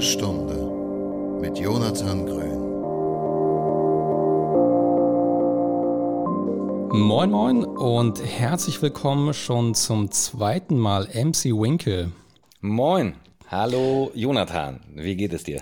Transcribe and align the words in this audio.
Stunde 0.00 1.40
mit 1.42 1.58
Jonathan 1.58 2.24
Grün. 2.24 2.60
Moin 6.98 7.30
Moin 7.30 7.64
und 7.64 8.24
herzlich 8.24 8.80
willkommen 8.80 9.34
schon 9.34 9.74
zum 9.74 10.10
zweiten 10.10 10.78
Mal 10.78 11.04
MC 11.12 11.52
Winkel. 11.52 12.12
Moin, 12.62 13.14
hallo 13.48 14.10
Jonathan, 14.14 14.80
wie 14.94 15.16
geht 15.16 15.34
es 15.34 15.44
dir? 15.44 15.60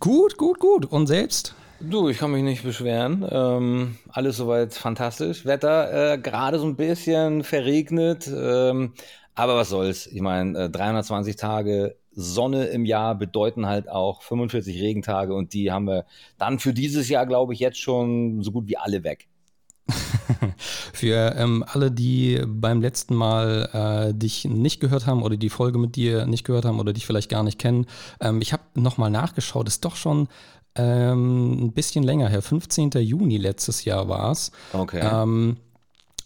Gut, 0.00 0.38
gut, 0.38 0.58
gut. 0.58 0.86
Und 0.86 1.06
selbst? 1.06 1.54
Du, 1.78 2.08
ich 2.08 2.16
kann 2.16 2.30
mich 2.30 2.44
nicht 2.44 2.62
beschweren. 2.62 3.28
Ähm, 3.30 3.98
alles 4.08 4.38
soweit 4.38 4.72
fantastisch. 4.72 5.44
Wetter 5.44 6.14
äh, 6.14 6.18
gerade 6.18 6.58
so 6.58 6.64
ein 6.64 6.76
bisschen 6.76 7.44
verregnet. 7.44 8.26
Ähm, 8.26 8.94
aber 9.34 9.54
was 9.54 9.68
soll's? 9.68 10.06
Ich 10.06 10.22
meine, 10.22 10.64
äh, 10.64 10.70
320 10.70 11.36
Tage 11.36 11.96
Sonne 12.16 12.64
im 12.66 12.86
Jahr 12.86 13.14
bedeuten 13.14 13.66
halt 13.66 13.88
auch 13.88 14.22
45 14.22 14.80
Regentage 14.80 15.34
und 15.34 15.52
die 15.52 15.70
haben 15.70 15.86
wir 15.86 16.06
dann 16.38 16.58
für 16.58 16.72
dieses 16.72 17.08
Jahr, 17.08 17.26
glaube 17.26 17.52
ich, 17.52 17.60
jetzt 17.60 17.78
schon 17.78 18.42
so 18.42 18.50
gut 18.50 18.66
wie 18.68 18.78
alle 18.78 19.04
weg. 19.04 19.28
Für 20.92 21.36
ähm, 21.36 21.64
alle, 21.66 21.92
die 21.92 22.42
beim 22.44 22.80
letzten 22.80 23.14
Mal 23.14 24.08
äh, 24.12 24.14
dich 24.14 24.44
nicht 24.44 24.80
gehört 24.80 25.06
haben 25.06 25.22
oder 25.22 25.36
die 25.36 25.50
Folge 25.50 25.78
mit 25.78 25.94
dir 25.94 26.26
nicht 26.26 26.44
gehört 26.44 26.64
haben 26.64 26.80
oder 26.80 26.92
dich 26.92 27.06
vielleicht 27.06 27.30
gar 27.30 27.44
nicht 27.44 27.58
kennen, 27.58 27.86
ähm, 28.20 28.40
ich 28.40 28.52
habe 28.52 28.64
nochmal 28.74 29.10
nachgeschaut, 29.10 29.68
ist 29.68 29.84
doch 29.84 29.94
schon 29.94 30.28
ähm, 30.74 31.66
ein 31.66 31.72
bisschen 31.72 32.02
länger 32.02 32.28
her, 32.28 32.42
15. 32.42 32.90
Juni 32.96 33.36
letztes 33.36 33.84
Jahr 33.84 34.08
war 34.08 34.32
es. 34.32 34.50
Okay. 34.72 35.00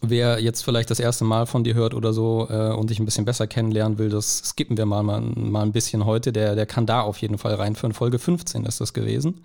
Wer 0.03 0.41
jetzt 0.41 0.63
vielleicht 0.63 0.91
das 0.91 0.99
erste 0.99 1.25
Mal 1.25 1.47
von 1.47 1.63
dir 1.63 1.75
hört 1.75 1.93
oder 1.95 2.13
so 2.13 2.49
äh, 2.51 2.73
und 2.73 2.89
dich 2.89 2.99
ein 2.99 3.05
bisschen 3.05 3.27
besser 3.27 3.47
kennenlernen 3.47 3.99
will, 3.99 4.09
das 4.09 4.39
skippen 4.45 4.79
wir 4.79 4.87
mal, 4.87 5.03
mal, 5.03 5.21
mal 5.21 5.63
ein 5.63 5.73
bisschen 5.73 6.07
heute. 6.07 6.33
Der, 6.33 6.55
der 6.55 6.65
kann 6.65 6.87
da 6.87 7.03
auf 7.03 7.19
jeden 7.19 7.37
Fall 7.37 7.55
reinführen. 7.55 7.93
Folge 7.93 8.19
15 8.19 8.65
ist 8.65 8.81
das 8.81 8.95
gewesen. 8.95 9.45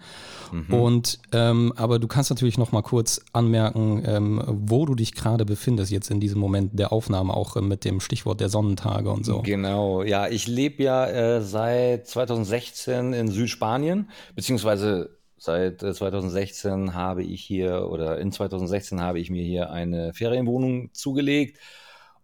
Mhm. 0.52 0.74
Und 0.74 1.20
ähm, 1.34 1.74
aber 1.76 2.00
du 2.00 2.08
kannst 2.08 2.30
natürlich 2.30 2.58
noch 2.58 2.72
mal 2.72 2.84
kurz 2.84 3.20
anmerken, 3.34 4.04
ähm, 4.06 4.42
wo 4.48 4.86
du 4.86 4.96
dich 4.96 5.14
gerade 5.14 5.46
befindest 5.46 5.92
jetzt 5.92 6.10
in 6.10 6.20
diesem 6.20 6.40
Moment 6.40 6.80
der 6.80 6.94
Aufnahme, 6.94 7.34
auch 7.34 7.58
äh, 7.58 7.62
mit 7.62 7.84
dem 7.84 8.00
Stichwort 8.00 8.40
der 8.40 8.50
Sonnentage 8.50 9.10
und 9.10 9.26
so. 9.26 9.42
Genau, 9.42 10.04
ja, 10.04 10.28
ich 10.28 10.48
lebe 10.48 10.84
ja 10.84 11.06
äh, 11.08 11.42
seit 11.42 12.08
2016 12.08 13.14
in 13.14 13.28
Südspanien, 13.30 14.10
beziehungsweise 14.36 15.10
Seit 15.46 15.82
2016 15.82 16.88
äh, 16.88 16.92
habe 16.94 17.22
ich 17.22 17.44
hier 17.44 17.88
oder 17.88 18.18
in 18.18 18.32
2016 18.32 19.00
habe 19.00 19.20
ich 19.20 19.30
mir 19.30 19.44
hier 19.44 19.70
eine 19.70 20.12
Ferienwohnung 20.12 20.92
zugelegt 20.92 21.60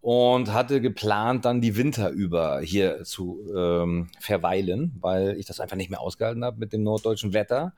und 0.01 0.51
hatte 0.51 0.81
geplant, 0.81 1.45
dann 1.45 1.61
die 1.61 1.77
Winter 1.77 2.09
über 2.09 2.61
hier 2.61 3.03
zu 3.03 3.47
ähm, 3.55 4.09
verweilen, 4.19 4.97
weil 5.01 5.37
ich 5.37 5.45
das 5.45 5.59
einfach 5.59 5.77
nicht 5.77 5.91
mehr 5.91 6.01
ausgehalten 6.01 6.43
habe 6.43 6.57
mit 6.57 6.73
dem 6.73 6.81
norddeutschen 6.81 7.31
Wetter 7.31 7.73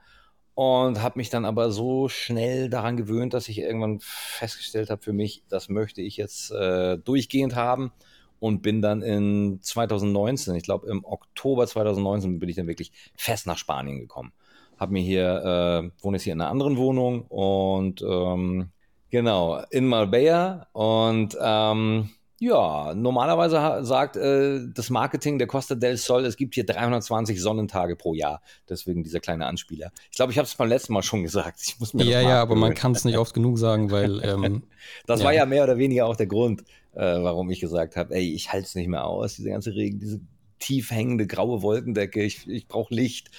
und 0.55 1.01
habe 1.01 1.19
mich 1.19 1.29
dann 1.29 1.43
aber 1.43 1.71
so 1.71 2.07
schnell 2.07 2.69
daran 2.69 2.95
gewöhnt, 2.95 3.33
dass 3.33 3.49
ich 3.49 3.59
irgendwann 3.59 3.99
festgestellt 3.99 4.89
habe 4.89 5.01
für 5.01 5.11
mich, 5.11 5.43
das 5.49 5.67
möchte 5.67 6.01
ich 6.01 6.15
jetzt 6.15 6.51
äh, 6.51 6.97
durchgehend 6.99 7.53
haben 7.53 7.91
und 8.39 8.61
bin 8.61 8.81
dann 8.81 9.01
in 9.01 9.59
2019, 9.61 10.55
ich 10.55 10.63
glaube 10.63 10.87
im 10.87 11.03
Oktober 11.03 11.67
2019 11.67 12.39
bin 12.39 12.47
ich 12.47 12.55
dann 12.55 12.67
wirklich 12.67 12.93
fest 13.17 13.45
nach 13.45 13.57
Spanien 13.57 13.99
gekommen 13.99 14.31
habe 14.77 14.93
mir 14.93 15.01
hier, 15.01 15.91
äh, 15.93 16.03
wohne 16.03 16.17
jetzt 16.17 16.23
hier 16.23 16.33
in 16.33 16.41
einer 16.41 16.49
anderen 16.49 16.77
Wohnung 16.77 17.23
und 17.23 18.01
ähm, 18.01 18.69
genau, 19.09 19.61
in 19.71 19.87
Marbella 19.87 20.67
und 20.73 21.37
ähm, 21.41 22.09
ja, 22.43 22.93
normalerweise 22.93 23.85
sagt 23.85 24.17
äh, 24.17 24.59
das 24.73 24.89
Marketing 24.89 25.37
der 25.37 25.47
Costa 25.47 25.75
del 25.75 25.95
Sol, 25.95 26.25
es 26.25 26.35
gibt 26.35 26.55
hier 26.55 26.65
320 26.65 27.39
Sonnentage 27.39 27.95
pro 27.95 28.13
Jahr. 28.13 28.41
Deswegen 28.67 29.01
dieser 29.01 29.21
kleine 29.21 29.45
Anspieler. 29.45 29.93
Ich 30.11 30.17
glaube, 30.17 30.33
ich 30.33 30.37
habe 30.37 30.45
es 30.45 30.53
beim 30.55 30.67
letzten 30.67 30.91
Mal 30.91 31.03
schon 31.03 31.23
gesagt. 31.23 31.61
Ich 31.63 31.79
muss 31.79 31.93
mir 31.93 32.03
ja, 32.03 32.19
ja, 32.19 32.41
aber 32.41 32.55
man 32.55 32.73
kann 32.73 32.91
es 32.91 33.05
nicht 33.05 33.17
oft 33.17 33.33
genug 33.33 33.57
sagen, 33.57 33.91
weil. 33.91 34.21
Ähm, 34.33 34.63
das 35.05 35.19
ja. 35.19 35.25
war 35.25 35.33
ja 35.33 35.45
mehr 35.45 35.63
oder 35.63 35.77
weniger 35.77 36.05
auch 36.05 36.15
der 36.15 36.27
Grund, 36.27 36.61
äh, 36.93 37.01
warum 37.01 37.49
ich 37.49 37.59
gesagt 37.59 37.95
habe, 37.95 38.15
ey, 38.15 38.33
ich 38.33 38.51
halte 38.51 38.65
es 38.65 38.75
nicht 38.75 38.87
mehr 38.87 39.05
aus, 39.05 39.35
diese 39.35 39.49
ganze 39.49 39.75
Regen, 39.75 39.99
diese 39.99 40.21
tief 40.59 40.91
hängende 40.91 41.27
graue 41.27 41.61
Wolkendecke, 41.61 42.23
ich, 42.23 42.47
ich 42.47 42.67
brauche 42.67 42.93
Licht. 42.93 43.31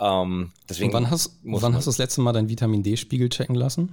Ähm, 0.00 0.52
deswegen 0.68 0.92
wann 0.92 1.10
hast, 1.10 1.38
wann 1.42 1.74
hast 1.74 1.86
du 1.86 1.90
das 1.90 1.98
letzte 1.98 2.20
Mal 2.20 2.32
deinen 2.32 2.48
Vitamin 2.48 2.82
D-Spiegel 2.82 3.28
checken 3.28 3.54
lassen? 3.54 3.92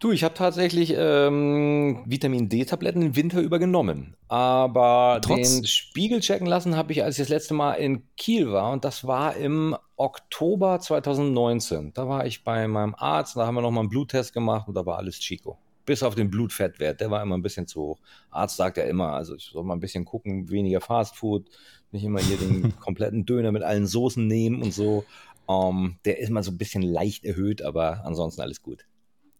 Du, 0.00 0.12
ich 0.12 0.24
habe 0.24 0.32
tatsächlich 0.32 0.94
ähm, 0.96 2.02
Vitamin 2.06 2.48
D-Tabletten 2.48 3.02
im 3.02 3.16
Winter 3.16 3.38
übergenommen. 3.42 4.16
Aber 4.28 5.20
Trotz 5.22 5.56
den 5.56 5.66
Spiegel 5.66 6.20
checken 6.20 6.46
lassen 6.46 6.74
habe 6.74 6.92
ich, 6.92 7.04
als 7.04 7.18
ich 7.18 7.24
das 7.24 7.28
letzte 7.28 7.52
Mal 7.52 7.74
in 7.74 8.02
Kiel 8.16 8.50
war. 8.50 8.72
Und 8.72 8.86
das 8.86 9.06
war 9.06 9.36
im 9.36 9.76
Oktober 9.96 10.80
2019. 10.80 11.92
Da 11.92 12.08
war 12.08 12.24
ich 12.24 12.44
bei 12.44 12.66
meinem 12.66 12.94
Arzt, 12.94 13.36
da 13.36 13.46
haben 13.46 13.56
wir 13.56 13.60
nochmal 13.60 13.82
einen 13.82 13.90
Bluttest 13.90 14.32
gemacht 14.32 14.68
und 14.68 14.74
da 14.74 14.86
war 14.86 14.96
alles 14.96 15.18
Chico. 15.18 15.58
Bis 15.84 16.02
auf 16.02 16.14
den 16.14 16.30
Blutfettwert, 16.30 17.02
der 17.02 17.10
war 17.10 17.22
immer 17.22 17.36
ein 17.36 17.42
bisschen 17.42 17.66
zu 17.66 17.82
hoch. 17.82 17.98
Arzt 18.30 18.56
sagt 18.56 18.78
ja 18.78 18.84
immer, 18.84 19.12
also 19.12 19.34
ich 19.34 19.50
soll 19.52 19.64
mal 19.64 19.74
ein 19.74 19.80
bisschen 19.80 20.06
gucken, 20.06 20.48
weniger 20.48 20.80
Fastfood, 20.80 21.44
nicht 21.92 22.04
immer 22.04 22.20
hier 22.20 22.36
den 22.36 22.76
kompletten 22.80 23.26
Döner 23.26 23.52
mit 23.52 23.62
allen 23.62 23.86
Soßen 23.86 24.26
nehmen 24.26 24.62
und 24.62 24.72
so. 24.72 25.04
Um, 25.46 25.86
ähm, 25.86 25.96
der 26.04 26.18
ist 26.20 26.30
mal 26.30 26.44
so 26.44 26.52
ein 26.52 26.58
bisschen 26.58 26.82
leicht 26.82 27.24
erhöht, 27.24 27.62
aber 27.62 28.04
ansonsten 28.04 28.40
alles 28.40 28.62
gut. 28.62 28.84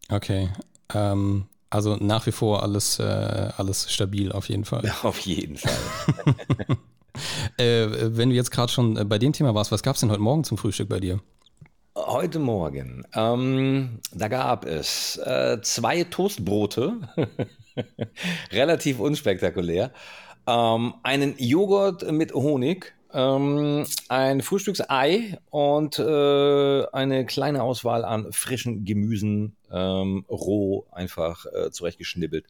Okay. 0.09 0.49
Ähm, 0.93 1.45
also 1.69 1.95
nach 1.95 2.25
wie 2.25 2.33
vor 2.33 2.63
alles, 2.63 2.99
äh, 2.99 3.03
alles 3.03 3.91
stabil 3.91 4.31
auf 4.31 4.49
jeden 4.49 4.65
Fall. 4.65 4.91
Auf 5.03 5.19
jeden 5.19 5.55
Fall. 5.55 5.71
äh, 7.57 7.87
wenn 8.17 8.29
du 8.29 8.35
jetzt 8.35 8.51
gerade 8.51 8.71
schon 8.71 9.07
bei 9.07 9.17
dem 9.17 9.31
Thema 9.31 9.55
warst, 9.55 9.71
was 9.71 9.83
gab 9.83 9.95
es 9.95 10.01
denn 10.01 10.11
heute 10.11 10.21
Morgen 10.21 10.43
zum 10.43 10.57
Frühstück 10.57 10.89
bei 10.89 10.99
dir? 10.99 11.21
Heute 11.95 12.39
Morgen, 12.39 13.05
ähm, 13.15 13.99
da 14.13 14.27
gab 14.27 14.65
es 14.65 15.17
äh, 15.17 15.59
zwei 15.61 16.05
Toastbrote, 16.05 16.93
relativ 18.51 18.99
unspektakulär, 18.99 19.91
ähm, 20.47 20.93
einen 21.03 21.35
Joghurt 21.37 22.09
mit 22.11 22.33
Honig, 22.33 22.93
ähm, 23.13 23.85
ein 24.09 24.41
Frühstücksei 24.41 25.37
und 25.49 25.99
äh, 25.99 26.85
eine 26.91 27.25
kleine 27.25 27.63
Auswahl 27.63 28.05
an 28.05 28.31
frischen 28.31 28.85
Gemüsen, 28.85 29.55
ähm, 29.71 30.25
roh 30.29 30.85
einfach 30.91 31.45
äh, 31.45 31.71
zurechtgeschnibbelt. 31.71 32.45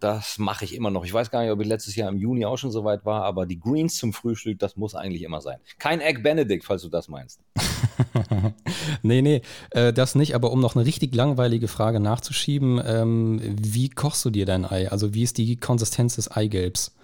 Das 0.00 0.38
mache 0.38 0.66
ich 0.66 0.74
immer 0.74 0.90
noch. 0.90 1.06
Ich 1.06 1.14
weiß 1.14 1.30
gar 1.30 1.42
nicht, 1.42 1.50
ob 1.50 1.60
ich 1.60 1.66
letztes 1.66 1.96
Jahr 1.96 2.10
im 2.10 2.18
Juni 2.18 2.44
auch 2.44 2.58
schon 2.58 2.70
so 2.70 2.84
weit 2.84 3.06
war, 3.06 3.24
aber 3.24 3.46
die 3.46 3.58
Greens 3.58 3.96
zum 3.96 4.12
Frühstück, 4.12 4.58
das 4.58 4.76
muss 4.76 4.94
eigentlich 4.94 5.22
immer 5.22 5.40
sein. 5.40 5.58
Kein 5.78 6.00
Egg 6.00 6.20
Benedict, 6.20 6.64
falls 6.64 6.82
du 6.82 6.90
das 6.90 7.08
meinst. 7.08 7.40
nee, 9.02 9.22
nee, 9.22 9.40
äh, 9.70 9.92
das 9.92 10.14
nicht. 10.14 10.34
Aber 10.34 10.50
um 10.52 10.60
noch 10.60 10.76
eine 10.76 10.84
richtig 10.84 11.14
langweilige 11.14 11.68
Frage 11.68 12.00
nachzuschieben, 12.00 12.82
ähm, 12.84 13.40
wie 13.62 13.88
kochst 13.88 14.24
du 14.24 14.30
dir 14.30 14.44
dein 14.44 14.66
Ei? 14.66 14.90
Also 14.90 15.14
wie 15.14 15.22
ist 15.22 15.38
die 15.38 15.56
Konsistenz 15.56 16.16
des 16.16 16.30
Eigelbs? 16.30 16.94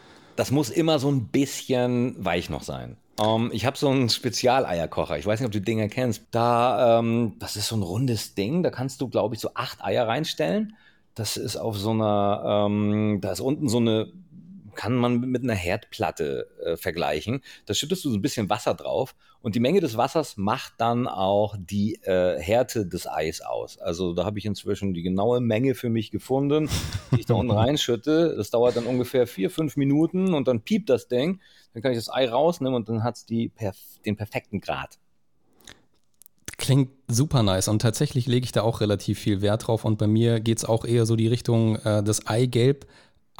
Das 0.40 0.50
muss 0.50 0.70
immer 0.70 0.98
so 0.98 1.10
ein 1.10 1.26
bisschen 1.26 2.16
weich 2.24 2.48
noch 2.48 2.62
sein. 2.62 2.96
Um, 3.20 3.44
ähm, 3.44 3.50
ich 3.52 3.66
habe 3.66 3.76
so 3.76 3.90
einen 3.90 4.08
Spezialeierkocher. 4.08 5.18
Ich 5.18 5.26
weiß 5.26 5.38
nicht, 5.38 5.46
ob 5.46 5.52
du 5.52 5.60
Dinger 5.60 5.88
kennst. 5.88 6.22
Da, 6.30 6.98
ähm, 6.98 7.34
das 7.38 7.56
ist 7.56 7.68
so 7.68 7.76
ein 7.76 7.82
rundes 7.82 8.34
Ding. 8.34 8.62
Da 8.62 8.70
kannst 8.70 9.02
du, 9.02 9.08
glaube 9.08 9.34
ich, 9.34 9.40
so 9.42 9.50
acht 9.52 9.84
Eier 9.84 10.08
reinstellen. 10.08 10.76
Das 11.14 11.36
ist 11.36 11.58
auf 11.58 11.76
so 11.76 11.90
einer, 11.90 12.66
ähm, 12.66 13.18
da 13.20 13.32
ist 13.32 13.40
unten 13.40 13.68
so 13.68 13.76
eine, 13.76 14.10
kann 14.80 14.96
man 14.96 15.20
mit 15.20 15.42
einer 15.42 15.54
Herdplatte 15.54 16.48
äh, 16.64 16.76
vergleichen. 16.78 17.42
Da 17.66 17.74
schüttest 17.74 18.02
du 18.02 18.08
so 18.08 18.16
ein 18.16 18.22
bisschen 18.22 18.48
Wasser 18.48 18.72
drauf 18.72 19.14
und 19.42 19.54
die 19.54 19.60
Menge 19.60 19.80
des 19.80 19.98
Wassers 19.98 20.38
macht 20.38 20.72
dann 20.78 21.06
auch 21.06 21.54
die 21.58 21.96
äh, 21.96 22.40
Härte 22.40 22.86
des 22.86 23.06
Eis 23.06 23.42
aus. 23.42 23.76
Also 23.76 24.14
da 24.14 24.24
habe 24.24 24.38
ich 24.38 24.46
inzwischen 24.46 24.94
die 24.94 25.02
genaue 25.02 25.42
Menge 25.42 25.74
für 25.74 25.90
mich 25.90 26.10
gefunden, 26.10 26.70
die 27.12 27.20
ich 27.20 27.26
da 27.26 27.34
unten 27.34 27.52
reinschütte. 27.58 28.34
Das 28.38 28.48
dauert 28.48 28.74
dann 28.74 28.86
ungefähr 28.86 29.26
vier, 29.26 29.50
fünf 29.50 29.76
Minuten 29.76 30.32
und 30.32 30.48
dann 30.48 30.62
piept 30.62 30.88
das 30.88 31.08
Ding. 31.08 31.40
Dann 31.74 31.82
kann 31.82 31.92
ich 31.92 31.98
das 31.98 32.10
Ei 32.10 32.26
rausnehmen 32.26 32.74
und 32.74 32.88
dann 32.88 33.04
hat 33.04 33.16
es 33.16 33.26
perf 33.54 33.76
den 34.06 34.16
perfekten 34.16 34.62
Grad. 34.62 34.98
Klingt 36.56 36.88
super 37.06 37.42
nice 37.42 37.68
und 37.68 37.82
tatsächlich 37.82 38.26
lege 38.26 38.44
ich 38.44 38.52
da 38.52 38.62
auch 38.62 38.80
relativ 38.80 39.18
viel 39.18 39.42
Wert 39.42 39.66
drauf 39.66 39.84
und 39.84 39.98
bei 39.98 40.06
mir 40.06 40.40
geht 40.40 40.56
es 40.56 40.64
auch 40.64 40.86
eher 40.86 41.04
so 41.04 41.16
die 41.16 41.28
Richtung, 41.28 41.76
äh, 41.76 42.02
das 42.02 42.26
Eigelb 42.26 42.86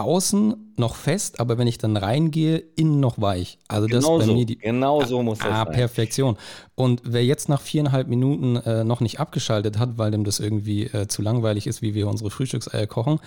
außen 0.01 0.75
noch 0.77 0.97
fest, 0.97 1.41
aber 1.41 1.59
wenn 1.59 1.67
ich 1.67 1.79
dann 1.79 1.97
reingehe, 1.97 2.57
innen 2.77 3.01
noch 3.01 3.21
weich. 3.21 3.59
Also 3.69 3.87
das 3.87 4.03
genau 4.05 4.19
bei 4.19 4.25
so, 4.25 4.35
mir 4.35 4.47
die 4.47 4.59
genau 4.59 5.05
so 5.05 5.23
muss 5.23 5.39
das 5.39 5.49
ah, 5.49 5.65
sein. 5.65 5.75
Perfektion. 5.75 6.37
Und 6.75 7.03
wer 7.05 7.25
jetzt 7.25 7.49
nach 7.49 7.61
viereinhalb 7.61 8.09
Minuten 8.09 8.57
äh, 8.57 8.83
noch 8.83 9.01
nicht 9.01 9.21
abgeschaltet 9.21 9.79
hat, 9.79 9.99
weil 9.99 10.11
dem 10.11 10.25
das 10.25 10.41
irgendwie 10.41 10.85
äh, 10.85 11.07
zu 11.07 11.23
langweilig 11.23 11.67
ist, 11.67 11.83
wie 11.83 11.95
wir 11.95 12.09
unsere 12.09 12.31
Frühstückseier 12.31 12.87
kochen, 12.87 13.21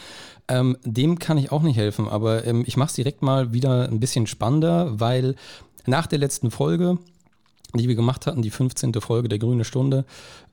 ähm, 0.48 0.78
dem 0.84 1.20
kann 1.20 1.38
ich 1.38 1.52
auch 1.52 1.62
nicht 1.62 1.78
helfen. 1.78 2.08
Aber 2.08 2.46
ähm, 2.46 2.64
ich 2.66 2.76
mache 2.76 2.90
es 2.90 2.96
direkt 2.96 3.22
mal 3.22 3.54
wieder 3.54 3.88
ein 3.88 4.00
bisschen 4.00 4.28
spannender, 4.28 5.00
weil 5.00 5.36
nach 5.86 6.08
der 6.08 6.20
letzten 6.20 6.50
Folge 6.50 6.98
die 7.76 7.88
wir 7.88 7.96
gemacht 7.96 8.28
hatten, 8.28 8.42
die 8.42 8.52
15. 8.52 8.94
Folge 8.96 9.30
der 9.30 9.40
Grüne 9.40 9.66
Stunde. 9.66 10.06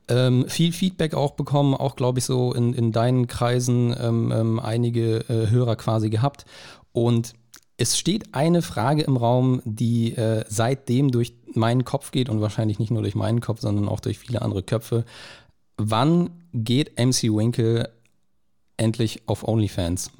Ähm, 0.07 0.47
viel 0.47 0.71
Feedback 0.73 1.13
auch 1.13 1.31
bekommen, 1.31 1.73
auch 1.73 1.95
glaube 1.95 2.19
ich 2.19 2.25
so 2.25 2.53
in, 2.53 2.73
in 2.73 2.91
deinen 2.91 3.27
Kreisen 3.27 3.95
ähm, 3.99 4.31
ähm, 4.31 4.59
einige 4.59 5.19
äh, 5.29 5.49
Hörer 5.49 5.75
quasi 5.75 6.09
gehabt. 6.09 6.45
Und 6.91 7.33
es 7.77 7.97
steht 7.97 8.35
eine 8.35 8.61
Frage 8.61 9.01
im 9.03 9.17
Raum, 9.17 9.61
die 9.65 10.15
äh, 10.15 10.43
seitdem 10.47 11.11
durch 11.11 11.33
meinen 11.53 11.83
Kopf 11.83 12.11
geht 12.11 12.29
und 12.29 12.41
wahrscheinlich 12.41 12.79
nicht 12.79 12.91
nur 12.91 13.01
durch 13.01 13.15
meinen 13.15 13.41
Kopf, 13.41 13.61
sondern 13.61 13.87
auch 13.87 13.99
durch 13.99 14.19
viele 14.19 14.41
andere 14.41 14.63
Köpfe. 14.63 15.05
Wann 15.77 16.29
geht 16.53 16.99
MC 16.99 17.23
Winkle 17.23 17.89
endlich 18.77 19.21
auf 19.27 19.47
OnlyFans? 19.47 20.11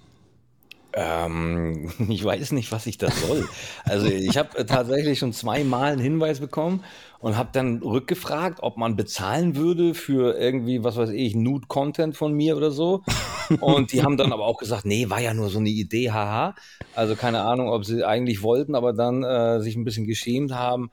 Ähm, 0.93 1.91
ich 2.09 2.23
weiß 2.23 2.51
nicht, 2.51 2.71
was 2.71 2.85
ich 2.85 2.97
da 2.97 3.09
soll. 3.11 3.47
Also 3.83 4.07
ich 4.07 4.37
habe 4.37 4.65
tatsächlich 4.65 5.19
schon 5.19 5.33
zweimal 5.33 5.93
einen 5.93 6.01
Hinweis 6.01 6.39
bekommen 6.39 6.83
und 7.19 7.37
habe 7.37 7.49
dann 7.53 7.81
rückgefragt, 7.83 8.59
ob 8.61 8.77
man 8.77 8.95
bezahlen 8.95 9.55
würde 9.55 9.93
für 9.93 10.37
irgendwie, 10.37 10.83
was 10.83 10.97
weiß 10.97 11.11
ich, 11.11 11.35
Nude-Content 11.35 12.17
von 12.17 12.33
mir 12.33 12.57
oder 12.57 12.71
so. 12.71 13.03
Und 13.59 13.91
die 13.91 14.03
haben 14.03 14.17
dann 14.17 14.33
aber 14.33 14.45
auch 14.45 14.57
gesagt, 14.57 14.85
nee, 14.85 15.09
war 15.09 15.19
ja 15.19 15.33
nur 15.33 15.49
so 15.49 15.59
eine 15.59 15.69
Idee, 15.69 16.11
haha. 16.11 16.55
Also 16.95 17.15
keine 17.15 17.41
Ahnung, 17.41 17.69
ob 17.69 17.85
sie 17.85 18.03
eigentlich 18.03 18.41
wollten, 18.41 18.75
aber 18.75 18.93
dann 18.93 19.23
äh, 19.23 19.59
sich 19.61 19.75
ein 19.75 19.83
bisschen 19.83 20.07
geschämt 20.07 20.53
haben. 20.53 20.89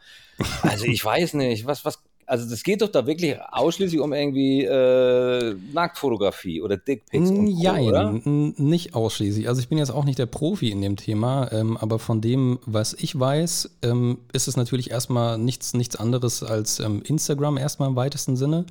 Also 0.63 0.85
ich 0.87 1.05
weiß 1.05 1.35
nicht, 1.35 1.67
was, 1.67 1.85
was 1.85 2.03
also 2.29 2.49
das 2.49 2.63
geht 2.63 2.83
doch 2.83 2.89
da 2.89 3.07
wirklich 3.07 3.37
ausschließlich 3.41 4.01
um 4.01 4.13
irgendwie 4.13 4.65
äh, 4.65 5.57
Nacktfotografie 5.73 6.61
oder 6.61 6.77
Dickpics 6.77 7.31
und 7.31 7.47
Co, 7.47 7.63
Ja, 7.63 7.79
oder? 7.79 8.13
nicht 8.25 8.95
ausschließlich. 8.95 9.49
Also 9.49 9.61
ich 9.61 9.69
bin 9.69 9.79
jetzt 9.79 9.91
auch 9.91 10.05
nicht 10.05 10.19
der 10.19 10.27
Profi 10.27 10.71
in 10.71 10.83
dem 10.83 10.97
Thema, 10.97 11.51
ähm, 11.53 11.77
aber 11.79 11.99
von 11.99 12.21
dem, 12.21 12.59
was 12.67 12.93
ich 12.93 13.19
weiß, 13.19 13.79
ähm, 13.83 14.19
ist 14.33 14.47
es 14.47 14.57
natürlich 14.57 14.91
erstmal 14.91 15.39
nichts, 15.39 15.73
nichts 15.73 15.97
anderes 15.97 16.43
als 16.43 16.81
ähm, 16.81 17.03
Instagram 17.03 17.57
erstmal 17.57 17.89
im 17.89 17.97
weitesten 17.97 18.37
Sinne. 18.37 18.67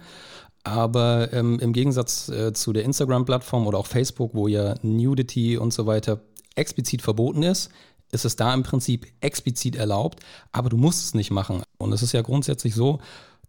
Aber 0.63 1.33
ähm, 1.33 1.59
im 1.59 1.73
Gegensatz 1.73 2.29
äh, 2.29 2.53
zu 2.53 2.73
der 2.73 2.83
Instagram-Plattform 2.83 3.65
oder 3.65 3.79
auch 3.79 3.87
Facebook, 3.87 4.35
wo 4.35 4.47
ja 4.47 4.75
Nudity 4.83 5.57
und 5.57 5.73
so 5.73 5.87
weiter 5.87 6.19
explizit 6.55 7.01
verboten 7.01 7.41
ist, 7.41 7.71
ist 8.11 8.25
es 8.25 8.35
da 8.35 8.53
im 8.53 8.63
Prinzip 8.63 9.07
explizit 9.21 9.75
erlaubt, 9.75 10.19
aber 10.51 10.69
du 10.69 10.77
musst 10.77 11.03
es 11.03 11.13
nicht 11.13 11.31
machen. 11.31 11.63
Und 11.77 11.93
es 11.93 12.01
ist 12.01 12.13
ja 12.13 12.21
grundsätzlich 12.21 12.75
so, 12.75 12.99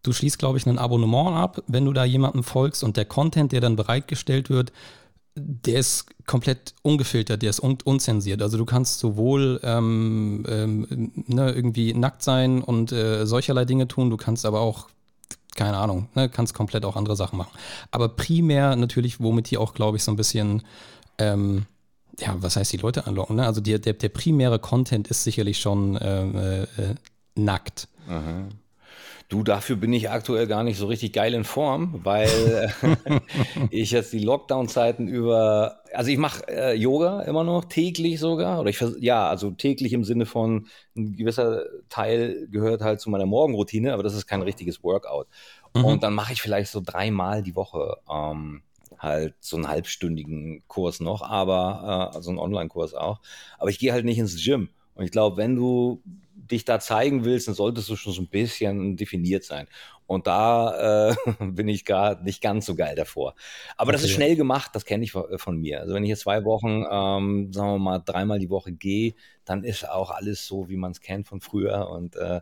Du 0.03 0.13
schließt, 0.13 0.39
glaube 0.39 0.59
ich, 0.59 0.67
ein 0.67 0.79
Abonnement 0.79 1.37
ab, 1.37 1.63
wenn 1.67 1.85
du 1.85 1.93
da 1.93 2.05
jemandem 2.05 2.45
folgst 2.45 2.85
und 2.85 2.97
der 2.97 3.05
Content, 3.05 3.53
der 3.53 3.61
dann 3.61 3.77
bereitgestellt 3.77 4.49
wird, 4.49 4.73
der 5.39 5.79
ist 5.79 6.07
komplett 6.27 6.75
ungefiltert, 6.83 7.43
der 7.43 7.51
ist 7.51 7.61
un 7.61 7.79
unzensiert. 7.85 8.43
Also 8.43 8.59
du 8.59 8.65
kannst 8.65 8.99
sowohl 8.99 9.61
ähm, 9.63 10.45
ähm, 10.49 11.13
ne, 11.27 11.53
irgendwie 11.53 11.95
nackt 11.95 12.23
sein 12.23 12.63
und 12.63 12.93
äh, 12.93 13.27
solcherlei 13.27 13.65
Dinge 13.65 13.89
tun, 13.89 14.11
du 14.11 14.17
kannst 14.17 14.45
aber 14.45 14.61
auch, 14.61 14.89
keine 15.55 15.77
Ahnung, 15.77 16.09
ne, 16.15 16.29
kannst 16.29 16.55
komplett 16.55 16.85
auch 16.85 16.97
andere 16.97 17.17
Sachen 17.17 17.39
machen. 17.39 17.57
Aber 17.91 18.09
primär 18.09 18.77
natürlich, 18.77 19.21
womit 19.21 19.51
die 19.51 19.59
auch, 19.59 19.75
glaube 19.75 19.97
ich, 19.97 20.05
so 20.05 20.13
ein 20.13 20.17
bisschen, 20.17 20.63
ähm, 21.19 21.67
ja, 22.19 22.37
was 22.41 22.57
heißt 22.57 22.73
die 22.73 22.79
Leute 22.79 23.07
anlocken? 23.07 23.37
Ne? 23.37 23.47
Also 23.47 23.61
die, 23.61 23.81
der, 23.81 23.95
der 23.95 24.09
primäre 24.09 24.59
Content 24.59 25.09
ist 25.09 25.25
sicherlich 25.25 25.61
schon 25.61 25.97
äh, 25.97 26.63
äh, 26.63 26.67
nackt. 27.37 27.89
Aha. 28.09 28.49
Du, 29.29 29.43
dafür 29.43 29.77
bin 29.77 29.93
ich 29.93 30.09
aktuell 30.09 30.47
gar 30.47 30.65
nicht 30.65 30.79
so 30.79 30.87
richtig 30.87 31.13
geil 31.13 31.35
in 31.35 31.45
Form, 31.45 32.01
weil 32.03 32.73
ich 33.71 33.91
jetzt 33.91 34.11
die 34.15 34.21
Lockdown-Zeiten 34.21 35.07
über, 35.07 35.83
also 35.93 36.11
ich 36.11 36.17
mache 36.17 36.49
äh, 36.49 36.75
Yoga 36.75 37.21
immer 37.23 37.45
noch 37.45 37.67
täglich 37.67 38.21
sogar, 38.21 38.59
oder 38.59 38.71
ich 38.71 38.83
ja, 39.01 39.29
also 39.29 39.51
täglich 39.51 39.93
im 39.93 40.05
Sinne 40.05 40.25
von 40.25 40.67
ein 40.97 41.15
gewisser 41.15 41.65
Teil 41.91 42.49
gehört 42.51 42.81
halt 42.81 43.01
zu 43.01 43.11
meiner 43.11 43.27
Morgenroutine, 43.27 43.93
aber 43.93 44.03
das 44.03 44.15
ist 44.15 44.27
kein 44.27 44.41
richtiges 44.41 44.83
Workout. 44.83 45.27
Mhm. 45.75 45.85
Und 45.85 46.03
dann 46.03 46.15
mache 46.15 46.33
ich 46.33 46.41
vielleicht 46.41 46.71
so 46.71 46.81
dreimal 46.83 47.43
die 47.43 47.55
Woche 47.55 47.99
ähm, 48.11 48.63
halt 48.99 49.35
so 49.41 49.57
einen 49.57 49.69
halbstündigen 49.69 50.63
Kurs 50.69 51.01
noch, 51.01 51.21
aber 51.21 52.11
äh, 52.13 52.17
also 52.17 52.31
einen 52.31 52.39
Online-Kurs 52.39 52.95
auch. 52.95 53.21
Aber 53.59 53.69
ich 53.69 53.79
gehe 53.79 53.93
halt 53.93 54.07
nicht 54.07 54.19
ins 54.19 54.43
Gym. 54.43 54.71
Und 54.95 55.05
ich 55.05 55.11
glaube, 55.11 55.37
wenn 55.37 55.55
du 55.55 56.03
dich 56.49 56.65
da 56.65 56.81
zeigen 56.81 57.25
willst, 57.25 57.49
dann 57.49 57.55
solltest 57.55 57.89
du 57.89 57.97
schon 57.97 58.13
so 58.13 58.23
ein 58.23 58.29
bisschen 58.29 58.97
definiert 58.97 59.45
sein. 59.45 59.69
Und 60.07 60.27
da 60.27 61.11
äh, 61.11 61.15
bin 61.45 61.69
ich 61.69 61.85
gerade 61.85 62.25
nicht 62.25 62.41
ganz 62.41 62.65
so 62.65 62.75
geil 62.75 62.97
davor. 62.97 63.35
Aber 63.77 63.91
okay. 63.91 63.93
das 63.93 64.05
ist 64.05 64.13
schnell 64.13 64.37
gemacht, 64.37 64.71
das 64.75 64.87
kenne 64.87 65.05
ich 65.05 65.13
von, 65.13 65.39
von, 65.39 65.59
mir. 65.59 65.81
Also 65.81 65.95
wenn 65.95 66.03
ich 66.03 66.09
jetzt 66.09 66.23
zwei 66.23 66.45
Wochen, 66.45 66.87
ähm, 66.91 67.53
sagen 67.53 67.75
wir 67.75 67.79
mal, 67.79 67.99
dreimal 67.99 68.39
die 68.39 68.49
Woche 68.49 68.73
gehe, 68.73 69.15
dann 69.45 69.65
ist 69.65 69.89
auch 69.89 70.11
alles 70.11 70.47
so, 70.47 70.69
wie 70.71 70.77
man 70.77 70.93
es 70.93 71.01
kennt 71.01 71.29
von 71.29 71.41
früher. 71.41 71.91
Und 71.91 72.17
äh, 72.17 72.41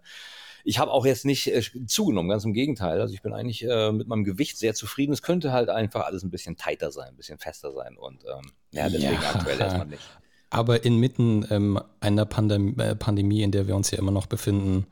ich 0.62 0.78
habe 0.78 0.92
auch 0.92 1.04
jetzt 1.06 1.24
nicht 1.24 1.48
äh, 1.48 1.62
zugenommen, 1.86 2.28
ganz 2.28 2.44
im 2.44 2.52
Gegenteil. 2.52 3.00
Also 3.00 3.14
ich 3.14 3.22
bin 3.22 3.32
eigentlich 3.32 3.64
äh, 3.64 3.90
mit 3.90 4.06
meinem 4.06 4.24
Gewicht 4.24 4.58
sehr 4.58 4.74
zufrieden. 4.74 5.12
Es 5.12 5.22
könnte 5.22 5.52
halt 5.52 5.68
einfach 5.68 6.04
alles 6.04 6.22
ein 6.22 6.30
bisschen 6.30 6.56
tighter 6.56 6.92
sein, 6.92 7.08
ein 7.08 7.16
bisschen 7.16 7.38
fester 7.38 7.72
sein. 7.72 7.96
Und 7.96 8.24
ähm, 8.24 8.52
ja, 8.70 8.88
deswegen 8.88 9.20
ja. 9.20 9.34
aktuell 9.34 9.60
erstmal 9.60 9.86
nicht. 9.86 10.02
Aber 10.50 10.84
inmitten 10.84 11.44
ähm, 11.50 11.80
einer 12.00 12.24
Pandem 12.24 12.78
äh, 12.78 12.94
Pandemie, 12.94 13.42
in 13.42 13.50
der 13.50 13.66
wir 13.66 13.76
uns 13.76 13.90
ja 13.90 13.98
immer 13.98 14.12
noch 14.12 14.26
befinden, 14.26 14.86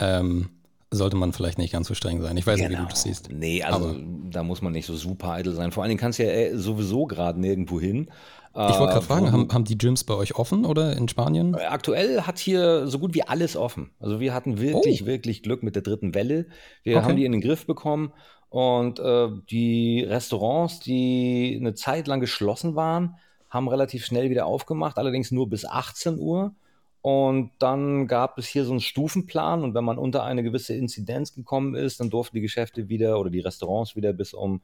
ähm, 0.00 0.50
sollte 0.90 1.16
man 1.16 1.32
vielleicht 1.32 1.58
nicht 1.58 1.72
ganz 1.72 1.88
so 1.88 1.94
streng 1.94 2.22
sein. 2.22 2.36
Ich 2.36 2.46
weiß 2.46 2.56
genau. 2.56 2.68
nicht, 2.68 2.78
wie 2.78 2.82
du 2.82 2.88
das 2.88 3.02
genau. 3.02 3.14
siehst. 3.14 3.32
Nee, 3.32 3.62
also 3.62 3.90
Aber 3.90 3.96
da 4.30 4.42
muss 4.42 4.62
man 4.62 4.72
nicht 4.72 4.86
so 4.86 4.96
super 4.96 5.30
eitel 5.30 5.54
sein. 5.54 5.70
Vor 5.70 5.82
allen 5.82 5.90
Dingen 5.90 6.00
kannst 6.00 6.18
du 6.18 6.24
ja 6.24 6.30
äh, 6.30 6.56
sowieso 6.56 7.06
gerade 7.06 7.40
nirgendwo 7.40 7.80
hin. 7.80 8.10
Ich 8.54 8.78
wollte 8.78 8.94
gerade 8.94 9.06
fragen, 9.06 9.30
haben, 9.30 9.52
haben, 9.52 9.64
die 9.64 9.78
Gyms 9.78 10.02
bei 10.02 10.14
euch 10.14 10.34
offen 10.34 10.64
oder 10.64 10.96
in 10.96 11.06
Spanien? 11.06 11.54
Äh, 11.54 11.66
aktuell 11.66 12.22
hat 12.22 12.38
hier 12.38 12.88
so 12.88 12.98
gut 12.98 13.14
wie 13.14 13.22
alles 13.22 13.56
offen. 13.56 13.90
Also 14.00 14.18
wir 14.18 14.34
hatten 14.34 14.58
wirklich, 14.58 15.02
oh. 15.02 15.06
wirklich 15.06 15.42
Glück 15.44 15.62
mit 15.62 15.76
der 15.76 15.82
dritten 15.82 16.14
Welle. 16.14 16.46
Wir 16.82 16.96
okay. 16.96 17.04
haben 17.04 17.16
die 17.16 17.24
in 17.24 17.32
den 17.32 17.40
Griff 17.40 17.66
bekommen 17.66 18.12
und 18.48 18.98
äh, 18.98 19.28
die 19.50 20.02
Restaurants, 20.02 20.80
die 20.80 21.56
eine 21.60 21.74
Zeit 21.74 22.08
lang 22.08 22.18
geschlossen 22.18 22.74
waren, 22.74 23.16
haben 23.50 23.68
relativ 23.68 24.04
schnell 24.04 24.30
wieder 24.30 24.46
aufgemacht, 24.46 24.98
allerdings 24.98 25.30
nur 25.30 25.48
bis 25.48 25.64
18 25.64 26.18
Uhr. 26.18 26.54
Und 27.00 27.52
dann 27.58 28.06
gab 28.06 28.38
es 28.38 28.46
hier 28.46 28.64
so 28.64 28.72
einen 28.72 28.80
Stufenplan 28.80 29.62
und 29.62 29.74
wenn 29.74 29.84
man 29.84 29.98
unter 29.98 30.24
eine 30.24 30.42
gewisse 30.42 30.74
Inzidenz 30.74 31.32
gekommen 31.32 31.74
ist, 31.74 32.00
dann 32.00 32.10
durften 32.10 32.36
die 32.36 32.42
Geschäfte 32.42 32.88
wieder 32.88 33.18
oder 33.20 33.30
die 33.30 33.40
Restaurants 33.40 33.94
wieder 33.96 34.12
bis 34.12 34.34
um 34.34 34.60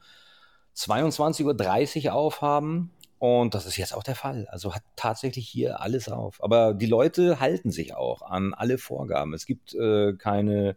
22.30 0.77 2.07
Uhr 2.07 2.15
aufhaben. 2.15 2.91
Und 3.19 3.55
das 3.55 3.65
ist 3.65 3.77
jetzt 3.77 3.95
auch 3.95 4.03
der 4.03 4.17
Fall. 4.17 4.47
Also 4.51 4.75
hat 4.75 4.83
tatsächlich 4.97 5.49
hier 5.49 5.81
alles 5.81 6.09
auf. 6.09 6.43
Aber 6.43 6.75
die 6.75 6.87
Leute 6.87 7.41
halten 7.41 7.71
sich 7.71 7.95
auch 7.95 8.21
an 8.23 8.53
alle 8.53 8.77
Vorgaben. 8.77 9.33
Es 9.33 9.47
gibt 9.47 9.73
äh, 9.75 10.13
keine 10.15 10.77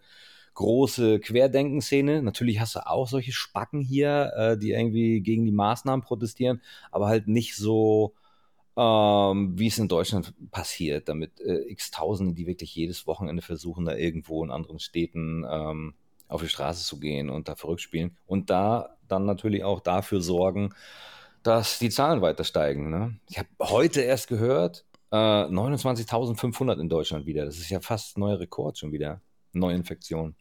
große 0.57 1.19
Querdenkenszene. 1.19 2.23
Natürlich 2.23 2.59
hast 2.59 2.75
du 2.75 2.87
auch 2.87 3.07
solche 3.07 3.31
Spacken 3.31 3.79
hier, 3.79 4.33
äh, 4.35 4.57
die 4.57 4.71
irgendwie 4.71 5.21
gegen 5.21 5.45
die 5.45 5.51
Maßnahmen 5.51 6.03
protestieren, 6.03 6.61
aber 6.91 7.07
halt 7.07 7.27
nicht 7.27 7.55
so, 7.55 8.15
ähm, 8.75 9.53
wie 9.57 9.67
es 9.67 9.77
in 9.77 9.87
Deutschland 9.87 10.33
passiert, 10.49 11.09
damit 11.09 11.39
äh, 11.41 11.59
x 11.69 11.91
Tausende, 11.91 12.33
die 12.33 12.47
wirklich 12.47 12.73
jedes 12.75 13.05
Wochenende 13.05 13.43
versuchen, 13.43 13.85
da 13.85 13.95
irgendwo 13.95 14.43
in 14.43 14.49
anderen 14.49 14.79
Städten 14.79 15.45
ähm, 15.47 15.93
auf 16.27 16.41
die 16.41 16.49
Straße 16.49 16.83
zu 16.83 16.99
gehen 16.99 17.29
und 17.29 17.47
da 17.47 17.55
verrückt 17.55 17.81
spielen 17.81 18.17
und 18.25 18.49
da 18.49 18.97
dann 19.07 19.25
natürlich 19.25 19.63
auch 19.63 19.79
dafür 19.79 20.21
sorgen, 20.21 20.73
dass 21.43 21.77
die 21.77 21.91
Zahlen 21.91 22.21
weiter 22.21 22.43
steigen. 22.43 22.89
Ne? 22.89 23.19
Ich 23.29 23.37
habe 23.37 23.49
heute 23.61 24.01
erst 24.01 24.27
gehört, 24.27 24.85
äh, 25.11 25.15
29.500 25.15 26.81
in 26.81 26.89
Deutschland 26.89 27.27
wieder. 27.27 27.45
Das 27.45 27.57
ist 27.57 27.69
ja 27.69 27.79
fast 27.79 28.17
neuer 28.17 28.39
Rekord 28.39 28.79
schon 28.79 28.91
wieder. 28.91 29.21
Neuinfektionen. 29.53 30.35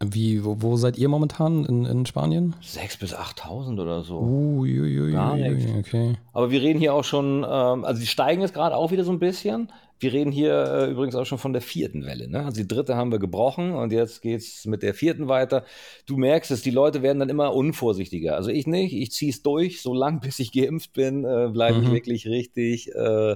Wie, 0.00 0.44
wo, 0.44 0.62
wo, 0.62 0.76
seid 0.76 0.96
ihr 0.96 1.08
momentan 1.08 1.64
in, 1.64 1.84
in 1.84 2.06
Spanien? 2.06 2.54
6.000 2.62 3.00
bis 3.00 3.16
8.000 3.16 3.82
oder 3.82 4.02
so. 4.02 4.20
Uiuiui, 4.20 5.10
Gar 5.10 5.36
nichts. 5.36 5.72
Okay. 5.76 6.14
Aber 6.32 6.52
wir 6.52 6.62
reden 6.62 6.78
hier 6.78 6.94
auch 6.94 7.02
schon, 7.02 7.38
ähm, 7.38 7.84
also 7.84 8.00
die 8.00 8.06
steigen 8.06 8.40
jetzt 8.40 8.54
gerade 8.54 8.76
auch 8.76 8.92
wieder 8.92 9.02
so 9.02 9.10
ein 9.10 9.18
bisschen. 9.18 9.72
Wir 9.98 10.12
reden 10.12 10.30
hier 10.30 10.52
äh, 10.52 10.90
übrigens 10.90 11.16
auch 11.16 11.24
schon 11.24 11.38
von 11.38 11.52
der 11.52 11.62
vierten 11.62 12.06
Welle. 12.06 12.28
Ne? 12.28 12.44
Also 12.44 12.62
die 12.62 12.68
dritte 12.68 12.94
haben 12.94 13.10
wir 13.10 13.18
gebrochen 13.18 13.72
und 13.72 13.92
jetzt 13.92 14.22
geht 14.22 14.40
es 14.40 14.66
mit 14.66 14.84
der 14.84 14.94
vierten 14.94 15.26
weiter. 15.26 15.64
Du 16.06 16.16
merkst 16.16 16.52
es, 16.52 16.62
die 16.62 16.70
Leute 16.70 17.02
werden 17.02 17.18
dann 17.18 17.28
immer 17.28 17.52
unvorsichtiger. 17.52 18.36
Also 18.36 18.50
ich 18.50 18.68
nicht, 18.68 18.92
ich 18.92 19.10
ziehe 19.10 19.32
es 19.32 19.42
durch, 19.42 19.82
so 19.82 19.94
lange 19.94 20.20
bis 20.22 20.38
ich 20.38 20.52
geimpft 20.52 20.92
bin, 20.92 21.24
äh, 21.24 21.48
bleibe 21.52 21.78
mhm. 21.78 21.86
ich 21.86 21.90
wirklich 21.90 22.26
richtig 22.28 22.94
äh, 22.94 23.34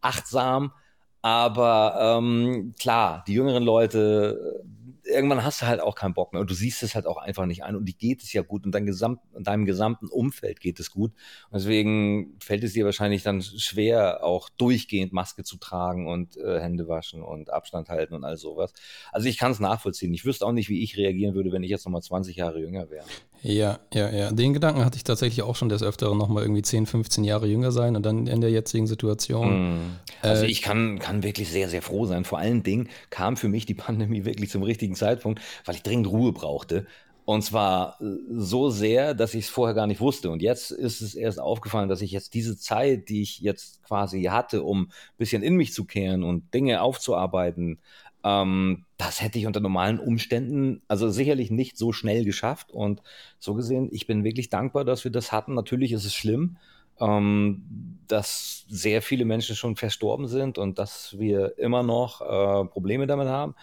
achtsam. 0.00 0.72
Aber 1.20 2.18
ähm, 2.18 2.74
klar, 2.78 3.24
die 3.26 3.34
jüngeren 3.34 3.64
Leute 3.64 4.62
irgendwann 5.08 5.42
hast 5.42 5.62
du 5.62 5.66
halt 5.66 5.80
auch 5.80 5.94
keinen 5.94 6.14
Bock 6.14 6.32
mehr 6.32 6.40
und 6.40 6.50
du 6.50 6.54
siehst 6.54 6.82
es 6.82 6.94
halt 6.94 7.06
auch 7.06 7.16
einfach 7.16 7.46
nicht 7.46 7.64
ein 7.64 7.76
und 7.76 7.86
die 7.86 7.96
geht 7.96 8.22
es 8.22 8.32
ja 8.32 8.42
gut 8.42 8.64
und 8.64 8.72
dein 8.72 8.86
Gesamt, 8.86 9.20
in 9.36 9.44
deinem 9.44 9.64
gesamten 9.64 10.08
Umfeld 10.08 10.60
geht 10.60 10.78
es 10.78 10.90
gut. 10.90 11.12
Und 11.50 11.60
deswegen 11.60 12.36
fällt 12.40 12.62
es 12.64 12.74
dir 12.74 12.84
wahrscheinlich 12.84 13.22
dann 13.22 13.42
schwer, 13.42 14.24
auch 14.24 14.48
durchgehend 14.50 15.12
Maske 15.12 15.44
zu 15.44 15.56
tragen 15.56 16.06
und 16.06 16.36
äh, 16.36 16.60
Hände 16.60 16.88
waschen 16.88 17.22
und 17.22 17.50
Abstand 17.50 17.88
halten 17.88 18.14
und 18.14 18.24
all 18.24 18.36
sowas. 18.36 18.72
Also 19.12 19.28
ich 19.28 19.38
kann 19.38 19.52
es 19.52 19.60
nachvollziehen. 19.60 20.12
Ich 20.14 20.24
wüsste 20.24 20.46
auch 20.46 20.52
nicht, 20.52 20.68
wie 20.68 20.82
ich 20.82 20.96
reagieren 20.96 21.34
würde, 21.34 21.52
wenn 21.52 21.62
ich 21.62 21.70
jetzt 21.70 21.84
nochmal 21.84 22.02
20 22.02 22.36
Jahre 22.36 22.60
jünger 22.60 22.90
wäre. 22.90 23.06
Ja, 23.42 23.78
ja, 23.94 24.10
ja. 24.10 24.32
Den 24.32 24.52
Gedanken 24.52 24.84
hatte 24.84 24.96
ich 24.96 25.04
tatsächlich 25.04 25.42
auch 25.42 25.54
schon 25.54 25.68
des 25.68 25.82
Öfteren 25.82 26.18
nochmal 26.18 26.42
irgendwie 26.42 26.62
10, 26.62 26.86
15 26.86 27.24
Jahre 27.24 27.46
jünger 27.46 27.70
sein 27.70 27.94
und 27.94 28.04
dann 28.04 28.26
in 28.26 28.40
der 28.40 28.50
jetzigen 28.50 28.86
Situation. 28.86 29.74
Mm. 29.74 29.98
Also 30.22 30.44
äh, 30.44 30.48
ich 30.48 30.60
kann, 30.62 30.98
kann 30.98 31.22
wirklich 31.22 31.48
sehr, 31.48 31.68
sehr 31.68 31.82
froh 31.82 32.06
sein. 32.06 32.24
Vor 32.24 32.38
allen 32.38 32.62
Dingen 32.62 32.88
kam 33.10 33.36
für 33.36 33.48
mich 33.48 33.64
die 33.64 33.74
Pandemie 33.74 34.24
wirklich 34.24 34.50
zum 34.50 34.62
richtigen 34.64 34.96
Zeitpunkt, 34.98 35.40
weil 35.64 35.76
ich 35.76 35.82
dringend 35.82 36.08
Ruhe 36.08 36.32
brauchte. 36.32 36.86
Und 37.28 37.42
zwar 37.42 38.00
äh, 38.00 38.16
so 38.30 38.70
sehr, 38.70 39.12
dass 39.14 39.34
ich 39.34 39.44
es 39.44 39.50
vorher 39.50 39.74
gar 39.74 39.86
nicht 39.86 40.00
wusste. 40.00 40.30
Und 40.30 40.40
jetzt 40.40 40.70
ist 40.70 41.02
es 41.02 41.14
erst 41.14 41.38
aufgefallen, 41.40 41.90
dass 41.90 42.00
ich 42.00 42.10
jetzt 42.10 42.32
diese 42.32 42.56
Zeit, 42.56 43.10
die 43.10 43.20
ich 43.20 43.40
jetzt 43.40 43.82
quasi 43.82 44.22
hatte, 44.24 44.62
um 44.62 44.84
ein 44.84 45.18
bisschen 45.18 45.42
in 45.42 45.54
mich 45.56 45.74
zu 45.74 45.84
kehren 45.84 46.22
und 46.24 46.54
Dinge 46.54 46.80
aufzuarbeiten, 46.80 47.80
ähm, 48.24 48.84
das 48.96 49.20
hätte 49.20 49.38
ich 49.38 49.46
unter 49.46 49.60
normalen 49.60 50.00
Umständen 50.00 50.80
also 50.88 51.10
sicherlich 51.10 51.50
nicht 51.50 51.76
so 51.76 51.92
schnell 51.92 52.24
geschafft. 52.24 52.70
Und 52.72 53.02
so 53.38 53.54
gesehen, 53.54 53.88
ich 53.92 54.06
bin 54.06 54.24
wirklich 54.24 54.48
dankbar, 54.48 54.84
dass 54.86 55.04
wir 55.04 55.12
das 55.12 55.30
hatten. 55.30 55.54
Natürlich 55.54 55.92
ist 55.92 56.06
es 56.06 56.14
schlimm, 56.14 56.56
ähm, 57.00 57.98
dass 58.08 58.64
sehr 58.68 59.02
viele 59.02 59.24
Menschen 59.24 59.54
schon 59.54 59.76
verstorben 59.76 60.28
sind 60.28 60.58
und 60.58 60.78
dass 60.78 61.18
wir 61.18 61.58
immer 61.58 61.82
noch 61.82 62.20
äh, 62.22 62.64
Probleme 62.68 63.06
damit 63.06 63.28
haben. 63.28 63.54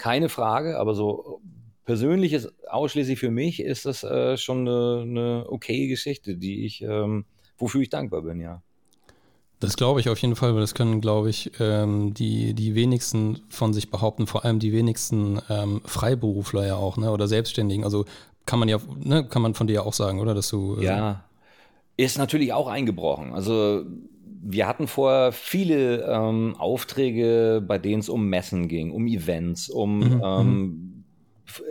Keine 0.00 0.30
Frage, 0.30 0.78
aber 0.78 0.94
so 0.94 1.42
persönliches, 1.84 2.50
ausschließlich 2.70 3.18
für 3.18 3.30
mich, 3.30 3.60
ist 3.60 3.84
das 3.84 4.02
äh, 4.02 4.38
schon 4.38 4.66
eine, 4.66 5.02
eine 5.02 5.44
okay 5.46 5.88
Geschichte, 5.88 6.36
die 6.36 6.64
ich, 6.64 6.80
ähm, 6.80 7.26
wofür 7.58 7.82
ich 7.82 7.90
dankbar 7.90 8.22
bin, 8.22 8.40
ja. 8.40 8.62
Das 9.58 9.76
glaube 9.76 10.00
ich 10.00 10.08
auf 10.08 10.16
jeden 10.16 10.36
Fall, 10.36 10.54
weil 10.54 10.62
das 10.62 10.72
können, 10.74 11.02
glaube 11.02 11.28
ich, 11.28 11.52
ähm, 11.60 12.14
die, 12.14 12.54
die 12.54 12.74
wenigsten 12.74 13.42
von 13.50 13.74
sich 13.74 13.90
behaupten, 13.90 14.26
vor 14.26 14.46
allem 14.46 14.58
die 14.58 14.72
wenigsten 14.72 15.38
ähm, 15.50 15.82
Freiberufler 15.84 16.66
ja 16.66 16.76
auch, 16.76 16.96
ne? 16.96 17.10
Oder 17.10 17.28
Selbstständigen. 17.28 17.84
Also 17.84 18.06
kann 18.46 18.58
man 18.58 18.70
ja, 18.70 18.78
ne, 19.04 19.22
kann 19.28 19.42
man 19.42 19.52
von 19.52 19.66
dir 19.66 19.74
ja 19.74 19.82
auch 19.82 19.92
sagen, 19.92 20.18
oder? 20.18 20.32
Dass 20.32 20.48
du. 20.48 20.78
Äh 20.80 20.84
ja, 20.84 21.24
ist 21.98 22.16
natürlich 22.16 22.54
auch 22.54 22.68
eingebrochen. 22.68 23.34
Also 23.34 23.84
wir 24.42 24.66
hatten 24.66 24.86
vorher 24.86 25.32
viele 25.32 26.04
ähm, 26.06 26.56
Aufträge, 26.58 27.62
bei 27.66 27.78
denen 27.78 28.00
es 28.00 28.08
um 28.08 28.28
Messen 28.28 28.68
ging, 28.68 28.90
um 28.90 29.06
Events, 29.06 29.68
um 29.68 29.98
mhm, 29.98 30.22
ähm, 30.24 30.46
mhm 30.46 31.00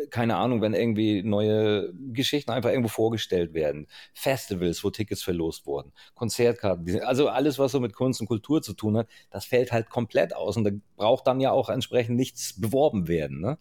keine 0.09 0.35
Ahnung, 0.37 0.61
wenn 0.61 0.73
irgendwie 0.73 1.23
neue 1.23 1.93
Geschichten 2.11 2.51
einfach 2.51 2.69
irgendwo 2.69 2.89
vorgestellt 2.89 3.53
werden, 3.53 3.87
Festivals, 4.13 4.83
wo 4.83 4.89
Tickets 4.89 5.23
verlost 5.23 5.65
wurden, 5.65 5.91
Konzertkarten, 6.15 7.01
also 7.01 7.29
alles, 7.29 7.59
was 7.59 7.71
so 7.71 7.79
mit 7.79 7.93
Kunst 7.93 8.21
und 8.21 8.27
Kultur 8.27 8.61
zu 8.61 8.73
tun 8.73 8.97
hat, 8.97 9.07
das 9.29 9.45
fällt 9.45 9.71
halt 9.71 9.89
komplett 9.89 10.35
aus 10.35 10.57
und 10.57 10.63
da 10.63 10.71
braucht 10.95 11.27
dann 11.27 11.39
ja 11.39 11.51
auch 11.51 11.69
entsprechend 11.69 12.15
nichts 12.15 12.59
beworben 12.59 13.07
werden. 13.07 13.39
Ne? 13.39 13.57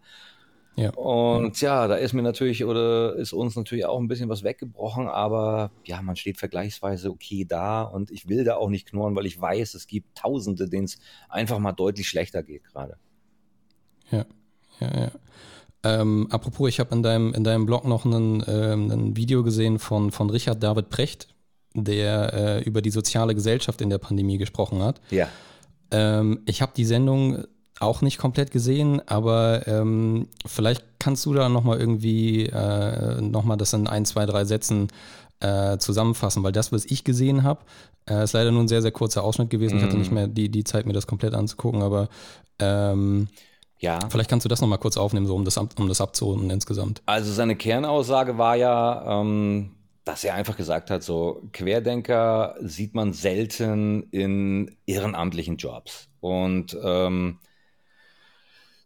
Ja. 0.79 0.91
Und 0.91 1.61
ja. 1.61 1.83
ja, 1.83 1.89
da 1.89 1.97
ist 1.97 2.13
mir 2.13 2.23
natürlich 2.23 2.65
oder 2.65 3.17
ist 3.17 3.33
uns 3.33 3.57
natürlich 3.57 3.85
auch 3.85 3.99
ein 3.99 4.07
bisschen 4.07 4.29
was 4.29 4.45
weggebrochen, 4.45 5.09
aber 5.09 5.73
ja, 5.85 6.01
man 6.03 6.15
steht 6.15 6.39
vergleichsweise 6.39 7.11
okay 7.11 7.45
da 7.45 7.83
und 7.83 8.13
ich 8.13 8.29
will 8.29 8.45
da 8.45 8.55
auch 8.55 8.69
nicht 8.69 8.89
knurren, 8.89 9.17
weil 9.17 9.27
ich 9.27 9.41
weiß, 9.41 9.75
es 9.75 9.89
gibt 9.89 10.17
Tausende, 10.17 10.69
denen 10.69 10.85
es 10.85 11.01
einfach 11.29 11.59
mal 11.59 11.73
deutlich 11.73 12.09
schlechter 12.09 12.45
geht 12.45 12.63
gerade. 12.65 12.97
Ja, 14.13 14.25
ja, 14.79 15.01
ja. 15.01 15.11
Ähm, 15.83 16.29
apropos, 16.31 16.69
ich 16.69 16.79
habe 16.79 16.95
in 16.95 17.03
deinem, 17.03 17.35
in 17.35 17.43
deinem 17.43 17.67
Blog 17.67 17.85
noch 17.85 18.05
einen, 18.05 18.45
ähm, 18.47 18.91
ein 18.91 19.17
Video 19.17 19.43
gesehen 19.43 19.81
von, 19.81 20.13
von 20.13 20.31
Richard 20.31 20.63
David 20.63 20.91
Precht, 20.91 21.29
der 21.75 22.33
äh, 22.35 22.63
über 22.63 22.83
die 22.83 22.91
soziale 22.91 23.35
Gesellschaft 23.35 23.81
in 23.81 23.91
der 23.91 23.99
Pandemie 23.99 24.39
gesprochen 24.39 24.83
hat. 24.83 25.01
Ja. 25.11 25.29
Ähm, 25.91 26.43
ich 26.47 26.63
habe 26.63 26.73
die 26.77 26.85
Sendung 26.85 27.45
auch 27.81 28.03
nicht 28.03 28.19
komplett 28.19 28.51
gesehen, 28.51 29.01
aber 29.07 29.67
ähm, 29.67 30.29
vielleicht 30.47 30.85
kannst 30.99 31.25
du 31.27 31.35
da 31.35 31.49
nochmal 31.49 31.79
irgendwie 31.79 32.47
äh, 32.47 33.21
nochmal 33.21 33.57
das 33.57 33.73
in 33.73 33.87
ein, 33.87 34.05
zwei, 34.05 34.27
drei 34.27 34.45
Sätzen 34.45 34.89
äh, 35.41 35.79
zusammenfassen, 35.79 36.43
weil 36.43 36.53
das, 36.53 36.73
was 36.73 36.85
ich 36.85 37.05
gesehen 37.05 37.45
habe, 37.45 37.61
äh, 38.09 38.25
ist 38.25 38.33
leider 38.33 38.51
nur 38.51 38.63
ein 38.63 38.69
sehr, 38.69 38.83
sehr 38.83 38.91
kurzer 38.91 39.23
Ausschnitt 39.23 39.51
gewesen. 39.51 39.77
Mm. 39.77 39.79
Ich 39.79 39.85
hatte 39.85 39.97
nicht 39.97 40.13
mehr 40.13 40.27
die, 40.27 40.49
die 40.49 40.65
Zeit, 40.65 40.87
mir 40.87 40.93
das 40.93 41.07
komplett 41.07 41.35
anzugucken, 41.35 41.83
aber 41.83 42.09
ähm, 42.59 43.29
ja. 43.81 44.01
Vielleicht 44.11 44.29
kannst 44.29 44.45
du 44.45 44.49
das 44.49 44.61
nochmal 44.61 44.79
kurz 44.79 44.97
aufnehmen, 44.97 45.27
so 45.27 45.37
um 45.37 45.45
das, 45.45 45.57
um 45.57 45.89
das 45.89 46.01
abzurunden 46.01 46.51
insgesamt. 46.51 47.01
Also 47.07 47.33
seine 47.33 47.55
Kernaussage 47.55 48.37
war 48.37 48.57
ja, 48.57 49.21
ähm, 49.21 49.77
dass 50.05 50.25
er 50.25 50.35
einfach 50.35 50.57
gesagt 50.57 50.91
hat, 50.91 51.03
so 51.03 51.43
Querdenker 51.53 52.57
sieht 52.61 52.95
man 52.95 53.13
selten 53.13 54.05
in 54.11 54.77
ehrenamtlichen 54.87 55.59
Jobs. 55.59 56.09
Und 56.21 56.77
ähm, 56.83 57.39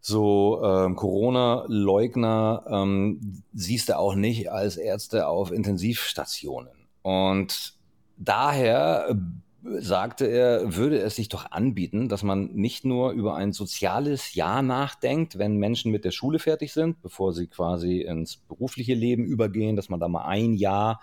so 0.02 0.60
ähm, 0.64 0.96
Corona-Leugner 0.96 2.64
ähm, 2.68 3.42
siehst 3.54 3.88
du 3.88 3.96
auch 3.96 4.16
nicht 4.16 4.50
als 4.50 4.76
Ärzte 4.76 5.28
auf 5.28 5.52
Intensivstationen. 5.52 6.72
Und 7.02 7.74
daher 8.16 9.16
sagte 9.64 10.26
er, 10.26 10.74
würde 10.76 10.98
es 10.98 11.14
sich 11.14 11.28
doch 11.28 11.52
anbieten, 11.52 12.08
dass 12.08 12.24
man 12.24 12.52
nicht 12.52 12.84
nur 12.84 13.12
über 13.12 13.36
ein 13.36 13.52
soziales 13.52 14.34
Jahr 14.34 14.60
nachdenkt, 14.60 15.38
wenn 15.38 15.56
Menschen 15.56 15.92
mit 15.92 16.04
der 16.04 16.10
Schule 16.10 16.40
fertig 16.40 16.72
sind, 16.72 17.00
bevor 17.00 17.32
sie 17.32 17.46
quasi 17.46 18.00
ins 18.00 18.36
berufliche 18.36 18.94
Leben 18.94 19.24
übergehen, 19.24 19.76
dass 19.76 19.88
man 19.88 20.00
da 20.00 20.08
mal 20.08 20.24
ein 20.24 20.54
Jahr 20.54 21.00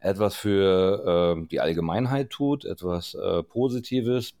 etwas 0.00 0.36
für 0.36 1.38
äh, 1.38 1.46
die 1.46 1.60
Allgemeinheit 1.60 2.28
tut, 2.28 2.66
etwas 2.66 3.14
äh, 3.14 3.42
Positives, 3.42 4.34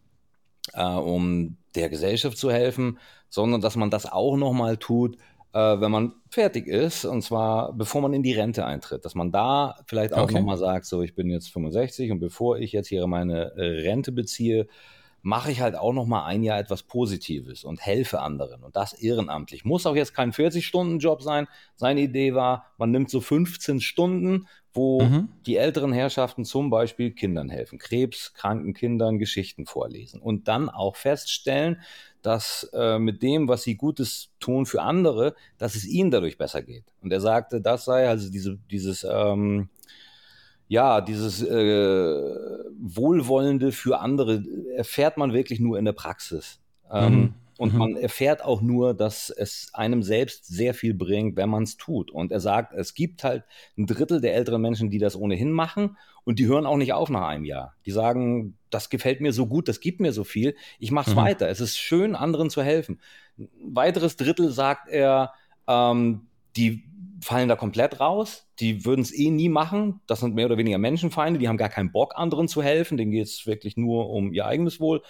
äh, 0.74 0.84
um 0.84 1.56
der 1.76 1.88
Gesellschaft 1.88 2.38
zu 2.38 2.50
helfen, 2.50 2.98
sondern 3.28 3.60
dass 3.60 3.76
man 3.76 3.90
das 3.90 4.10
auch 4.10 4.36
nochmal 4.36 4.76
tut, 4.76 5.16
äh, 5.52 5.80
wenn 5.80 5.90
man 5.90 6.14
fertig 6.28 6.66
ist, 6.66 7.04
und 7.04 7.22
zwar 7.22 7.72
bevor 7.72 8.02
man 8.02 8.12
in 8.12 8.22
die 8.22 8.34
Rente 8.34 8.66
eintritt, 8.66 9.04
dass 9.04 9.14
man 9.14 9.32
da 9.32 9.76
vielleicht 9.86 10.12
auch 10.12 10.24
okay. 10.24 10.34
nochmal 10.34 10.58
sagt, 10.58 10.86
so 10.86 11.02
ich 11.02 11.14
bin 11.14 11.30
jetzt 11.30 11.52
65 11.52 12.12
und 12.12 12.20
bevor 12.20 12.58
ich 12.58 12.72
jetzt 12.72 12.88
hier 12.88 13.06
meine 13.06 13.52
äh, 13.56 13.88
Rente 13.88 14.12
beziehe, 14.12 14.66
mache 15.22 15.50
ich 15.50 15.60
halt 15.60 15.74
auch 15.74 15.92
noch 15.92 16.06
mal 16.06 16.24
ein 16.24 16.44
Jahr 16.44 16.58
etwas 16.58 16.84
Positives 16.84 17.64
und 17.64 17.84
helfe 17.84 18.20
anderen 18.20 18.62
und 18.62 18.76
das 18.76 18.92
ehrenamtlich. 18.92 19.64
Muss 19.64 19.84
auch 19.86 19.96
jetzt 19.96 20.14
kein 20.14 20.32
40-Stunden-Job 20.32 21.20
sein. 21.20 21.48
Seine 21.74 22.02
Idee 22.02 22.34
war, 22.34 22.66
man 22.78 22.92
nimmt 22.92 23.10
so 23.10 23.20
15 23.20 23.80
Stunden, 23.80 24.46
wo 24.76 25.00
mhm. 25.02 25.28
die 25.46 25.56
älteren 25.56 25.92
Herrschaften 25.92 26.44
zum 26.44 26.70
Beispiel 26.70 27.10
Kindern 27.10 27.48
helfen, 27.48 27.78
krebskranken 27.78 28.74
Kindern 28.74 29.18
Geschichten 29.18 29.66
vorlesen 29.66 30.20
und 30.20 30.48
dann 30.48 30.68
auch 30.68 30.96
feststellen, 30.96 31.80
dass 32.22 32.68
äh, 32.72 32.98
mit 32.98 33.22
dem, 33.22 33.48
was 33.48 33.62
sie 33.62 33.76
Gutes 33.76 34.30
tun 34.40 34.66
für 34.66 34.82
andere, 34.82 35.34
dass 35.58 35.74
es 35.74 35.86
ihnen 35.86 36.10
dadurch 36.10 36.38
besser 36.38 36.62
geht. 36.62 36.84
Und 37.00 37.12
er 37.12 37.20
sagte, 37.20 37.60
das 37.60 37.84
sei 37.84 38.08
also 38.08 38.30
diese, 38.30 38.58
dieses, 38.70 39.06
ähm, 39.08 39.68
ja, 40.68 41.00
dieses 41.00 41.42
äh, 41.42 42.22
Wohlwollende 42.80 43.72
für 43.72 44.00
andere 44.00 44.42
erfährt 44.74 45.16
man 45.16 45.32
wirklich 45.32 45.60
nur 45.60 45.78
in 45.78 45.84
der 45.84 45.92
Praxis. 45.92 46.60
Ähm, 46.90 47.14
mhm. 47.14 47.34
Und 47.58 47.72
mhm. 47.72 47.78
man 47.78 47.96
erfährt 47.96 48.44
auch 48.44 48.60
nur, 48.60 48.94
dass 48.94 49.30
es 49.30 49.70
einem 49.72 50.02
selbst 50.02 50.46
sehr 50.46 50.74
viel 50.74 50.94
bringt, 50.94 51.36
wenn 51.36 51.48
man 51.48 51.62
es 51.62 51.76
tut. 51.76 52.10
Und 52.10 52.32
er 52.32 52.40
sagt, 52.40 52.74
es 52.74 52.94
gibt 52.94 53.24
halt 53.24 53.44
ein 53.78 53.86
Drittel 53.86 54.20
der 54.20 54.34
älteren 54.34 54.60
Menschen, 54.60 54.90
die 54.90 54.98
das 54.98 55.16
ohnehin 55.16 55.52
machen 55.52 55.96
und 56.24 56.38
die 56.38 56.46
hören 56.46 56.66
auch 56.66 56.76
nicht 56.76 56.92
auf 56.92 57.08
nach 57.08 57.28
einem 57.28 57.44
Jahr. 57.44 57.74
Die 57.86 57.92
sagen, 57.92 58.58
das 58.70 58.90
gefällt 58.90 59.20
mir 59.20 59.32
so 59.32 59.46
gut, 59.46 59.68
das 59.68 59.80
gibt 59.80 60.00
mir 60.00 60.12
so 60.12 60.24
viel, 60.24 60.56
ich 60.78 60.90
mache 60.90 61.10
es 61.10 61.16
mhm. 61.16 61.20
weiter. 61.20 61.48
Es 61.48 61.60
ist 61.60 61.78
schön, 61.78 62.14
anderen 62.14 62.50
zu 62.50 62.62
helfen. 62.62 63.00
Ein 63.38 63.48
weiteres 63.62 64.16
Drittel 64.16 64.50
sagt 64.50 64.88
er, 64.88 65.32
ähm, 65.66 66.26
die 66.56 66.84
fallen 67.20 67.48
da 67.48 67.56
komplett 67.56 68.00
raus. 68.00 68.46
Die 68.60 68.84
würden 68.84 69.02
es 69.02 69.16
eh 69.16 69.30
nie 69.30 69.48
machen. 69.48 70.00
Das 70.06 70.20
sind 70.20 70.34
mehr 70.34 70.46
oder 70.46 70.58
weniger 70.58 70.78
Menschenfeinde, 70.78 71.38
die 71.38 71.48
haben 71.48 71.56
gar 71.56 71.68
keinen 71.68 71.92
Bock, 71.92 72.14
anderen 72.16 72.48
zu 72.48 72.62
helfen. 72.62 72.96
Denen 72.96 73.10
geht 73.10 73.26
es 73.26 73.46
wirklich 73.46 73.76
nur 73.76 74.10
um 74.10 74.32
ihr 74.32 74.46
eigenes 74.46 74.80
Wohl. 74.80 75.02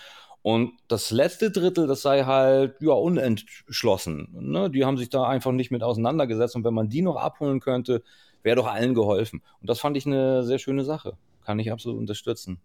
Und 0.46 0.74
das 0.86 1.10
letzte 1.10 1.50
Drittel, 1.50 1.88
das 1.88 2.02
sei 2.02 2.22
halt 2.22 2.76
ja 2.78 2.92
unentschlossen. 2.92 4.28
Ne? 4.30 4.70
Die 4.70 4.84
haben 4.84 4.96
sich 4.96 5.10
da 5.10 5.24
einfach 5.24 5.50
nicht 5.50 5.72
mit 5.72 5.82
auseinandergesetzt. 5.82 6.54
Und 6.54 6.62
wenn 6.62 6.72
man 6.72 6.88
die 6.88 7.02
noch 7.02 7.16
abholen 7.16 7.58
könnte, 7.58 8.04
wäre 8.44 8.54
doch 8.54 8.68
allen 8.68 8.94
geholfen. 8.94 9.42
Und 9.60 9.68
das 9.68 9.80
fand 9.80 9.96
ich 9.96 10.06
eine 10.06 10.44
sehr 10.44 10.60
schöne 10.60 10.84
Sache. 10.84 11.14
Kann 11.44 11.58
ich 11.58 11.72
absolut 11.72 11.98
unterstützen. 11.98 12.60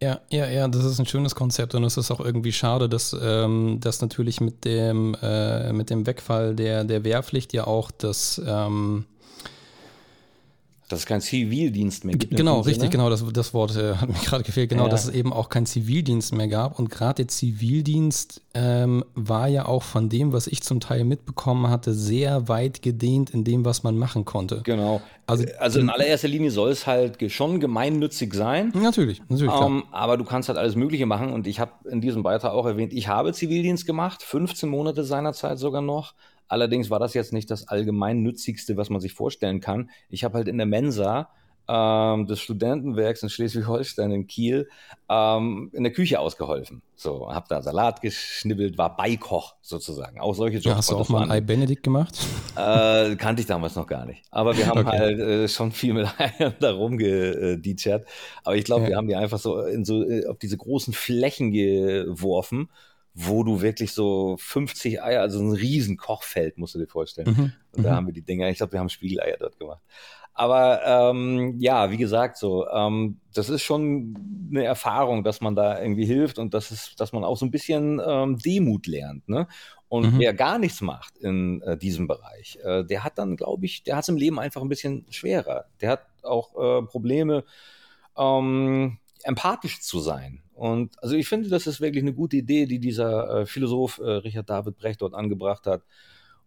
Ja, 0.00 0.20
ja, 0.30 0.48
ja, 0.48 0.68
das 0.68 0.86
ist 0.86 0.98
ein 0.98 1.04
schönes 1.04 1.34
Konzept 1.34 1.74
und 1.74 1.84
es 1.84 1.98
ist 1.98 2.10
auch 2.10 2.20
irgendwie 2.20 2.52
schade, 2.52 2.88
dass, 2.88 3.14
ähm, 3.22 3.76
dass 3.78 4.00
natürlich 4.00 4.40
mit 4.40 4.64
dem, 4.64 5.14
äh, 5.20 5.74
mit 5.74 5.90
dem 5.90 6.06
Wegfall 6.06 6.54
der, 6.54 6.84
der 6.84 7.04
Wehrpflicht 7.04 7.52
ja 7.52 7.66
auch 7.66 7.90
das, 7.90 8.40
ähm, 8.46 9.04
dass 10.88 11.00
es 11.00 11.06
keinen 11.06 11.20
Zivildienst 11.20 12.04
mehr 12.04 12.16
gibt. 12.16 12.36
Genau, 12.36 12.60
richtig, 12.60 12.82
Sinne. 12.82 12.90
genau, 12.90 13.10
das, 13.10 13.24
das 13.32 13.52
Wort 13.52 13.76
äh, 13.76 13.94
hat 13.94 14.08
mir 14.08 14.14
gerade 14.24 14.44
gefehlt. 14.44 14.70
Genau, 14.70 14.84
ja. 14.84 14.88
dass 14.88 15.04
es 15.04 15.10
eben 15.10 15.32
auch 15.32 15.48
keinen 15.48 15.66
Zivildienst 15.66 16.32
mehr 16.34 16.46
gab. 16.46 16.78
Und 16.78 16.90
gerade 16.90 17.24
der 17.24 17.28
Zivildienst 17.28 18.42
ähm, 18.54 19.04
war 19.14 19.48
ja 19.48 19.66
auch 19.66 19.82
von 19.82 20.08
dem, 20.08 20.32
was 20.32 20.46
ich 20.46 20.62
zum 20.62 20.78
Teil 20.78 21.04
mitbekommen 21.04 21.68
hatte, 21.68 21.92
sehr 21.92 22.48
weit 22.48 22.82
gedehnt 22.82 23.30
in 23.30 23.42
dem, 23.42 23.64
was 23.64 23.82
man 23.82 23.98
machen 23.98 24.24
konnte. 24.24 24.60
Genau. 24.62 25.00
Also, 25.26 25.44
also 25.58 25.80
in 25.80 25.90
allererster 25.90 26.28
Linie 26.28 26.52
soll 26.52 26.70
es 26.70 26.86
halt 26.86 27.32
schon 27.32 27.58
gemeinnützig 27.58 28.32
sein. 28.32 28.72
Natürlich, 28.74 29.22
natürlich. 29.28 29.52
Ähm, 29.60 29.84
aber 29.90 30.16
du 30.16 30.24
kannst 30.24 30.48
halt 30.48 30.58
alles 30.58 30.76
Mögliche 30.76 31.06
machen. 31.06 31.32
Und 31.32 31.48
ich 31.48 31.58
habe 31.58 31.72
in 31.90 32.00
diesem 32.00 32.22
Beitrag 32.22 32.52
auch 32.52 32.64
erwähnt, 32.66 32.92
ich 32.92 33.08
habe 33.08 33.32
Zivildienst 33.32 33.86
gemacht, 33.86 34.22
15 34.22 34.68
Monate 34.68 35.02
seinerzeit 35.02 35.58
sogar 35.58 35.82
noch. 35.82 36.14
Allerdings 36.48 36.90
war 36.90 36.98
das 36.98 37.14
jetzt 37.14 37.32
nicht 37.32 37.50
das 37.50 37.68
allgemein 37.68 38.22
nützigste, 38.22 38.76
was 38.76 38.90
man 38.90 39.00
sich 39.00 39.12
vorstellen 39.12 39.60
kann. 39.60 39.90
Ich 40.08 40.24
habe 40.24 40.34
halt 40.34 40.48
in 40.48 40.58
der 40.58 40.66
Mensa 40.66 41.28
ähm, 41.68 42.26
des 42.26 42.40
Studentenwerks 42.40 43.22
in 43.22 43.28
Schleswig-Holstein 43.28 44.12
in 44.12 44.26
Kiel 44.26 44.68
ähm, 45.08 45.70
in 45.72 45.82
der 45.82 45.92
Küche 45.92 46.20
ausgeholfen. 46.20 46.82
So, 46.94 47.28
hab 47.32 47.48
da 47.48 47.60
Salat 47.60 48.00
geschnibbelt, 48.00 48.78
war 48.78 48.96
Beikoch 48.96 49.56
sozusagen. 49.62 50.20
Auch 50.20 50.34
solche 50.34 50.58
Jobs. 50.58 50.66
Ja, 50.66 50.76
hast 50.76 50.90
du 50.90 50.96
auch 50.96 51.08
mal 51.08 51.24
ein 51.24 51.30
Ei 51.30 51.40
Benedikt 51.40 51.82
gemacht? 51.82 52.18
Äh, 52.58 53.16
kannte 53.16 53.42
ich 53.42 53.46
damals 53.46 53.76
noch 53.76 53.86
gar 53.86 54.06
nicht. 54.06 54.22
Aber 54.30 54.56
wir 54.56 54.66
haben 54.66 54.86
okay. 54.86 54.98
halt 54.98 55.18
äh, 55.20 55.46
schon 55.46 55.72
viel 55.72 55.92
mit 55.92 56.08
Eiern 56.18 56.54
da 56.58 56.72
rumgeditschert. 56.72 58.06
Aber 58.44 58.56
ich 58.56 58.64
glaube, 58.64 58.84
ja. 58.84 58.88
wir 58.88 58.96
haben 58.96 59.08
die 59.08 59.14
einfach 59.14 59.38
so, 59.38 59.60
in 59.60 59.84
so 59.84 60.02
äh, 60.02 60.26
auf 60.26 60.38
diese 60.38 60.56
großen 60.56 60.94
Flächen 60.94 61.52
geworfen 61.52 62.70
wo 63.18 63.42
du 63.42 63.62
wirklich 63.62 63.92
so 63.92 64.36
50 64.38 65.02
Eier, 65.02 65.22
also 65.22 65.40
ein 65.40 65.52
riesen 65.52 65.96
Kochfeld, 65.96 66.58
musst 66.58 66.74
du 66.74 66.78
dir 66.78 66.86
vorstellen. 66.86 67.28
Mhm. 67.30 67.52
Und 67.72 67.82
da 67.82 67.92
mhm. 67.92 67.96
haben 67.96 68.06
wir 68.06 68.12
die 68.12 68.22
Dinger, 68.22 68.50
ich 68.50 68.58
glaube, 68.58 68.74
wir 68.74 68.80
haben 68.80 68.90
Spiegeleier 68.90 69.38
dort 69.38 69.58
gemacht. 69.58 69.80
Aber 70.34 70.82
ähm, 70.84 71.54
ja, 71.58 71.90
wie 71.90 71.96
gesagt, 71.96 72.36
so, 72.36 72.68
ähm, 72.68 73.20
das 73.32 73.48
ist 73.48 73.62
schon 73.62 74.48
eine 74.50 74.64
Erfahrung, 74.64 75.24
dass 75.24 75.40
man 75.40 75.56
da 75.56 75.80
irgendwie 75.80 76.04
hilft 76.04 76.38
und 76.38 76.52
das 76.52 76.70
ist, 76.70 77.00
dass 77.00 77.14
man 77.14 77.24
auch 77.24 77.38
so 77.38 77.46
ein 77.46 77.50
bisschen 77.50 78.02
ähm, 78.06 78.36
Demut 78.36 78.86
lernt. 78.86 79.26
Ne? 79.30 79.48
Und 79.88 80.12
mhm. 80.12 80.18
wer 80.18 80.34
gar 80.34 80.58
nichts 80.58 80.82
macht 80.82 81.16
in 81.16 81.62
äh, 81.62 81.78
diesem 81.78 82.06
Bereich, 82.06 82.58
äh, 82.62 82.84
der 82.84 83.02
hat 83.02 83.16
dann, 83.16 83.36
glaube 83.36 83.64
ich, 83.64 83.82
der 83.82 83.96
hat 83.96 84.02
es 84.02 84.10
im 84.10 84.18
Leben 84.18 84.38
einfach 84.38 84.60
ein 84.60 84.68
bisschen 84.68 85.06
schwerer. 85.08 85.64
Der 85.80 85.88
hat 85.88 86.06
auch 86.22 86.54
äh, 86.54 86.82
Probleme, 86.84 87.44
ähm, 88.18 88.98
empathisch 89.22 89.80
zu 89.80 90.00
sein. 90.00 90.42
Und 90.56 91.00
also 91.02 91.14
ich 91.16 91.28
finde, 91.28 91.50
das 91.50 91.66
ist 91.66 91.82
wirklich 91.82 92.02
eine 92.02 92.14
gute 92.14 92.38
Idee, 92.38 92.64
die 92.64 92.78
dieser 92.78 93.42
äh, 93.42 93.46
Philosoph 93.46 93.98
äh, 93.98 94.10
Richard 94.10 94.48
David 94.48 94.78
Brecht 94.78 95.02
dort 95.02 95.14
angebracht 95.14 95.66
hat. 95.66 95.82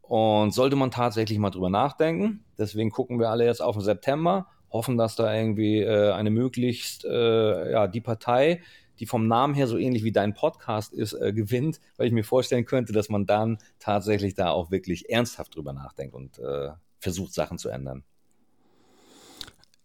Und 0.01 0.51
sollte 0.51 0.75
man 0.75 0.89
tatsächlich 0.89 1.37
mal 1.37 1.51
drüber 1.51 1.69
nachdenken. 1.69 2.43
Deswegen 2.57 2.89
gucken 2.89 3.19
wir 3.19 3.29
alle 3.29 3.45
jetzt 3.45 3.61
auf 3.61 3.75
den 3.75 3.83
September, 3.83 4.47
hoffen, 4.71 4.97
dass 4.97 5.15
da 5.15 5.31
irgendwie 5.31 5.81
äh, 5.81 6.11
eine 6.11 6.31
möglichst, 6.31 7.05
äh, 7.05 7.71
ja, 7.71 7.87
die 7.87 8.01
Partei, 8.01 8.63
die 8.97 9.05
vom 9.05 9.27
Namen 9.27 9.53
her 9.53 9.67
so 9.67 9.77
ähnlich 9.77 10.03
wie 10.03 10.11
dein 10.11 10.33
Podcast 10.33 10.91
ist, 10.91 11.13
äh, 11.13 11.31
gewinnt, 11.31 11.79
weil 11.97 12.07
ich 12.07 12.13
mir 12.13 12.23
vorstellen 12.23 12.65
könnte, 12.65 12.93
dass 12.93 13.09
man 13.09 13.27
dann 13.27 13.59
tatsächlich 13.77 14.33
da 14.33 14.49
auch 14.49 14.71
wirklich 14.71 15.11
ernsthaft 15.11 15.55
drüber 15.55 15.73
nachdenkt 15.73 16.15
und 16.15 16.39
äh, 16.39 16.69
versucht, 16.97 17.35
Sachen 17.35 17.59
zu 17.59 17.69
ändern. 17.69 18.03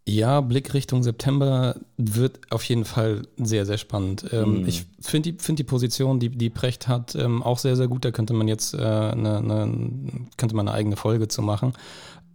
Ja, 0.07 0.41
Blick 0.41 0.73
Richtung 0.75 1.01
September 1.01 1.77
wird 1.97 2.39
auf 2.51 2.63
jeden 2.63 2.85
Fall 2.85 3.23
sehr, 3.37 3.65
sehr 3.65 3.79
spannend. 3.79 4.25
Ähm, 4.31 4.61
mm. 4.61 4.67
Ich 4.67 4.85
finde 5.01 5.31
die, 5.31 5.43
find 5.43 5.57
die 5.57 5.63
Position, 5.63 6.19
die, 6.19 6.29
die 6.29 6.51
Precht 6.51 6.87
hat, 6.87 7.15
ähm, 7.15 7.41
auch 7.41 7.57
sehr, 7.57 7.75
sehr 7.75 7.87
gut. 7.87 8.05
Da 8.05 8.11
könnte 8.11 8.33
man 8.33 8.47
jetzt 8.47 8.75
äh, 8.75 8.77
eine, 8.77 9.37
eine, 9.37 9.97
könnte 10.37 10.55
man 10.55 10.67
eine 10.67 10.77
eigene 10.77 10.95
Folge 10.95 11.27
zu 11.27 11.41
machen. 11.41 11.73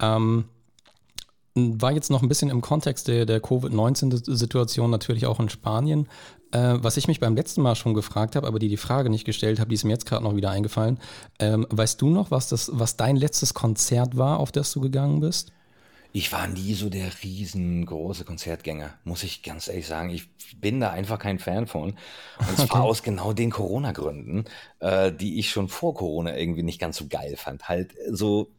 Ähm, 0.00 0.46
war 1.54 1.92
jetzt 1.92 2.10
noch 2.10 2.22
ein 2.22 2.28
bisschen 2.28 2.50
im 2.50 2.60
Kontext 2.60 3.06
der, 3.06 3.24
der 3.24 3.40
Covid-19-Situation 3.40 4.90
natürlich 4.90 5.26
auch 5.26 5.38
in 5.38 5.48
Spanien. 5.48 6.08
Äh, 6.50 6.78
was 6.80 6.96
ich 6.96 7.06
mich 7.06 7.20
beim 7.20 7.36
letzten 7.36 7.62
Mal 7.62 7.76
schon 7.76 7.94
gefragt 7.94 8.34
habe, 8.34 8.48
aber 8.48 8.58
die 8.58 8.68
die 8.68 8.76
Frage 8.76 9.10
nicht 9.10 9.24
gestellt 9.24 9.60
habe, 9.60 9.68
die 9.68 9.76
ist 9.76 9.84
mir 9.84 9.92
jetzt 9.92 10.06
gerade 10.06 10.24
noch 10.24 10.34
wieder 10.34 10.50
eingefallen. 10.50 10.98
Ähm, 11.38 11.66
weißt 11.70 12.02
du 12.02 12.10
noch, 12.10 12.32
was, 12.32 12.48
das, 12.48 12.70
was 12.74 12.96
dein 12.96 13.14
letztes 13.14 13.54
Konzert 13.54 14.16
war, 14.16 14.40
auf 14.40 14.50
das 14.50 14.72
du 14.72 14.80
gegangen 14.80 15.20
bist? 15.20 15.52
Ich 16.12 16.32
war 16.32 16.48
nie 16.48 16.74
so 16.74 16.90
der 16.90 17.10
riesengroße 17.22 18.24
Konzertgänger, 18.24 18.94
muss 19.04 19.22
ich 19.22 19.42
ganz 19.42 19.68
ehrlich 19.68 19.86
sagen. 19.86 20.10
Ich 20.10 20.28
bin 20.60 20.80
da 20.80 20.90
einfach 20.90 21.18
kein 21.18 21.38
Fan 21.38 21.66
von. 21.66 21.96
Und 22.38 22.56
zwar 22.56 22.80
okay. 22.80 22.88
aus 22.88 23.02
genau 23.02 23.32
den 23.32 23.50
Corona-Gründen, 23.50 24.44
äh, 24.80 25.12
die 25.12 25.38
ich 25.38 25.50
schon 25.50 25.68
vor 25.68 25.94
Corona 25.94 26.36
irgendwie 26.36 26.64
nicht 26.64 26.80
ganz 26.80 26.96
so 26.96 27.06
geil 27.06 27.36
fand. 27.36 27.68
Halt 27.68 27.94
so 28.10 28.50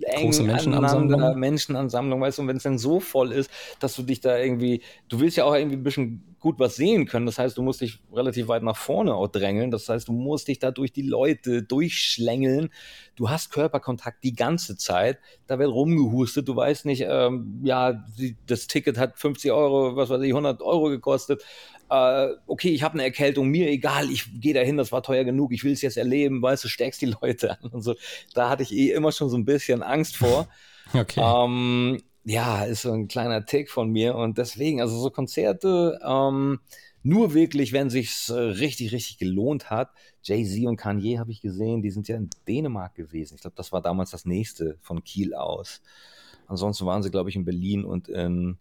große 0.00 0.42
Menschenansammlung. 0.42 1.38
Menschenansammlung, 1.38 2.20
weißt 2.20 2.38
du, 2.38 2.42
und 2.42 2.48
wenn 2.48 2.56
es 2.56 2.62
dann 2.62 2.78
so 2.78 3.00
voll 3.00 3.32
ist, 3.32 3.50
dass 3.80 3.94
du 3.94 4.02
dich 4.02 4.20
da 4.20 4.38
irgendwie, 4.38 4.82
du 5.08 5.20
willst 5.20 5.36
ja 5.36 5.44
auch 5.44 5.54
irgendwie 5.54 5.76
ein 5.76 5.82
bisschen 5.82 6.30
gut 6.40 6.58
was 6.58 6.76
sehen 6.76 7.06
können. 7.06 7.26
Das 7.26 7.38
heißt, 7.38 7.56
du 7.56 7.62
musst 7.62 7.82
dich 7.82 7.98
relativ 8.12 8.48
weit 8.48 8.62
nach 8.62 8.76
vorne 8.76 9.14
auch 9.14 9.28
drängeln. 9.28 9.70
Das 9.70 9.88
heißt, 9.88 10.08
du 10.08 10.12
musst 10.12 10.48
dich 10.48 10.58
da 10.58 10.70
durch 10.70 10.90
die 10.92 11.02
Leute 11.02 11.62
durchschlängeln. 11.62 12.70
Du 13.14 13.28
hast 13.28 13.52
Körperkontakt 13.52 14.24
die 14.24 14.34
ganze 14.34 14.76
Zeit. 14.76 15.18
Da 15.46 15.58
wird 15.58 15.70
rumgehustet. 15.70 16.48
Du 16.48 16.56
weißt 16.56 16.86
nicht, 16.86 17.04
ähm, 17.06 17.60
ja, 17.62 17.92
die, 17.92 18.36
das 18.46 18.66
Ticket 18.66 18.96
hat 18.96 19.18
50 19.18 19.52
Euro, 19.52 19.96
was 19.96 20.08
weiß 20.08 20.22
ich, 20.22 20.30
100 20.30 20.62
Euro 20.62 20.88
gekostet. 20.88 21.44
Äh, 21.90 22.34
okay, 22.46 22.70
ich 22.70 22.82
habe 22.82 22.94
eine 22.94 23.02
Erkältung, 23.02 23.48
mir 23.48 23.68
egal, 23.68 24.10
ich 24.10 24.40
gehe 24.40 24.54
dahin, 24.54 24.76
das 24.76 24.92
war 24.92 25.02
teuer 25.02 25.24
genug, 25.24 25.52
ich 25.52 25.64
will 25.64 25.72
es 25.72 25.82
jetzt 25.82 25.96
erleben, 25.96 26.40
weißt 26.40 26.62
du, 26.62 26.68
steckst 26.68 27.02
die 27.02 27.14
Leute 27.20 27.58
an 27.58 27.70
und 27.70 27.82
so. 27.82 27.96
Da 28.32 28.48
hatte 28.48 28.62
ich 28.62 28.72
eh 28.72 28.92
immer 28.92 29.10
schon 29.12 29.28
so 29.28 29.36
ein 29.36 29.44
bisschen 29.44 29.82
Angst 29.82 30.16
vor. 30.16 30.48
Okay. 30.92 31.20
Ähm, 31.22 32.02
ja, 32.24 32.64
ist 32.64 32.82
so 32.82 32.90
ein 32.90 33.06
kleiner 33.06 33.46
Tick 33.46 33.70
von 33.70 33.92
mir 33.92 34.16
und 34.16 34.38
deswegen, 34.38 34.80
also 34.80 34.98
so 34.98 35.08
Konzerte, 35.10 36.00
ähm, 36.04 36.58
nur 37.04 37.32
wirklich, 37.32 37.72
wenn 37.72 37.90
sich's 37.90 38.28
äh, 38.28 38.34
richtig, 38.34 38.90
richtig 38.92 39.18
gelohnt 39.18 39.70
hat. 39.70 39.90
Jay-Z 40.24 40.66
und 40.66 40.76
Kanye 40.76 41.20
habe 41.20 41.30
ich 41.30 41.40
gesehen, 41.40 41.80
die 41.80 41.90
sind 41.90 42.08
ja 42.08 42.16
in 42.16 42.28
Dänemark 42.48 42.96
gewesen. 42.96 43.36
Ich 43.36 43.40
glaube, 43.40 43.56
das 43.56 43.70
war 43.70 43.80
damals 43.80 44.10
das 44.10 44.26
nächste 44.26 44.78
von 44.82 45.04
Kiel 45.04 45.34
aus. 45.34 45.80
Ansonsten 46.48 46.86
waren 46.86 47.04
sie, 47.04 47.10
glaube 47.10 47.30
ich, 47.30 47.36
in 47.36 47.44
Berlin 47.44 47.84
und 47.84 48.08
in, 48.08 48.58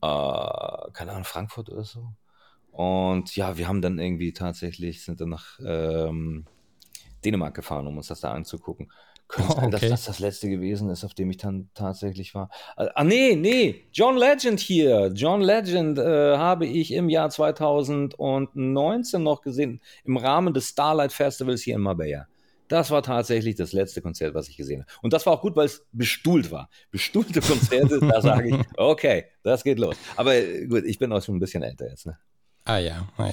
äh, 0.00 0.90
keine 0.92 1.10
Ahnung, 1.10 1.24
Frankfurt 1.24 1.68
oder 1.68 1.82
so. 1.82 2.12
Und 2.76 3.34
ja, 3.36 3.56
wir 3.56 3.68
haben 3.68 3.80
dann 3.80 3.98
irgendwie 3.98 4.34
tatsächlich, 4.34 5.02
sind 5.02 5.22
dann 5.22 5.30
nach 5.30 5.58
ähm, 5.64 6.44
Dänemark 7.24 7.54
gefahren, 7.54 7.86
um 7.86 7.96
uns 7.96 8.08
das 8.08 8.20
da 8.20 8.32
anzugucken. 8.32 8.92
Könnte 9.28 9.54
oh, 9.56 9.62
okay. 9.62 9.70
dass 9.70 9.80
das 9.80 10.04
das 10.04 10.18
letzte 10.18 10.50
gewesen 10.50 10.90
ist, 10.90 11.02
auf 11.02 11.14
dem 11.14 11.30
ich 11.30 11.38
dann 11.38 11.70
tatsächlich 11.72 12.34
war. 12.34 12.50
Äh, 12.76 12.88
ah, 12.94 13.02
nee, 13.02 13.34
nee, 13.34 13.86
John 13.94 14.18
Legend 14.18 14.60
hier. 14.60 15.10
John 15.14 15.40
Legend 15.40 15.98
äh, 15.98 16.36
habe 16.36 16.66
ich 16.66 16.92
im 16.92 17.08
Jahr 17.08 17.30
2019 17.30 19.22
noch 19.22 19.40
gesehen, 19.40 19.80
im 20.04 20.18
Rahmen 20.18 20.52
des 20.52 20.68
Starlight 20.68 21.14
Festivals 21.14 21.62
hier 21.62 21.76
in 21.76 21.80
Marbella. 21.80 22.26
Das 22.68 22.90
war 22.90 23.02
tatsächlich 23.02 23.54
das 23.54 23.72
letzte 23.72 24.02
Konzert, 24.02 24.34
was 24.34 24.50
ich 24.50 24.58
gesehen 24.58 24.82
habe. 24.82 24.92
Und 25.00 25.14
das 25.14 25.24
war 25.24 25.32
auch 25.32 25.40
gut, 25.40 25.56
weil 25.56 25.64
es 25.64 25.86
bestuhlt 25.92 26.50
war. 26.50 26.68
Bestuhlte 26.90 27.40
Konzerte, 27.40 28.00
da 28.00 28.20
sage 28.20 28.50
ich, 28.50 28.56
okay, 28.76 29.24
das 29.42 29.64
geht 29.64 29.78
los. 29.78 29.96
Aber 30.16 30.34
äh, 30.34 30.66
gut, 30.66 30.84
ich 30.84 30.98
bin 30.98 31.10
auch 31.10 31.22
schon 31.22 31.36
ein 31.36 31.40
bisschen 31.40 31.62
älter 31.62 31.88
jetzt. 31.88 32.04
Ne? 32.04 32.18
Ah 32.68 32.78
ja, 32.78 33.06
ah, 33.16 33.26
ja. 33.26 33.32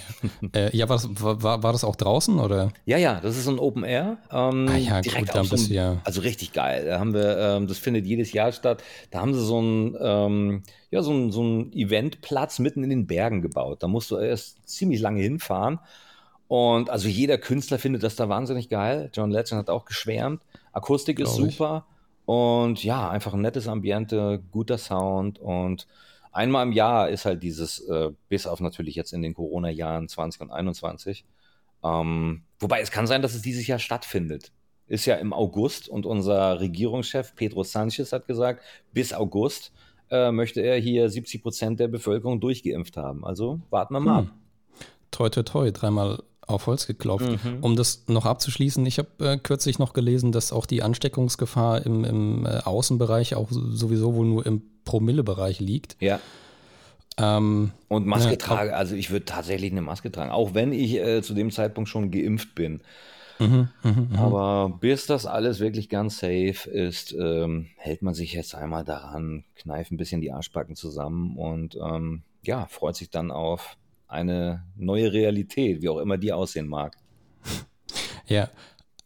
äh, 0.53 0.77
ja 0.77 0.87
war, 0.87 0.97
das, 0.97 1.09
war, 1.21 1.63
war 1.63 1.71
das 1.71 1.83
auch 1.83 1.95
draußen 1.95 2.39
oder? 2.39 2.71
Ja, 2.85 2.97
ja, 2.97 3.19
das 3.19 3.35
ist 3.35 3.47
ein 3.47 3.57
Open 3.57 3.83
Air. 3.83 4.17
Ähm, 4.31 4.69
ah 4.69 4.77
ja, 4.77 5.01
direkt 5.01 5.27
gut, 5.27 5.35
dann 5.35 5.49
bist 5.49 5.67
so 5.69 5.73
ja. 5.73 5.97
Also 6.03 6.21
richtig 6.21 6.53
geil. 6.53 6.85
Da 6.85 6.99
haben 6.99 7.15
wir, 7.15 7.37
ähm, 7.39 7.67
das 7.67 7.79
findet 7.79 8.05
jedes 8.05 8.31
Jahr 8.31 8.51
statt. 8.51 8.83
Da 9.09 9.21
haben 9.21 9.33
sie 9.33 9.43
so 9.43 9.59
ein, 9.59 9.97
ähm, 9.99 10.63
ja, 10.91 11.01
so 11.01 11.11
ein, 11.11 11.31
so 11.31 11.43
ein 11.43 11.73
Eventplatz 11.73 12.59
mitten 12.59 12.83
in 12.83 12.91
den 12.91 13.07
Bergen 13.07 13.41
gebaut. 13.41 13.81
Da 13.81 13.87
musst 13.87 14.11
du 14.11 14.17
erst 14.17 14.69
ziemlich 14.69 15.01
lange 15.01 15.21
hinfahren. 15.21 15.79
Und 16.47 16.91
also 16.91 17.07
jeder 17.07 17.39
Künstler 17.39 17.79
findet 17.79 18.03
das 18.03 18.15
da 18.15 18.29
wahnsinnig 18.29 18.69
geil. 18.69 19.09
John 19.15 19.31
Legend 19.31 19.57
hat 19.57 19.69
auch 19.71 19.85
geschwärmt. 19.85 20.43
Akustik 20.73 21.19
ist 21.19 21.35
Glaube 21.35 21.51
super. 21.51 21.85
Ich. 21.87 22.27
Und 22.27 22.83
ja, 22.83 23.09
einfach 23.09 23.33
ein 23.33 23.41
nettes 23.41 23.67
Ambiente, 23.67 24.43
guter 24.51 24.77
Sound 24.77 25.39
und 25.39 25.87
einmal 26.33 26.65
im 26.65 26.73
Jahr 26.73 27.09
ist 27.09 27.25
halt 27.25 27.41
dieses, 27.43 27.79
äh, 27.87 28.11
bis 28.27 28.47
auf 28.47 28.59
natürlich 28.59 28.95
jetzt 28.95 29.13
in 29.13 29.21
den 29.21 29.33
Corona-Jahren 29.33 30.09
20 30.09 30.41
und 30.41 30.51
21. 30.51 31.25
Ähm, 31.83 32.43
wobei 32.59 32.81
es 32.81 32.91
kann 32.91 33.07
sein, 33.07 33.21
dass 33.21 33.33
es 33.33 33.41
dieses 33.41 33.67
Jahr 33.67 33.79
stattfindet. 33.79 34.51
Ist 34.87 35.05
ja 35.05 35.15
im 35.15 35.31
August 35.31 35.87
und 35.87 36.05
unser 36.05 36.59
Regierungschef 36.59 37.35
Pedro 37.35 37.63
Sanchez 37.63 38.11
hat 38.11 38.27
gesagt, 38.27 38.61
bis 38.91 39.13
August 39.13 39.71
äh, 40.09 40.31
möchte 40.31 40.61
er 40.61 40.77
hier 40.77 41.09
70 41.09 41.41
Prozent 41.41 41.79
der 41.79 41.87
Bevölkerung 41.87 42.41
durchgeimpft 42.41 42.97
haben. 42.97 43.25
Also 43.25 43.61
warten 43.69 43.93
wir 43.93 43.99
mal 44.01 44.21
hm. 44.23 44.31
Toi, 45.11 45.29
toi, 45.29 45.43
toi, 45.43 45.71
dreimal 45.71 46.23
auf 46.47 46.67
Holz 46.67 46.87
geklopft. 46.87 47.29
Mhm. 47.43 47.59
Um 47.61 47.75
das 47.75 48.03
noch 48.07 48.25
abzuschließen, 48.25 48.85
ich 48.85 48.99
habe 48.99 49.09
äh, 49.19 49.37
kürzlich 49.37 49.79
noch 49.79 49.93
gelesen, 49.93 50.31
dass 50.31 50.51
auch 50.51 50.65
die 50.65 50.83
Ansteckungsgefahr 50.83 51.85
im, 51.85 52.03
im 52.03 52.45
äh, 52.45 52.59
Außenbereich 52.59 53.35
auch 53.35 53.47
sowieso 53.51 54.15
wohl 54.15 54.25
nur 54.25 54.45
im 54.45 54.61
Promillebereich 54.85 55.59
liegt. 55.59 55.95
Ja. 55.99 56.19
Ähm, 57.17 57.71
und 57.89 58.07
Maske 58.07 58.31
ja, 58.31 58.37
trage, 58.37 58.75
also 58.75 58.95
ich 58.95 59.11
würde 59.11 59.25
tatsächlich 59.25 59.71
eine 59.71 59.81
Maske 59.81 60.11
tragen, 60.11 60.31
auch 60.31 60.53
wenn 60.53 60.73
ich 60.73 60.95
äh, 60.95 61.21
zu 61.21 61.33
dem 61.33 61.51
Zeitpunkt 61.51 61.89
schon 61.89 62.11
geimpft 62.11 62.55
bin. 62.55 62.81
Mhm, 63.39 63.69
mh, 63.83 63.91
mh. 63.91 64.19
Aber 64.19 64.77
bis 64.79 65.05
das 65.05 65.25
alles 65.25 65.59
wirklich 65.59 65.89
ganz 65.89 66.19
safe 66.19 66.69
ist, 66.69 67.13
ähm, 67.13 67.67
hält 67.77 68.01
man 68.01 68.13
sich 68.13 68.33
jetzt 68.33 68.55
einmal 68.55 68.83
daran, 68.83 69.43
kneift 69.55 69.91
ein 69.91 69.97
bisschen 69.97 70.21
die 70.21 70.31
Arschbacken 70.31 70.75
zusammen 70.75 71.37
und 71.37 71.75
ähm, 71.75 72.23
ja, 72.43 72.65
freut 72.67 72.95
sich 72.95 73.09
dann 73.09 73.31
auf 73.31 73.77
eine 74.13 74.63
neue 74.75 75.11
Realität, 75.11 75.81
wie 75.81 75.89
auch 75.89 75.99
immer 75.99 76.17
die 76.17 76.31
aussehen 76.31 76.67
mag. 76.67 76.97
Ja, 78.27 78.49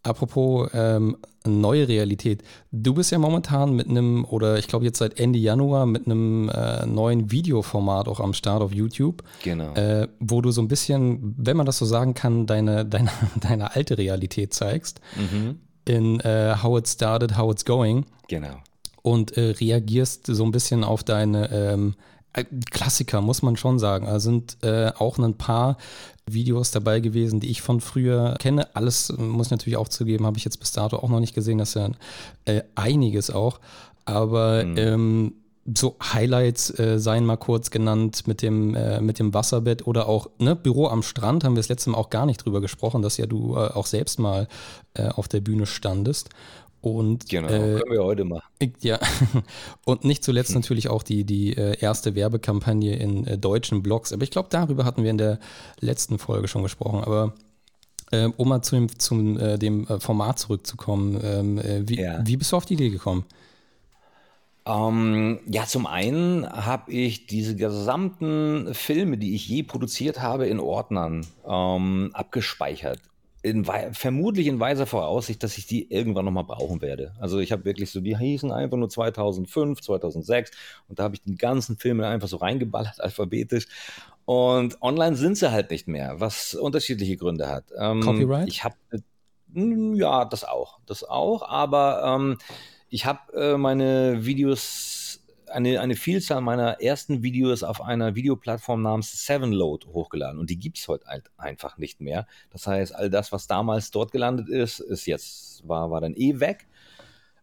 apropos 0.04 0.70
ähm, 0.74 1.18
neue 1.46 1.88
Realität. 1.88 2.44
Du 2.72 2.94
bist 2.94 3.12
ja 3.12 3.18
momentan 3.18 3.74
mit 3.74 3.90
einem, 3.90 4.26
oder 4.26 4.58
ich 4.58 4.68
glaube 4.68 4.86
jetzt 4.86 5.00
seit 5.00 5.20
Ende 5.20 5.40
Januar 5.40 5.86
mit 5.86 6.06
einem 6.06 6.50
äh, 6.50 6.86
neuen 6.86 7.32
Videoformat 7.32 8.08
auch 8.08 8.20
am 8.20 8.34
Start 8.34 8.62
auf 8.62 8.74
YouTube. 8.74 9.24
Genau. 9.44 9.74
Äh, 9.74 10.08
wo 10.20 10.42
du 10.42 10.52
so 10.52 10.62
ein 10.62 10.68
bisschen, 10.68 11.36
wenn 11.38 11.58
man 11.58 11.66
das 11.66 11.78
so 11.78 11.86
sagen 11.86 12.14
kann, 12.14 12.46
deine, 12.46 12.86
deine, 12.90 13.10
deine 13.40 13.76
alte 13.76 13.98
Realität 13.98 14.54
zeigst. 14.54 15.02
Mhm. 15.16 15.60
In 15.86 16.20
äh, 16.20 16.56
How 16.62 16.80
It 16.80 16.88
Started, 16.88 17.38
How 17.38 17.52
It's 17.52 17.66
Going. 17.66 18.06
Genau. 18.28 18.58
und 19.04 19.38
äh, 19.38 19.52
reagierst 19.52 20.28
so 20.28 20.44
ein 20.44 20.52
bisschen 20.52 20.84
auf 20.84 21.02
deine 21.06 21.50
ähm, 21.50 21.96
äh, 21.96 22.17
Klassiker, 22.44 23.22
muss 23.22 23.42
man 23.42 23.58
schon 23.58 23.80
sagen. 23.80 24.08
Also 24.08 24.30
sind 24.30 24.58
äh, 24.64 24.92
auch 24.98 25.18
ein 25.18 25.38
paar 25.38 25.78
Videos 26.26 26.72
dabei 26.72 27.00
gewesen, 27.00 27.40
die 27.40 27.50
ich 27.50 27.62
von 27.62 27.82
früher 27.82 28.36
kenne. 28.40 28.76
Alles 28.76 29.10
äh, 29.10 29.22
muss 29.22 29.48
ich 29.48 29.52
natürlich 29.52 29.78
auch 29.78 29.90
zugeben, 29.90 30.26
habe 30.26 30.38
ich 30.38 30.46
jetzt 30.46 30.60
bis 30.60 30.72
dato 30.72 30.98
auch 30.98 31.10
noch 31.10 31.20
nicht 31.20 31.36
gesehen. 31.36 31.58
Das 31.58 31.70
ist 31.70 31.76
ja 31.76 31.90
äh, 32.46 32.64
einiges 32.76 33.30
auch. 33.30 33.60
Aber 34.06 34.64
mhm. 34.64 34.78
ähm, 34.78 35.34
so 35.76 35.98
Highlights 36.02 36.78
äh, 36.80 36.98
seien 37.00 37.26
mal 37.26 37.38
kurz 37.38 37.72
genannt 37.72 38.28
mit 38.28 38.42
dem, 38.42 38.74
äh, 38.76 39.02
mit 39.02 39.20
dem 39.20 39.34
Wasserbett 39.34 39.86
oder 39.86 40.08
auch 40.08 40.30
ne, 40.40 40.56
Büro 40.56 40.88
am 40.88 41.04
Strand, 41.04 41.44
haben 41.44 41.56
wir 41.56 41.60
das 41.60 41.70
letzte 41.70 41.90
Mal 41.90 41.98
auch 41.98 42.10
gar 42.10 42.26
nicht 42.26 42.44
drüber 42.44 42.62
gesprochen, 42.62 43.02
dass 43.02 43.18
ja 43.18 43.26
du 43.26 43.56
äh, 43.56 43.72
auch 43.72 43.86
selbst 43.86 44.20
mal 44.20 44.48
äh, 44.94 45.08
auf 45.10 45.28
der 45.28 45.42
Bühne 45.42 45.66
standest. 45.66 46.30
Und, 46.80 47.28
genau, 47.28 47.48
äh, 47.48 47.80
können 47.80 47.92
wir 47.92 48.04
heute 48.04 48.24
machen. 48.24 48.46
Ja, 48.80 49.00
und 49.86 50.06
nicht 50.06 50.24
zuletzt 50.24 50.50
hm. 50.50 50.62
natürlich 50.62 50.90
auch 50.90 51.04
die, 51.04 51.26
die 51.26 51.58
äh, 51.58 51.78
erste 51.80 52.16
Werbekampagne 52.16 52.96
in 52.96 53.42
deutschen 53.42 53.84
Blogs. 53.84 54.14
Aber 54.14 54.24
ich 54.24 54.32
glaube, 54.32 54.48
darüber 54.50 54.86
hatten 54.86 55.04
wir 55.04 55.12
in 55.12 55.18
der 55.18 55.40
letzten 55.80 56.18
Folge 56.18 56.48
schon 56.48 56.64
gesprochen. 56.64 57.04
Aber 57.04 57.34
um 58.38 58.48
mal 58.48 58.62
zu 58.62 58.76
dem, 58.76 59.00
zum, 59.00 59.38
dem 59.60 59.86
Format 60.00 60.40
zurückzukommen, 60.40 61.20
ähm, 61.22 61.62
wie, 61.90 62.00
ja. 62.00 62.26
wie 62.26 62.38
bist 62.38 62.54
du 62.54 62.56
auf 62.56 62.66
die 62.66 62.76
Idee 62.76 62.90
gekommen? 62.90 63.26
Ähm, 64.68 65.40
ja, 65.48 65.66
zum 65.66 65.88
einen 65.88 66.48
habe 66.48 66.92
ich 66.92 67.26
diese 67.26 67.56
gesamten 67.56 68.74
Filme, 68.74 69.18
die 69.18 69.34
ich 69.34 69.48
je 69.48 69.64
produziert 69.64 70.22
habe, 70.22 70.48
in 70.48 70.60
Ordnern 70.60 71.26
ähm, 71.48 72.10
abgespeichert. 72.14 73.00
In, 73.44 73.64
vermutlich 73.94 74.48
in 74.48 74.60
weiser 74.60 74.86
Voraussicht, 74.86 75.42
dass 75.42 75.58
ich 75.58 75.68
die 75.68 75.90
irgendwann 75.90 76.26
nochmal 76.26 76.44
brauchen 76.44 76.82
werde. 76.82 77.14
Also 77.20 77.40
ich 77.40 77.54
habe 77.54 77.64
wirklich 77.64 77.92
so, 77.92 78.02
die 78.02 78.18
hießen 78.18 78.52
einfach 78.52 78.76
nur 78.78 78.90
2005, 78.90 79.80
2006 79.80 80.52
und 80.90 81.00
da 81.00 81.04
habe 81.04 81.16
ich 81.16 81.24
die 81.24 81.38
ganzen 81.38 81.78
Filme 81.78 82.08
einfach 82.08 82.28
so 82.28 82.38
reingeballert, 82.38 83.00
alphabetisch. 83.00 83.68
Und 84.26 84.82
online 84.82 85.16
sind 85.16 85.38
sie 85.38 85.50
halt 85.50 85.72
nicht 85.72 85.88
mehr, 85.88 86.20
was 86.20 86.56
unterschiedliche 86.56 87.16
Gründe 87.16 87.48
hat. 87.48 87.66
Ähm, 87.80 88.02
Copyright? 88.02 88.50
Ich 88.50 88.66
habe, 88.66 88.76
ja, 89.54 90.26
das 90.26 90.44
auch, 90.44 90.80
das 90.86 91.06
auch, 91.06 91.48
aber 91.48 92.04
ähm, 92.04 92.38
ich 92.90 93.06
habe 93.06 93.34
äh, 93.34 93.58
meine 93.58 94.26
Videos, 94.26 95.22
eine, 95.48 95.80
eine 95.80 95.96
Vielzahl 95.96 96.42
meiner 96.42 96.82
ersten 96.82 97.24
Videos 97.24 97.64
auf 97.64 97.82
einer 97.82 98.16
Videoplattform 98.16 98.82
namens 98.82 99.26
Sevenload 99.26 99.88
hochgeladen 99.88 100.40
und 100.40 100.50
die 100.50 100.60
gibt 100.60 100.78
es 100.78 100.88
heute 100.88 101.06
halt 101.08 101.32
einfach 101.38 101.78
nicht 101.78 102.02
mehr. 102.02 102.28
Das 102.52 102.68
heißt, 102.68 102.96
all 102.96 103.10
das, 103.10 103.32
was 103.32 103.48
damals 103.48 103.92
dort 103.92 104.12
gelandet 104.12 104.50
ist, 104.50 104.80
ist 104.80 105.06
jetzt, 105.06 105.68
war, 105.68 105.90
war 105.92 106.02
dann 106.02 106.14
eh 106.16 106.40
weg. 106.40 106.68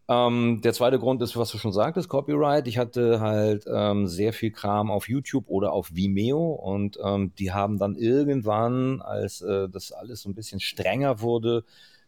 Ähm, 0.07 0.61
der 0.63 0.73
zweite 0.73 0.99
Grund 0.99 1.21
ist, 1.23 1.35
was 1.35 1.49
du 1.49 1.57
schon 1.57 1.71
sagtest, 1.71 2.09
Copyright. 2.09 2.67
Ich 2.67 2.77
hatte 2.77 3.21
halt 3.21 3.65
ähm, 3.67 4.05
sehr 4.07 4.33
viel 4.33 4.51
Kram 4.51 4.91
auf 4.91 5.09
YouTube 5.09 5.45
oder 5.47 5.73
auf 5.73 5.95
Vimeo 5.95 6.51
und 6.51 6.99
ähm, 7.03 7.33
die 7.39 7.51
haben 7.51 7.79
dann 7.79 7.95
irgendwann, 7.95 9.01
als 9.01 9.41
äh, 9.41 9.67
das 9.67 9.91
alles 9.91 10.21
so 10.21 10.29
ein 10.29 10.35
bisschen 10.35 10.59
strenger 10.59 11.21
wurde, 11.21 11.63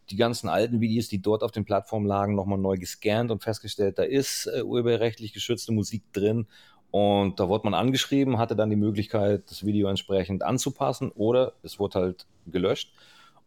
die 0.10 0.16
ganzen 0.16 0.50
alten 0.50 0.80
Videos, 0.82 1.08
die 1.08 1.22
dort 1.22 1.44
auf 1.44 1.52
den 1.52 1.66
Plattformen 1.66 2.06
lagen, 2.06 2.36
nochmal 2.36 2.58
neu 2.58 2.78
gescannt 2.78 3.32
und 3.32 3.44
festgestellt, 3.44 4.00
da 4.00 4.04
ist 4.04 4.48
äh, 4.48 4.64
urheberrechtlich 4.64 5.34
geschützte 5.34 5.72
Musik 5.72 6.04
drin. 6.14 6.48
Und 6.90 7.40
da 7.40 7.50
wurde 7.50 7.66
man 7.66 7.74
angeschrieben, 7.74 8.38
hatte 8.38 8.56
dann 8.56 8.70
die 8.70 8.78
Möglichkeit, 8.78 9.44
das 9.50 9.66
Video 9.66 9.90
entsprechend 9.90 10.44
anzupassen 10.44 11.12
oder 11.12 11.54
es 11.62 11.80
wurde 11.80 12.00
halt 12.00 12.26
gelöscht. 12.46 12.94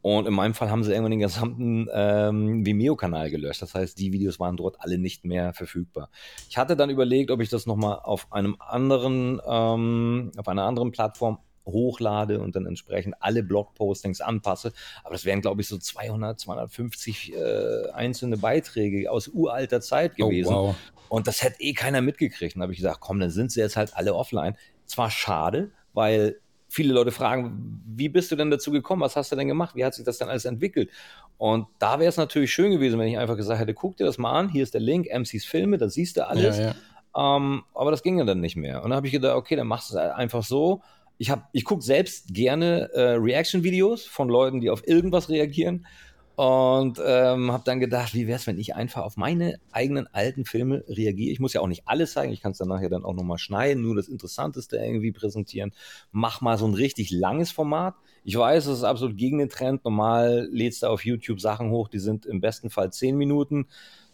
Und 0.02 0.26
in 0.26 0.32
meinem 0.32 0.54
Fall 0.54 0.70
haben 0.70 0.82
sie 0.82 0.92
irgendwann 0.92 1.10
den 1.10 1.20
gesamten 1.20 1.88
ähm, 1.92 2.64
Vimeo-Kanal 2.64 3.30
gelöscht. 3.30 3.60
Das 3.60 3.74
heißt, 3.74 3.98
die 3.98 4.12
Videos 4.12 4.40
waren 4.40 4.56
dort 4.56 4.76
alle 4.80 4.98
nicht 4.98 5.24
mehr 5.24 5.52
verfügbar. 5.52 6.10
Ich 6.48 6.56
hatte 6.56 6.74
dann 6.74 6.88
überlegt, 6.88 7.30
ob 7.30 7.40
ich 7.40 7.50
das 7.50 7.66
nochmal 7.66 7.98
auf 8.02 8.32
einem 8.32 8.56
anderen, 8.60 9.40
ähm, 9.46 10.32
auf 10.38 10.48
einer 10.48 10.64
anderen 10.64 10.90
Plattform 10.90 11.38
hochlade 11.66 12.40
und 12.40 12.56
dann 12.56 12.66
entsprechend 12.66 13.14
alle 13.20 13.42
Blogpostings 13.42 14.20
anpasse. 14.20 14.72
Aber 15.04 15.14
das 15.14 15.24
wären, 15.24 15.40
glaube 15.40 15.60
ich, 15.60 15.68
so 15.68 15.78
200, 15.78 16.38
250 16.40 17.34
äh, 17.34 17.90
einzelne 17.92 18.36
Beiträge 18.36 19.10
aus 19.10 19.28
uralter 19.28 19.80
Zeit 19.80 20.12
oh, 20.18 20.28
gewesen. 20.28 20.54
Oh, 20.54 20.68
wow. 20.68 20.76
Und 21.08 21.26
das 21.26 21.42
hätte 21.42 21.60
eh 21.60 21.72
keiner 21.72 22.00
mitgekriegt. 22.00 22.54
Und 22.54 22.60
da 22.60 22.64
habe 22.64 22.72
ich 22.72 22.78
gesagt, 22.78 23.00
komm, 23.00 23.20
dann 23.20 23.30
sind 23.30 23.50
sie 23.50 23.60
jetzt 23.60 23.76
halt 23.76 23.94
alle 23.96 24.14
offline. 24.14 24.56
Zwar 24.86 25.10
schade, 25.10 25.70
weil 25.92 26.40
viele 26.68 26.94
Leute 26.94 27.10
fragen, 27.10 27.82
wie 27.84 28.08
bist 28.08 28.30
du 28.30 28.36
denn 28.36 28.50
dazu 28.50 28.70
gekommen? 28.70 29.02
Was 29.02 29.16
hast 29.16 29.32
du 29.32 29.36
denn 29.36 29.48
gemacht? 29.48 29.74
Wie 29.74 29.84
hat 29.84 29.94
sich 29.94 30.04
das 30.04 30.18
denn 30.18 30.28
alles 30.28 30.44
entwickelt? 30.44 30.90
Und 31.36 31.66
da 31.78 31.98
wäre 31.98 32.08
es 32.08 32.16
natürlich 32.16 32.52
schön 32.52 32.70
gewesen, 32.70 32.98
wenn 32.98 33.08
ich 33.08 33.18
einfach 33.18 33.36
gesagt 33.36 33.60
hätte, 33.60 33.74
guck 33.74 33.96
dir 33.96 34.04
das 34.04 34.18
mal 34.18 34.32
an, 34.32 34.48
hier 34.48 34.62
ist 34.62 34.74
der 34.74 34.80
Link, 34.80 35.08
MCs 35.10 35.44
Filme, 35.44 35.78
da 35.78 35.88
siehst 35.88 36.16
du 36.16 36.26
alles. 36.26 36.58
Ja, 36.58 36.74
ja. 37.16 37.36
Ähm, 37.36 37.64
aber 37.74 37.90
das 37.90 38.02
ging 38.02 38.18
ja 38.18 38.24
dann 38.24 38.40
nicht 38.40 38.56
mehr. 38.56 38.82
Und 38.82 38.90
dann 38.90 38.96
habe 38.96 39.06
ich 39.06 39.12
gedacht, 39.12 39.36
okay, 39.36 39.56
dann 39.56 39.66
machst 39.66 39.90
du 39.90 39.98
es 39.98 40.12
einfach 40.12 40.44
so 40.44 40.82
ich, 41.20 41.28
hab, 41.28 41.50
ich 41.52 41.66
gucke 41.66 41.82
selbst 41.82 42.32
gerne 42.32 42.88
äh, 42.94 43.12
Reaction-Videos 43.12 44.06
von 44.06 44.30
Leuten, 44.30 44.62
die 44.62 44.70
auf 44.70 44.88
irgendwas 44.88 45.28
reagieren. 45.28 45.86
Und 46.34 46.98
ähm, 47.04 47.52
habe 47.52 47.62
dann 47.66 47.78
gedacht, 47.78 48.14
wie 48.14 48.26
wäre 48.26 48.38
es, 48.38 48.46
wenn 48.46 48.58
ich 48.58 48.74
einfach 48.74 49.02
auf 49.02 49.18
meine 49.18 49.60
eigenen 49.70 50.06
alten 50.14 50.46
Filme 50.46 50.82
reagiere? 50.88 51.30
Ich 51.30 51.38
muss 51.38 51.52
ja 51.52 51.60
auch 51.60 51.66
nicht 51.66 51.86
alles 51.86 52.14
zeigen, 52.14 52.32
ich 52.32 52.40
kann 52.40 52.52
es 52.52 52.58
dann 52.58 52.68
nachher 52.68 52.88
dann 52.88 53.04
auch 53.04 53.12
nochmal 53.12 53.36
schneiden, 53.36 53.82
nur 53.82 53.94
das 53.94 54.08
Interessanteste 54.08 54.78
irgendwie 54.78 55.12
präsentieren. 55.12 55.72
Mach 56.10 56.40
mal 56.40 56.56
so 56.56 56.66
ein 56.66 56.72
richtig 56.72 57.10
langes 57.10 57.50
Format. 57.50 57.96
Ich 58.24 58.38
weiß, 58.38 58.64
es 58.64 58.78
ist 58.78 58.84
absolut 58.84 59.18
gegen 59.18 59.36
den 59.36 59.50
Trend. 59.50 59.84
Normal 59.84 60.48
lädst 60.50 60.82
du 60.82 60.86
auf 60.86 61.04
YouTube 61.04 61.42
Sachen 61.42 61.70
hoch, 61.70 61.88
die 61.88 61.98
sind 61.98 62.24
im 62.24 62.40
besten 62.40 62.70
Fall 62.70 62.90
zehn 62.90 63.18
Minuten 63.18 63.66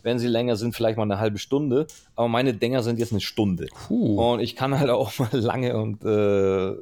wenn 0.06 0.20
sie 0.20 0.28
länger 0.28 0.54
sind, 0.54 0.72
vielleicht 0.72 0.96
mal 0.96 1.02
eine 1.02 1.18
halbe 1.18 1.38
Stunde. 1.38 1.88
Aber 2.14 2.28
meine 2.28 2.54
Dinger 2.54 2.84
sind 2.84 3.00
jetzt 3.00 3.10
eine 3.10 3.20
Stunde. 3.20 3.66
Puh. 3.88 4.20
Und 4.20 4.38
ich 4.38 4.54
kann 4.54 4.78
halt 4.78 4.88
auch 4.88 5.10
mal 5.18 5.28
lange 5.32 5.76
und 5.76 6.04
äh, 6.04 6.76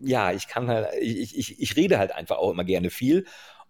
ja, 0.00 0.32
ich 0.32 0.48
kann 0.48 0.68
halt, 0.68 0.88
ich, 1.00 1.36
ich, 1.36 1.60
ich 1.60 1.76
rede 1.76 1.98
halt 1.98 2.12
einfach 2.12 2.38
auch 2.38 2.50
immer 2.50 2.64
gerne 2.64 2.90
viel 2.90 3.24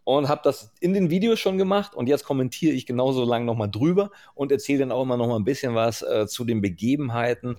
und 0.05 0.29
habe 0.29 0.43
das 0.45 0.73
in 0.81 0.93
den 0.93 1.11
Videos 1.11 1.41
schon 1.41 1.59
gemacht 1.59 1.95
und 1.95 2.09
jetzt 2.09 2.25
kommentiere 2.25 2.75
ich 2.75 2.87
genauso 2.87 3.25
lange 3.25 3.47
nochmal 3.47 3.71
drüber 3.71 4.11
und 4.35 4.53
erzähle 4.53 4.81
dann 4.81 4.93
auch 4.93 5.03
immer 5.03 5.17
noch 5.17 5.27
mal 5.27 5.37
ein 5.37 5.45
bisschen 5.45 5.75
was 5.75 6.03
äh, 6.03 6.27
zu 6.27 6.45
den 6.45 6.61
Begebenheiten, 6.61 7.57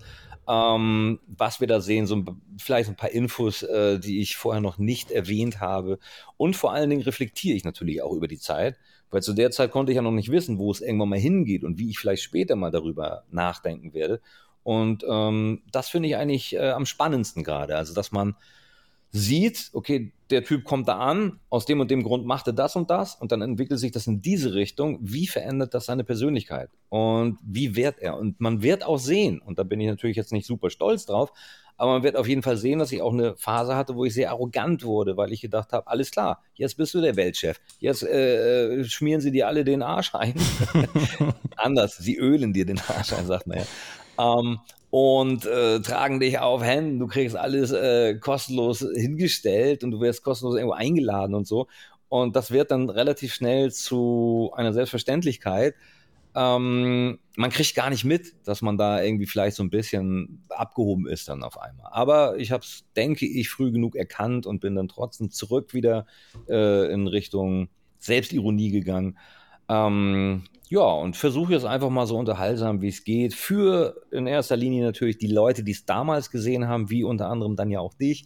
ähm, 0.47 1.19
was 1.25 1.59
wir 1.59 1.67
da 1.67 1.81
sehen, 1.81 2.05
so 2.05 2.23
vielleicht 2.59 2.89
ein 2.89 2.95
paar 2.95 3.09
Infos, 3.09 3.63
äh, 3.63 3.99
die 3.99 4.21
ich 4.21 4.35
vorher 4.35 4.61
noch 4.61 4.77
nicht 4.77 5.09
erwähnt 5.11 5.59
habe 5.59 5.97
und 6.37 6.55
vor 6.55 6.71
allen 6.71 6.89
Dingen 6.89 7.01
reflektiere 7.01 7.57
ich 7.57 7.63
natürlich 7.63 8.03
auch 8.03 8.13
über 8.13 8.27
die 8.27 8.39
Zeit, 8.39 8.77
weil 9.09 9.23
zu 9.23 9.33
der 9.33 9.49
Zeit 9.49 9.71
konnte 9.71 9.91
ich 9.91 9.95
ja 9.95 10.01
noch 10.03 10.11
nicht 10.11 10.31
wissen, 10.31 10.59
wo 10.59 10.71
es 10.71 10.81
irgendwann 10.81 11.09
mal 11.09 11.19
hingeht 11.19 11.63
und 11.63 11.79
wie 11.79 11.89
ich 11.89 11.97
vielleicht 11.97 12.23
später 12.23 12.55
mal 12.55 12.71
darüber 12.71 13.23
nachdenken 13.31 13.93
werde 13.93 14.21
und 14.65 15.05
ähm, 15.07 15.61
das 15.71 15.89
finde 15.89 16.09
ich 16.09 16.17
eigentlich 16.17 16.55
äh, 16.55 16.71
am 16.71 16.87
spannendsten 16.87 17.43
gerade, 17.43 17.77
also 17.77 17.93
dass 17.93 18.11
man 18.11 18.35
sieht, 19.11 19.69
okay, 19.73 20.11
der 20.31 20.43
Typ 20.43 20.63
kommt 20.63 20.87
da 20.87 20.97
an, 20.97 21.39
aus 21.51 21.67
dem 21.67 21.81
und 21.81 21.91
dem 21.91 22.01
Grund 22.01 22.25
macht 22.25 22.47
er 22.47 22.53
das 22.53 22.75
und 22.75 22.89
das 22.89 23.13
und 23.13 23.31
dann 23.31 23.43
entwickelt 23.43 23.79
sich 23.79 23.91
das 23.91 24.07
in 24.07 24.23
diese 24.23 24.55
Richtung. 24.55 24.97
Wie 25.01 25.27
verändert 25.27 25.75
das 25.75 25.85
seine 25.85 26.03
Persönlichkeit 26.03 26.71
und 26.89 27.37
wie 27.43 27.75
wird 27.75 27.99
er? 27.99 28.17
Und 28.17 28.41
man 28.41 28.63
wird 28.63 28.83
auch 28.83 28.97
sehen, 28.97 29.39
und 29.39 29.59
da 29.59 29.63
bin 29.63 29.79
ich 29.79 29.87
natürlich 29.87 30.17
jetzt 30.17 30.33
nicht 30.33 30.47
super 30.47 30.71
stolz 30.71 31.05
drauf, 31.05 31.31
aber 31.77 31.91
man 31.93 32.03
wird 32.03 32.15
auf 32.15 32.27
jeden 32.27 32.41
Fall 32.41 32.57
sehen, 32.57 32.79
dass 32.79 32.91
ich 32.91 33.03
auch 33.03 33.13
eine 33.13 33.37
Phase 33.37 33.75
hatte, 33.75 33.95
wo 33.95 34.03
ich 34.03 34.15
sehr 34.15 34.31
arrogant 34.31 34.83
wurde, 34.83 35.15
weil 35.15 35.31
ich 35.31 35.41
gedacht 35.41 35.73
habe, 35.73 35.85
alles 35.85 36.09
klar, 36.09 36.41
jetzt 36.55 36.75
bist 36.75 36.95
du 36.95 37.01
der 37.01 37.15
Weltchef. 37.15 37.61
Jetzt 37.77 38.01
äh, 38.01 38.83
schmieren 38.85 39.21
sie 39.21 39.31
dir 39.31 39.47
alle 39.47 39.63
den 39.63 39.83
Arsch 39.83 40.15
ein. 40.15 40.33
Anders, 41.55 41.97
sie 41.97 42.17
ölen 42.17 42.51
dir 42.51 42.65
den 42.65 42.79
Arsch 42.79 43.13
ein, 43.13 43.27
sagt 43.27 43.45
man 43.45 43.59
ja. 43.59 43.65
Ähm, 44.19 44.59
und 44.89 45.45
äh, 45.45 45.81
tragen 45.81 46.19
dich 46.19 46.39
auf 46.39 46.63
Händen. 46.63 46.99
Du 46.99 47.07
kriegst 47.07 47.35
alles 47.35 47.71
äh, 47.71 48.15
kostenlos 48.15 48.79
hingestellt 48.79 49.83
und 49.83 49.91
du 49.91 49.99
wirst 49.99 50.23
kostenlos 50.23 50.55
irgendwo 50.55 50.73
eingeladen 50.73 51.35
und 51.35 51.45
so. 51.45 51.67
Und 52.07 52.35
das 52.35 52.51
wird 52.51 52.71
dann 52.71 52.89
relativ 52.89 53.33
schnell 53.33 53.71
zu 53.71 54.51
einer 54.55 54.71
Selbstverständlichkeit. 54.71 55.75
Ähm, 56.33 57.19
man 57.37 57.49
kriegt 57.49 57.75
gar 57.75 57.89
nicht 57.89 58.03
mit, 58.03 58.35
dass 58.45 58.61
man 58.61 58.77
da 58.77 59.01
irgendwie 59.01 59.25
vielleicht 59.25 59.55
so 59.55 59.63
ein 59.63 59.69
bisschen 59.69 60.43
abgehoben 60.49 61.07
ist 61.07 61.29
dann 61.29 61.43
auf 61.43 61.59
einmal. 61.59 61.87
Aber 61.91 62.37
ich 62.37 62.51
habe 62.51 62.63
es, 62.63 62.85
denke 62.95 63.25
ich, 63.25 63.49
früh 63.49 63.71
genug 63.71 63.95
erkannt 63.95 64.45
und 64.45 64.59
bin 64.59 64.75
dann 64.75 64.87
trotzdem 64.87 65.31
zurück 65.31 65.73
wieder 65.73 66.05
äh, 66.49 66.91
in 66.91 67.07
Richtung 67.07 67.69
Selbstironie 67.97 68.71
gegangen. 68.71 69.17
Ähm, 69.69 70.43
ja, 70.69 70.81
und 70.81 71.15
versuche 71.15 71.53
jetzt 71.53 71.65
einfach 71.65 71.89
mal 71.89 72.07
so 72.07 72.17
unterhaltsam, 72.17 72.81
wie 72.81 72.87
es 72.87 73.03
geht. 73.03 73.33
Für 73.33 74.01
in 74.11 74.27
erster 74.27 74.57
Linie 74.57 74.83
natürlich 74.83 75.17
die 75.17 75.27
Leute, 75.27 75.63
die 75.63 75.71
es 75.71 75.85
damals 75.85 76.31
gesehen 76.31 76.67
haben, 76.67 76.89
wie 76.89 77.03
unter 77.03 77.29
anderem 77.29 77.55
dann 77.55 77.69
ja 77.69 77.79
auch 77.79 77.93
dich, 77.93 78.25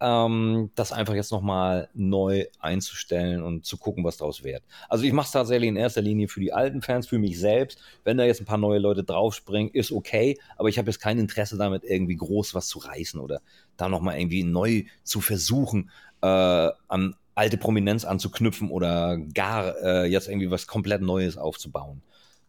ähm, 0.00 0.70
das 0.76 0.92
einfach 0.92 1.14
jetzt 1.14 1.32
nochmal 1.32 1.88
neu 1.94 2.46
einzustellen 2.58 3.42
und 3.42 3.66
zu 3.66 3.76
gucken, 3.76 4.04
was 4.04 4.16
daraus 4.16 4.42
wird. 4.42 4.62
Also 4.88 5.04
ich 5.04 5.12
mache 5.12 5.26
es 5.26 5.32
tatsächlich 5.32 5.68
in 5.68 5.76
erster 5.76 6.00
Linie 6.00 6.28
für 6.28 6.40
die 6.40 6.52
alten 6.52 6.80
Fans, 6.80 7.06
für 7.06 7.18
mich 7.18 7.38
selbst. 7.38 7.80
Wenn 8.04 8.16
da 8.16 8.24
jetzt 8.24 8.40
ein 8.40 8.46
paar 8.46 8.58
neue 8.58 8.78
Leute 8.78 9.04
draufspringen, 9.04 9.72
ist 9.72 9.92
okay, 9.92 10.38
aber 10.56 10.68
ich 10.68 10.78
habe 10.78 10.90
jetzt 10.90 11.00
kein 11.00 11.18
Interesse 11.18 11.58
damit, 11.58 11.84
irgendwie 11.84 12.16
groß 12.16 12.54
was 12.54 12.68
zu 12.68 12.78
reißen 12.78 13.20
oder 13.20 13.40
da 13.76 13.88
nochmal 13.88 14.18
irgendwie 14.18 14.44
neu 14.44 14.84
zu 15.02 15.20
versuchen, 15.20 15.90
äh, 16.22 16.26
an 16.88 17.14
alte 17.40 17.56
Prominenz 17.56 18.04
anzuknüpfen 18.04 18.70
oder 18.70 19.16
gar 19.16 19.74
äh, 19.82 20.04
jetzt 20.04 20.28
irgendwie 20.28 20.50
was 20.50 20.66
komplett 20.66 21.00
Neues 21.00 21.38
aufzubauen. 21.38 22.02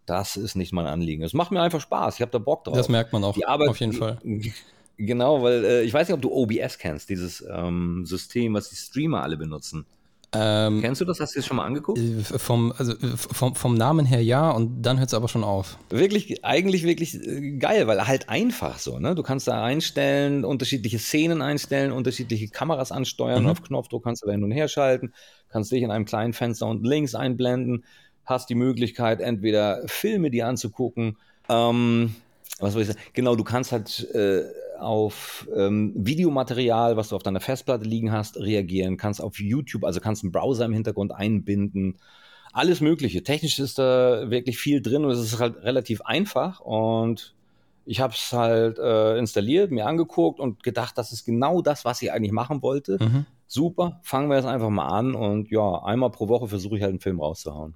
das 0.05 0.35
ist 0.35 0.55
nicht 0.55 0.73
mein 0.73 0.85
Anliegen. 0.85 1.23
Es 1.23 1.33
macht 1.33 1.51
mir 1.51 1.61
einfach 1.61 1.79
Spaß. 1.79 2.15
Ich 2.15 2.21
habe 2.21 2.31
da 2.31 2.39
Bock 2.39 2.65
drauf. 2.65 2.75
Das 2.75 2.89
merkt 2.89 3.13
man 3.13 3.23
auch 3.23 3.33
Die 3.33 3.45
Arbeit, 3.45 3.69
auf 3.69 3.79
jeden 3.79 3.93
Fall. 3.93 4.17
Genau, 4.97 5.41
weil 5.41 5.65
äh, 5.65 5.81
ich 5.81 5.91
weiß 5.93 6.07
nicht, 6.07 6.13
ob 6.13 6.21
du 6.21 6.31
OBS 6.31 6.77
kennst, 6.77 7.09
dieses 7.09 7.43
ähm, 7.49 8.05
System, 8.05 8.53
was 8.53 8.69
die 8.69 8.75
Streamer 8.75 9.23
alle 9.23 9.35
benutzen. 9.35 9.85
Ähm, 10.33 10.79
Kennst 10.81 11.01
du 11.01 11.05
das? 11.05 11.19
Hast 11.19 11.35
du 11.35 11.39
das 11.39 11.45
schon 11.45 11.57
mal 11.57 11.65
angeguckt? 11.65 11.99
äh, 11.99 12.21
vom, 12.23 12.73
also, 12.77 12.93
äh, 12.93 13.17
vom, 13.17 13.53
vom 13.55 13.73
Namen 13.75 14.05
her 14.05 14.23
ja 14.23 14.49
und 14.51 14.81
dann 14.81 14.97
hört 14.97 15.09
es 15.09 15.13
aber 15.13 15.27
schon 15.27 15.43
auf. 15.43 15.77
Wirklich, 15.89 16.45
eigentlich 16.45 16.83
wirklich 16.83 17.15
äh, 17.15 17.57
geil, 17.57 17.85
weil 17.87 18.07
halt 18.07 18.29
einfach 18.29 18.79
so, 18.79 18.97
ne? 18.99 19.13
Du 19.13 19.23
kannst 19.23 19.49
da 19.49 19.61
einstellen, 19.61 20.45
unterschiedliche 20.45 20.99
Szenen 20.99 21.41
einstellen, 21.41 21.91
unterschiedliche 21.91 22.47
Kameras 22.47 22.93
ansteuern, 22.93 23.43
Mhm. 23.43 23.49
auf 23.49 23.61
Knopfdruck 23.61 24.03
kannst 24.05 24.23
du 24.23 24.27
da 24.27 24.31
hin 24.31 24.43
und 24.43 24.51
her 24.51 24.69
schalten, 24.69 25.13
kannst 25.49 25.71
dich 25.71 25.83
in 25.83 25.91
einem 25.91 26.05
kleinen 26.05 26.31
Fenster 26.31 26.65
unten 26.67 26.85
links 26.85 27.13
einblenden, 27.13 27.83
hast 28.23 28.49
die 28.49 28.55
Möglichkeit, 28.55 29.19
entweder 29.19 29.81
Filme 29.87 30.31
dir 30.31 30.47
anzugucken, 30.47 31.17
ähm, 31.49 32.15
was 32.59 32.73
soll 32.73 32.83
ich 32.83 32.87
sagen? 32.87 32.99
Genau, 33.13 33.35
du 33.35 33.43
kannst 33.43 33.71
halt 33.73 34.07
äh, 34.13 34.43
auf 34.81 35.47
ähm, 35.55 35.93
Videomaterial, 35.95 36.97
was 36.97 37.09
du 37.09 37.15
auf 37.15 37.23
deiner 37.23 37.39
Festplatte 37.39 37.85
liegen 37.85 38.11
hast, 38.11 38.37
reagieren, 38.37 38.97
kannst 38.97 39.21
auf 39.21 39.39
YouTube, 39.39 39.83
also 39.83 39.99
kannst 39.99 40.23
einen 40.23 40.31
Browser 40.31 40.65
im 40.65 40.73
Hintergrund 40.73 41.13
einbinden, 41.13 41.97
alles 42.53 42.81
Mögliche. 42.81 43.23
Technisch 43.23 43.59
ist 43.59 43.79
da 43.79 44.29
wirklich 44.29 44.57
viel 44.57 44.81
drin 44.81 45.05
und 45.05 45.11
es 45.11 45.19
ist 45.19 45.39
halt 45.39 45.63
relativ 45.63 46.01
einfach 46.01 46.59
und 46.59 47.33
ich 47.85 47.99
habe 47.99 48.13
es 48.13 48.31
halt 48.33 48.77
äh, 48.77 49.17
installiert, 49.17 49.71
mir 49.71 49.85
angeguckt 49.87 50.39
und 50.39 50.63
gedacht, 50.63 50.97
das 50.97 51.11
ist 51.11 51.25
genau 51.25 51.61
das, 51.61 51.85
was 51.85 52.01
ich 52.01 52.11
eigentlich 52.11 52.31
machen 52.31 52.61
wollte. 52.61 52.97
Mhm. 53.01 53.25
Super, 53.47 53.99
fangen 54.03 54.29
wir 54.29 54.37
jetzt 54.37 54.45
einfach 54.45 54.69
mal 54.69 54.87
an 54.87 55.15
und 55.15 55.49
ja, 55.49 55.83
einmal 55.83 56.11
pro 56.11 56.27
Woche 56.27 56.47
versuche 56.47 56.77
ich 56.77 56.81
halt 56.83 56.91
einen 56.91 56.99
Film 56.99 57.19
rauszuhauen. 57.19 57.75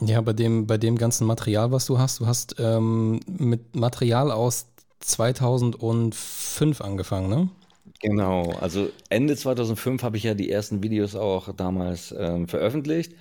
Ja, 0.00 0.20
bei 0.20 0.32
dem, 0.32 0.66
bei 0.66 0.78
dem 0.78 0.98
ganzen 0.98 1.26
Material, 1.26 1.72
was 1.72 1.86
du 1.86 1.98
hast, 1.98 2.20
du 2.20 2.26
hast 2.26 2.56
ähm, 2.58 3.20
mit 3.26 3.76
Material 3.76 4.30
aus 4.30 4.66
2005 5.00 6.80
angefangen, 6.80 7.28
ne? 7.28 7.48
Genau, 8.00 8.50
also 8.60 8.90
Ende 9.08 9.36
2005 9.36 10.02
habe 10.02 10.16
ich 10.16 10.24
ja 10.24 10.34
die 10.34 10.50
ersten 10.50 10.82
Videos 10.82 11.14
auch 11.14 11.52
damals 11.54 12.14
ähm, 12.18 12.46
veröffentlicht. 12.48 13.12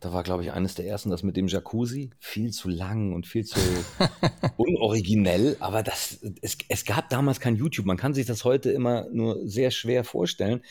Da 0.00 0.12
war, 0.12 0.22
glaube 0.22 0.44
ich, 0.44 0.52
eines 0.52 0.74
der 0.76 0.86
ersten, 0.86 1.10
das 1.10 1.22
mit 1.24 1.36
dem 1.36 1.48
Jacuzzi. 1.48 2.10
Viel 2.20 2.50
zu 2.52 2.68
lang 2.68 3.12
und 3.14 3.26
viel 3.26 3.44
zu 3.44 3.58
unoriginell. 4.56 5.56
Aber 5.60 5.82
das, 5.82 6.18
es, 6.40 6.58
es 6.68 6.84
gab 6.84 7.08
damals 7.08 7.40
kein 7.40 7.56
YouTube. 7.56 7.86
Man 7.86 7.96
kann 7.96 8.14
sich 8.14 8.26
das 8.26 8.44
heute 8.44 8.70
immer 8.70 9.06
nur 9.10 9.40
sehr 9.46 9.70
schwer 9.70 10.04
vorstellen, 10.04 10.62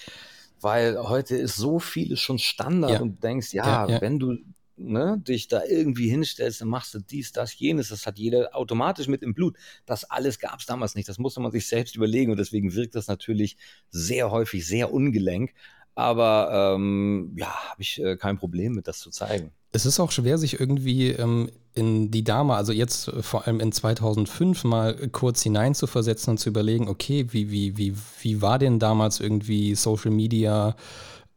weil 0.62 0.98
heute 1.02 1.36
ist 1.36 1.56
so 1.56 1.80
vieles 1.80 2.20
schon 2.22 2.40
Standard 2.40 2.92
Ja. 2.92 3.02
und 3.02 3.16
du 3.16 3.20
denkst, 3.22 3.54
ja, 3.54 3.86
Ja, 3.88 3.96
ja. 3.96 4.02
wenn 4.02 4.18
du 4.20 4.38
ne, 4.78 5.18
dich 5.20 5.48
da 5.48 5.64
irgendwie 5.64 6.10
hinstellst, 6.10 6.62
dann 6.62 6.68
machst 6.70 6.94
du 6.94 7.00
dies, 7.00 7.32
das, 7.32 7.58
jenes. 7.58 7.90
Das 7.90 8.06
hat 8.06 8.18
jeder 8.18 8.56
automatisch 8.56 9.08
mit 9.08 9.24
im 9.24 9.34
Blut. 9.34 9.58
Das 9.86 10.04
alles 10.06 10.40
gab 10.40 10.60
es 10.60 10.66
damals 10.66 10.96
nicht. 10.96 11.10
Das 11.10 11.18
musste 11.18 11.40
man 11.40 11.52
sich 11.52 11.68
selbst 11.68 11.96
überlegen 11.96 12.32
und 12.32 12.38
deswegen 12.38 12.74
wirkt 12.74 12.96
das 12.96 13.08
natürlich 13.08 13.58
sehr 13.90 14.32
häufig 14.32 14.66
sehr 14.66 14.94
ungelenk. 14.94 15.54
Aber 15.96 16.76
ähm, 16.76 17.34
ja, 17.36 17.48
habe 17.72 17.82
ich 17.82 18.00
äh, 18.00 18.18
kein 18.18 18.38
Problem 18.38 18.74
mit, 18.74 18.88
das 18.88 19.00
zu 19.00 19.10
zeigen. 19.10 19.52
Es 19.72 19.88
ist 19.88 20.00
auch 20.00 20.12
schwer, 20.12 20.38
sich 20.38 20.60
irgendwie 20.60 21.10
ähm, 21.10 21.50
in 21.74 22.12
die 22.12 22.24
Dame, 22.24 22.54
also 22.54 22.72
jetzt 22.72 23.08
äh, 23.08 23.24
vor 23.24 23.48
allem 23.48 23.60
in 23.60 23.72
2005 23.72 24.64
mal 24.64 24.96
kurz 25.10 25.42
hineinzuversetzen 25.42 26.32
und 26.32 26.38
zu 26.38 26.50
überlegen, 26.50 26.88
okay, 26.88 27.26
wie, 27.32 27.50
wie, 27.50 27.78
wie, 27.78 27.96
wie 28.22 28.42
war 28.44 28.60
denn 28.60 28.78
damals 28.78 29.20
irgendwie 29.20 29.74
Social 29.74 30.12
Media, 30.12 30.76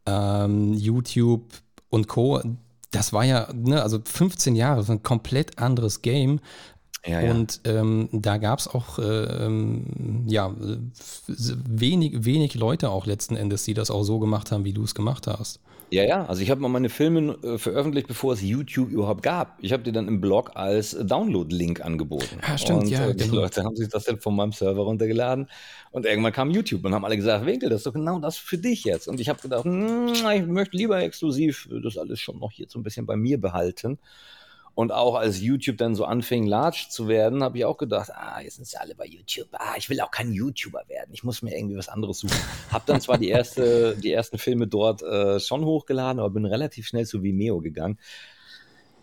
ähm, 0.05 0.73
YouTube 0.73 1.43
und 1.89 2.07
Co. 2.07 2.41
Das 2.91 3.13
war 3.13 3.23
ja, 3.23 3.47
ne, 3.53 3.81
also 3.81 3.99
15 4.03 4.55
Jahre, 4.55 4.77
das 4.77 4.85
ist 4.85 4.91
ein 4.91 5.03
komplett 5.03 5.57
anderes 5.59 6.01
Game. 6.01 6.39
Ja, 7.05 7.21
ja. 7.21 7.31
Und 7.31 7.61
ähm, 7.65 8.09
da 8.11 8.37
gab 8.37 8.59
es 8.59 8.67
auch 8.67 8.99
äh, 8.99 9.45
ähm, 9.45 10.25
ja, 10.27 10.53
wenig, 11.27 12.25
wenig 12.25 12.53
Leute 12.53 12.89
auch 12.89 13.07
letzten 13.07 13.35
Endes, 13.35 13.63
die 13.63 13.73
das 13.73 13.89
auch 13.89 14.03
so 14.03 14.19
gemacht 14.19 14.51
haben, 14.51 14.65
wie 14.65 14.73
du 14.73 14.83
es 14.83 14.93
gemacht 14.93 15.25
hast. 15.25 15.59
Ja, 15.93 16.05
ja, 16.05 16.25
also 16.25 16.41
ich 16.41 16.49
habe 16.49 16.61
mal 16.61 16.69
meine 16.69 16.87
Filme 16.87 17.37
äh, 17.43 17.57
veröffentlicht, 17.57 18.07
bevor 18.07 18.31
es 18.31 18.41
YouTube 18.41 18.89
überhaupt 18.91 19.23
gab. 19.23 19.57
Ich 19.61 19.73
habe 19.73 19.83
die 19.83 19.91
dann 19.91 20.07
im 20.07 20.21
Blog 20.21 20.51
als 20.55 20.93
äh, 20.93 21.03
Download-Link 21.03 21.81
angeboten. 21.83 22.39
Ah, 22.43 22.57
stimmt, 22.57 22.83
und, 22.83 22.89
ja, 22.89 23.09
äh, 23.09 23.13
Die 23.13 23.25
genau. 23.25 23.41
Leute 23.41 23.61
haben 23.65 23.75
sich 23.75 23.89
das 23.89 24.05
dann 24.05 24.17
von 24.21 24.33
meinem 24.33 24.53
Server 24.53 24.83
runtergeladen 24.83 25.49
und 25.91 26.05
irgendwann 26.05 26.31
kam 26.31 26.49
YouTube 26.49 26.85
und 26.85 26.93
haben 26.95 27.03
alle 27.03 27.17
gesagt, 27.17 27.45
Winkel, 27.45 27.69
das 27.69 27.79
ist 27.81 27.87
doch 27.87 27.93
genau 27.93 28.19
das 28.19 28.37
für 28.37 28.57
dich 28.57 28.85
jetzt. 28.85 29.09
Und 29.09 29.19
ich 29.19 29.27
habe 29.27 29.41
gedacht, 29.41 29.65
"Mm, 29.65 30.07
ich 30.33 30.45
möchte 30.45 30.77
lieber 30.77 30.97
exklusiv 31.01 31.67
das 31.83 31.97
alles 31.97 32.21
schon 32.21 32.39
noch 32.39 32.51
hier 32.53 32.67
so 32.69 32.79
ein 32.79 32.83
bisschen 32.83 33.05
bei 33.05 33.17
mir 33.17 33.41
behalten. 33.41 33.99
Und 34.73 34.91
auch 34.91 35.15
als 35.15 35.41
YouTube 35.41 35.77
dann 35.77 35.95
so 35.95 36.05
anfing, 36.05 36.45
large 36.45 36.87
zu 36.89 37.07
werden, 37.07 37.43
habe 37.43 37.57
ich 37.57 37.65
auch 37.65 37.77
gedacht, 37.77 38.09
ah, 38.13 38.39
jetzt 38.41 38.55
sind 38.55 38.67
sie 38.67 38.79
alle 38.79 38.95
bei 38.95 39.05
YouTube. 39.05 39.49
Ah, 39.51 39.73
ich 39.77 39.89
will 39.89 39.99
auch 39.99 40.11
kein 40.11 40.31
YouTuber 40.31 40.83
werden. 40.87 41.09
Ich 41.11 41.23
muss 41.23 41.41
mir 41.41 41.55
irgendwie 41.57 41.75
was 41.75 41.89
anderes 41.89 42.19
suchen. 42.19 42.37
Hab 42.71 42.85
dann 42.85 43.01
zwar 43.01 43.17
die, 43.17 43.27
erste, 43.27 43.97
die 43.97 44.11
ersten 44.11 44.37
Filme 44.37 44.67
dort 44.67 45.03
äh, 45.03 45.39
schon 45.39 45.65
hochgeladen, 45.65 46.19
aber 46.19 46.29
bin 46.29 46.45
relativ 46.45 46.87
schnell 46.87 47.05
zu 47.05 47.21
Vimeo 47.21 47.59
gegangen. 47.59 47.99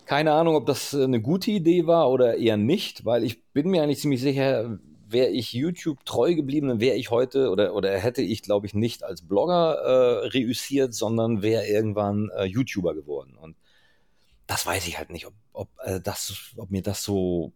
Keine 0.07 0.33
Ahnung, 0.33 0.57
ob 0.57 0.65
das 0.65 0.95
äh, 0.95 1.05
eine 1.05 1.21
gute 1.21 1.51
Idee 1.51 1.87
war 1.87 2.11
oder 2.11 2.39
eher 2.39 2.57
nicht, 2.57 3.05
weil 3.05 3.23
ich 3.23 3.45
bin 3.53 3.69
mir 3.69 3.83
eigentlich 3.83 4.01
ziemlich 4.01 4.23
sicher, 4.23 4.79
wäre 5.07 5.29
ich 5.29 5.53
YouTube 5.53 6.05
treu 6.07 6.35
geblieben, 6.35 6.69
dann 6.69 6.81
wäre 6.81 6.97
ich 6.97 7.11
heute 7.11 7.51
oder, 7.51 7.75
oder 7.75 7.97
hätte 7.99 8.23
ich, 8.23 8.43
glaube 8.43 8.67
ich, 8.67 8.75
nicht 8.75 9.05
als 9.05 9.21
Blogger 9.23 9.75
äh, 9.75 10.27
reüssiert, 10.29 10.95
sondern 10.95 11.43
wäre 11.43 11.67
irgendwann 11.67 12.31
äh, 12.37 12.45
YouTuber 12.45 12.95
geworden. 12.95 13.37
Und 13.39 13.57
das 14.47 14.65
weiß 14.65 14.87
ich 14.89 14.99
halt 14.99 15.11
nicht, 15.11 15.27
ob, 15.27 15.35
ob, 15.59 15.69
äh, 15.85 16.01
das, 16.01 16.55
ob 16.57 16.71
mir 16.71 16.83
das 16.83 17.03
so 17.03 17.53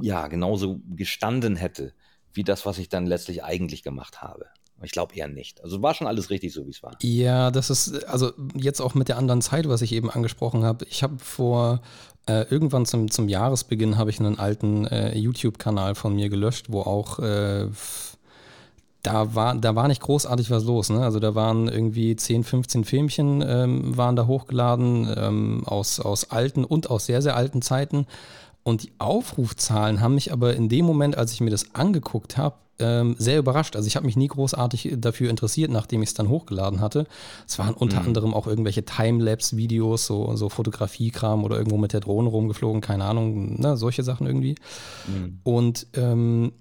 ja 0.00 0.28
genauso 0.28 0.80
gestanden 0.90 1.56
hätte, 1.56 1.92
wie 2.32 2.44
das, 2.44 2.66
was 2.66 2.78
ich 2.78 2.88
dann 2.88 3.06
letztlich 3.06 3.42
eigentlich 3.42 3.82
gemacht 3.82 4.20
habe. 4.22 4.46
Ich 4.82 4.92
glaube 4.92 5.14
eher 5.16 5.26
nicht. 5.26 5.60
Also 5.64 5.82
war 5.82 5.94
schon 5.94 6.06
alles 6.06 6.30
richtig, 6.30 6.52
so 6.52 6.64
wie 6.66 6.70
es 6.70 6.82
war. 6.84 6.96
Ja, 7.02 7.50
das 7.50 7.68
ist, 7.68 8.04
also 8.04 8.32
jetzt 8.54 8.80
auch 8.80 8.94
mit 8.94 9.08
der 9.08 9.16
anderen 9.16 9.42
Zeit, 9.42 9.68
was 9.68 9.82
ich 9.82 9.92
eben 9.92 10.08
angesprochen 10.08 10.62
habe. 10.62 10.84
Ich 10.88 11.02
habe 11.02 11.18
vor, 11.18 11.80
äh, 12.28 12.42
irgendwann 12.48 12.86
zum, 12.86 13.10
zum 13.10 13.28
Jahresbeginn 13.28 13.98
habe 13.98 14.10
ich 14.10 14.20
einen 14.20 14.38
alten 14.38 14.86
äh, 14.86 15.18
YouTube-Kanal 15.18 15.96
von 15.96 16.14
mir 16.14 16.28
gelöscht, 16.28 16.66
wo 16.68 16.82
auch, 16.82 17.18
äh, 17.18 17.66
da 19.02 19.34
war, 19.34 19.54
da 19.54 19.74
war 19.74 19.88
nicht 19.88 20.02
großartig 20.02 20.50
was 20.50 20.64
los. 20.64 20.90
Ne? 20.90 21.00
Also 21.00 21.20
da 21.20 21.34
waren 21.34 21.68
irgendwie 21.68 22.16
10, 22.16 22.44
15 22.44 22.84
Filmchen 22.84 23.44
ähm, 23.46 23.96
waren 23.96 24.16
da 24.16 24.26
hochgeladen 24.26 25.12
ähm, 25.16 25.62
aus, 25.66 26.00
aus 26.00 26.30
alten 26.30 26.64
und 26.64 26.90
aus 26.90 27.06
sehr, 27.06 27.22
sehr 27.22 27.36
alten 27.36 27.62
Zeiten. 27.62 28.06
Und 28.64 28.82
die 28.82 28.92
Aufrufzahlen 28.98 30.00
haben 30.00 30.14
mich 30.14 30.32
aber 30.32 30.54
in 30.54 30.68
dem 30.68 30.84
Moment, 30.84 31.16
als 31.16 31.32
ich 31.32 31.40
mir 31.40 31.50
das 31.50 31.74
angeguckt 31.74 32.36
habe, 32.36 32.56
ähm, 32.80 33.16
sehr 33.18 33.38
überrascht. 33.38 33.76
Also 33.76 33.86
ich 33.86 33.96
habe 33.96 34.06
mich 34.06 34.16
nie 34.16 34.28
großartig 34.28 34.96
dafür 34.98 35.30
interessiert, 35.30 35.70
nachdem 35.70 36.02
ich 36.02 36.10
es 36.10 36.14
dann 36.14 36.28
hochgeladen 36.28 36.80
hatte. 36.80 37.06
Es 37.46 37.58
waren 37.58 37.74
unter 37.74 38.00
anderem 38.02 38.34
auch 38.34 38.46
irgendwelche 38.46 38.84
Timelapse-Videos, 38.84 40.06
so, 40.06 40.36
so 40.36 40.48
Fotografiekram 40.48 41.44
oder 41.44 41.56
irgendwo 41.56 41.76
mit 41.76 41.92
der 41.92 42.00
Drohne 42.00 42.28
rumgeflogen, 42.28 42.80
keine 42.80 43.04
Ahnung, 43.04 43.60
ne, 43.60 43.76
solche 43.76 44.02
Sachen 44.02 44.26
irgendwie. 44.26 44.54
Und 45.42 45.86
ähm, 45.94 46.52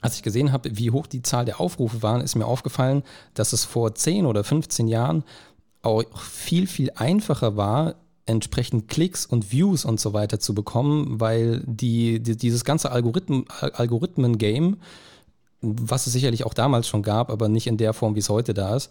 als 0.00 0.16
ich 0.16 0.22
gesehen 0.22 0.52
habe, 0.52 0.76
wie 0.76 0.90
hoch 0.90 1.06
die 1.06 1.22
Zahl 1.22 1.44
der 1.44 1.60
Aufrufe 1.60 2.02
waren, 2.02 2.20
ist 2.20 2.36
mir 2.36 2.46
aufgefallen, 2.46 3.02
dass 3.34 3.52
es 3.52 3.64
vor 3.64 3.94
10 3.94 4.26
oder 4.26 4.44
15 4.44 4.88
Jahren 4.88 5.24
auch 5.82 6.04
viel, 6.18 6.66
viel 6.66 6.90
einfacher 6.94 7.56
war, 7.56 7.94
entsprechend 8.26 8.88
Klicks 8.88 9.24
und 9.26 9.52
Views 9.52 9.84
und 9.84 9.98
so 9.98 10.12
weiter 10.12 10.38
zu 10.38 10.54
bekommen, 10.54 11.18
weil 11.20 11.62
die, 11.66 12.20
die 12.20 12.36
dieses 12.36 12.64
ganze 12.64 12.92
Algorithmen, 12.92 13.44
Al- 13.60 13.72
Algorithmen-Game, 13.72 14.76
was 15.62 16.06
es 16.06 16.12
sicherlich 16.12 16.44
auch 16.44 16.54
damals 16.54 16.86
schon 16.86 17.02
gab, 17.02 17.30
aber 17.30 17.48
nicht 17.48 17.66
in 17.66 17.78
der 17.78 17.92
Form, 17.94 18.14
wie 18.14 18.20
es 18.20 18.28
heute 18.28 18.54
da 18.54 18.76
ist, 18.76 18.90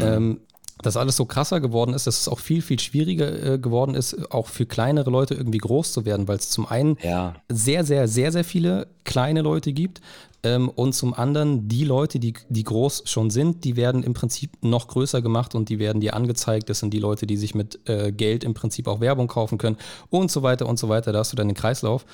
ähm, 0.00 0.40
dass 0.82 0.96
alles 0.96 1.16
so 1.16 1.24
krasser 1.24 1.60
geworden 1.60 1.94
ist, 1.94 2.06
dass 2.06 2.20
es 2.20 2.28
auch 2.28 2.40
viel, 2.40 2.60
viel 2.62 2.78
schwieriger 2.80 3.54
äh, 3.54 3.58
geworden 3.58 3.94
ist, 3.94 4.30
auch 4.32 4.48
für 4.48 4.66
kleinere 4.66 5.10
Leute 5.10 5.34
irgendwie 5.34 5.58
groß 5.58 5.92
zu 5.92 6.04
werden, 6.04 6.26
weil 6.28 6.36
es 6.38 6.50
zum 6.50 6.66
einen 6.66 6.96
Ja. 7.02 7.34
sehr, 7.48 7.84
sehr, 7.84 8.08
sehr, 8.08 8.32
sehr 8.32 8.44
viele 8.44 8.88
kleine 9.04 9.42
Leute 9.42 9.72
gibt. 9.72 10.00
Ähm, 10.42 10.68
und 10.68 10.92
zum 10.94 11.14
anderen 11.14 11.68
die 11.68 11.84
Leute, 11.84 12.18
die, 12.18 12.34
die 12.50 12.64
groß 12.64 13.04
schon 13.06 13.30
sind, 13.30 13.64
die 13.64 13.76
werden 13.76 14.02
im 14.02 14.12
Prinzip 14.12 14.50
noch 14.62 14.88
größer 14.88 15.22
gemacht 15.22 15.54
und 15.54 15.70
die 15.70 15.78
werden 15.78 16.00
dir 16.00 16.14
angezeigt. 16.14 16.68
Das 16.68 16.80
sind 16.80 16.92
die 16.92 16.98
Leute, 16.98 17.26
die 17.26 17.36
sich 17.38 17.54
mit 17.54 17.88
äh, 17.88 18.12
Geld 18.12 18.44
im 18.44 18.52
Prinzip 18.52 18.86
auch 18.86 19.00
Werbung 19.00 19.26
kaufen 19.26 19.56
können 19.56 19.76
und 20.10 20.30
so 20.30 20.42
weiter 20.42 20.66
und 20.66 20.78
so 20.78 20.88
weiter. 20.90 21.12
Da 21.12 21.20
hast 21.20 21.32
du 21.32 21.36
dann 21.36 21.48
den 21.48 21.54
Kreislauf. 21.56 22.04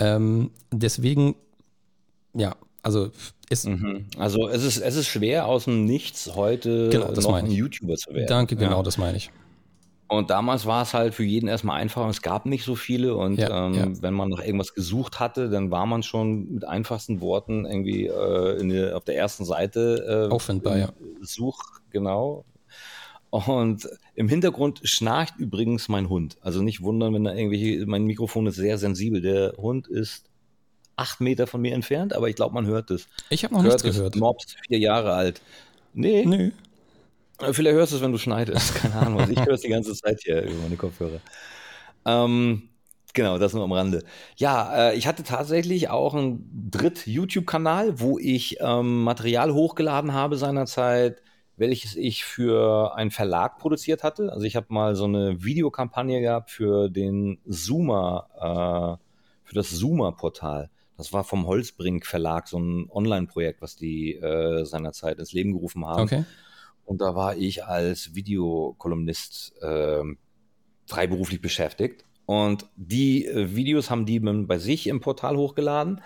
Ähm, 0.00 0.50
deswegen, 0.70 1.34
ja, 2.34 2.54
also 2.82 3.10
ist, 3.50 3.66
Mhm. 3.66 4.06
Also 4.18 4.48
es 4.48 4.62
ist, 4.64 4.78
es 4.78 4.96
ist 4.96 5.06
schwer, 5.08 5.46
aus 5.46 5.64
dem 5.64 5.84
Nichts 5.84 6.34
heute 6.34 6.88
Genau, 6.90 7.10
noch 7.12 7.34
ein. 7.34 7.50
YouTuber 7.50 7.94
zu 7.96 8.12
werden. 8.12 8.26
danke, 8.28 8.56
genau, 8.56 8.78
Ja. 8.78 8.82
das 8.82 8.98
meine 8.98 9.16
ich. 9.16 9.30
Und 10.10 10.30
damals 10.30 10.64
war 10.64 10.82
es 10.82 10.94
halt 10.94 11.12
für 11.12 11.22
jeden 11.24 11.48
erstmal 11.48 11.78
einfach. 11.80 12.08
Es 12.08 12.22
gab 12.22 12.46
nicht 12.46 12.64
so 12.64 12.74
viele. 12.76 13.14
Und 13.14 13.38
Ja, 13.38 13.66
ähm, 13.66 13.74
ja. 13.74 14.02
wenn 14.02 14.14
man 14.14 14.30
nach 14.30 14.42
irgendwas 14.42 14.72
gesucht 14.72 15.20
hatte, 15.20 15.50
dann 15.50 15.70
war 15.70 15.84
man 15.84 16.02
schon 16.02 16.50
mit 16.54 16.64
einfachsten 16.66 17.20
Worten 17.20 17.66
irgendwie 17.66 18.06
äh, 18.06 18.66
der, 18.66 18.96
auf 18.96 19.04
der 19.04 19.16
ersten 19.16 19.44
Seite 19.44 20.26
äh, 20.30 20.32
Auffindbar, 20.32 20.78
ja. 20.78 20.92
Such, 21.20 21.58
genau. 21.90 22.46
Und 23.30 23.86
im 24.14 24.28
Hintergrund 24.30 24.80
schnarcht 24.84 25.34
übrigens 25.36 25.88
mein 25.90 26.08
Hund. 26.08 26.38
Also 26.40 26.62
nicht 26.62 26.82
wundern, 26.82 27.12
wenn 27.12 27.24
da 27.24 27.34
irgendwelche, 27.34 27.84
mein 27.84 28.04
Mikrofon 28.04 28.46
ist 28.46 28.56
sehr 28.56 28.78
sensibel. 28.78 29.20
Der 29.20 29.52
Hund 29.58 29.86
ist 29.88 30.24
acht 30.98 31.20
Meter 31.20 31.46
von 31.46 31.60
mir 31.60 31.74
entfernt, 31.74 32.12
aber 32.12 32.28
ich 32.28 32.36
glaube, 32.36 32.54
man 32.54 32.66
hört 32.66 32.90
es. 32.90 33.08
Ich 33.30 33.44
habe 33.44 33.54
noch 33.54 33.62
nichts 33.62 33.82
gehört. 33.82 34.16
Mops, 34.16 34.56
vier 34.66 34.78
Jahre 34.78 35.12
alt. 35.12 35.40
Nee. 35.94 36.24
Nee. 36.26 36.52
Vielleicht 37.52 37.76
hörst 37.76 37.92
du 37.92 37.96
es, 37.96 38.02
wenn 38.02 38.12
du 38.12 38.18
schneidest. 38.18 38.74
Keine 38.74 38.94
Ahnung. 38.96 39.20
Also 39.20 39.32
ich 39.32 39.40
höre 39.40 39.54
es 39.54 39.60
die 39.60 39.68
ganze 39.68 39.94
Zeit 39.94 40.20
hier 40.24 40.42
über 40.42 40.60
meine 40.62 40.76
Kopfhörer. 40.76 41.20
Ähm, 42.04 42.68
genau, 43.14 43.38
das 43.38 43.54
nur 43.54 43.62
am 43.62 43.72
Rande. 43.72 44.02
Ja, 44.36 44.90
äh, 44.90 44.96
ich 44.96 45.06
hatte 45.06 45.22
tatsächlich 45.22 45.88
auch 45.88 46.14
einen 46.14 46.68
Dritt-YouTube-Kanal, 46.70 48.00
wo 48.00 48.18
ich 48.18 48.56
ähm, 48.60 49.04
Material 49.04 49.54
hochgeladen 49.54 50.12
habe 50.14 50.36
seinerzeit, 50.36 51.22
welches 51.56 51.94
ich 51.94 52.24
für 52.24 52.96
einen 52.96 53.12
Verlag 53.12 53.58
produziert 53.58 54.02
hatte. 54.02 54.32
Also 54.32 54.44
ich 54.44 54.56
habe 54.56 54.66
mal 54.70 54.96
so 54.96 55.04
eine 55.04 55.44
Videokampagne 55.44 56.20
gehabt 56.20 56.50
für 56.50 56.88
den 56.88 57.38
Zoomer, 57.48 58.28
äh, 58.34 59.48
für 59.48 59.54
das 59.54 59.70
Zoomer-Portal. 59.78 60.70
Das 60.98 61.12
war 61.12 61.24
vom 61.24 61.46
Holzbrink 61.46 62.04
Verlag, 62.04 62.48
so 62.48 62.58
ein 62.58 62.90
Online-Projekt, 62.90 63.62
was 63.62 63.76
die 63.76 64.16
äh, 64.16 64.64
seinerzeit 64.64 65.18
ins 65.18 65.32
Leben 65.32 65.52
gerufen 65.52 65.86
haben. 65.86 66.02
Okay. 66.02 66.24
Und 66.84 67.00
da 67.00 67.14
war 67.14 67.36
ich 67.36 67.64
als 67.64 68.14
Videokolumnist 68.14 69.54
äh, 69.62 70.02
freiberuflich 70.86 71.40
beschäftigt. 71.40 72.04
Und 72.26 72.66
die 72.76 73.26
äh, 73.26 73.54
Videos 73.54 73.90
haben 73.90 74.06
die 74.06 74.18
bei 74.18 74.58
sich 74.58 74.88
im 74.88 75.00
Portal 75.00 75.36
hochgeladen. 75.36 76.02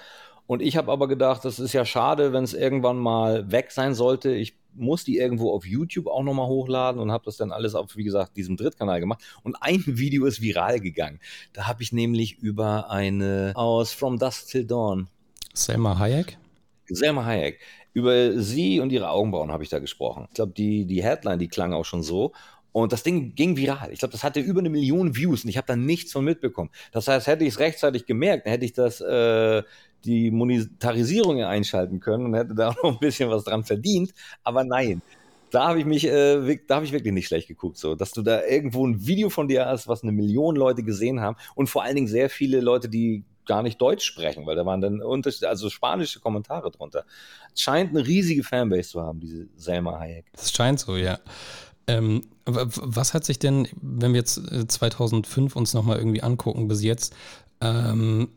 Und 0.53 0.61
ich 0.61 0.77
habe 0.77 0.93
aber 0.93 1.09
gedacht, 1.09 1.47
das 1.47 1.59
ist 1.59 1.73
ja 1.73 1.87
schade, 1.87 2.35
wenn 2.35 2.45
es 2.45 2.53
irgendwann 2.53 2.99
mal 2.99 3.51
weg 3.51 3.71
sein 3.71 3.95
sollte. 3.95 4.35
Ich 4.35 4.55
muss 4.75 5.03
die 5.03 5.17
irgendwo 5.17 5.51
auf 5.51 5.65
YouTube 5.65 6.09
auch 6.09 6.23
nochmal 6.23 6.47
hochladen 6.47 7.01
und 7.01 7.11
habe 7.11 7.25
das 7.25 7.39
dann 7.39 7.53
alles 7.53 7.75
auf, 7.75 7.97
wie 7.97 8.05
gesagt, 8.05 8.37
diesem 8.37 8.59
Drittkanal 8.59 9.01
gemacht. 9.01 9.23
Und 9.45 9.57
ein 9.63 9.83
Video 9.87 10.27
ist 10.27 10.43
viral 10.43 10.79
gegangen. 10.79 11.21
Da 11.55 11.69
habe 11.69 11.83
ich 11.83 11.95
nämlich 11.95 12.37
über 12.37 12.91
eine 12.91 13.53
aus 13.55 13.95
From 13.95 14.19
Dusk 14.19 14.49
Till 14.49 14.67
Dawn. 14.67 15.09
Selma 15.55 15.99
Hayek? 15.99 16.37
Selma 16.87 17.25
Hayek. 17.25 17.59
Über 17.95 18.39
sie 18.39 18.79
und 18.81 18.93
ihre 18.93 19.09
Augenbrauen 19.09 19.51
habe 19.51 19.63
ich 19.63 19.71
da 19.71 19.79
gesprochen. 19.79 20.27
Ich 20.29 20.35
glaube, 20.35 20.53
die, 20.53 20.85
die 20.85 21.03
Headline, 21.03 21.39
die 21.39 21.49
klang 21.49 21.73
auch 21.73 21.87
schon 21.87 22.03
so. 22.03 22.33
Und 22.73 22.93
das 22.93 23.03
Ding 23.03 23.35
ging 23.35 23.57
viral. 23.57 23.91
Ich 23.91 24.01
glaube, 24.01 24.13
das 24.13 24.23
hatte 24.23 24.41
über 24.41 24.61
eine 24.61 24.71
Million 24.71 25.17
Views 25.17 25.45
und 25.45 25.51
ich 25.51 25.57
habe 25.57 25.67
da 25.67 25.77
nichts 25.77 26.13
von 26.13 26.25
mitbekommen. 26.25 26.71
Das 26.91 27.09
heißt, 27.09 27.27
hätte 27.27 27.45
ich 27.45 27.55
es 27.55 27.59
rechtzeitig 27.59 28.05
gemerkt, 28.05 28.47
hätte 28.47 28.67
ich 28.67 28.75
das 28.75 29.01
äh, 29.01 29.63
die 30.05 30.31
Monetarisierung 30.31 31.43
einschalten 31.43 32.01
können 32.01 32.27
und 32.27 32.35
hätte 32.35 32.55
da 32.55 32.71
auch 32.71 32.77
noch 32.83 32.93
ein 32.93 32.99
bisschen 32.99 33.31
was 33.31 33.45
dran 33.45 33.65
verdient. 33.65 34.13
Aber 34.45 34.65
nein, 34.65 35.03
da 35.51 35.69
habe 35.69 35.81
ich 35.81 35.85
mich, 35.85 36.07
äh, 36.07 36.59
da 36.67 36.77
habe 36.77 36.85
ich 36.85 36.93
wirklich 36.93 37.13
nicht 37.13 37.27
schlecht 37.27 37.49
geguckt, 37.49 37.77
so, 37.77 37.95
dass 37.95 38.13
du 38.13 38.23
da 38.23 38.45
irgendwo 38.45 38.87
ein 38.87 39.07
Video 39.07 39.29
von 39.29 39.49
dir 39.49 39.67
hast, 39.67 39.87
was 39.87 40.03
eine 40.03 40.13
Million 40.13 40.57
Leute 40.57 40.83
gesehen 40.83 41.21
haben 41.21 41.37
und 41.55 41.69
vor 41.69 41.83
allen 41.83 41.95
Dingen 41.95 42.09
sehr 42.09 42.31
viele 42.31 42.61
Leute, 42.61 42.89
die 42.89 43.25
gar 43.45 43.63
nicht 43.63 43.81
Deutsch 43.81 44.05
sprechen, 44.05 44.47
weil 44.47 44.57
da 44.57 44.65
waren 44.65 44.81
dann 44.81 45.03
Unterschied, 45.03 45.45
also 45.45 45.69
spanische 45.69 46.21
Kommentare 46.21 46.71
drunter. 46.71 47.05
Es 47.55 47.61
scheint 47.61 47.91
eine 47.91 48.07
riesige 48.07 48.45
Fanbase 48.45 48.91
zu 48.91 49.03
haben, 49.03 49.21
diese 49.21 49.49
Selma 49.57 49.99
Hayek. 49.99 50.27
Das 50.33 50.53
scheint 50.53 50.81
so, 50.81 50.97
ja. 50.97 51.19
Ähm, 51.89 52.23
was 52.45 53.13
hat 53.13 53.25
sich 53.25 53.39
denn, 53.39 53.69
wenn 53.81 54.13
wir 54.13 54.21
jetzt 54.21 54.41
2005 54.69 55.55
äh, 55.55 55.59
uns 55.59 55.75
nochmal 55.75 55.99
irgendwie 55.99 56.23
angucken 56.23 56.69
bis 56.69 56.83
jetzt, 56.83 57.15
ähm, 57.61 58.29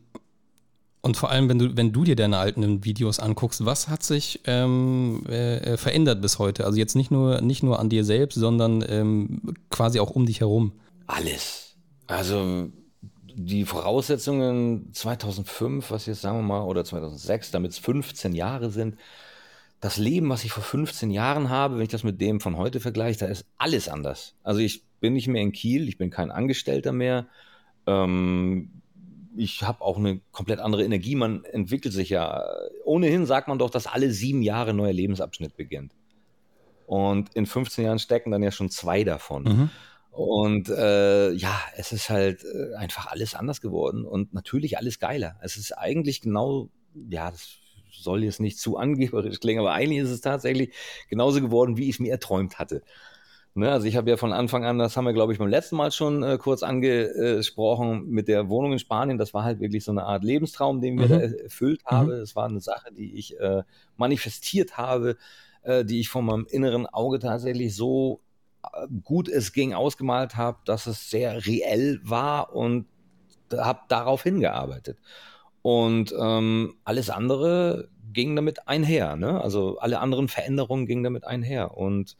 und 1.06 1.16
vor 1.16 1.30
allem, 1.30 1.48
wenn 1.48 1.58
du, 1.58 1.76
wenn 1.76 1.92
du 1.92 2.02
dir 2.02 2.16
deine 2.16 2.38
alten 2.38 2.84
Videos 2.84 3.20
anguckst, 3.20 3.64
was 3.64 3.88
hat 3.88 4.02
sich 4.02 4.40
ähm, 4.44 5.24
äh, 5.26 5.76
verändert 5.76 6.20
bis 6.20 6.40
heute? 6.40 6.64
Also 6.64 6.78
jetzt 6.78 6.96
nicht 6.96 7.12
nur, 7.12 7.40
nicht 7.40 7.62
nur 7.62 7.78
an 7.78 7.88
dir 7.88 8.04
selbst, 8.04 8.34
sondern 8.34 8.84
ähm, 8.88 9.54
quasi 9.70 10.00
auch 10.00 10.10
um 10.10 10.26
dich 10.26 10.40
herum. 10.40 10.72
Alles. 11.06 11.76
Also 12.08 12.70
die 13.32 13.64
Voraussetzungen 13.64 14.92
2005, 14.92 15.92
was 15.92 16.06
jetzt 16.06 16.22
sagen 16.22 16.38
wir 16.38 16.42
mal, 16.42 16.62
oder 16.62 16.84
2006, 16.84 17.52
damit 17.52 17.70
es 17.70 17.78
15 17.78 18.34
Jahre 18.34 18.70
sind, 18.70 18.96
das 19.80 19.98
Leben, 19.98 20.28
was 20.28 20.42
ich 20.42 20.50
vor 20.50 20.64
15 20.64 21.12
Jahren 21.12 21.50
habe, 21.50 21.76
wenn 21.76 21.84
ich 21.84 21.88
das 21.88 22.02
mit 22.02 22.20
dem 22.20 22.40
von 22.40 22.56
heute 22.56 22.80
vergleiche, 22.80 23.20
da 23.20 23.26
ist 23.26 23.44
alles 23.58 23.88
anders. 23.88 24.34
Also 24.42 24.58
ich 24.58 24.82
bin 24.98 25.12
nicht 25.12 25.28
mehr 25.28 25.42
in 25.42 25.52
Kiel, 25.52 25.88
ich 25.88 25.98
bin 25.98 26.10
kein 26.10 26.32
Angestellter 26.32 26.92
mehr. 26.92 27.28
Ähm, 27.86 28.82
ich 29.36 29.62
habe 29.62 29.82
auch 29.82 29.96
eine 29.96 30.20
komplett 30.32 30.60
andere 30.60 30.84
Energie. 30.84 31.14
Man 31.14 31.44
entwickelt 31.44 31.94
sich 31.94 32.10
ja. 32.10 32.42
Ohnehin 32.84 33.26
sagt 33.26 33.48
man 33.48 33.58
doch, 33.58 33.70
dass 33.70 33.86
alle 33.86 34.10
sieben 34.10 34.42
Jahre 34.42 34.70
ein 34.70 34.76
neuer 34.76 34.92
Lebensabschnitt 34.92 35.56
beginnt. 35.56 35.92
Und 36.86 37.34
in 37.34 37.46
15 37.46 37.84
Jahren 37.84 37.98
stecken 37.98 38.30
dann 38.30 38.42
ja 38.42 38.50
schon 38.50 38.70
zwei 38.70 39.04
davon. 39.04 39.42
Mhm. 39.42 39.70
Und 40.16 40.68
äh, 40.70 41.32
ja, 41.32 41.60
es 41.76 41.92
ist 41.92 42.08
halt 42.08 42.42
äh, 42.44 42.74
einfach 42.76 43.08
alles 43.08 43.34
anders 43.34 43.60
geworden 43.60 44.06
und 44.06 44.32
natürlich 44.32 44.78
alles 44.78 44.98
geiler. 44.98 45.36
Es 45.42 45.56
ist 45.58 45.72
eigentlich 45.72 46.22
genau, 46.22 46.70
ja, 47.10 47.30
das 47.30 47.58
soll 47.90 48.24
jetzt 48.24 48.40
nicht 48.40 48.58
zu 48.58 48.78
angeberisch 48.78 49.40
klingen, 49.40 49.60
aber 49.60 49.72
eigentlich 49.72 49.98
ist 49.98 50.10
es 50.10 50.22
tatsächlich 50.22 50.74
genauso 51.10 51.40
geworden, 51.40 51.76
wie 51.76 51.88
ich 51.88 51.96
es 51.96 52.00
mir 52.00 52.12
erträumt 52.12 52.58
hatte. 52.58 52.82
Ne, 53.56 53.72
also 53.72 53.86
ich 53.86 53.96
habe 53.96 54.10
ja 54.10 54.18
von 54.18 54.34
Anfang 54.34 54.66
an, 54.66 54.78
das 54.78 54.98
haben 54.98 55.06
wir, 55.06 55.14
glaube 55.14 55.32
ich, 55.32 55.38
beim 55.38 55.48
letzten 55.48 55.76
Mal 55.76 55.90
schon 55.90 56.22
äh, 56.22 56.36
kurz 56.36 56.62
angesprochen, 56.62 58.06
mit 58.06 58.28
der 58.28 58.50
Wohnung 58.50 58.72
in 58.72 58.78
Spanien. 58.78 59.16
Das 59.16 59.32
war 59.32 59.44
halt 59.44 59.60
wirklich 59.60 59.82
so 59.82 59.92
eine 59.92 60.04
Art 60.04 60.24
Lebenstraum, 60.24 60.82
den 60.82 60.98
wir 60.98 61.06
mhm. 61.06 61.08
da 61.08 61.20
erfüllt 61.44 61.82
habe. 61.86 62.16
Es 62.16 62.34
mhm. 62.34 62.36
war 62.36 62.48
eine 62.50 62.60
Sache, 62.60 62.92
die 62.92 63.14
ich 63.14 63.40
äh, 63.40 63.62
manifestiert 63.96 64.76
habe, 64.76 65.16
äh, 65.62 65.86
die 65.86 66.00
ich 66.00 66.10
von 66.10 66.26
meinem 66.26 66.46
inneren 66.50 66.84
Auge 66.84 67.18
tatsächlich 67.18 67.74
so 67.74 68.20
äh, 68.62 68.86
gut 69.02 69.26
es 69.26 69.54
ging 69.54 69.72
ausgemalt 69.72 70.36
habe, 70.36 70.58
dass 70.66 70.86
es 70.86 71.08
sehr 71.08 71.46
reell 71.46 71.98
war 72.02 72.54
und 72.54 72.84
habe 73.50 73.80
darauf 73.88 74.22
hingearbeitet. 74.22 74.98
Und 75.62 76.14
ähm, 76.20 76.74
alles 76.84 77.08
andere 77.08 77.88
ging 78.12 78.36
damit 78.36 78.68
einher. 78.68 79.16
Ne? 79.16 79.40
Also 79.40 79.78
alle 79.78 80.00
anderen 80.00 80.28
Veränderungen 80.28 80.84
gingen 80.84 81.04
damit 81.04 81.26
einher. 81.26 81.74
Und 81.74 82.18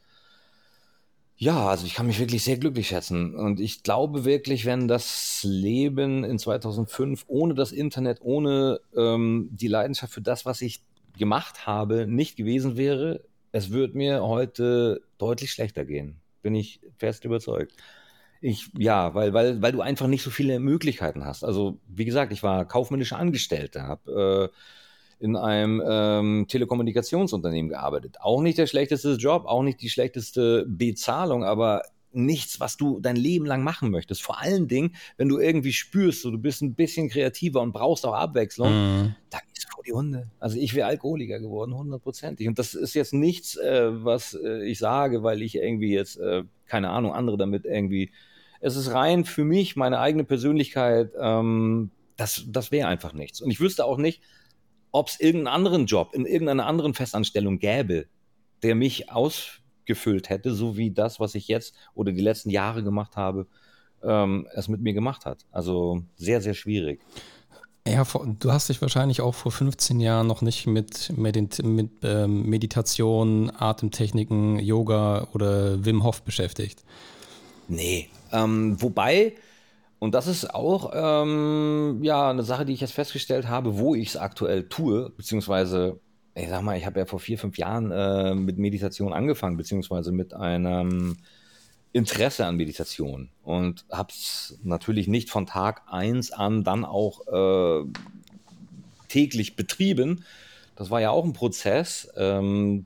ja, 1.39 1.67
also 1.67 1.85
ich 1.85 1.93
kann 1.93 2.07
mich 2.07 2.19
wirklich 2.19 2.43
sehr 2.43 2.57
glücklich 2.57 2.87
schätzen. 2.87 3.35
Und 3.35 3.59
ich 3.59 3.83
glaube 3.83 4.25
wirklich, 4.25 4.65
wenn 4.65 4.87
das 4.87 5.41
Leben 5.43 6.23
in 6.23 6.39
2005 6.39 7.25
ohne 7.27 7.53
das 7.53 7.71
Internet, 7.71 8.19
ohne 8.21 8.79
ähm, 8.95 9.49
die 9.51 9.67
Leidenschaft 9.67 10.13
für 10.13 10.21
das, 10.21 10.45
was 10.45 10.61
ich 10.61 10.81
gemacht 11.17 11.67
habe, 11.67 12.07
nicht 12.07 12.37
gewesen 12.37 12.75
wäre, 12.75 13.21
es 13.51 13.71
würde 13.71 13.97
mir 13.97 14.23
heute 14.23 15.01
deutlich 15.19 15.51
schlechter 15.51 15.85
gehen. 15.85 16.19
Bin 16.41 16.55
ich 16.55 16.79
fest 16.97 17.23
überzeugt. 17.23 17.73
Ich, 18.41 18.69
ja, 18.77 19.13
weil, 19.13 19.33
weil, 19.33 19.61
weil 19.61 19.71
du 19.71 19.81
einfach 19.81 20.07
nicht 20.07 20.23
so 20.23 20.31
viele 20.31 20.59
Möglichkeiten 20.59 21.23
hast. 21.25 21.43
Also, 21.43 21.79
wie 21.87 22.05
gesagt, 22.05 22.31
ich 22.31 22.43
war 22.43 22.65
kaufmännischer 22.65 23.17
Angestellter, 23.17 23.83
habe 23.83 24.51
äh, 24.53 24.57
in 25.19 25.35
einem 25.35 25.81
ähm, 25.85 26.45
Telekommunikationsunternehmen 26.47 27.69
gearbeitet. 27.69 28.17
Auch 28.21 28.41
nicht 28.41 28.57
der 28.57 28.67
schlechteste 28.67 29.13
Job, 29.13 29.45
auch 29.45 29.63
nicht 29.63 29.81
die 29.81 29.89
schlechteste 29.89 30.65
Bezahlung, 30.67 31.43
aber 31.43 31.81
nichts, 32.11 32.59
was 32.59 32.77
du 32.77 32.99
dein 32.99 33.15
Leben 33.15 33.45
lang 33.45 33.63
machen 33.63 33.91
möchtest. 33.91 34.23
Vor 34.23 34.41
allen 34.41 34.67
Dingen, 34.67 34.95
wenn 35.17 35.29
du 35.29 35.39
irgendwie 35.39 35.73
spürst, 35.73 36.21
so, 36.21 36.31
du 36.31 36.37
bist 36.37 36.61
ein 36.61 36.73
bisschen 36.73 37.09
kreativer 37.09 37.61
und 37.61 37.73
brauchst 37.73 38.05
auch 38.05 38.13
Abwechslung, 38.13 38.69
mhm. 38.71 39.15
dann 39.29 39.41
ist 39.55 39.71
vor 39.71 39.83
die 39.83 39.93
Hunde. 39.93 40.29
Also 40.39 40.57
ich 40.57 40.73
wäre 40.73 40.87
Alkoholiker 40.87 41.39
geworden, 41.39 41.75
hundertprozentig. 41.75 42.47
Und 42.47 42.59
das 42.59 42.73
ist 42.73 42.93
jetzt 42.93 43.13
nichts, 43.13 43.55
äh, 43.57 44.03
was 44.03 44.33
äh, 44.33 44.63
ich 44.65 44.79
sage, 44.79 45.23
weil 45.23 45.41
ich 45.41 45.55
irgendwie 45.55 45.93
jetzt, 45.93 46.17
äh, 46.17 46.43
keine 46.65 46.89
Ahnung, 46.89 47.13
andere 47.13 47.37
damit 47.37 47.65
irgendwie. 47.65 48.11
Es 48.59 48.75
ist 48.75 48.91
rein 48.91 49.23
für 49.23 49.45
mich, 49.45 49.75
meine 49.75 49.99
eigene 49.99 50.23
Persönlichkeit, 50.23 51.11
ähm, 51.19 51.91
das, 52.15 52.45
das 52.47 52.71
wäre 52.71 52.87
einfach 52.87 53.13
nichts. 53.13 53.41
Und 53.41 53.51
ich 53.51 53.59
wüsste 53.59 53.85
auch 53.85 53.97
nicht, 53.97 54.21
ob 54.91 55.09
es 55.09 55.19
irgendeinen 55.19 55.55
anderen 55.55 55.85
Job 55.85 56.13
in 56.13 56.25
irgendeiner 56.25 56.65
anderen 56.65 56.93
Festanstellung 56.93 57.59
gäbe, 57.59 58.07
der 58.63 58.75
mich 58.75 59.11
ausgefüllt 59.11 60.29
hätte, 60.29 60.53
so 60.53 60.77
wie 60.77 60.91
das, 60.91 61.19
was 61.19 61.35
ich 61.35 61.47
jetzt 61.47 61.75
oder 61.93 62.11
die 62.11 62.21
letzten 62.21 62.49
Jahre 62.49 62.83
gemacht 62.83 63.15
habe, 63.15 63.47
ähm, 64.03 64.47
es 64.53 64.67
mit 64.67 64.81
mir 64.81 64.93
gemacht 64.93 65.25
hat. 65.25 65.45
Also 65.51 66.03
sehr, 66.15 66.41
sehr 66.41 66.53
schwierig. 66.53 67.01
Ja, 67.87 68.03
du 68.39 68.51
hast 68.51 68.67
dich 68.67 68.81
wahrscheinlich 68.81 69.21
auch 69.21 69.33
vor 69.33 69.51
15 69.51 70.01
Jahren 70.01 70.27
noch 70.27 70.41
nicht 70.41 70.67
mit, 70.67 71.17
mit, 71.17 71.63
mit 71.63 71.91
ähm, 72.03 72.43
Meditation, 72.43 73.49
Atemtechniken, 73.55 74.59
Yoga 74.59 75.27
oder 75.33 75.85
Wim 75.85 76.03
Hof 76.03 76.21
beschäftigt. 76.21 76.83
Nee, 77.69 78.09
ähm, 78.33 78.81
wobei 78.81 79.35
und 79.99 80.13
das 80.13 80.27
ist 80.27 80.53
auch 80.53 80.91
ähm, 80.93 81.99
ja 82.03 82.29
eine 82.29 82.43
Sache, 82.43 82.65
die 82.65 82.73
ich 82.73 82.81
jetzt 82.81 82.93
festgestellt 82.93 83.47
habe, 83.47 83.77
wo 83.77 83.95
ich 83.95 84.09
es 84.09 84.17
aktuell 84.17 84.69
tue, 84.69 85.11
beziehungsweise 85.11 85.99
ich 86.35 86.49
sag 86.49 86.61
mal, 86.61 86.77
ich 86.77 86.85
habe 86.85 86.99
ja 86.99 87.05
vor 87.05 87.19
vier, 87.19 87.39
fünf 87.39 87.57
Jahren 87.57 87.91
äh, 87.91 88.35
mit 88.35 88.59
Meditation 88.59 89.11
angefangen, 89.13 89.57
beziehungsweise 89.57 90.11
mit 90.11 90.33
einem 90.35 91.17
Interesse 91.93 92.45
an 92.45 92.57
Meditation 92.57 93.31
und 93.41 93.85
habe 93.91 94.09
es 94.11 94.59
natürlich 94.63 95.07
nicht 95.07 95.31
von 95.31 95.47
Tag 95.47 95.83
eins 95.87 96.31
an 96.31 96.63
dann 96.63 96.85
auch 96.85 97.21
äh, 97.27 97.85
täglich 99.07 99.55
betrieben. 99.55 100.25
Das 100.75 100.91
war 100.91 101.01
ja 101.01 101.09
auch 101.09 101.25
ein 101.25 101.33
Prozess. 101.33 102.07
Ähm, 102.15 102.85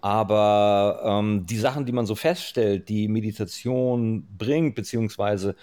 Aber 0.00 1.00
ähm, 1.02 1.46
die 1.46 1.56
Sachen, 1.56 1.86
die 1.86 1.92
man 1.92 2.06
so 2.06 2.14
feststellt, 2.14 2.88
die 2.90 3.08
Meditation 3.08 4.28
bringt, 4.36 4.74
beziehungsweise 4.74 5.56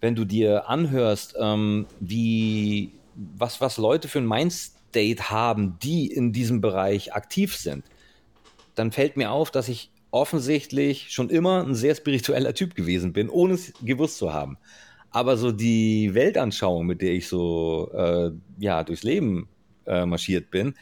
wenn 0.00 0.14
du 0.14 0.24
dir 0.24 0.68
anhörst, 0.68 1.34
ähm, 1.40 1.86
wie, 2.00 2.92
was, 3.14 3.60
was 3.60 3.78
Leute 3.78 4.08
für 4.08 4.18
ein 4.18 4.28
Mindstate 4.28 5.30
haben, 5.30 5.78
die 5.82 6.06
in 6.06 6.32
diesem 6.32 6.60
Bereich 6.60 7.14
aktiv 7.14 7.56
sind, 7.56 7.84
dann 8.74 8.92
fällt 8.92 9.16
mir 9.16 9.30
auf, 9.30 9.50
dass 9.50 9.68
ich 9.68 9.90
offensichtlich 10.10 11.10
schon 11.10 11.30
immer 11.30 11.64
ein 11.64 11.74
sehr 11.74 11.94
spiritueller 11.94 12.54
Typ 12.54 12.74
gewesen 12.74 13.12
bin, 13.12 13.28
ohne 13.28 13.54
es 13.54 13.72
gewusst 13.82 14.18
zu 14.18 14.32
haben. 14.32 14.56
Aber 15.10 15.36
so 15.36 15.52
die 15.52 16.14
Weltanschauung, 16.14 16.86
mit 16.86 17.02
der 17.02 17.12
ich 17.12 17.28
so 17.28 17.90
äh, 17.94 18.30
ja, 18.58 18.84
durchs 18.84 19.02
Leben 19.02 19.48
äh, 19.86 20.06
marschiert 20.06 20.50
bin, 20.50 20.74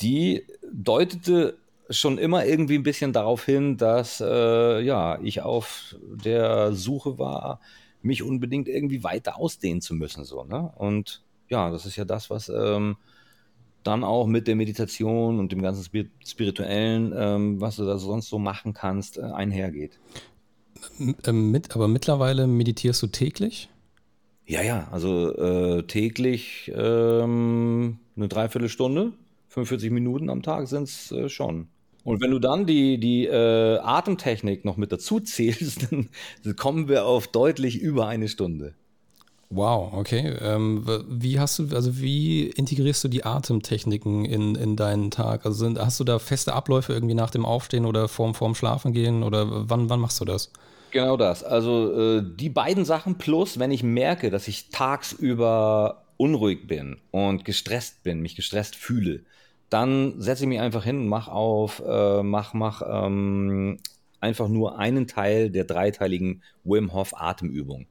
die 0.00 0.44
deutete 0.72 1.56
schon 1.88 2.18
immer 2.18 2.44
irgendwie 2.46 2.76
ein 2.76 2.84
bisschen 2.84 3.12
darauf 3.12 3.44
hin, 3.44 3.76
dass 3.76 4.20
äh, 4.20 4.80
ja, 4.80 5.18
ich 5.22 5.42
auf 5.42 5.96
der 6.00 6.72
Suche 6.72 7.18
war, 7.18 7.60
mich 8.02 8.22
unbedingt 8.22 8.68
irgendwie 8.68 9.04
weiter 9.04 9.36
ausdehnen 9.36 9.80
zu 9.80 9.94
müssen. 9.94 10.24
So, 10.24 10.44
ne? 10.44 10.72
Und 10.76 11.22
ja, 11.48 11.70
das 11.70 11.86
ist 11.86 11.96
ja 11.96 12.04
das, 12.04 12.30
was 12.30 12.48
ähm, 12.48 12.96
dann 13.82 14.04
auch 14.04 14.26
mit 14.26 14.46
der 14.46 14.56
Meditation 14.56 15.38
und 15.38 15.52
dem 15.52 15.62
ganzen 15.62 15.84
Spirituellen, 16.24 17.12
ähm, 17.16 17.60
was 17.60 17.76
du 17.76 17.84
da 17.84 17.98
sonst 17.98 18.28
so 18.28 18.38
machen 18.38 18.72
kannst, 18.72 19.18
äh, 19.18 19.22
einhergeht. 19.22 19.98
Ähm, 21.26 21.50
mit, 21.50 21.74
aber 21.74 21.88
mittlerweile 21.88 22.46
meditierst 22.46 23.02
du 23.02 23.06
täglich? 23.08 23.68
Ja, 24.46 24.62
ja, 24.62 24.88
also 24.90 25.34
äh, 25.36 25.82
täglich 25.84 26.72
ähm, 26.74 27.98
eine 28.16 28.28
Dreiviertelstunde, 28.28 29.12
45 29.48 29.90
Minuten 29.90 30.28
am 30.28 30.42
Tag 30.42 30.68
sind 30.68 30.84
es 30.84 31.12
äh, 31.12 31.28
schon. 31.28 31.68
Und 32.04 32.20
wenn 32.22 32.30
du 32.30 32.38
dann 32.38 32.66
die, 32.66 32.98
die 32.98 33.26
äh, 33.26 33.78
Atemtechnik 33.78 34.64
noch 34.64 34.76
mit 34.76 34.92
dazu 34.92 35.20
zählst, 35.20 35.88
dann 35.90 36.56
kommen 36.56 36.88
wir 36.88 37.04
auf 37.06 37.28
deutlich 37.28 37.80
über 37.80 38.06
eine 38.06 38.28
Stunde. 38.28 38.74
Wow, 39.52 39.94
okay. 39.94 40.36
Ähm, 40.40 40.86
wie 41.08 41.40
hast 41.40 41.58
du, 41.58 41.74
also 41.74 42.00
wie 42.00 42.46
integrierst 42.50 43.02
du 43.02 43.08
die 43.08 43.24
Atemtechniken 43.24 44.24
in, 44.24 44.54
in 44.54 44.76
deinen 44.76 45.10
Tag? 45.10 45.44
Also 45.44 45.58
sind, 45.64 45.78
hast 45.78 45.98
du 45.98 46.04
da 46.04 46.20
feste 46.20 46.52
Abläufe 46.52 46.92
irgendwie 46.92 47.16
nach 47.16 47.30
dem 47.30 47.44
Aufstehen 47.44 47.84
oder 47.84 48.06
vorm, 48.06 48.34
vorm 48.34 48.54
Schlafen 48.54 48.92
gehen 48.92 49.24
oder 49.24 49.68
wann, 49.68 49.90
wann 49.90 49.98
machst 49.98 50.20
du 50.20 50.24
das? 50.24 50.52
Genau 50.92 51.16
das. 51.16 51.42
Also 51.42 52.18
äh, 52.18 52.22
die 52.24 52.48
beiden 52.48 52.84
Sachen 52.84 53.18
plus, 53.18 53.58
wenn 53.58 53.72
ich 53.72 53.82
merke, 53.82 54.30
dass 54.30 54.46
ich 54.46 54.70
tagsüber 54.70 56.04
unruhig 56.16 56.68
bin 56.68 56.98
und 57.10 57.44
gestresst 57.44 58.04
bin, 58.04 58.20
mich 58.20 58.36
gestresst 58.36 58.76
fühle, 58.76 59.24
dann 59.70 60.20
setze 60.20 60.44
ich 60.44 60.48
mich 60.48 60.60
einfach 60.60 60.84
hin 60.84 60.98
und 60.98 61.08
mach 61.08 61.28
auf, 61.28 61.82
äh, 61.86 62.22
mach, 62.22 62.52
mach 62.54 62.82
ähm, 62.86 63.78
einfach 64.20 64.48
nur 64.48 64.78
einen 64.78 65.06
Teil 65.06 65.50
der 65.50 65.64
dreiteiligen 65.64 66.42
Wim 66.64 66.92
Hof 66.92 67.14
Atemübung. 67.16 67.86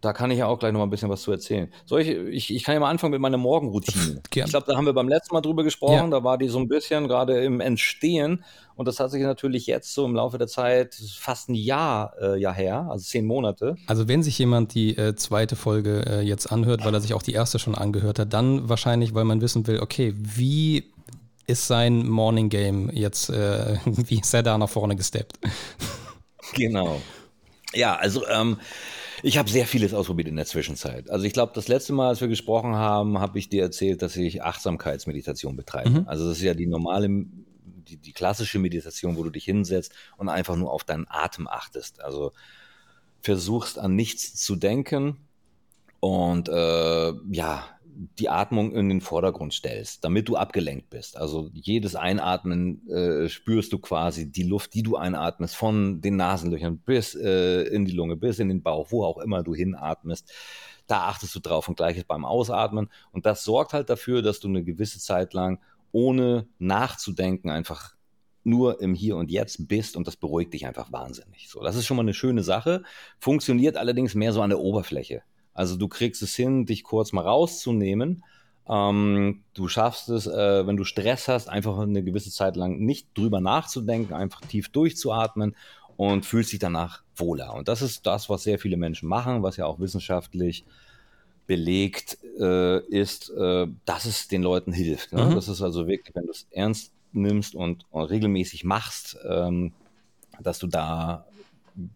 Da 0.00 0.12
kann 0.12 0.30
ich 0.30 0.38
ja 0.38 0.46
auch 0.46 0.60
gleich 0.60 0.72
noch 0.72 0.78
mal 0.78 0.86
ein 0.86 0.90
bisschen 0.90 1.10
was 1.10 1.22
zu 1.22 1.32
erzählen. 1.32 1.72
Soll 1.84 2.02
ich, 2.02 2.08
ich, 2.08 2.54
ich 2.54 2.62
kann 2.62 2.74
ja 2.74 2.80
mal 2.80 2.88
anfangen 2.88 3.10
mit 3.10 3.20
meiner 3.20 3.36
Morgenroutine. 3.36 4.22
Gern. 4.30 4.46
Ich 4.46 4.52
glaube, 4.52 4.66
da 4.68 4.76
haben 4.76 4.86
wir 4.86 4.92
beim 4.92 5.08
letzten 5.08 5.34
Mal 5.34 5.40
drüber 5.40 5.64
gesprochen. 5.64 5.92
Ja. 5.92 6.06
Da 6.08 6.22
war 6.22 6.38
die 6.38 6.46
so 6.46 6.60
ein 6.60 6.68
bisschen 6.68 7.08
gerade 7.08 7.42
im 7.42 7.60
Entstehen. 7.60 8.44
Und 8.76 8.86
das 8.86 9.00
hat 9.00 9.10
sich 9.10 9.22
natürlich 9.22 9.66
jetzt 9.66 9.92
so 9.92 10.06
im 10.06 10.14
Laufe 10.14 10.38
der 10.38 10.46
Zeit 10.46 10.94
fast 11.16 11.48
ein 11.48 11.56
Jahr 11.56 12.14
äh, 12.20 12.40
ja 12.40 12.52
her, 12.52 12.86
also 12.88 13.04
zehn 13.04 13.26
Monate. 13.26 13.74
Also 13.88 14.06
wenn 14.06 14.22
sich 14.22 14.38
jemand 14.38 14.72
die 14.74 14.96
äh, 14.96 15.16
zweite 15.16 15.56
Folge 15.56 16.04
äh, 16.06 16.20
jetzt 16.20 16.52
anhört, 16.52 16.84
weil 16.84 16.94
er 16.94 17.00
sich 17.00 17.12
auch 17.12 17.22
die 17.22 17.32
erste 17.32 17.58
schon 17.58 17.74
angehört 17.74 18.20
hat, 18.20 18.32
dann 18.32 18.68
wahrscheinlich, 18.68 19.14
weil 19.14 19.24
man 19.24 19.40
wissen 19.40 19.66
will, 19.66 19.80
okay, 19.80 20.14
wie 20.16 20.84
ist 21.48 21.66
sein 21.66 22.06
Morning 22.06 22.50
Game 22.50 22.90
jetzt, 22.90 23.30
äh, 23.30 23.78
wie 23.84 24.20
ist 24.20 24.32
er 24.32 24.44
da 24.44 24.56
nach 24.56 24.68
vorne 24.68 24.94
gesteppt? 24.94 25.38
Genau. 26.54 27.00
Ja, 27.74 27.96
also 27.96 28.26
ähm, 28.28 28.58
ich 29.22 29.38
habe 29.38 29.50
sehr 29.50 29.66
vieles 29.66 29.94
ausprobiert 29.94 30.28
in 30.28 30.36
der 30.36 30.46
Zwischenzeit. 30.46 31.10
Also 31.10 31.24
ich 31.24 31.32
glaube, 31.32 31.52
das 31.54 31.68
letzte 31.68 31.92
Mal, 31.92 32.08
als 32.08 32.20
wir 32.20 32.28
gesprochen 32.28 32.76
haben, 32.76 33.18
habe 33.18 33.38
ich 33.38 33.48
dir 33.48 33.62
erzählt, 33.62 34.02
dass 34.02 34.16
ich 34.16 34.42
Achtsamkeitsmeditation 34.42 35.56
betreibe. 35.56 35.90
Mhm. 35.90 36.04
Also 36.08 36.28
das 36.28 36.38
ist 36.38 36.44
ja 36.44 36.54
die 36.54 36.66
normale, 36.66 37.08
die, 37.08 37.96
die 37.96 38.12
klassische 38.12 38.58
Meditation, 38.58 39.16
wo 39.16 39.24
du 39.24 39.30
dich 39.30 39.44
hinsetzt 39.44 39.92
und 40.16 40.28
einfach 40.28 40.56
nur 40.56 40.72
auf 40.72 40.84
deinen 40.84 41.06
Atem 41.08 41.48
achtest. 41.48 42.02
Also 42.02 42.32
versuchst 43.22 43.78
an 43.78 43.96
nichts 43.96 44.34
zu 44.34 44.54
denken 44.54 45.16
und 46.00 46.48
äh, 46.48 47.12
ja, 47.30 47.64
die 48.00 48.28
Atmung 48.28 48.72
in 48.72 48.88
den 48.88 49.00
Vordergrund 49.00 49.52
stellst, 49.52 50.04
damit 50.04 50.28
du 50.28 50.36
abgelenkt 50.36 50.88
bist. 50.88 51.16
Also 51.16 51.50
jedes 51.52 51.96
Einatmen 51.96 52.88
äh, 52.88 53.28
spürst 53.28 53.72
du 53.72 53.78
quasi 53.78 54.30
die 54.30 54.44
Luft, 54.44 54.74
die 54.74 54.84
du 54.84 54.96
einatmest, 54.96 55.56
von 55.56 56.00
den 56.00 56.14
Nasenlöchern 56.16 56.78
bis 56.78 57.16
äh, 57.16 57.62
in 57.62 57.86
die 57.86 57.92
Lunge, 57.92 58.16
bis 58.16 58.38
in 58.38 58.48
den 58.48 58.62
Bauch, 58.62 58.92
wo 58.92 59.04
auch 59.04 59.18
immer 59.18 59.42
du 59.42 59.52
hinatmest. 59.52 60.32
Da 60.86 61.08
achtest 61.08 61.34
du 61.34 61.40
drauf 61.40 61.68
und 61.68 61.76
gleiches 61.76 62.04
beim 62.04 62.24
Ausatmen. 62.24 62.88
Und 63.10 63.26
das 63.26 63.42
sorgt 63.42 63.72
halt 63.72 63.90
dafür, 63.90 64.22
dass 64.22 64.38
du 64.38 64.46
eine 64.46 64.62
gewisse 64.62 65.00
Zeit 65.00 65.34
lang 65.34 65.58
ohne 65.90 66.46
nachzudenken 66.58 67.50
einfach 67.50 67.96
nur 68.44 68.80
im 68.80 68.94
Hier 68.94 69.16
und 69.16 69.30
Jetzt 69.30 69.66
bist 69.66 69.96
und 69.96 70.06
das 70.06 70.16
beruhigt 70.16 70.54
dich 70.54 70.66
einfach 70.66 70.92
wahnsinnig. 70.92 71.48
So, 71.48 71.62
das 71.62 71.74
ist 71.74 71.86
schon 71.86 71.96
mal 71.96 72.04
eine 72.04 72.14
schöne 72.14 72.44
Sache, 72.44 72.84
funktioniert 73.18 73.76
allerdings 73.76 74.14
mehr 74.14 74.32
so 74.32 74.40
an 74.40 74.50
der 74.50 74.60
Oberfläche. 74.60 75.22
Also 75.58 75.74
du 75.74 75.88
kriegst 75.88 76.22
es 76.22 76.36
hin, 76.36 76.66
dich 76.66 76.84
kurz 76.84 77.12
mal 77.12 77.22
rauszunehmen. 77.22 78.22
Ähm, 78.68 79.42
du 79.54 79.66
schaffst 79.66 80.08
es, 80.08 80.28
äh, 80.28 80.64
wenn 80.68 80.76
du 80.76 80.84
Stress 80.84 81.26
hast, 81.26 81.48
einfach 81.48 81.76
eine 81.76 82.04
gewisse 82.04 82.30
Zeit 82.30 82.54
lang 82.54 82.78
nicht 82.78 83.08
drüber 83.14 83.40
nachzudenken, 83.40 84.14
einfach 84.14 84.40
tief 84.42 84.68
durchzuatmen 84.68 85.56
und 85.96 86.24
fühlst 86.24 86.52
dich 86.52 86.60
danach 86.60 87.02
wohler. 87.16 87.54
Und 87.54 87.66
das 87.66 87.82
ist 87.82 88.06
das, 88.06 88.30
was 88.30 88.44
sehr 88.44 88.60
viele 88.60 88.76
Menschen 88.76 89.08
machen, 89.08 89.42
was 89.42 89.56
ja 89.56 89.66
auch 89.66 89.80
wissenschaftlich 89.80 90.64
belegt 91.48 92.18
äh, 92.38 92.78
ist, 92.86 93.30
äh, 93.30 93.66
dass 93.84 94.04
es 94.04 94.28
den 94.28 94.42
Leuten 94.42 94.72
hilft. 94.72 95.12
Ne? 95.12 95.24
Mhm. 95.24 95.34
Das 95.34 95.48
ist 95.48 95.60
also 95.60 95.88
wirklich, 95.88 96.14
wenn 96.14 96.26
du 96.26 96.30
es 96.30 96.46
ernst 96.52 96.92
nimmst 97.10 97.56
und, 97.56 97.84
und 97.90 98.04
regelmäßig 98.04 98.62
machst, 98.62 99.18
ähm, 99.28 99.72
dass 100.40 100.60
du 100.60 100.68
da 100.68 101.26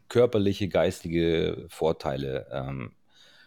körperliche, 0.08 0.66
geistige 0.66 1.66
Vorteile 1.68 2.48
ähm, 2.50 2.90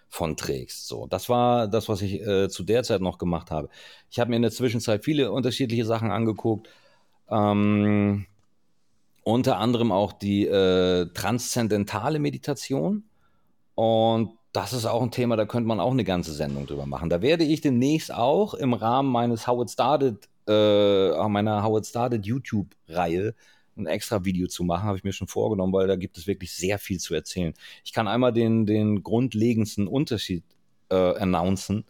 von 0.09 0.37
trägst. 0.37 0.87
So, 0.87 1.07
das 1.07 1.29
war 1.29 1.67
das, 1.67 1.89
was 1.89 2.01
ich 2.01 2.21
äh, 2.21 2.49
zu 2.49 2.63
der 2.63 2.83
Zeit 2.83 3.01
noch 3.01 3.17
gemacht 3.17 3.51
habe. 3.51 3.69
Ich 4.09 4.19
habe 4.19 4.29
mir 4.29 4.37
in 4.37 4.41
der 4.43 4.51
Zwischenzeit 4.51 5.03
viele 5.03 5.31
unterschiedliche 5.31 5.85
Sachen 5.85 6.11
angeguckt. 6.11 6.69
Ähm, 7.29 8.25
unter 9.23 9.57
anderem 9.57 9.91
auch 9.91 10.13
die 10.13 10.45
äh, 10.45 11.07
transzendentale 11.07 12.19
Meditation. 12.19 13.03
Und 13.73 14.31
das 14.53 14.71
ist 14.71 14.85
auch 14.85 15.01
ein 15.01 15.11
Thema, 15.11 15.35
da 15.35 15.45
könnte 15.45 15.67
man 15.67 15.79
auch 15.79 15.91
eine 15.91 16.05
ganze 16.05 16.31
Sendung 16.31 16.65
drüber 16.65 16.85
machen. 16.85 17.09
Da 17.09 17.21
werde 17.21 17.43
ich 17.43 17.59
demnächst 17.59 18.13
auch 18.13 18.53
im 18.53 18.73
Rahmen 18.73 19.11
meines 19.11 19.47
How 19.47 19.63
It 19.63 19.71
Started, 19.71 20.29
äh, 20.47 21.27
meiner 21.27 21.63
How 21.63 21.79
It 21.79 21.87
Started 21.87 22.25
YouTube-Reihe 22.25 23.33
ein 23.77 23.87
extra 23.87 24.23
Video 24.25 24.47
zu 24.47 24.63
machen, 24.63 24.83
habe 24.83 24.97
ich 24.97 25.03
mir 25.03 25.13
schon 25.13 25.27
vorgenommen, 25.27 25.73
weil 25.73 25.87
da 25.87 25.95
gibt 25.95 26.17
es 26.17 26.27
wirklich 26.27 26.53
sehr 26.53 26.79
viel 26.79 26.99
zu 26.99 27.13
erzählen. 27.13 27.53
Ich 27.83 27.93
kann 27.93 28.07
einmal 28.07 28.33
den, 28.33 28.65
den 28.65 29.03
grundlegendsten 29.03 29.87
Unterschied 29.87 30.43
äh, 30.89 30.95
announcen. 30.95 31.85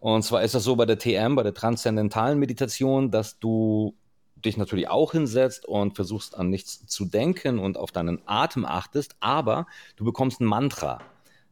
Und 0.00 0.22
zwar 0.22 0.42
ist 0.42 0.54
das 0.54 0.64
so 0.64 0.76
bei 0.76 0.86
der 0.86 0.98
TM, 0.98 1.34
bei 1.34 1.42
der 1.42 1.54
transzendentalen 1.54 2.38
Meditation, 2.38 3.10
dass 3.10 3.38
du 3.38 3.96
dich 4.36 4.56
natürlich 4.56 4.88
auch 4.88 5.12
hinsetzt 5.12 5.66
und 5.66 5.96
versuchst 5.96 6.36
an 6.36 6.48
nichts 6.50 6.86
zu 6.86 7.04
denken 7.04 7.58
und 7.58 7.76
auf 7.76 7.90
deinen 7.90 8.20
Atem 8.26 8.64
achtest, 8.64 9.16
aber 9.20 9.66
du 9.96 10.04
bekommst 10.04 10.40
ein 10.40 10.44
Mantra. 10.44 11.00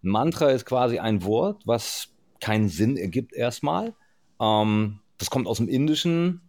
Ein 0.02 0.10
Mantra 0.10 0.50
ist 0.50 0.66
quasi 0.66 0.98
ein 0.98 1.24
Wort, 1.24 1.62
was 1.66 2.08
keinen 2.40 2.68
Sinn 2.68 2.96
ergibt 2.96 3.32
erstmal. 3.32 3.94
Ähm, 4.40 5.00
das 5.18 5.30
kommt 5.30 5.48
aus 5.48 5.56
dem 5.56 5.68
Indischen 5.68 6.42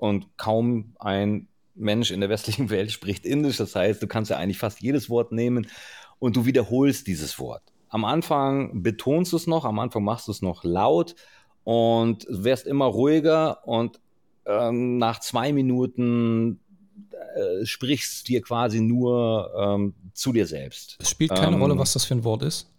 und 0.00 0.36
kaum 0.36 0.94
ein 0.98 1.48
Mensch 1.76 2.10
in 2.10 2.20
der 2.20 2.28
westlichen 2.28 2.70
Welt 2.70 2.90
spricht 2.90 3.24
Indisch. 3.24 3.56
Das 3.58 3.74
heißt, 3.74 4.02
du 4.02 4.06
kannst 4.06 4.30
ja 4.30 4.36
eigentlich 4.38 4.58
fast 4.58 4.80
jedes 4.80 5.08
Wort 5.10 5.32
nehmen 5.32 5.66
und 6.18 6.36
du 6.36 6.46
wiederholst 6.46 7.06
dieses 7.06 7.38
Wort. 7.38 7.62
Am 7.88 8.04
Anfang 8.04 8.82
betonst 8.82 9.32
du 9.32 9.36
es 9.36 9.46
noch, 9.46 9.64
am 9.64 9.78
Anfang 9.78 10.02
machst 10.02 10.28
du 10.28 10.32
es 10.32 10.42
noch 10.42 10.64
laut 10.64 11.14
und 11.64 12.26
wirst 12.28 12.66
immer 12.66 12.86
ruhiger 12.86 13.66
und 13.66 14.00
ähm, 14.44 14.98
nach 14.98 15.20
zwei 15.20 15.52
Minuten 15.52 16.60
äh, 17.36 17.64
sprichst 17.64 18.28
dir 18.28 18.42
quasi 18.42 18.80
nur 18.80 19.52
ähm, 19.58 19.94
zu 20.14 20.32
dir 20.32 20.46
selbst. 20.46 20.96
Es 21.00 21.10
spielt 21.10 21.34
keine 21.34 21.56
ähm, 21.56 21.62
Rolle, 21.62 21.78
was 21.78 21.92
das 21.92 22.04
für 22.04 22.14
ein 22.14 22.24
Wort 22.24 22.42
ist 22.42 22.72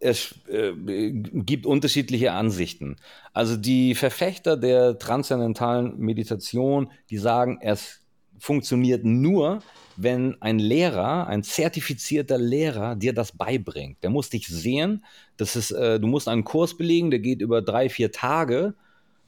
es 0.00 0.34
äh, 0.48 0.72
gibt 0.74 1.66
unterschiedliche 1.66 2.32
Ansichten. 2.32 2.96
Also 3.32 3.56
die 3.56 3.94
Verfechter 3.94 4.56
der 4.56 4.98
transzendentalen 4.98 5.98
Meditation, 5.98 6.90
die 7.10 7.18
sagen, 7.18 7.58
es 7.60 8.00
funktioniert 8.38 9.04
nur, 9.04 9.60
wenn 9.96 10.40
ein 10.40 10.60
Lehrer, 10.60 11.26
ein 11.26 11.42
zertifizierter 11.42 12.38
Lehrer 12.38 12.94
dir 12.94 13.12
das 13.12 13.32
beibringt. 13.32 14.02
Der 14.02 14.10
muss 14.10 14.30
dich 14.30 14.46
sehen. 14.46 15.04
Das 15.36 15.56
ist, 15.56 15.72
äh, 15.72 15.98
du 15.98 16.06
musst 16.06 16.28
einen 16.28 16.44
Kurs 16.44 16.76
belegen, 16.76 17.10
der 17.10 17.18
geht 17.18 17.40
über 17.40 17.62
drei, 17.62 17.88
vier 17.88 18.12
Tage. 18.12 18.74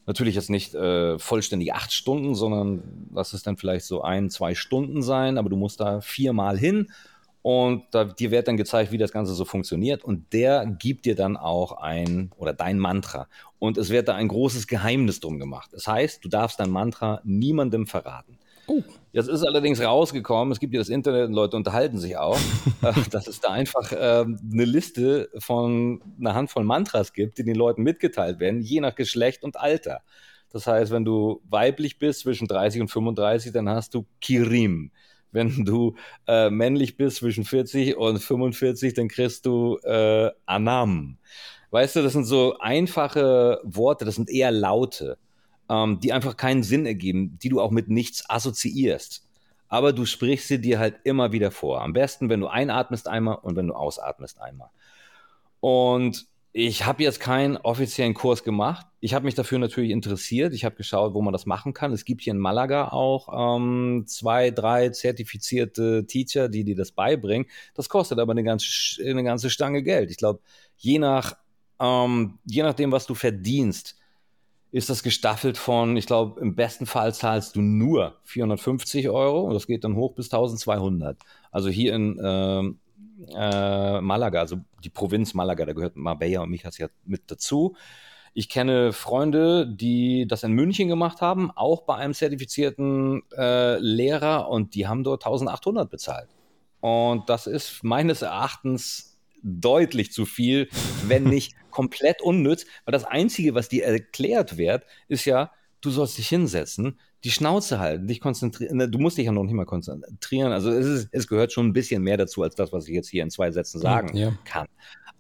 Natürlich 0.07 0.37
jetzt 0.37 0.51
nicht 0.51 0.75
äh, 0.75 1.19
vollständig 1.19 1.75
acht 1.75 1.93
Stunden, 1.93 2.35
sondern 2.35 3.09
lass 3.13 3.33
es 3.33 3.43
dann 3.43 3.57
vielleicht 3.57 3.85
so 3.85 4.03
ein, 4.03 4.31
zwei 4.31 4.55
Stunden 4.55 5.03
sein, 5.03 5.39
aber 5.39 5.51
du 5.51 5.57
musst 5.57 5.81
da 5.81 6.01
viermal 6.01 6.57
hin 6.57 6.87
und 7.43 7.85
da, 7.93 8.05
dir 8.05 8.31
wird 8.31 8.49
dann 8.49 8.57
gezeigt, 8.57 8.93
wie 8.93 8.99
das 8.99 9.13
Ganze 9.13 9.35
so 9.35 9.45
funktioniert 9.45 10.05
und 10.05 10.33
der 10.33 10.67
gibt 10.67 11.07
dir 11.07 11.15
dann 11.15 11.37
auch 11.37 11.73
ein 11.81 12.33
oder 12.37 12.53
dein 12.53 12.79
Mantra 12.79 13.29
und 13.59 13.79
es 13.79 13.91
wird 13.91 14.09
da 14.09 14.15
ein 14.15 14.29
großes 14.29 14.67
Geheimnis 14.67 15.21
drum 15.21 15.39
gemacht. 15.39 15.71
Das 15.73 15.87
heißt, 15.87 16.25
du 16.25 16.29
darfst 16.29 16.61
dein 16.61 16.71
Mantra 16.71 17.21
niemandem 17.25 17.87
verraten. 17.87 18.39
Oh. 18.67 18.83
Jetzt 19.13 19.29
ist 19.29 19.43
allerdings 19.43 19.83
rausgekommen, 19.83 20.53
es 20.53 20.61
gibt 20.61 20.73
ja 20.73 20.81
das 20.81 20.89
Internet 20.89 21.27
und 21.29 21.35
Leute 21.35 21.57
unterhalten 21.57 21.99
sich 21.99 22.17
auch, 22.17 22.39
äh, 22.83 22.93
dass 23.11 23.27
es 23.27 23.41
da 23.41 23.51
einfach 23.51 23.91
äh, 23.91 23.97
eine 23.97 24.65
Liste 24.65 25.29
von 25.39 26.01
einer 26.21 26.35
Handvoll 26.35 26.65
Mantras 26.65 27.13
gibt, 27.13 27.39
die 27.39 27.45
den 27.45 27.57
Leuten 27.57 27.83
mitgeteilt 27.83 28.39
werden, 28.39 28.61
je 28.61 28.81
nach 28.81 28.95
Geschlecht 28.95 29.43
und 29.43 29.57
Alter. 29.57 30.03
Das 30.53 30.67
heißt, 30.67 30.93
wenn 30.93 31.05
du 31.05 31.43
weiblich 31.49 31.99
bist 31.99 32.21
zwischen 32.21 32.47
30 32.47 32.83
und 32.83 32.89
35, 32.89 33.53
dann 33.53 33.69
hast 33.69 33.95
du 33.95 34.07
Kirim. 34.21 34.91
Wenn 35.33 35.65
du 35.65 35.95
äh, 36.27 36.51
männlich 36.51 36.97
bist 36.97 37.19
zwischen 37.19 37.45
40 37.45 37.97
und 37.97 38.19
45, 38.19 38.95
dann 38.95 39.09
kriegst 39.09 39.47
du 39.47 39.79
äh, 39.85 40.31
Anam. 40.47 41.19
Weißt 41.71 41.97
du, 41.97 42.03
das 42.03 42.15
sind 42.15 42.25
so 42.25 42.59
einfache 42.59 43.61
Worte, 43.63 44.05
das 44.05 44.17
sind 44.17 44.29
eher 44.29 44.51
Laute 44.51 45.19
ähm, 45.71 46.01
die 46.01 46.13
einfach 46.13 46.37
keinen 46.37 46.63
Sinn 46.63 46.85
ergeben, 46.85 47.39
die 47.41 47.49
du 47.49 47.61
auch 47.61 47.71
mit 47.71 47.89
nichts 47.89 48.29
assoziierst. 48.29 49.25
Aber 49.69 49.93
du 49.93 50.05
sprichst 50.05 50.49
sie 50.49 50.61
dir 50.61 50.81
halt 50.81 50.97
immer 51.05 51.31
wieder 51.31 51.53
vor. 51.53 51.81
Am 51.81 51.93
besten, 51.93 52.29
wenn 52.29 52.41
du 52.41 52.49
einatmest 52.49 53.07
einmal 53.07 53.39
und 53.41 53.55
wenn 53.55 53.69
du 53.69 53.75
ausatmest 53.75 54.41
einmal. 54.41 54.71
Und 55.61 56.27
ich 56.53 56.85
habe 56.85 57.03
jetzt 57.03 57.21
keinen 57.21 57.57
offiziellen 57.57 58.15
Kurs 58.15 58.43
gemacht. 58.43 58.87
Ich 59.01 59.15
habe 59.15 59.25
mich 59.25 59.35
dafür 59.35 59.59
natürlich 59.59 59.91
interessiert. 59.91 60.53
Ich 60.53 60.65
habe 60.65 60.75
geschaut, 60.75 61.15
wo 61.15 61.23
man 61.23 61.33
das 61.33 61.47
machen 61.47 61.75
kann. 61.75 61.93
Es 61.93 62.05
gibt 62.05 62.23
hier 62.23 62.33
in 62.33 62.39
Malaga 62.39 62.89
auch 62.89 63.57
ähm, 63.57 64.05
zwei, 64.07 64.51
drei 64.51 64.89
zertifizierte 64.89 66.07
Teacher, 66.07 66.49
die 66.49 66.65
dir 66.65 66.77
das 66.77 66.93
beibringen. 66.93 67.47
Das 67.75 67.89
kostet 67.89 68.19
aber 68.19 68.33
eine 68.33 68.43
ganze, 68.43 68.69
eine 69.05 69.23
ganze 69.23 69.49
Stange 69.49 69.83
Geld. 69.83 70.11
Ich 70.11 70.17
glaube, 70.17 70.41
je 70.77 70.99
nach 70.99 71.37
ähm, 71.81 72.39
je 72.45 72.63
nachdem, 72.63 72.93
was 72.93 73.07
du 73.07 73.15
verdienst, 73.15 73.97
ist 74.71 74.91
das 74.91 75.03
gestaffelt 75.03 75.59
von, 75.59 75.97
ich 75.97 76.07
glaube, 76.07 76.41
im 76.41 76.55
besten 76.55 76.87
Fall 76.87 77.13
zahlst 77.13 77.57
du 77.57 77.61
nur 77.61 78.19
450 78.25 79.09
Euro 79.09 79.41
und 79.41 79.55
das 79.55 79.67
geht 79.67 79.83
dann 79.83 79.97
hoch 79.97 80.15
bis 80.15 80.27
1200. 80.27 81.19
Also 81.51 81.71
hier 81.71 81.95
in 81.95 82.19
äh, 82.19 82.73
äh, 83.35 84.01
Malaga, 84.01 84.41
also 84.41 84.59
die 84.83 84.91
Provinz 84.91 85.35
Malaga, 85.35 85.67
da 85.67 85.73
gehört 85.73 85.97
Marbella 85.97 86.43
und 86.43 86.51
Mijas 86.51 86.79
ja 86.79 86.89
mit 87.05 87.31
dazu. 87.31 87.77
Ich 88.33 88.49
kenne 88.49 88.93
Freunde, 88.93 89.67
die 89.67 90.27
das 90.29 90.45
in 90.45 90.53
München 90.53 90.89
gemacht 90.89 91.21
haben, 91.21 91.51
auch 91.51 91.83
bei 91.83 91.97
einem 91.97 92.15
zertifizierten 92.15 93.23
äh, 93.37 93.79
Lehrer 93.79 94.49
und 94.49 94.75
die 94.75 94.87
haben 94.87 95.03
dort 95.03 95.25
1800 95.25 95.91
bezahlt. 95.91 96.29
Und 96.81 97.29
das 97.29 97.47
ist 97.47 97.83
meines 97.83 98.23
Erachtens 98.23 99.19
deutlich 99.43 100.13
zu 100.13 100.27
viel, 100.27 100.69
wenn 101.07 101.25
nicht 101.29 101.55
komplett 101.71 102.23
unnütz, 102.23 102.67
weil 102.85 102.93
das 102.93 103.05
Einzige, 103.05 103.55
was 103.55 103.69
dir 103.69 103.85
erklärt 103.85 104.57
wird, 104.57 104.85
ist 105.09 105.25
ja, 105.25 105.51
du 105.81 105.91
sollst 105.91 106.19
dich 106.19 106.29
hinsetzen, 106.29 107.01
die 107.25 107.31
Schnauze 107.31 107.79
halten, 107.79 108.07
dich 108.07 108.21
konzentrieren. 108.21 108.77
Ne, 108.77 108.89
du 108.89 108.99
musst 108.99 109.19
dich 109.19 109.27
ja 109.27 109.33
noch 109.33 109.45
nicht 109.45 109.53
mal 109.53 109.67
konzentrieren. 109.67 110.53
Also 110.53 110.71
es, 110.71 110.87
ist, 110.87 111.09
es 111.13 111.27
gehört 111.27 111.53
schon 111.53 111.67
ein 111.67 111.73
bisschen 111.73 112.03
mehr 112.03 112.17
dazu, 112.17 112.43
als 112.43 112.55
das, 112.55 112.73
was 112.73 112.89
ich 112.89 112.95
jetzt 112.95 113.09
hier 113.09 113.23
in 113.23 113.31
zwei 113.31 113.51
Sätzen 113.51 113.81
sagen 113.81 114.17
ja. 114.17 114.33
kann. 114.45 114.67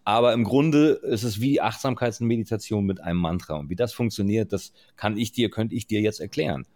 Aber 0.05 0.33
im 0.33 0.45
Grunde 0.45 1.01
ist 1.03 1.25
es 1.25 1.41
wie 1.41 1.61
Achtsamkeitsmeditation 1.61 2.85
mit 2.85 3.01
einem 3.01 3.19
Mantra. 3.19 3.57
Und 3.57 3.69
wie 3.69 3.77
das 3.77 3.93
funktioniert, 3.93 4.53
das 4.53 4.73
kann 4.97 5.17
ich 5.17 5.33
dir, 5.33 5.51
könnte 5.51 5.75
ich 5.75 5.87
dir 5.87 6.01
jetzt 6.01 6.21
erklären 6.21 6.67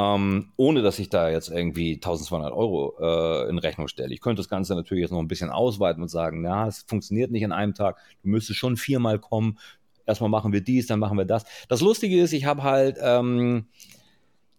ähm, 0.00 0.52
ohne 0.56 0.82
dass 0.82 0.98
ich 0.98 1.10
da 1.10 1.28
jetzt 1.28 1.50
irgendwie 1.50 1.94
1200 1.94 2.52
Euro 2.52 2.94
äh, 3.00 3.50
in 3.50 3.58
Rechnung 3.58 3.88
stelle. 3.88 4.14
Ich 4.14 4.20
könnte 4.20 4.40
das 4.40 4.48
Ganze 4.48 4.74
natürlich 4.74 5.02
jetzt 5.02 5.10
noch 5.10 5.18
ein 5.18 5.28
bisschen 5.28 5.50
ausweiten 5.50 6.02
und 6.02 6.08
sagen, 6.08 6.40
na, 6.42 6.68
es 6.68 6.84
funktioniert 6.86 7.30
nicht 7.30 7.42
in 7.42 7.52
einem 7.52 7.74
Tag, 7.74 7.98
du 8.22 8.28
müsstest 8.28 8.58
schon 8.58 8.76
viermal 8.76 9.18
kommen, 9.18 9.58
erstmal 10.06 10.30
machen 10.30 10.52
wir 10.52 10.62
dies, 10.62 10.86
dann 10.86 11.00
machen 11.00 11.18
wir 11.18 11.26
das. 11.26 11.44
Das 11.68 11.80
Lustige 11.82 12.20
ist, 12.20 12.32
ich 12.32 12.46
habe 12.46 12.62
halt 12.62 12.98
ähm, 13.02 13.66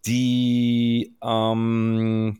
die, 0.06 1.14
ähm, 1.22 2.38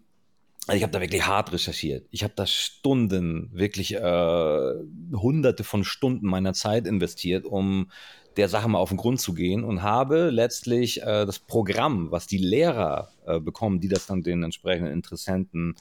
also 0.66 0.76
ich 0.76 0.82
habe 0.82 0.92
da 0.92 1.00
wirklich 1.00 1.26
hart 1.26 1.52
recherchiert. 1.52 2.06
Ich 2.10 2.24
habe 2.24 2.34
da 2.36 2.46
Stunden, 2.46 3.50
wirklich 3.52 3.94
äh, 3.94 4.72
hunderte 5.12 5.64
von 5.64 5.84
Stunden 5.84 6.26
meiner 6.26 6.52
Zeit 6.54 6.86
investiert, 6.86 7.44
um 7.44 7.90
der 8.36 8.48
Sache 8.48 8.68
mal 8.68 8.78
auf 8.78 8.88
den 8.88 8.98
Grund 8.98 9.20
zu 9.20 9.34
gehen 9.34 9.64
und 9.64 9.82
habe 9.82 10.30
letztlich 10.30 11.02
äh, 11.02 11.26
das 11.26 11.38
Programm, 11.38 12.10
was 12.10 12.26
die 12.26 12.38
Lehrer 12.38 13.10
äh, 13.26 13.40
bekommen, 13.40 13.80
die 13.80 13.88
das 13.88 14.06
dann 14.06 14.22
den 14.22 14.42
entsprechenden 14.42 14.92
Interessenten 14.92 15.76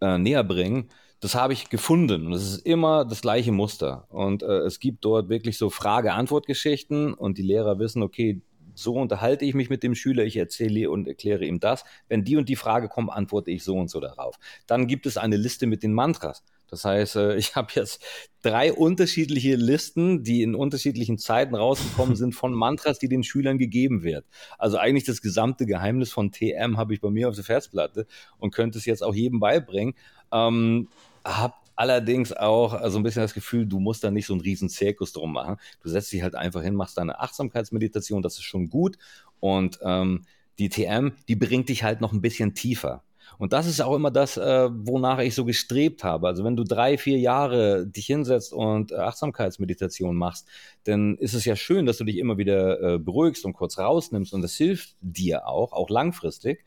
äh, 0.00 0.18
näher 0.18 0.44
bringen, 0.44 0.90
das 1.20 1.34
habe 1.34 1.52
ich 1.52 1.68
gefunden 1.68 2.26
und 2.26 2.32
es 2.32 2.42
ist 2.42 2.66
immer 2.66 3.04
das 3.04 3.20
gleiche 3.20 3.52
Muster. 3.52 4.06
Und 4.08 4.42
äh, 4.42 4.60
es 4.60 4.80
gibt 4.80 5.04
dort 5.04 5.28
wirklich 5.28 5.58
so 5.58 5.68
Frage-Antwort-Geschichten 5.68 7.12
und 7.12 7.36
die 7.36 7.42
Lehrer 7.42 7.78
wissen, 7.78 8.02
okay, 8.02 8.40
so 8.82 8.94
unterhalte 8.94 9.44
ich 9.44 9.54
mich 9.54 9.70
mit 9.70 9.82
dem 9.82 9.94
Schüler, 9.94 10.24
ich 10.24 10.36
erzähle 10.36 10.90
und 10.90 11.06
erkläre 11.06 11.44
ihm 11.44 11.60
das. 11.60 11.84
Wenn 12.08 12.24
die 12.24 12.36
und 12.36 12.48
die 12.48 12.56
Frage 12.56 12.88
kommt, 12.88 13.10
antworte 13.10 13.50
ich 13.50 13.64
so 13.64 13.76
und 13.76 13.90
so 13.90 14.00
darauf. 14.00 14.36
Dann 14.66 14.86
gibt 14.86 15.06
es 15.06 15.16
eine 15.16 15.36
Liste 15.36 15.66
mit 15.66 15.82
den 15.82 15.92
Mantras. 15.92 16.42
Das 16.70 16.84
heißt, 16.84 17.16
äh, 17.16 17.36
ich 17.36 17.56
habe 17.56 17.72
jetzt 17.74 18.02
drei 18.42 18.72
unterschiedliche 18.72 19.56
Listen, 19.56 20.22
die 20.22 20.42
in 20.42 20.54
unterschiedlichen 20.54 21.18
Zeiten 21.18 21.54
rausgekommen 21.54 22.16
sind 22.16 22.34
von 22.34 22.54
Mantras, 22.54 22.98
die 22.98 23.08
den 23.08 23.24
Schülern 23.24 23.58
gegeben 23.58 24.02
wird. 24.02 24.24
Also 24.58 24.78
eigentlich 24.78 25.04
das 25.04 25.20
gesamte 25.20 25.66
Geheimnis 25.66 26.12
von 26.12 26.32
TM 26.32 26.76
habe 26.76 26.94
ich 26.94 27.00
bei 27.00 27.10
mir 27.10 27.28
auf 27.28 27.34
der 27.34 27.44
Festplatte 27.44 28.06
und 28.38 28.54
könnte 28.54 28.78
es 28.78 28.86
jetzt 28.86 29.02
auch 29.02 29.14
jedem 29.14 29.40
beibringen. 29.40 29.94
Ähm, 30.32 30.88
hab 31.24 31.59
allerdings 31.80 32.34
auch 32.34 32.78
so 32.90 32.98
ein 32.98 33.02
bisschen 33.02 33.22
das 33.22 33.32
Gefühl, 33.32 33.64
du 33.64 33.80
musst 33.80 34.04
da 34.04 34.10
nicht 34.10 34.26
so 34.26 34.34
einen 34.34 34.42
riesen 34.42 34.68
Zirkus 34.68 35.14
drum 35.14 35.32
machen. 35.32 35.56
Du 35.82 35.88
setzt 35.88 36.12
dich 36.12 36.22
halt 36.22 36.34
einfach 36.34 36.62
hin, 36.62 36.74
machst 36.74 36.98
deine 36.98 37.20
Achtsamkeitsmeditation, 37.20 38.20
das 38.20 38.34
ist 38.34 38.42
schon 38.42 38.68
gut. 38.68 38.98
Und 39.40 39.78
ähm, 39.82 40.26
die 40.58 40.68
TM, 40.68 41.12
die 41.26 41.36
bringt 41.36 41.70
dich 41.70 41.82
halt 41.82 42.02
noch 42.02 42.12
ein 42.12 42.20
bisschen 42.20 42.52
tiefer. 42.52 43.02
Und 43.38 43.54
das 43.54 43.66
ist 43.66 43.80
auch 43.80 43.94
immer 43.96 44.10
das, 44.10 44.36
äh, 44.36 44.68
wonach 44.70 45.20
ich 45.20 45.34
so 45.34 45.46
gestrebt 45.46 46.04
habe. 46.04 46.26
Also 46.26 46.44
wenn 46.44 46.54
du 46.54 46.64
drei, 46.64 46.98
vier 46.98 47.18
Jahre 47.18 47.86
dich 47.86 48.04
hinsetzt 48.04 48.52
und 48.52 48.92
äh, 48.92 48.96
Achtsamkeitsmeditation 48.96 50.14
machst, 50.14 50.48
dann 50.84 51.16
ist 51.16 51.32
es 51.32 51.46
ja 51.46 51.56
schön, 51.56 51.86
dass 51.86 51.96
du 51.96 52.04
dich 52.04 52.18
immer 52.18 52.36
wieder 52.36 52.78
äh, 52.82 52.98
beruhigst 52.98 53.46
und 53.46 53.54
kurz 53.54 53.78
rausnimmst 53.78 54.34
und 54.34 54.42
das 54.42 54.54
hilft 54.54 54.96
dir 55.00 55.46
auch, 55.46 55.72
auch 55.72 55.88
langfristig. 55.88 56.62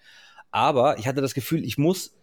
Aber 0.49 0.97
ich 0.97 1.05
hatte 1.07 1.22
das 1.22 1.36
Gefühl, 1.36 1.64
ich 1.64 1.78
muss 1.78 2.07
äh, 2.07 2.22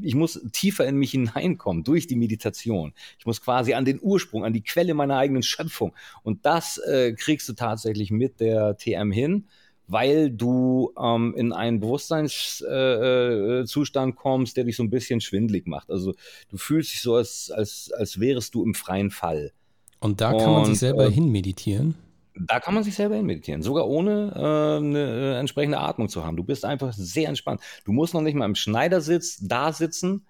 ich 0.00 0.14
muss 0.14 0.40
tiefer 0.52 0.86
in 0.86 0.96
mich 0.96 1.12
hineinkommen 1.12 1.84
durch 1.84 2.06
die 2.06 2.16
Meditation. 2.16 2.92
Ich 3.18 3.26
muss 3.26 3.40
quasi 3.40 3.74
an 3.74 3.84
den 3.84 4.00
Ursprung, 4.00 4.44
an 4.44 4.52
die 4.52 4.62
Quelle 4.62 4.94
meiner 4.94 5.16
eigenen 5.16 5.42
Schöpfung. 5.42 5.92
Und 6.22 6.44
das 6.44 6.78
äh, 6.78 7.12
kriegst 7.12 7.48
du 7.48 7.52
tatsächlich 7.52 8.10
mit 8.10 8.40
der 8.40 8.76
TM 8.76 9.12
hin 9.12 9.44
weil 9.88 10.30
du 10.30 10.92
ähm, 10.98 11.34
in 11.36 11.52
einen 11.52 11.80
Bewusstseinszustand 11.80 14.06
äh, 14.06 14.10
äh 14.10 14.16
kommst, 14.16 14.56
der 14.56 14.64
dich 14.64 14.76
so 14.76 14.82
ein 14.82 14.90
bisschen 14.90 15.20
schwindlig 15.20 15.66
macht. 15.66 15.90
Also 15.90 16.14
du 16.48 16.56
fühlst 16.56 16.92
dich 16.92 17.02
so, 17.02 17.16
als, 17.16 17.50
als, 17.50 17.92
als 17.92 18.18
wärest 18.18 18.54
du 18.54 18.64
im 18.64 18.74
freien 18.74 19.10
Fall. 19.10 19.52
Und 20.00 20.20
da 20.20 20.30
kann 20.30 20.48
Und, 20.48 20.52
man 20.52 20.64
sich 20.64 20.78
selber 20.78 21.06
äh, 21.06 21.10
hinmeditieren? 21.10 21.94
Da 22.34 22.60
kann 22.60 22.74
man 22.74 22.82
sich 22.82 22.94
selber 22.94 23.16
hinmeditieren, 23.16 23.62
sogar 23.62 23.86
ohne 23.86 24.32
äh, 24.34 24.76
eine 24.78 25.34
äh, 25.34 25.38
entsprechende 25.38 25.78
Atmung 25.78 26.08
zu 26.08 26.24
haben. 26.24 26.36
Du 26.36 26.44
bist 26.44 26.64
einfach 26.64 26.92
sehr 26.92 27.28
entspannt. 27.28 27.60
Du 27.84 27.92
musst 27.92 28.14
noch 28.14 28.22
nicht 28.22 28.34
mal 28.34 28.46
im 28.46 28.54
Schneidersitz 28.54 29.38
da 29.40 29.72
sitzen, 29.72 30.24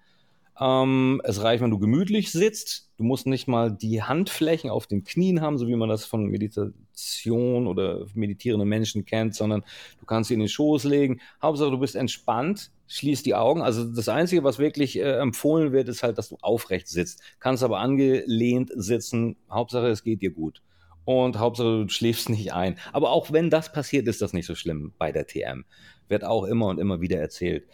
ähm, 0.59 1.19
es 1.23 1.41
reicht, 1.41 1.63
wenn 1.63 1.71
du 1.71 1.79
gemütlich 1.79 2.31
sitzt. 2.31 2.91
Du 2.97 3.03
musst 3.03 3.25
nicht 3.25 3.47
mal 3.47 3.71
die 3.71 4.03
Handflächen 4.03 4.69
auf 4.69 4.85
den 4.85 5.03
Knien 5.03 5.41
haben, 5.41 5.57
so 5.57 5.67
wie 5.67 5.75
man 5.75 5.89
das 5.89 6.05
von 6.05 6.27
Meditation 6.27 7.65
oder 7.65 8.05
meditierenden 8.13 8.69
Menschen 8.69 9.05
kennt, 9.05 9.35
sondern 9.35 9.63
du 9.99 10.05
kannst 10.05 10.27
sie 10.27 10.35
in 10.35 10.39
den 10.39 10.49
Schoß 10.49 10.83
legen. 10.83 11.21
Hauptsache, 11.41 11.71
du 11.71 11.79
bist 11.79 11.95
entspannt, 11.95 12.71
schließt 12.87 13.25
die 13.25 13.33
Augen. 13.33 13.61
Also 13.61 13.83
das 13.83 14.09
Einzige, 14.09 14.43
was 14.43 14.59
wirklich 14.59 14.97
äh, 14.97 15.19
empfohlen 15.19 15.71
wird, 15.71 15.89
ist 15.89 16.03
halt, 16.03 16.19
dass 16.19 16.29
du 16.29 16.37
aufrecht 16.41 16.87
sitzt. 16.87 17.21
Kannst 17.39 17.63
aber 17.63 17.79
angelehnt 17.79 18.71
sitzen. 18.75 19.37
Hauptsache, 19.49 19.87
es 19.87 20.03
geht 20.03 20.21
dir 20.21 20.31
gut. 20.31 20.61
Und 21.05 21.39
Hauptsache, 21.39 21.83
du 21.83 21.89
schläfst 21.89 22.29
nicht 22.29 22.53
ein. 22.53 22.77
Aber 22.91 23.11
auch 23.11 23.31
wenn 23.31 23.49
das 23.49 23.71
passiert, 23.71 24.07
ist 24.07 24.21
das 24.21 24.33
nicht 24.33 24.45
so 24.45 24.55
schlimm 24.55 24.93
bei 24.97 25.11
der 25.11 25.27
TM. 25.27 25.65
Wird 26.07 26.23
auch 26.23 26.45
immer 26.45 26.67
und 26.67 26.79
immer 26.79 27.01
wieder 27.01 27.19
erzählt. 27.19 27.65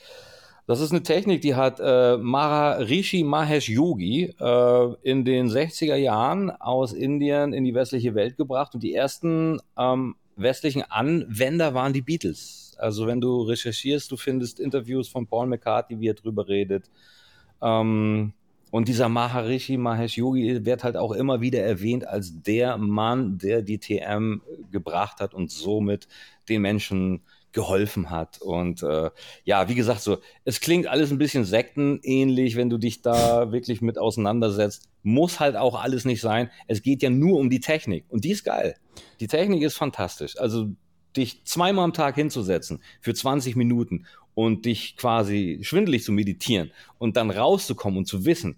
Das 0.69 0.81
ist 0.81 0.91
eine 0.91 1.01
Technik, 1.01 1.41
die 1.41 1.55
hat 1.55 1.79
äh, 1.79 2.17
Maharishi 2.17 3.23
Mahesh 3.23 3.69
Yogi 3.69 4.35
äh, 4.39 4.93
in 5.01 5.25
den 5.25 5.49
60er 5.49 5.95
Jahren 5.95 6.51
aus 6.51 6.93
Indien 6.93 7.53
in 7.53 7.63
die 7.63 7.73
westliche 7.73 8.13
Welt 8.13 8.37
gebracht 8.37 8.75
und 8.75 8.83
die 8.83 8.93
ersten 8.93 9.59
ähm, 9.79 10.15
westlichen 10.35 10.83
Anwender 10.83 11.73
waren 11.73 11.93
die 11.93 12.03
Beatles. 12.03 12.75
Also 12.77 13.07
wenn 13.07 13.19
du 13.19 13.41
recherchierst, 13.41 14.11
du 14.11 14.17
findest 14.17 14.59
Interviews 14.59 15.09
von 15.09 15.25
Paul 15.25 15.47
McCartney, 15.47 15.99
wie 15.99 16.09
er 16.09 16.13
drüber 16.13 16.47
redet. 16.47 16.89
Ähm, 17.63 18.33
Und 18.71 18.87
dieser 18.87 19.09
Maharishi 19.09 19.77
Mahesh 19.77 20.17
Yogi 20.17 20.65
wird 20.65 20.83
halt 20.83 20.95
auch 20.95 21.11
immer 21.11 21.41
wieder 21.41 21.61
erwähnt 21.61 22.07
als 22.07 22.41
der 22.41 22.77
Mann, 22.77 23.37
der 23.37 23.61
die 23.61 23.79
TM 23.79 24.41
gebracht 24.71 25.19
hat 25.19 25.33
und 25.33 25.51
somit 25.51 26.07
den 26.47 26.61
Menschen 26.61 27.21
geholfen 27.51 28.09
hat. 28.09 28.39
Und 28.41 28.83
äh, 28.83 29.09
ja, 29.43 29.67
wie 29.69 29.75
gesagt, 29.75 30.01
so, 30.01 30.17
es 30.45 30.59
klingt 30.59 30.87
alles 30.87 31.11
ein 31.11 31.17
bisschen 31.17 31.45
sektenähnlich, 31.45 32.55
wenn 32.55 32.69
du 32.69 32.77
dich 32.77 33.01
da 33.01 33.51
wirklich 33.51 33.81
mit 33.81 33.97
auseinandersetzt. 33.97 34.87
Muss 35.01 35.39
halt 35.39 35.55
auch 35.55 35.81
alles 35.81 36.05
nicht 36.05 36.21
sein. 36.21 36.51
Es 36.67 36.83
geht 36.83 37.01
ja 37.01 37.09
nur 37.09 37.39
um 37.39 37.49
die 37.49 37.59
Technik. 37.59 38.05
Und 38.09 38.23
die 38.23 38.31
ist 38.31 38.43
geil. 38.43 38.75
Die 39.19 39.27
Technik 39.27 39.63
ist 39.63 39.77
fantastisch. 39.77 40.37
Also 40.37 40.69
dich 41.17 41.43
zweimal 41.45 41.85
am 41.85 41.93
Tag 41.93 42.15
hinzusetzen 42.15 42.83
für 43.01 43.13
20 43.13 43.55
Minuten 43.55 44.05
und 44.35 44.65
dich 44.65 44.95
quasi 44.97 45.59
schwindelig 45.63 46.03
zu 46.03 46.11
meditieren 46.11 46.71
und 46.97 47.17
dann 47.17 47.31
rauszukommen 47.31 47.99
und 47.99 48.05
zu 48.05 48.25
wissen, 48.25 48.57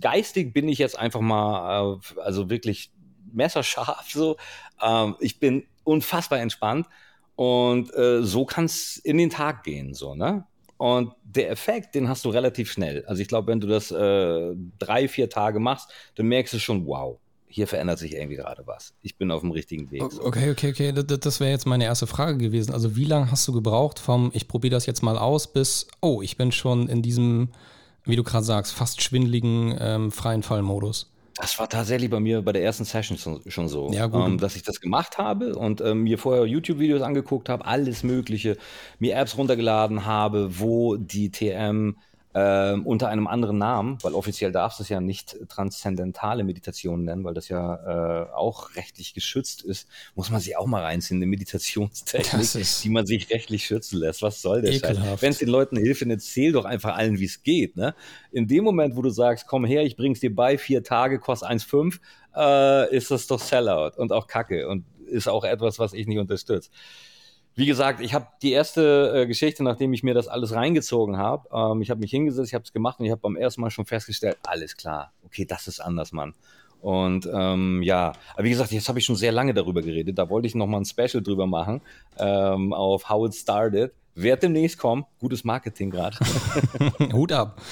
geistig 0.00 0.52
bin 0.52 0.68
ich 0.68 0.78
jetzt 0.78 0.98
einfach 0.98 1.20
mal, 1.20 1.98
äh, 2.16 2.20
also 2.20 2.50
wirklich 2.50 2.92
messerscharf 3.32 4.08
so. 4.10 4.36
Ähm, 4.80 5.16
ich 5.20 5.38
bin 5.38 5.66
unfassbar 5.84 6.40
entspannt 6.40 6.86
und 7.36 7.92
äh, 7.94 8.22
so 8.22 8.44
kann 8.44 8.66
es 8.66 8.96
in 8.96 9.18
den 9.18 9.30
Tag 9.30 9.64
gehen, 9.64 9.94
so, 9.94 10.14
ne? 10.14 10.46
Und 10.76 11.14
der 11.22 11.48
Effekt, 11.50 11.94
den 11.94 12.08
hast 12.08 12.24
du 12.24 12.30
relativ 12.30 12.72
schnell. 12.72 13.04
Also 13.06 13.22
ich 13.22 13.28
glaube, 13.28 13.46
wenn 13.46 13.60
du 13.60 13.68
das 13.68 13.92
äh, 13.92 14.52
drei, 14.80 15.06
vier 15.06 15.30
Tage 15.30 15.60
machst, 15.60 15.92
dann 16.16 16.26
merkst 16.26 16.54
du 16.54 16.58
schon, 16.58 16.86
wow, 16.88 17.20
hier 17.52 17.66
verändert 17.66 17.98
sich 17.98 18.14
irgendwie 18.14 18.36
gerade 18.36 18.66
was. 18.66 18.94
Ich 19.02 19.16
bin 19.16 19.30
auf 19.30 19.40
dem 19.40 19.50
richtigen 19.50 19.90
Weg. 19.90 20.02
So. 20.10 20.24
Okay, 20.24 20.50
okay, 20.50 20.70
okay. 20.70 20.92
Das, 20.92 21.20
das 21.20 21.40
wäre 21.40 21.50
jetzt 21.50 21.66
meine 21.66 21.84
erste 21.84 22.06
Frage 22.06 22.38
gewesen. 22.38 22.72
Also 22.72 22.96
wie 22.96 23.04
lange 23.04 23.30
hast 23.30 23.46
du 23.46 23.52
gebraucht 23.52 23.98
vom, 23.98 24.30
ich 24.34 24.48
probiere 24.48 24.72
das 24.72 24.86
jetzt 24.86 25.02
mal 25.02 25.18
aus, 25.18 25.52
bis, 25.52 25.86
oh, 26.00 26.22
ich 26.22 26.36
bin 26.36 26.50
schon 26.50 26.88
in 26.88 27.02
diesem, 27.02 27.50
wie 28.04 28.16
du 28.16 28.22
gerade 28.24 28.44
sagst, 28.44 28.72
fast 28.72 29.02
schwindeligen 29.02 29.76
ähm, 29.78 30.10
freien 30.10 30.42
Fallmodus? 30.42 31.12
Das 31.36 31.58
war 31.58 31.68
tatsächlich 31.68 32.10
bei 32.10 32.20
mir 32.20 32.42
bei 32.42 32.52
der 32.52 32.62
ersten 32.62 32.84
Session 32.84 33.18
schon, 33.46 33.68
so, 33.68 33.90
ja, 33.92 34.04
ähm, 34.04 34.38
dass 34.38 34.56
ich 34.56 34.62
das 34.62 34.80
gemacht 34.80 35.18
habe 35.18 35.54
und 35.56 35.80
ähm, 35.80 36.02
mir 36.02 36.18
vorher 36.18 36.44
YouTube-Videos 36.44 37.02
angeguckt 37.02 37.48
habe, 37.48 37.64
alles 37.64 38.02
Mögliche, 38.02 38.56
mir 38.98 39.16
Apps 39.16 39.36
runtergeladen 39.36 40.04
habe, 40.04 40.58
wo 40.58 40.96
die 40.96 41.30
TM 41.30 41.96
äh, 42.34 42.72
unter 42.72 43.08
einem 43.08 43.26
anderen 43.26 43.58
Namen, 43.58 43.98
weil 44.02 44.14
offiziell 44.14 44.52
darfst 44.52 44.78
du 44.78 44.82
es 44.82 44.88
ja 44.88 45.00
nicht 45.00 45.36
transzendentale 45.48 46.44
Meditation 46.44 47.04
nennen, 47.04 47.24
weil 47.24 47.34
das 47.34 47.48
ja 47.48 48.24
äh, 48.24 48.32
auch 48.32 48.74
rechtlich 48.74 49.14
geschützt 49.14 49.62
ist, 49.62 49.88
muss 50.14 50.30
man 50.30 50.40
sich 50.40 50.56
auch 50.56 50.66
mal 50.66 50.82
reinziehen, 50.82 51.18
eine 51.18 51.26
Meditationstechnik, 51.26 52.66
die 52.82 52.88
man 52.90 53.06
sich 53.06 53.30
rechtlich 53.30 53.66
schützen 53.66 53.98
lässt. 53.98 54.22
Was 54.22 54.40
soll 54.40 54.62
das? 54.62 54.82
Wenn 55.20 55.30
es 55.30 55.38
den 55.38 55.48
Leuten 55.48 55.76
hilft, 55.76 56.02
dann 56.02 56.10
erzähl 56.10 56.52
doch 56.52 56.64
einfach 56.64 56.96
allen, 56.96 57.18
wie 57.18 57.26
es 57.26 57.42
geht. 57.42 57.76
Ne? 57.76 57.94
In 58.30 58.48
dem 58.48 58.64
Moment, 58.64 58.96
wo 58.96 59.02
du 59.02 59.10
sagst, 59.10 59.46
komm 59.46 59.64
her, 59.64 59.82
ich 59.82 59.96
bring's 59.96 60.20
dir 60.20 60.34
bei, 60.34 60.56
vier 60.56 60.82
Tage, 60.82 61.18
kostet 61.18 61.50
1,5, 61.50 61.98
äh, 62.34 62.96
ist 62.96 63.10
das 63.10 63.26
doch 63.26 63.40
Sellout 63.40 63.92
und 63.96 64.12
auch 64.12 64.26
Kacke 64.26 64.68
und 64.68 64.84
ist 65.06 65.28
auch 65.28 65.44
etwas, 65.44 65.78
was 65.78 65.92
ich 65.92 66.06
nicht 66.06 66.18
unterstütze 66.18 66.70
wie 67.54 67.66
gesagt, 67.66 68.00
ich 68.00 68.14
habe 68.14 68.26
die 68.40 68.52
erste 68.52 69.12
äh, 69.14 69.26
Geschichte, 69.26 69.62
nachdem 69.62 69.92
ich 69.92 70.02
mir 70.02 70.14
das 70.14 70.28
alles 70.28 70.54
reingezogen 70.54 71.18
habe, 71.18 71.48
ähm, 71.52 71.82
ich 71.82 71.90
habe 71.90 72.00
mich 72.00 72.10
hingesetzt, 72.10 72.48
ich 72.48 72.54
habe 72.54 72.64
es 72.64 72.72
gemacht 72.72 72.98
und 73.00 73.06
ich 73.06 73.12
habe 73.12 73.20
beim 73.20 73.36
ersten 73.36 73.60
Mal 73.60 73.70
schon 73.70 73.84
festgestellt, 73.84 74.38
alles 74.46 74.76
klar, 74.76 75.12
okay, 75.24 75.44
das 75.44 75.68
ist 75.68 75.80
anders, 75.80 76.12
Mann. 76.12 76.34
Und 76.80 77.28
ähm, 77.32 77.80
ja, 77.84 78.12
aber 78.34 78.42
wie 78.42 78.50
gesagt, 78.50 78.72
jetzt 78.72 78.88
habe 78.88 78.98
ich 78.98 79.04
schon 79.04 79.14
sehr 79.14 79.30
lange 79.30 79.54
darüber 79.54 79.82
geredet. 79.82 80.18
Da 80.18 80.28
wollte 80.28 80.48
ich 80.48 80.56
noch 80.56 80.66
mal 80.66 80.78
ein 80.78 80.84
Special 80.84 81.22
drüber 81.22 81.46
machen 81.46 81.80
ähm, 82.18 82.72
auf 82.72 83.08
How 83.08 83.28
It 83.28 83.34
Started. 83.34 83.92
Wird 84.14 84.42
demnächst 84.42 84.76
kommen. 84.78 85.04
Gutes 85.18 85.42
Marketing 85.42 85.90
gerade. 85.90 86.18
Hut 87.12 87.32
ab. 87.32 87.60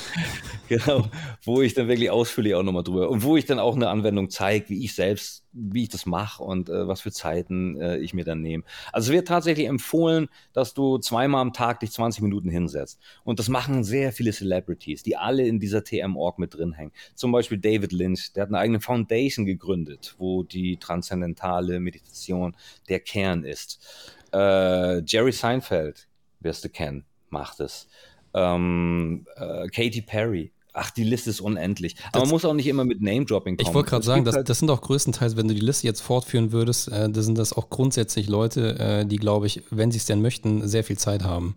Genau, 0.70 1.10
wo 1.42 1.62
ich 1.62 1.74
dann 1.74 1.88
wirklich 1.88 2.12
ausführlich 2.12 2.54
auch 2.54 2.62
nochmal 2.62 2.84
drüber 2.84 3.10
und 3.10 3.24
wo 3.24 3.36
ich 3.36 3.44
dann 3.44 3.58
auch 3.58 3.74
eine 3.74 3.88
Anwendung 3.88 4.30
zeige, 4.30 4.68
wie 4.68 4.84
ich 4.84 4.94
selbst, 4.94 5.44
wie 5.52 5.82
ich 5.82 5.88
das 5.88 6.06
mache 6.06 6.44
und 6.44 6.68
äh, 6.68 6.86
was 6.86 7.00
für 7.00 7.10
Zeiten 7.10 7.76
äh, 7.80 7.96
ich 7.98 8.14
mir 8.14 8.24
dann 8.24 8.40
nehme. 8.40 8.62
Also 8.92 9.10
es 9.10 9.16
wird 9.16 9.26
tatsächlich 9.26 9.66
empfohlen, 9.66 10.28
dass 10.52 10.72
du 10.72 10.98
zweimal 10.98 11.40
am 11.40 11.52
Tag 11.52 11.80
dich 11.80 11.90
20 11.90 12.22
Minuten 12.22 12.50
hinsetzt. 12.50 13.00
Und 13.24 13.40
das 13.40 13.48
machen 13.48 13.82
sehr 13.82 14.12
viele 14.12 14.30
Celebrities, 14.30 15.02
die 15.02 15.16
alle 15.16 15.44
in 15.44 15.58
dieser 15.58 15.82
TM-Org 15.82 16.38
mit 16.38 16.54
drin 16.54 16.72
hängen. 16.72 16.92
Zum 17.16 17.32
Beispiel 17.32 17.58
David 17.58 17.90
Lynch, 17.90 18.32
der 18.32 18.44
hat 18.44 18.50
eine 18.50 18.58
eigene 18.58 18.78
Foundation 18.78 19.46
gegründet, 19.46 20.14
wo 20.18 20.44
die 20.44 20.76
transzendentale 20.76 21.80
Meditation 21.80 22.54
der 22.88 23.00
Kern 23.00 23.42
ist. 23.42 23.84
Äh, 24.32 25.02
Jerry 25.04 25.32
Seinfeld, 25.32 26.06
wirst 26.40 26.64
du 26.64 26.68
kennen, 26.68 27.04
macht 27.28 27.60
es. 27.60 27.88
Ähm, 28.34 29.26
äh, 29.36 29.68
Katy 29.68 30.02
Perry, 30.02 30.52
Ach, 30.72 30.90
die 30.90 31.04
Liste 31.04 31.30
ist 31.30 31.40
unendlich. 31.40 31.96
Aber 32.12 32.20
das, 32.20 32.22
man 32.22 32.30
muss 32.30 32.44
auch 32.44 32.54
nicht 32.54 32.66
immer 32.66 32.84
mit 32.84 33.02
Name-Dropping 33.02 33.56
kommen. 33.56 33.68
Ich 33.68 33.74
wollte 33.74 33.90
gerade 33.90 34.04
sagen, 34.04 34.24
das, 34.24 34.36
halt 34.36 34.48
das, 34.48 34.60
sind 34.60 34.70
auch 34.70 34.80
größtenteils, 34.80 35.36
wenn 35.36 35.48
du 35.48 35.54
die 35.54 35.60
Liste 35.60 35.86
jetzt 35.86 36.00
fortführen 36.00 36.52
würdest, 36.52 36.88
äh, 36.88 37.10
das 37.10 37.24
sind 37.24 37.38
das 37.38 37.52
auch 37.52 37.70
grundsätzlich 37.70 38.28
Leute, 38.28 38.78
äh, 38.78 39.06
die, 39.06 39.16
glaube 39.16 39.46
ich, 39.46 39.62
wenn 39.70 39.90
sie 39.90 39.98
es 39.98 40.06
denn 40.06 40.22
möchten, 40.22 40.66
sehr 40.68 40.84
viel 40.84 40.96
Zeit 40.96 41.24
haben. 41.24 41.56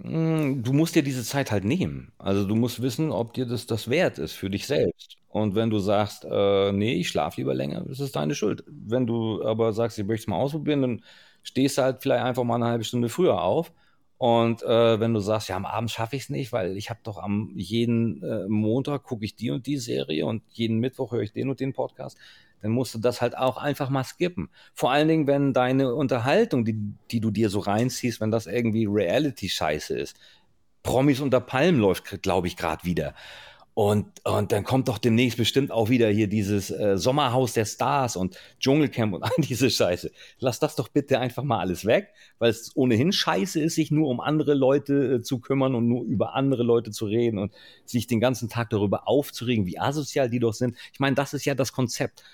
Hm, 0.00 0.62
du 0.62 0.72
musst 0.72 0.94
dir 0.94 1.02
diese 1.02 1.24
Zeit 1.24 1.50
halt 1.50 1.64
nehmen. 1.64 2.12
Also 2.18 2.46
du 2.46 2.54
musst 2.54 2.82
wissen, 2.82 3.10
ob 3.10 3.34
dir 3.34 3.46
das 3.46 3.66
das 3.66 3.90
wert 3.90 4.18
ist 4.18 4.32
für 4.32 4.48
dich 4.48 4.66
selbst. 4.66 5.16
Und 5.28 5.54
wenn 5.54 5.70
du 5.70 5.78
sagst, 5.78 6.24
äh, 6.28 6.72
nee, 6.72 6.94
ich 6.94 7.08
schlafe 7.08 7.40
lieber 7.40 7.54
länger, 7.54 7.84
ist 7.88 8.00
es 8.00 8.12
deine 8.12 8.34
Schuld. 8.34 8.64
Wenn 8.66 9.06
du 9.06 9.44
aber 9.44 9.72
sagst, 9.72 9.98
ich 9.98 10.06
möchte 10.06 10.24
es 10.24 10.28
mal 10.28 10.36
ausprobieren, 10.36 10.82
dann 10.82 11.02
stehst 11.42 11.78
halt 11.78 12.02
vielleicht 12.02 12.24
einfach 12.24 12.44
mal 12.44 12.56
eine 12.56 12.66
halbe 12.66 12.84
Stunde 12.84 13.08
früher 13.08 13.42
auf 13.42 13.72
und 14.20 14.62
äh, 14.62 15.00
wenn 15.00 15.14
du 15.14 15.20
sagst, 15.20 15.48
ja, 15.48 15.56
am 15.56 15.64
Abend 15.64 15.90
schaffe 15.90 16.14
ich 16.14 16.24
es 16.24 16.28
nicht, 16.28 16.52
weil 16.52 16.76
ich 16.76 16.90
habe 16.90 17.00
doch 17.02 17.16
am 17.16 17.52
jeden 17.56 18.22
äh, 18.22 18.46
Montag 18.48 19.02
gucke 19.04 19.24
ich 19.24 19.34
die 19.34 19.50
und 19.50 19.66
die 19.66 19.78
Serie 19.78 20.26
und 20.26 20.42
jeden 20.50 20.78
Mittwoch 20.78 21.12
höre 21.12 21.22
ich 21.22 21.32
den 21.32 21.48
und 21.48 21.58
den 21.58 21.72
Podcast, 21.72 22.18
dann 22.60 22.72
musst 22.72 22.94
du 22.94 22.98
das 22.98 23.22
halt 23.22 23.34
auch 23.38 23.56
einfach 23.56 23.88
mal 23.88 24.04
skippen. 24.04 24.50
Vor 24.74 24.90
allen 24.90 25.08
Dingen, 25.08 25.26
wenn 25.26 25.54
deine 25.54 25.94
Unterhaltung, 25.94 26.66
die, 26.66 26.76
die 27.10 27.20
du 27.20 27.30
dir 27.30 27.48
so 27.48 27.60
reinziehst, 27.60 28.20
wenn 28.20 28.30
das 28.30 28.46
irgendwie 28.46 28.84
Reality-Scheiße 28.84 29.98
ist. 29.98 30.18
Promis 30.82 31.20
unter 31.20 31.40
Palmen 31.40 31.80
läuft, 31.80 32.22
glaube 32.22 32.46
ich, 32.46 32.58
gerade 32.58 32.84
wieder. 32.84 33.14
Und, 33.74 34.06
und 34.26 34.52
dann 34.52 34.64
kommt 34.64 34.88
doch 34.88 34.98
demnächst 34.98 35.38
bestimmt 35.38 35.70
auch 35.70 35.88
wieder 35.88 36.08
hier 36.08 36.26
dieses 36.26 36.70
äh, 36.70 36.98
Sommerhaus 36.98 37.52
der 37.52 37.64
Stars 37.64 38.16
und 38.16 38.36
Dschungelcamp 38.58 39.14
und 39.14 39.22
all 39.24 39.30
diese 39.38 39.70
Scheiße. 39.70 40.10
Lass 40.38 40.58
das 40.58 40.74
doch 40.76 40.88
bitte 40.88 41.18
einfach 41.20 41.44
mal 41.44 41.60
alles 41.60 41.84
weg, 41.84 42.08
weil 42.38 42.50
es 42.50 42.72
ohnehin 42.74 43.12
scheiße 43.12 43.60
ist, 43.60 43.76
sich 43.76 43.90
nur 43.90 44.08
um 44.08 44.20
andere 44.20 44.54
Leute 44.54 45.14
äh, 45.14 45.22
zu 45.22 45.38
kümmern 45.38 45.74
und 45.74 45.88
nur 45.88 46.04
über 46.04 46.34
andere 46.34 46.62
Leute 46.64 46.90
zu 46.90 47.06
reden 47.06 47.38
und 47.38 47.52
sich 47.84 48.06
den 48.06 48.20
ganzen 48.20 48.48
Tag 48.48 48.70
darüber 48.70 49.06
aufzuregen, 49.06 49.66
wie 49.66 49.78
asozial 49.78 50.28
die 50.28 50.40
doch 50.40 50.54
sind. 50.54 50.76
Ich 50.92 51.00
meine, 51.00 51.14
das 51.14 51.32
ist 51.32 51.44
ja 51.44 51.54
das 51.54 51.72
Konzept. 51.72 52.24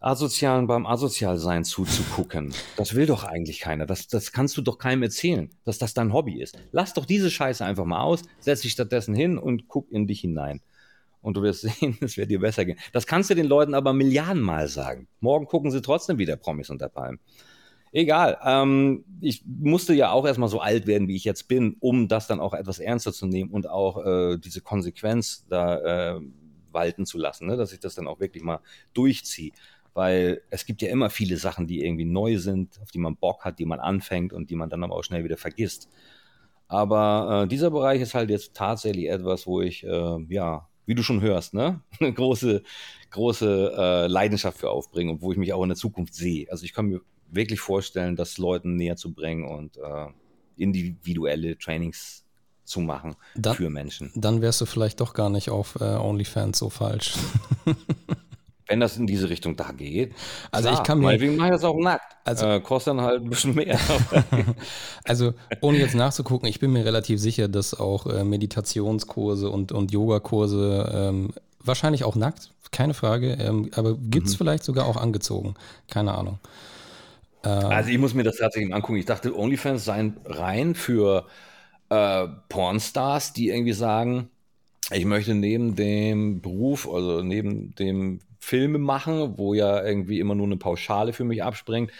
Asozialen 0.00 0.68
beim 0.68 0.86
Asozialsein 0.86 1.64
zuzugucken. 1.64 2.54
Das 2.76 2.94
will 2.94 3.06
doch 3.06 3.24
eigentlich 3.24 3.58
keiner. 3.58 3.84
Das, 3.84 4.06
das 4.06 4.30
kannst 4.30 4.56
du 4.56 4.62
doch 4.62 4.78
keinem 4.78 5.02
erzählen, 5.02 5.50
dass 5.64 5.78
das 5.78 5.92
dein 5.92 6.12
Hobby 6.12 6.40
ist. 6.40 6.56
Lass 6.70 6.94
doch 6.94 7.04
diese 7.04 7.30
Scheiße 7.30 7.64
einfach 7.64 7.84
mal 7.84 8.02
aus, 8.02 8.22
setz 8.38 8.60
dich 8.60 8.72
stattdessen 8.72 9.14
hin 9.14 9.38
und 9.38 9.66
guck 9.66 9.90
in 9.90 10.06
dich 10.06 10.20
hinein. 10.20 10.60
Und 11.20 11.36
du 11.36 11.42
wirst 11.42 11.62
sehen, 11.80 11.98
es 12.00 12.16
wird 12.16 12.30
dir 12.30 12.38
besser 12.38 12.64
gehen. 12.64 12.78
Das 12.92 13.08
kannst 13.08 13.30
du 13.30 13.34
den 13.34 13.46
Leuten 13.46 13.74
aber 13.74 13.92
Milliardenmal 13.92 14.68
sagen. 14.68 15.08
Morgen 15.18 15.46
gucken 15.46 15.72
sie 15.72 15.82
trotzdem 15.82 16.18
wieder 16.18 16.36
Promis 16.36 16.70
unter 16.70 16.88
Palmen. 16.88 17.18
Egal. 17.90 18.38
Ähm, 18.44 19.04
ich 19.20 19.42
musste 19.46 19.94
ja 19.94 20.12
auch 20.12 20.26
erstmal 20.26 20.48
so 20.48 20.60
alt 20.60 20.86
werden, 20.86 21.08
wie 21.08 21.16
ich 21.16 21.24
jetzt 21.24 21.48
bin, 21.48 21.76
um 21.80 22.06
das 22.06 22.28
dann 22.28 22.38
auch 22.38 22.54
etwas 22.54 22.78
ernster 22.78 23.12
zu 23.12 23.26
nehmen 23.26 23.50
und 23.50 23.68
auch 23.68 24.04
äh, 24.04 24.38
diese 24.38 24.60
Konsequenz 24.60 25.44
da 25.48 26.14
äh, 26.16 26.20
walten 26.70 27.06
zu 27.06 27.18
lassen, 27.18 27.46
ne? 27.46 27.56
dass 27.56 27.72
ich 27.72 27.80
das 27.80 27.94
dann 27.94 28.06
auch 28.06 28.20
wirklich 28.20 28.44
mal 28.44 28.60
durchziehe 28.92 29.52
weil 29.98 30.42
es 30.50 30.64
gibt 30.64 30.80
ja 30.80 30.90
immer 30.90 31.10
viele 31.10 31.38
Sachen, 31.38 31.66
die 31.66 31.84
irgendwie 31.84 32.04
neu 32.04 32.38
sind, 32.38 32.78
auf 32.80 32.92
die 32.92 33.00
man 33.00 33.16
Bock 33.16 33.44
hat, 33.44 33.58
die 33.58 33.64
man 33.64 33.80
anfängt 33.80 34.32
und 34.32 34.48
die 34.48 34.54
man 34.54 34.70
dann 34.70 34.84
aber 34.84 34.94
auch 34.94 35.02
schnell 35.02 35.24
wieder 35.24 35.36
vergisst. 35.36 35.88
Aber 36.68 37.42
äh, 37.42 37.48
dieser 37.48 37.72
Bereich 37.72 38.00
ist 38.00 38.14
halt 38.14 38.30
jetzt 38.30 38.54
tatsächlich 38.54 39.08
etwas, 39.08 39.48
wo 39.48 39.60
ich, 39.60 39.82
äh, 39.82 40.18
ja, 40.28 40.68
wie 40.86 40.94
du 40.94 41.02
schon 41.02 41.20
hörst, 41.20 41.52
ne, 41.52 41.80
eine 41.98 42.12
große, 42.12 42.62
große 43.10 43.74
äh, 43.76 44.06
Leidenschaft 44.06 44.58
für 44.58 44.70
aufbringe 44.70 45.10
und 45.10 45.20
wo 45.20 45.32
ich 45.32 45.38
mich 45.38 45.52
auch 45.52 45.64
in 45.64 45.70
der 45.70 45.76
Zukunft 45.76 46.14
sehe. 46.14 46.46
Also 46.48 46.64
ich 46.64 46.72
kann 46.72 46.86
mir 46.86 47.00
wirklich 47.28 47.58
vorstellen, 47.58 48.14
das 48.14 48.38
Leuten 48.38 48.76
näher 48.76 48.94
zu 48.94 49.12
bringen 49.12 49.48
und 49.48 49.78
äh, 49.78 50.06
individuelle 50.56 51.58
Trainings 51.58 52.24
zu 52.62 52.80
machen 52.80 53.16
dann, 53.34 53.56
für 53.56 53.68
Menschen. 53.68 54.12
Dann 54.14 54.42
wärst 54.42 54.60
du 54.60 54.66
vielleicht 54.66 55.00
doch 55.00 55.12
gar 55.12 55.28
nicht 55.28 55.50
auf 55.50 55.80
äh, 55.80 55.96
OnlyFans 55.96 56.56
so 56.56 56.70
falsch. 56.70 57.14
wenn 58.68 58.80
das 58.80 58.96
in 58.96 59.06
diese 59.06 59.30
Richtung 59.30 59.56
da 59.56 59.72
geht. 59.72 60.14
Also 60.50 60.68
klar, 60.68 60.80
ich 60.80 60.86
kann 60.86 60.98
mir. 61.00 61.12
Deswegen 61.12 61.36
mache 61.36 61.48
ich 61.48 61.54
das 61.54 61.64
auch 61.64 61.78
nackt. 61.78 62.16
Also 62.24 62.46
äh, 62.46 62.60
kostet 62.60 62.92
dann 62.92 63.00
halt 63.00 63.22
ein 63.22 63.30
bisschen 63.30 63.54
mehr. 63.54 63.78
also 65.04 65.34
ohne 65.60 65.78
jetzt 65.78 65.94
nachzugucken, 65.94 66.48
ich 66.48 66.60
bin 66.60 66.72
mir 66.72 66.84
relativ 66.84 67.18
sicher, 67.18 67.48
dass 67.48 67.78
auch 67.78 68.06
äh, 68.06 68.24
Meditationskurse 68.24 69.50
und, 69.50 69.72
und 69.72 69.90
Yogakurse 69.90 70.92
ähm, 70.94 71.30
wahrscheinlich 71.64 72.04
auch 72.04 72.14
nackt, 72.14 72.50
keine 72.70 72.94
Frage. 72.94 73.32
Ähm, 73.32 73.70
aber 73.74 73.96
gibt 73.96 74.26
es 74.26 74.34
mhm. 74.34 74.38
vielleicht 74.38 74.64
sogar 74.64 74.86
auch 74.86 74.96
angezogen? 74.96 75.54
Keine 75.88 76.14
Ahnung. 76.14 76.38
Ähm, 77.44 77.66
also 77.66 77.90
ich 77.90 77.98
muss 77.98 78.14
mir 78.14 78.24
das 78.24 78.36
tatsächlich 78.36 78.72
angucken. 78.74 78.98
Ich 78.98 79.06
dachte, 79.06 79.36
OnlyFans 79.36 79.84
seien 79.84 80.18
rein 80.26 80.74
für 80.74 81.26
äh, 81.88 82.26
Pornstars, 82.48 83.32
die 83.32 83.48
irgendwie 83.48 83.72
sagen, 83.72 84.28
ich 84.90 85.04
möchte 85.04 85.34
neben 85.34 85.76
dem 85.76 86.40
Beruf, 86.40 86.88
also 86.88 87.22
neben 87.22 87.74
dem 87.74 88.20
Filme 88.40 88.78
machen, 88.78 89.36
wo 89.36 89.54
ja 89.54 89.84
irgendwie 89.84 90.20
immer 90.20 90.34
nur 90.34 90.46
eine 90.46 90.56
Pauschale 90.56 91.12
für 91.12 91.24
mich 91.24 91.42
abspringt, 91.42 91.92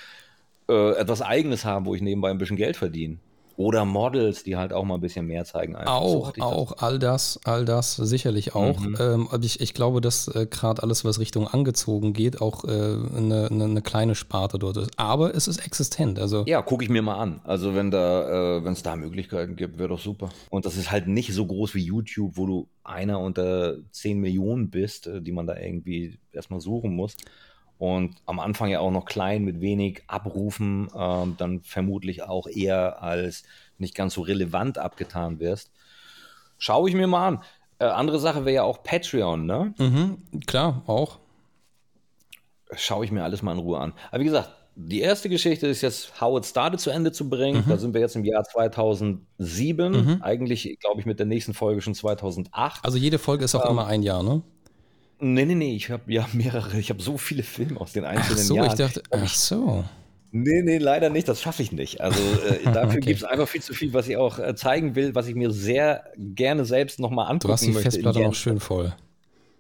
äh, 0.69 0.93
etwas 0.93 1.23
Eigenes 1.23 1.65
haben, 1.65 1.87
wo 1.87 1.95
ich 1.95 2.03
nebenbei 2.03 2.31
ein 2.31 2.39
bisschen 2.39 2.57
Geld 2.57 2.77
verdiene. 2.77 3.19
Oder 3.59 3.85
Models, 3.85 4.45
die 4.45 4.57
halt 4.57 4.73
auch 4.73 4.85
mal 4.85 4.95
ein 4.95 5.01
bisschen 5.01 5.27
mehr 5.27 5.45
zeigen. 5.45 5.75
Einfach. 5.75 5.93
Auch, 5.93 6.33
so 6.33 6.43
auch, 6.43 6.79
all 6.79 7.01
das, 7.01 7.41
all 7.43 7.65
das 7.65 7.97
sicherlich 7.97 8.55
auch. 8.55 8.79
Mhm. 8.79 8.97
Ähm, 9.01 9.29
ich, 9.43 9.61
ich 9.61 9.75
glaube, 9.75 10.01
dass 10.01 10.29
äh, 10.29 10.47
gerade 10.49 10.81
alles, 10.85 11.05
was 11.05 11.19
Richtung 11.19 11.49
angezogen 11.49 12.13
geht, 12.13 12.41
auch 12.41 12.63
äh, 12.63 12.69
eine, 12.69 13.49
eine, 13.51 13.65
eine, 13.65 13.83
kleine 13.83 14.15
Sparte 14.15 14.61
dort 14.61 14.77
ist. 14.77 14.93
Aber 14.97 15.35
es 15.35 15.49
ist 15.49 15.59
existent. 15.67 16.21
Also 16.21 16.45
ja, 16.47 16.63
gucke 16.63 16.85
ich 16.85 16.89
mir 16.89 17.03
mal 17.03 17.17
an. 17.17 17.41
Also 17.43 17.75
wenn 17.75 17.91
da, 17.91 18.59
äh, 18.59 18.65
wenn 18.65 18.75
es 18.75 18.85
da 18.85 18.95
Möglichkeiten 18.95 19.57
gibt, 19.57 19.77
wäre 19.81 19.89
doch 19.89 19.99
super. 19.99 20.29
Und 20.51 20.65
das 20.65 20.77
ist 20.77 20.93
halt 20.93 21.09
nicht 21.09 21.35
so 21.35 21.45
groß 21.45 21.75
wie 21.75 21.83
YouTube, 21.83 22.37
wo 22.37 22.47
du 22.47 22.69
einer 22.85 23.19
unter 23.19 23.75
10 23.91 24.21
Millionen 24.21 24.71
bist, 24.71 25.09
äh, 25.09 25.21
die 25.21 25.33
man 25.33 25.49
da 25.49 25.57
irgendwie 25.59 26.17
erstmal 26.31 26.61
suchen 26.61 26.95
muss 26.95 27.17
und 27.79 28.17
am 28.27 28.41
Anfang 28.41 28.69
ja 28.71 28.81
auch 28.81 28.91
noch 28.91 29.05
klein 29.05 29.45
mit 29.45 29.61
wenig 29.61 30.03
Abrufen, 30.09 30.89
ähm, 30.97 31.37
dann 31.39 31.61
vermutlich 31.63 32.23
auch 32.25 32.47
eher 32.49 33.03
als 33.03 33.45
nicht 33.79 33.95
ganz 33.95 34.15
so 34.15 34.23
relevant 34.23 34.79
abgetan 34.79 35.39
wirst. 35.39 35.71
Schaue 36.59 36.89
ich 36.89 36.97
mir 36.97 37.07
mal 37.07 37.29
an. 37.29 37.43
Äh, 37.79 37.85
andere 37.85 38.19
Sache 38.19 38.45
wäre 38.45 38.57
ja 38.57 38.63
auch 38.65 38.83
Patreon, 38.83 39.47
ne? 39.47 39.73
Mhm, 39.79 40.19
klar, 40.47 40.83
auch. 40.87 41.19
Schaue 42.73 43.05
ich 43.05 43.13
mir 43.13 43.23
alles 43.23 43.43
mal 43.43 43.53
in 43.53 43.59
Ruhe 43.59 43.79
an. 43.79 43.93
Aber 44.11 44.21
wie 44.21 44.25
gesagt, 44.25 44.51
die 44.81 45.01
erste 45.01 45.29
Geschichte 45.29 45.67
ist 45.67 45.81
jetzt 45.81 46.21
How 46.21 46.39
It 46.39 46.47
Started 46.47 46.81
zu 46.81 46.91
Ende 46.91 47.11
zu 47.11 47.29
bringen. 47.29 47.65
Mhm. 47.65 47.69
Da 47.69 47.79
sind 47.79 47.95
wir 47.95 48.01
jetzt 48.01 48.15
im 48.15 48.25
Jahr 48.25 48.45
2007. 48.45 49.93
Mhm. 49.93 50.23
Eigentlich, 50.23 50.79
glaube 50.81 51.01
ich, 51.01 51.07
mit 51.07 51.19
der 51.19 51.27
nächsten 51.27 51.55
Folge 51.55 51.81
schon 51.81 51.95
2008. 51.95 52.85
Also 52.85 52.97
jede 52.97 53.19
Folge 53.19 53.45
ist 53.45 53.55
auch 53.55 53.65
ähm, 53.65 53.73
immer 53.73 53.87
ein 53.87 54.03
Jahr, 54.03 54.23
ne? 54.23 54.43
Nee, 55.21 55.45
nee, 55.45 55.55
nee, 55.55 55.75
ich 55.75 55.91
habe 55.91 56.13
ja 56.13 56.29
mehrere, 56.33 56.79
ich 56.79 56.91
habe 56.91 57.03
so 57.03 57.19
viele 57.19 57.43
Filme 57.43 57.81
aus 57.81 57.93
den 57.93 58.05
einzelnen 58.05 58.39
ach 58.39 58.45
so, 58.45 58.55
Jahren. 58.57 58.69
Ich 58.69 58.75
dachte, 58.75 59.03
ach 59.11 59.29
so. 59.29 59.85
Nee, 60.31 60.63
nee, 60.63 60.79
leider 60.79 61.09
nicht, 61.09 61.27
das 61.27 61.41
schaffe 61.41 61.63
ich 61.63 61.73
nicht. 61.73 62.01
Also 62.01 62.21
äh, 62.21 62.65
dafür 62.65 62.99
okay. 62.99 63.01
gibt 63.01 63.17
es 63.19 63.25
einfach 63.25 63.49
viel 63.49 63.63
zu 63.63 63.75
viel, 63.75 63.93
was 63.95 64.09
ich 64.09 64.17
auch 64.17 64.39
äh, 64.39 64.55
zeigen 64.55 64.95
will, 64.95 65.15
was 65.15 65.27
ich 65.27 65.35
mir 65.35 65.51
sehr 65.51 66.05
gerne 66.17 66.65
selbst 66.65 67.01
nochmal 67.01 67.31
angucken 67.31 67.51
möchte. 67.51 67.67
Du 67.67 67.75
hast 67.75 67.79
die 67.79 67.83
Festplatte 67.83 68.21
noch 68.21 68.35
schön 68.35 68.61
voll. 68.61 68.95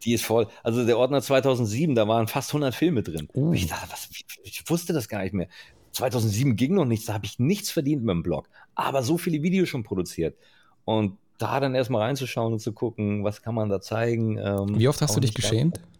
Die 0.04 0.12
ist 0.12 0.24
voll. 0.24 0.46
Also 0.62 0.84
der 0.84 0.98
Ordner 0.98 1.22
2007, 1.22 1.94
da 1.94 2.06
waren 2.06 2.28
fast 2.28 2.50
100 2.50 2.74
Filme 2.74 3.02
drin. 3.02 3.28
Uh. 3.34 3.52
Ich 3.52 3.66
dachte, 3.66 3.90
was, 3.90 4.08
ich 4.44 4.62
wusste 4.68 4.92
das 4.92 5.08
gar 5.08 5.22
nicht 5.22 5.32
mehr. 5.34 5.48
2007 5.92 6.54
ging 6.54 6.74
noch 6.74 6.84
nichts, 6.84 7.06
da 7.06 7.14
habe 7.14 7.26
ich 7.26 7.38
nichts 7.38 7.70
verdient 7.70 8.04
mit 8.04 8.14
dem 8.14 8.22
Blog. 8.22 8.48
Aber 8.74 9.02
so 9.02 9.18
viele 9.18 9.42
Videos 9.42 9.68
schon 9.68 9.82
produziert. 9.82 10.36
Und 10.84 11.16
da 11.38 11.60
dann 11.60 11.74
erstmal 11.74 12.02
reinzuschauen 12.02 12.52
und 12.52 12.58
zu 12.58 12.72
gucken, 12.72 13.24
was 13.24 13.42
kann 13.42 13.54
man 13.54 13.68
da 13.68 13.80
zeigen. 13.80 14.38
Ähm, 14.38 14.78
Wie 14.78 14.88
oft 14.88 15.00
hast 15.00 15.16
du 15.16 15.20
dich 15.20 15.34
geschämt? 15.34 15.80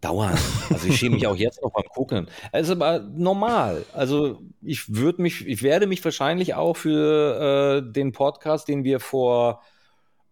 Dauernd. 0.00 0.38
Also 0.70 0.88
ich 0.88 0.96
schäme 0.98 1.16
mich 1.16 1.26
auch 1.26 1.36
jetzt 1.36 1.62
noch 1.62 1.72
beim 1.72 1.84
Gucken. 1.88 2.28
Es 2.52 2.68
ist 2.68 2.72
aber 2.72 3.00
normal. 3.00 3.84
Also 3.92 4.40
ich 4.62 4.94
würde 4.94 5.22
mich, 5.22 5.46
ich 5.46 5.62
werde 5.62 5.86
mich 5.86 6.04
wahrscheinlich 6.04 6.54
auch 6.54 6.76
für 6.76 7.82
äh, 7.82 7.92
den 7.92 8.12
Podcast, 8.12 8.68
den 8.68 8.84
wir 8.84 9.00
vor 9.00 9.62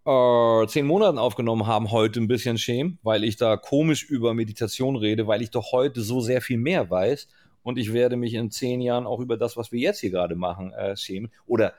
äh, 0.05 0.67
zehn 0.67 0.87
Monaten 0.87 1.19
aufgenommen 1.19 1.67
haben, 1.67 1.91
heute 1.91 2.21
ein 2.21 2.29
bisschen 2.29 2.59
schämen, 2.59 2.99
weil 3.03 3.25
ich 3.25 3.37
da 3.37 3.57
komisch 3.57 4.05
über 4.05 4.35
Meditation 4.35 4.97
rede, 4.97 5.27
weil 5.27 5.43
ich 5.43 5.51
doch 5.51 5.73
heute 5.73 6.03
so 6.03 6.21
sehr 6.21 6.43
viel 6.43 6.59
mehr 6.59 6.91
weiß. 6.91 7.27
Und 7.63 7.79
ich 7.79 7.95
werde 7.95 8.17
mich 8.17 8.35
in 8.35 8.51
zehn 8.51 8.83
Jahren 8.83 9.07
auch 9.07 9.21
über 9.21 9.39
das, 9.39 9.57
was 9.57 9.73
wir 9.73 9.81
jetzt 9.81 10.01
hier 10.01 10.11
gerade 10.11 10.37
machen, 10.37 10.75
äh, 10.75 10.95
schämen. 10.97 11.33
Oder 11.47 11.73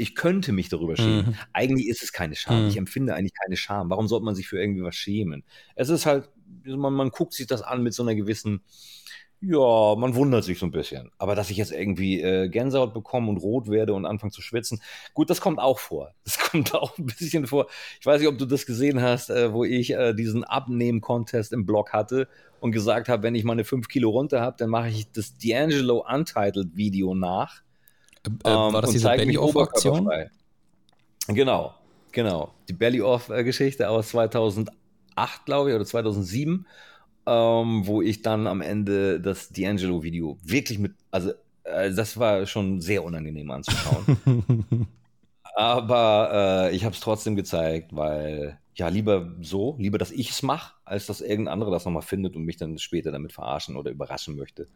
ich 0.00 0.14
könnte 0.14 0.52
mich 0.52 0.68
darüber 0.68 0.96
schämen. 0.96 1.26
Mhm. 1.26 1.34
Eigentlich 1.52 1.88
ist 1.88 2.02
es 2.02 2.12
keine 2.12 2.34
Scham. 2.34 2.62
Mhm. 2.62 2.68
Ich 2.68 2.76
empfinde 2.76 3.14
eigentlich 3.14 3.34
keine 3.34 3.56
Scham. 3.56 3.90
Warum 3.90 4.08
sollte 4.08 4.24
man 4.24 4.34
sich 4.34 4.48
für 4.48 4.60
irgendwie 4.60 4.82
was 4.82 4.96
schämen? 4.96 5.44
Es 5.74 5.88
ist 5.88 6.06
halt, 6.06 6.28
man, 6.64 6.92
man 6.92 7.10
guckt 7.10 7.34
sich 7.34 7.46
das 7.46 7.62
an 7.62 7.82
mit 7.82 7.94
so 7.94 8.02
einer 8.02 8.14
gewissen, 8.14 8.62
ja, 9.42 9.94
man 9.96 10.14
wundert 10.14 10.44
sich 10.44 10.58
so 10.58 10.66
ein 10.66 10.70
bisschen. 10.70 11.10
Aber 11.16 11.34
dass 11.34 11.50
ich 11.50 11.56
jetzt 11.56 11.72
irgendwie 11.72 12.20
äh, 12.20 12.48
Gänsehaut 12.48 12.92
bekomme 12.92 13.30
und 13.30 13.38
rot 13.38 13.68
werde 13.68 13.94
und 13.94 14.04
anfange 14.04 14.32
zu 14.32 14.42
schwitzen, 14.42 14.82
gut, 15.14 15.30
das 15.30 15.40
kommt 15.40 15.58
auch 15.58 15.78
vor. 15.78 16.14
Das 16.24 16.38
kommt 16.38 16.74
auch 16.74 16.98
ein 16.98 17.06
bisschen 17.06 17.46
vor. 17.46 17.66
Ich 18.00 18.06
weiß 18.06 18.20
nicht, 18.20 18.28
ob 18.28 18.36
du 18.36 18.44
das 18.44 18.66
gesehen 18.66 19.00
hast, 19.00 19.30
äh, 19.30 19.52
wo 19.52 19.64
ich 19.64 19.92
äh, 19.92 20.14
diesen 20.14 20.44
Abnehmen-Contest 20.44 21.52
im 21.52 21.64
Blog 21.64 21.92
hatte 21.92 22.28
und 22.60 22.72
gesagt 22.72 23.08
habe, 23.08 23.22
wenn 23.22 23.34
ich 23.34 23.44
meine 23.44 23.64
5 23.64 23.88
Kilo 23.88 24.10
runter 24.10 24.40
habe, 24.40 24.56
dann 24.58 24.68
mache 24.68 24.88
ich 24.88 25.10
das 25.12 25.38
D'Angelo 25.38 26.02
Untitled 26.12 26.76
Video 26.76 27.14
nach. 27.14 27.62
Äh, 28.26 28.48
äh 28.48 28.50
war 28.50 28.82
das 28.82 28.90
diese 28.90 29.08
Belly-Off-Aktion? 29.08 30.10
Genau, 31.28 31.74
genau. 32.12 32.54
Die 32.68 32.72
Belly-Off-Geschichte 32.72 33.88
aus 33.88 34.08
2008, 34.10 34.74
glaube 35.44 35.70
ich, 35.70 35.76
oder 35.76 35.84
2007, 35.84 36.66
ähm, 37.26 37.86
wo 37.86 38.02
ich 38.02 38.22
dann 38.22 38.46
am 38.46 38.60
Ende 38.60 39.20
das 39.20 39.52
D'Angelo-Video 39.52 40.38
wirklich 40.42 40.78
mit, 40.78 40.94
also 41.10 41.32
äh, 41.64 41.92
das 41.92 42.18
war 42.18 42.46
schon 42.46 42.80
sehr 42.80 43.04
unangenehm 43.04 43.50
anzuschauen. 43.50 44.18
Aber 45.54 46.68
äh, 46.70 46.76
ich 46.76 46.84
habe 46.84 46.94
es 46.94 47.00
trotzdem 47.00 47.36
gezeigt, 47.36 47.94
weil 47.94 48.58
ja, 48.74 48.88
lieber 48.88 49.34
so, 49.42 49.76
lieber, 49.78 49.98
dass 49.98 50.10
ich 50.10 50.30
es 50.30 50.42
mache, 50.42 50.74
als 50.84 51.06
dass 51.06 51.20
irgendein 51.20 51.52
anderer 51.54 51.70
das 51.70 51.84
nochmal 51.84 52.02
findet 52.02 52.34
und 52.36 52.44
mich 52.44 52.56
dann 52.56 52.78
später 52.78 53.12
damit 53.12 53.32
verarschen 53.32 53.76
oder 53.76 53.90
überraschen 53.90 54.36
möchte. 54.36 54.68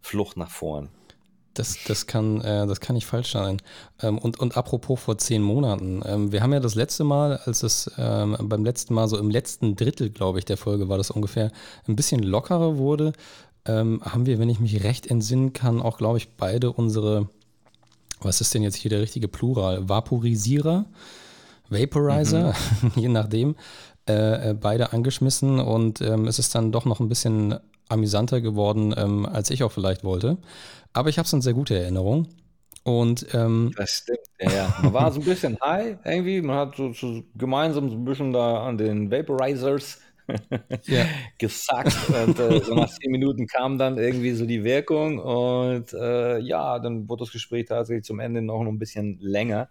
Flucht 0.00 0.36
nach 0.36 0.50
vorn. 0.50 0.88
Das, 1.54 1.78
das, 1.86 2.06
kann, 2.06 2.40
äh, 2.40 2.66
das 2.66 2.80
kann 2.80 2.94
nicht 2.94 3.06
falsch 3.06 3.32
sein. 3.32 3.58
Ähm, 4.02 4.18
und, 4.18 4.40
und 4.40 4.56
apropos 4.56 5.00
vor 5.00 5.18
zehn 5.18 5.42
Monaten. 5.42 6.02
Ähm, 6.04 6.32
wir 6.32 6.42
haben 6.42 6.52
ja 6.52 6.60
das 6.60 6.74
letzte 6.74 7.04
Mal, 7.04 7.38
als 7.44 7.62
es 7.62 7.90
ähm, 7.96 8.36
beim 8.42 8.64
letzten 8.64 8.94
Mal, 8.94 9.08
so 9.08 9.16
im 9.16 9.30
letzten 9.30 9.76
Drittel, 9.76 10.10
glaube 10.10 10.40
ich, 10.40 10.44
der 10.44 10.56
Folge 10.56 10.88
war 10.88 10.98
das 10.98 11.10
ungefähr, 11.10 11.52
ein 11.86 11.96
bisschen 11.96 12.22
lockerer 12.22 12.76
wurde, 12.76 13.12
ähm, 13.66 14.00
haben 14.04 14.26
wir, 14.26 14.38
wenn 14.38 14.48
ich 14.48 14.60
mich 14.60 14.84
recht 14.84 15.06
entsinnen 15.06 15.52
kann, 15.52 15.80
auch, 15.80 15.98
glaube 15.98 16.18
ich, 16.18 16.36
beide 16.36 16.72
unsere, 16.72 17.28
was 18.20 18.40
ist 18.40 18.52
denn 18.52 18.62
jetzt 18.62 18.76
hier 18.76 18.90
der 18.90 19.00
richtige 19.00 19.28
Vaporisierer, 19.28 20.86
Vaporizer, 21.70 22.54
mhm. 22.82 22.92
je 22.96 23.08
nachdem, 23.08 23.56
äh, 24.06 24.50
äh, 24.50 24.54
beide 24.54 24.92
angeschmissen 24.92 25.60
und 25.60 26.02
ähm, 26.02 26.26
es 26.26 26.38
ist 26.38 26.54
dann 26.54 26.72
doch 26.72 26.84
noch 26.84 27.00
ein 27.00 27.08
bisschen 27.08 27.58
amüsanter 27.88 28.40
geworden, 28.40 28.94
ähm, 28.96 29.26
als 29.26 29.50
ich 29.50 29.62
auch 29.62 29.72
vielleicht 29.72 30.04
wollte. 30.04 30.38
Aber 30.92 31.08
ich 31.08 31.18
habe 31.18 31.26
es 31.26 31.32
in 31.32 31.42
sehr 31.42 31.54
gute 31.54 31.78
Erinnerung. 31.78 32.28
Und 32.84 33.26
ähm, 33.32 33.72
das 33.76 33.90
stimmt, 33.90 34.18
ja, 34.38 34.52
ja. 34.52 34.78
Man 34.82 34.92
war 34.92 35.10
so 35.10 35.20
ein 35.20 35.24
bisschen 35.24 35.58
high 35.64 35.96
irgendwie. 36.04 36.42
Man 36.42 36.56
hat 36.56 36.76
so, 36.76 36.92
so 36.92 37.22
gemeinsam 37.34 37.88
so 37.88 37.96
ein 37.96 38.04
bisschen 38.04 38.32
da 38.32 38.66
an 38.66 38.76
den 38.76 39.10
Vaporizers 39.10 40.00
ja. 40.84 41.06
gesackt. 41.38 41.96
Und 42.10 42.38
äh, 42.38 42.60
so 42.60 42.74
nach 42.74 42.90
zehn 42.90 43.10
Minuten 43.10 43.46
kam 43.46 43.78
dann 43.78 43.96
irgendwie 43.96 44.32
so 44.32 44.44
die 44.44 44.64
Wirkung. 44.64 45.18
Und 45.18 45.94
äh, 45.94 46.38
ja, 46.40 46.78
dann 46.78 47.08
wurde 47.08 47.24
das 47.24 47.32
Gespräch 47.32 47.66
tatsächlich 47.66 48.04
zum 48.04 48.20
Ende 48.20 48.42
noch 48.42 48.60
ein 48.60 48.78
bisschen 48.78 49.18
länger. 49.18 49.70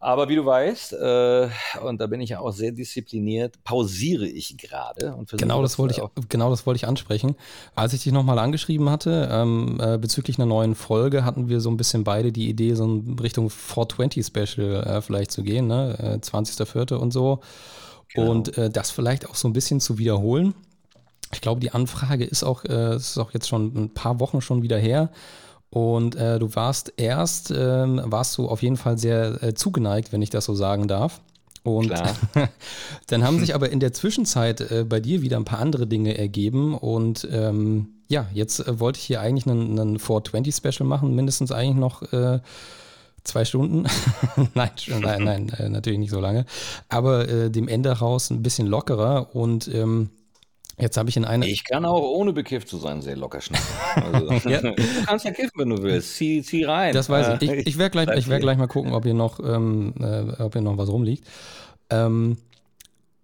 Aber 0.00 0.28
wie 0.28 0.36
du 0.36 0.46
weißt, 0.46 0.92
äh, 0.92 1.48
und 1.82 2.00
da 2.00 2.06
bin 2.06 2.20
ich 2.20 2.30
ja 2.30 2.38
auch 2.38 2.52
sehr 2.52 2.70
diszipliniert, 2.70 3.62
pausiere 3.64 4.26
ich 4.26 4.56
gerade. 4.56 5.16
Genau 5.32 5.60
das, 5.60 5.76
wollte 5.76 6.00
ich, 6.00 6.28
genau 6.28 6.50
das 6.50 6.66
wollte 6.66 6.76
ich 6.76 6.86
ansprechen. 6.86 7.34
Als 7.74 7.92
ich 7.94 8.04
dich 8.04 8.12
nochmal 8.12 8.38
angeschrieben 8.38 8.90
hatte, 8.90 9.28
ähm, 9.32 9.80
äh, 9.82 9.98
bezüglich 9.98 10.38
einer 10.38 10.46
neuen 10.46 10.76
Folge, 10.76 11.24
hatten 11.24 11.48
wir 11.48 11.60
so 11.60 11.68
ein 11.68 11.76
bisschen 11.76 12.04
beide 12.04 12.30
die 12.30 12.48
Idee, 12.48 12.74
so 12.74 12.84
in 12.84 13.18
Richtung 13.18 13.50
420 13.50 14.24
Special 14.24 14.84
äh, 14.84 15.02
vielleicht 15.02 15.32
zu 15.32 15.42
gehen, 15.42 15.66
ne? 15.66 15.98
Äh, 15.98 16.24
20.04. 16.24 16.94
und 16.94 17.12
so. 17.12 17.40
Genau. 18.14 18.30
Und 18.30 18.56
äh, 18.56 18.70
das 18.70 18.92
vielleicht 18.92 19.28
auch 19.28 19.34
so 19.34 19.48
ein 19.48 19.52
bisschen 19.52 19.80
zu 19.80 19.98
wiederholen. 19.98 20.54
Ich 21.32 21.40
glaube, 21.40 21.60
die 21.60 21.72
Anfrage 21.72 22.24
ist 22.24 22.44
auch, 22.44 22.64
äh, 22.64 22.94
ist 22.96 23.18
auch 23.18 23.32
jetzt 23.32 23.48
schon 23.48 23.74
ein 23.74 23.94
paar 23.94 24.20
Wochen 24.20 24.40
schon 24.40 24.62
wieder 24.62 24.78
her. 24.78 25.10
Und 25.70 26.16
äh, 26.16 26.38
du 26.38 26.54
warst 26.54 26.94
erst, 26.96 27.50
ähm, 27.50 28.00
warst 28.04 28.38
du 28.38 28.48
auf 28.48 28.62
jeden 28.62 28.76
Fall 28.76 28.98
sehr 28.98 29.42
äh, 29.42 29.54
zugeneigt, 29.54 30.12
wenn 30.12 30.22
ich 30.22 30.30
das 30.30 30.46
so 30.46 30.54
sagen 30.54 30.88
darf. 30.88 31.20
Und 31.62 31.92
dann 33.08 33.24
haben 33.24 33.38
sich 33.40 33.54
aber 33.54 33.70
in 33.70 33.80
der 33.80 33.92
Zwischenzeit 33.92 34.60
äh, 34.60 34.84
bei 34.88 35.00
dir 35.00 35.20
wieder 35.22 35.36
ein 35.36 35.44
paar 35.44 35.58
andere 35.58 35.86
Dinge 35.86 36.16
ergeben. 36.16 36.74
Und 36.74 37.28
ähm, 37.30 37.88
ja, 38.08 38.26
jetzt 38.32 38.66
äh, 38.66 38.80
wollte 38.80 38.98
ich 38.98 39.04
hier 39.04 39.20
eigentlich 39.20 39.46
einen, 39.46 39.78
einen 39.78 39.98
420-Special 39.98 40.88
machen, 40.88 41.14
mindestens 41.14 41.52
eigentlich 41.52 41.76
noch 41.76 42.12
äh, 42.12 42.40
zwei 43.24 43.44
Stunden. 43.44 43.86
nein, 44.54 44.70
nein, 45.00 45.24
nein, 45.24 45.48
äh, 45.50 45.68
natürlich 45.68 45.98
nicht 45.98 46.10
so 46.10 46.20
lange. 46.20 46.46
Aber 46.88 47.28
äh, 47.28 47.50
dem 47.50 47.68
Ende 47.68 47.90
raus 47.92 48.30
ein 48.30 48.42
bisschen 48.42 48.66
lockerer 48.66 49.34
und 49.34 49.72
ähm, 49.72 50.10
Jetzt 50.80 50.96
habe 50.96 51.08
ich 51.08 51.16
in 51.16 51.24
einer. 51.24 51.46
Ich 51.46 51.64
kann 51.64 51.84
auch 51.84 52.02
ohne 52.02 52.32
bekifft 52.32 52.68
zu 52.68 52.78
sein 52.78 53.02
sehr 53.02 53.16
locker 53.16 53.40
schnappen. 53.40 53.66
Also, 54.14 54.48
ja. 54.48 54.60
Du 54.60 54.74
kannst 55.06 55.24
ja 55.24 55.32
kiffen, 55.32 55.52
wenn 55.56 55.70
du 55.70 55.82
willst. 55.82 56.14
Zieh, 56.14 56.42
zieh 56.42 56.64
rein. 56.64 56.94
Das 56.94 57.08
weiß 57.08 57.40
ich. 57.40 57.50
Ich, 57.50 57.66
ich 57.66 57.78
werde 57.78 57.90
gleich, 57.90 58.28
werd 58.28 58.40
gleich 58.40 58.58
mal 58.58 58.68
gucken, 58.68 58.92
ob 58.92 59.04
hier 59.04 59.14
noch, 59.14 59.40
ähm, 59.40 59.94
äh, 60.00 60.42
ob 60.42 60.52
hier 60.52 60.62
noch 60.62 60.78
was 60.78 60.88
rumliegt. 60.88 61.26
Ähm, 61.90 62.36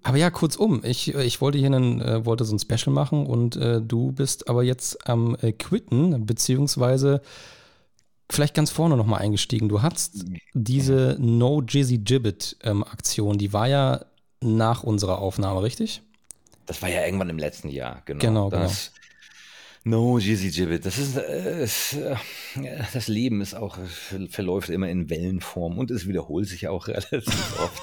aber 0.02 0.18
ja, 0.18 0.30
kurzum, 0.30 0.82
ich, 0.84 1.14
ich 1.14 1.40
wollte 1.40 1.56
hier 1.58 1.68
einen, 1.68 2.00
äh, 2.02 2.26
wollte 2.26 2.44
so 2.44 2.54
ein 2.54 2.58
Special 2.58 2.92
machen 2.92 3.26
und 3.26 3.56
äh, 3.56 3.80
du 3.80 4.12
bist 4.12 4.48
aber 4.48 4.62
jetzt 4.62 5.08
am 5.08 5.34
äh, 5.40 5.52
Quitten, 5.52 6.26
beziehungsweise 6.26 7.22
vielleicht 8.30 8.54
ganz 8.54 8.70
vorne 8.70 8.98
nochmal 8.98 9.22
eingestiegen. 9.22 9.68
Du 9.70 9.80
hattest 9.80 10.26
diese 10.52 11.16
No 11.18 11.62
Jizzy 11.62 11.98
Gibbet 11.98 12.56
ähm, 12.64 12.84
Aktion, 12.84 13.38
die 13.38 13.54
war 13.54 13.66
ja 13.66 14.04
nach 14.42 14.82
unserer 14.82 15.20
Aufnahme, 15.20 15.62
richtig? 15.62 16.02
Das 16.66 16.82
war 16.82 16.88
ja 16.88 17.04
irgendwann 17.04 17.30
im 17.30 17.38
letzten 17.38 17.68
Jahr, 17.68 18.02
genau. 18.04 18.20
Genau, 18.20 18.50
das, 18.50 18.92
genau. 18.94 19.04
No, 19.86 20.18
Jizzy 20.18 20.50
Gibbet. 20.50 20.86
Das 20.86 20.96
ist, 20.96 21.16
äh, 21.16 21.62
äh, 21.62 22.82
das 22.94 23.06
Leben 23.06 23.42
ist 23.42 23.54
auch, 23.54 23.76
verläuft 24.30 24.70
immer 24.70 24.88
in 24.88 25.10
Wellenform 25.10 25.76
und 25.76 25.90
es 25.90 26.08
wiederholt 26.08 26.48
sich 26.48 26.68
auch 26.68 26.88
relativ 26.88 27.60
oft. 27.60 27.82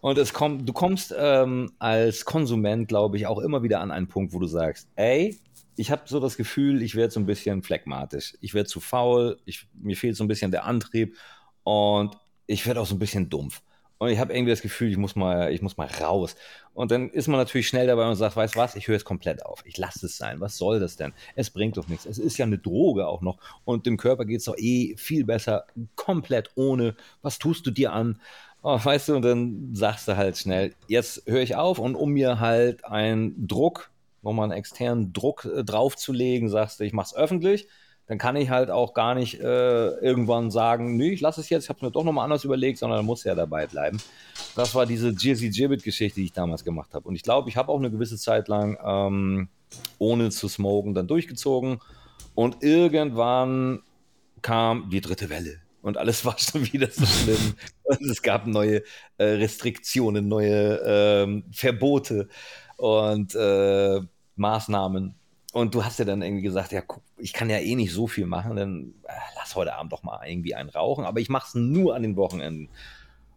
Und 0.00 0.16
es 0.16 0.32
kommt, 0.32 0.66
du 0.66 0.72
kommst 0.72 1.14
ähm, 1.16 1.72
als 1.78 2.24
Konsument, 2.24 2.88
glaube 2.88 3.18
ich, 3.18 3.26
auch 3.26 3.38
immer 3.38 3.62
wieder 3.62 3.80
an 3.80 3.90
einen 3.90 4.08
Punkt, 4.08 4.32
wo 4.32 4.38
du 4.38 4.46
sagst, 4.46 4.88
ey, 4.96 5.38
ich 5.76 5.90
habe 5.90 6.02
so 6.06 6.20
das 6.20 6.38
Gefühl, 6.38 6.80
ich 6.80 6.94
werde 6.94 7.12
so 7.12 7.20
ein 7.20 7.26
bisschen 7.26 7.62
phlegmatisch. 7.62 8.34
Ich 8.40 8.54
werde 8.54 8.68
zu 8.68 8.80
faul, 8.80 9.38
ich, 9.44 9.66
mir 9.74 9.96
fehlt 9.96 10.16
so 10.16 10.24
ein 10.24 10.28
bisschen 10.28 10.50
der 10.50 10.64
Antrieb 10.64 11.16
und 11.64 12.16
ich 12.46 12.66
werde 12.66 12.80
auch 12.80 12.86
so 12.86 12.94
ein 12.94 12.98
bisschen 12.98 13.28
dumpf. 13.28 13.60
Und 13.98 14.10
ich 14.10 14.18
habe 14.18 14.34
irgendwie 14.34 14.50
das 14.50 14.60
Gefühl, 14.60 14.90
ich 14.90 14.98
muss 14.98 15.16
mal, 15.16 15.52
ich 15.52 15.62
muss 15.62 15.76
mal 15.76 15.88
raus. 16.00 16.36
Und 16.74 16.90
dann 16.90 17.08
ist 17.10 17.28
man 17.28 17.38
natürlich 17.38 17.68
schnell 17.68 17.86
dabei 17.86 18.06
und 18.08 18.16
sagt, 18.16 18.36
weißt 18.36 18.54
du 18.54 18.58
was, 18.58 18.76
ich 18.76 18.88
höre 18.88 18.94
jetzt 18.94 19.04
komplett 19.04 19.44
auf. 19.44 19.62
Ich 19.64 19.78
lasse 19.78 20.06
es 20.06 20.18
sein. 20.18 20.40
Was 20.40 20.58
soll 20.58 20.80
das 20.80 20.96
denn? 20.96 21.14
Es 21.34 21.50
bringt 21.50 21.78
doch 21.78 21.88
nichts. 21.88 22.04
Es 22.04 22.18
ist 22.18 22.36
ja 22.36 22.44
eine 22.44 22.58
Droge 22.58 23.06
auch 23.06 23.22
noch. 23.22 23.38
Und 23.64 23.86
dem 23.86 23.96
Körper 23.96 24.26
geht 24.26 24.40
es 24.40 24.44
doch 24.44 24.56
eh 24.58 24.96
viel 24.98 25.24
besser, 25.24 25.64
komplett 25.94 26.50
ohne. 26.56 26.94
Was 27.22 27.38
tust 27.38 27.66
du 27.66 27.70
dir 27.70 27.92
an? 27.92 28.20
Oh, 28.62 28.78
weißt 28.82 29.08
du, 29.08 29.16
und 29.16 29.22
dann 29.22 29.74
sagst 29.74 30.08
du 30.08 30.16
halt 30.16 30.36
schnell, 30.36 30.74
jetzt 30.88 31.22
höre 31.26 31.40
ich 31.40 31.54
auf 31.54 31.78
und 31.78 31.94
um 31.94 32.10
mir 32.10 32.40
halt 32.40 32.84
einen 32.84 33.46
Druck, 33.46 33.90
nochmal 34.22 34.50
einen 34.50 34.58
externen 34.58 35.12
Druck 35.12 35.44
äh, 35.44 35.62
draufzulegen, 35.62 36.48
sagst 36.48 36.80
du, 36.80 36.84
ich 36.84 36.92
mache 36.92 37.06
es 37.06 37.16
öffentlich 37.16 37.68
dann 38.06 38.18
kann 38.18 38.36
ich 38.36 38.50
halt 38.50 38.70
auch 38.70 38.94
gar 38.94 39.14
nicht 39.14 39.40
äh, 39.40 39.88
irgendwann 39.88 40.50
sagen, 40.50 40.96
nö, 40.96 41.06
ich 41.06 41.20
lasse 41.20 41.40
es 41.40 41.48
jetzt, 41.48 41.64
ich 41.64 41.68
habe 41.68 41.78
es 41.78 41.82
mir 41.82 41.90
doch 41.90 42.04
nochmal 42.04 42.24
anders 42.24 42.44
überlegt, 42.44 42.78
sondern 42.78 43.04
muss 43.04 43.24
ja 43.24 43.34
dabei 43.34 43.66
bleiben. 43.66 43.98
Das 44.54 44.74
war 44.74 44.86
diese 44.86 45.08
Jizzy 45.08 45.50
Gibbet-Geschichte, 45.50 46.20
die 46.20 46.26
ich 46.26 46.32
damals 46.32 46.64
gemacht 46.64 46.94
habe. 46.94 47.08
Und 47.08 47.16
ich 47.16 47.22
glaube, 47.22 47.48
ich 47.48 47.56
habe 47.56 47.72
auch 47.72 47.78
eine 47.78 47.90
gewisse 47.90 48.16
Zeit 48.16 48.48
lang 48.48 48.78
ähm, 48.84 49.48
ohne 49.98 50.30
zu 50.30 50.48
smoken 50.48 50.94
dann 50.94 51.08
durchgezogen. 51.08 51.80
Und 52.34 52.62
irgendwann 52.62 53.82
kam 54.42 54.88
die 54.90 55.00
dritte 55.00 55.28
Welle. 55.28 55.60
Und 55.82 55.96
alles 55.96 56.24
war 56.24 56.38
schon 56.38 56.72
wieder 56.72 56.88
so 56.90 57.04
schlimm. 57.06 57.54
Und 57.84 58.02
es 58.02 58.22
gab 58.22 58.46
neue 58.46 58.82
äh, 59.18 59.24
Restriktionen, 59.24 60.28
neue 60.28 60.80
ähm, 60.84 61.44
Verbote 61.50 62.28
und 62.76 63.34
äh, 63.34 64.00
Maßnahmen. 64.36 65.14
Und 65.56 65.74
du 65.74 65.82
hast 65.82 65.98
ja 65.98 66.04
dann 66.04 66.20
irgendwie 66.20 66.42
gesagt, 66.42 66.72
ja, 66.72 66.82
guck, 66.82 67.02
ich 67.16 67.32
kann 67.32 67.48
ja 67.48 67.56
eh 67.56 67.74
nicht 67.76 67.90
so 67.90 68.06
viel 68.06 68.26
machen, 68.26 68.56
dann 68.56 68.92
äh, 69.04 69.12
lass 69.36 69.56
heute 69.56 69.74
Abend 69.74 69.90
doch 69.90 70.02
mal 70.02 70.20
irgendwie 70.28 70.54
einen 70.54 70.68
rauchen, 70.68 71.06
aber 71.06 71.18
ich 71.18 71.30
mache 71.30 71.46
es 71.48 71.54
nur 71.54 71.94
an 71.94 72.02
den 72.02 72.14
Wochenenden. 72.16 72.68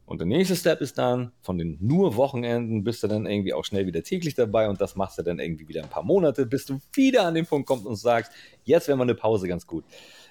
Und 0.05 0.17
der 0.17 0.28
nächste 0.28 0.57
Step 0.57 0.82
ist 0.82 0.97
dann, 0.97 1.32
von 1.39 1.57
den 1.57 1.78
nur 1.80 2.17
Wochenenden 2.17 2.84
bist 2.84 3.03
du 3.03 3.07
dann 3.07 3.26
irgendwie 3.26 3.53
auch 3.53 3.63
schnell 3.63 3.88
wieder 3.88 4.03
täglich 4.03 4.36
dabei 4.36 4.67
und 4.67 4.82
das 4.82 4.97
machst 4.97 5.17
du 5.17 5.22
dann 5.22 5.39
irgendwie 5.39 5.70
wieder 5.70 5.82
ein 5.82 5.89
paar 5.89 6.03
Monate, 6.03 6.45
bis 6.45 6.65
du 6.65 6.82
wieder 6.91 7.26
an 7.26 7.36
den 7.36 7.45
Punkt 7.45 7.65
kommst 7.65 7.86
und 7.86 7.95
sagst, 7.95 8.34
jetzt 8.65 8.89
wäre 8.89 8.97
mal 8.97 9.05
eine 9.05 9.15
Pause 9.15 9.47
ganz 9.47 9.65
gut. 9.65 9.86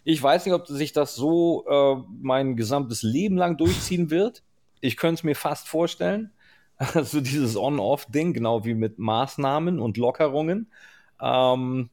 Ich 0.05 0.23
weiß 0.23 0.45
nicht, 0.45 0.55
ob 0.55 0.67
sich 0.67 0.93
das 0.93 1.15
so 1.15 1.65
äh, 1.67 2.03
mein 2.21 2.57
gesamtes 2.57 3.03
Leben 3.03 3.39
lang 3.39 3.57
durchziehen 3.57 4.11
wird. 4.11 4.43
Ich 4.83 4.99
könnte 4.99 5.21
es 5.21 5.25
mir 5.25 5.37
fast 5.37 5.67
vorstellen. 5.67 6.33
Also 6.95 7.21
dieses 7.21 7.57
On-Off-Ding, 7.57 8.35
genau 8.35 8.65
wie 8.65 8.75
mit 8.75 9.01
Maßnahmen 9.01 9.81
und 9.81 9.97
Lockerungen. 9.97 10.71
Ähm, 11.21 11.91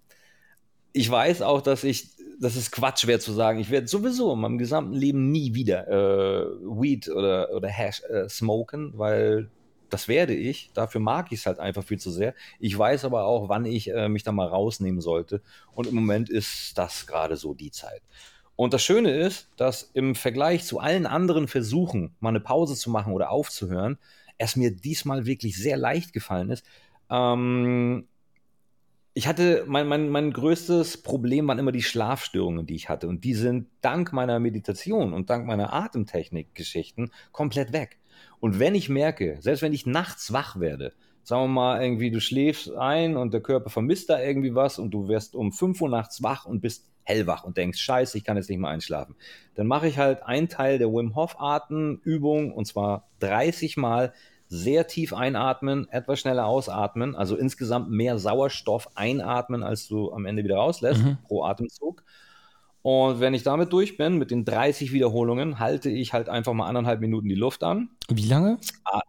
ich 0.93 1.09
weiß 1.09 1.41
auch, 1.41 1.61
dass 1.61 1.83
ich, 1.83 2.09
das 2.39 2.55
ist 2.55 2.71
Quatsch 2.71 3.07
wäre 3.07 3.19
zu 3.19 3.33
sagen, 3.33 3.59
ich 3.59 3.69
werde 3.69 3.87
sowieso 3.87 4.33
in 4.33 4.39
meinem 4.39 4.57
gesamten 4.57 4.93
Leben 4.93 5.31
nie 5.31 5.53
wieder 5.53 5.87
äh, 5.87 6.45
Weed 6.61 7.09
oder, 7.09 7.49
oder 7.53 7.67
Hash 7.67 8.01
äh, 8.03 8.29
smoken, 8.29 8.93
weil 8.95 9.49
das 9.89 10.07
werde 10.07 10.33
ich. 10.33 10.71
Dafür 10.73 11.01
mag 11.01 11.31
ich 11.31 11.39
es 11.39 11.45
halt 11.45 11.59
einfach 11.59 11.83
viel 11.83 11.99
zu 11.99 12.11
sehr. 12.11 12.33
Ich 12.59 12.77
weiß 12.77 13.05
aber 13.05 13.25
auch, 13.25 13.49
wann 13.49 13.65
ich 13.65 13.91
äh, 13.91 14.09
mich 14.09 14.23
da 14.23 14.31
mal 14.31 14.47
rausnehmen 14.47 15.01
sollte. 15.01 15.41
Und 15.73 15.87
im 15.87 15.95
Moment 15.95 16.29
ist 16.29 16.77
das 16.77 17.07
gerade 17.07 17.37
so 17.37 17.53
die 17.53 17.71
Zeit. 17.71 18.01
Und 18.55 18.73
das 18.73 18.83
Schöne 18.83 19.11
ist, 19.11 19.49
dass 19.57 19.91
im 19.93 20.15
Vergleich 20.15 20.63
zu 20.63 20.79
allen 20.79 21.05
anderen 21.05 21.47
Versuchen, 21.47 22.15
mal 22.19 22.29
eine 22.29 22.39
Pause 22.39 22.75
zu 22.75 22.89
machen 22.89 23.13
oder 23.13 23.31
aufzuhören, 23.31 23.97
es 24.37 24.55
mir 24.55 24.71
diesmal 24.71 25.25
wirklich 25.25 25.57
sehr 25.57 25.77
leicht 25.77 26.13
gefallen 26.13 26.49
ist. 26.49 26.65
Ähm, 27.09 28.07
ich 29.17 29.27
hatte, 29.27 29.63
mein, 29.65 29.87
mein, 29.87 30.09
mein 30.09 30.33
größtes 30.33 31.01
Problem 31.01 31.47
waren 31.47 31.57
immer 31.57 31.71
die 31.71 31.81
Schlafstörungen, 31.81 32.65
die 32.65 32.75
ich 32.75 32.89
hatte. 32.89 33.07
Und 33.07 33.23
die 33.23 33.33
sind 33.33 33.67
dank 33.79 34.11
meiner 34.11 34.39
Meditation 34.39 35.13
und 35.13 35.29
dank 35.29 35.47
meiner 35.47 35.71
Atemtechnik-Geschichten 35.71 37.11
komplett 37.31 37.71
weg. 37.71 37.97
Und 38.41 38.59
wenn 38.59 38.75
ich 38.75 38.89
merke, 38.89 39.37
selbst 39.39 39.61
wenn 39.61 39.71
ich 39.71 39.85
nachts 39.85 40.33
wach 40.33 40.59
werde, 40.59 40.91
sagen 41.23 41.43
wir 41.43 41.47
mal 41.47 41.81
irgendwie, 41.81 42.11
du 42.11 42.19
schläfst 42.19 42.75
ein 42.75 43.15
und 43.15 43.33
der 43.33 43.39
Körper 43.39 43.69
vermisst 43.69 44.09
da 44.09 44.21
irgendwie 44.21 44.53
was 44.53 44.79
und 44.79 44.91
du 44.91 45.07
wirst 45.07 45.33
um 45.33 45.53
5 45.53 45.79
Uhr 45.79 45.89
nachts 45.89 46.21
wach 46.21 46.45
und 46.45 46.59
bist 46.59 46.85
hellwach 47.03 47.45
und 47.45 47.55
denkst, 47.55 47.79
scheiße, 47.79 48.17
ich 48.17 48.25
kann 48.25 48.35
jetzt 48.35 48.49
nicht 48.49 48.59
mehr 48.59 48.69
einschlafen. 48.69 49.15
Dann 49.53 49.67
mache 49.67 49.87
ich 49.87 49.97
halt 49.97 50.23
einen 50.23 50.49
Teil 50.49 50.77
der 50.77 50.89
Wim 50.89 51.15
Hof 51.15 51.39
Atemübung 51.39 52.51
und 52.51 52.65
zwar 52.65 53.07
30 53.19 53.77
Mal 53.77 54.11
sehr 54.47 54.87
tief 54.87 55.13
einatmen, 55.13 55.87
etwas 55.89 56.19
schneller 56.19 56.45
ausatmen, 56.45 57.15
also 57.15 57.35
insgesamt 57.35 57.89
mehr 57.89 58.19
Sauerstoff 58.19 58.89
einatmen, 58.95 59.63
als 59.63 59.87
du 59.87 60.11
am 60.11 60.25
Ende 60.25 60.43
wieder 60.43 60.57
rauslässt 60.57 61.03
mhm. 61.03 61.17
pro 61.23 61.43
Atemzug. 61.43 62.03
Und 62.81 63.19
wenn 63.19 63.33
ich 63.33 63.41
damit 63.41 63.73
durch 63.73 63.97
bin, 63.97 64.17
mit 64.17 64.29
den 64.29 64.45
30 64.45 64.91
Wiederholungen, 64.91 65.59
halte 65.59 65.89
ich 65.89 66.13
halt 66.13 66.29
einfach 66.29 66.53
mal 66.53 66.67
anderthalb 66.67 67.01
Minuten 67.01 67.27
die 67.27 67.35
Luft 67.35 67.63
an. 67.63 67.89
Wie 68.09 68.27
lange? 68.27 68.59
Ah, 68.83 69.01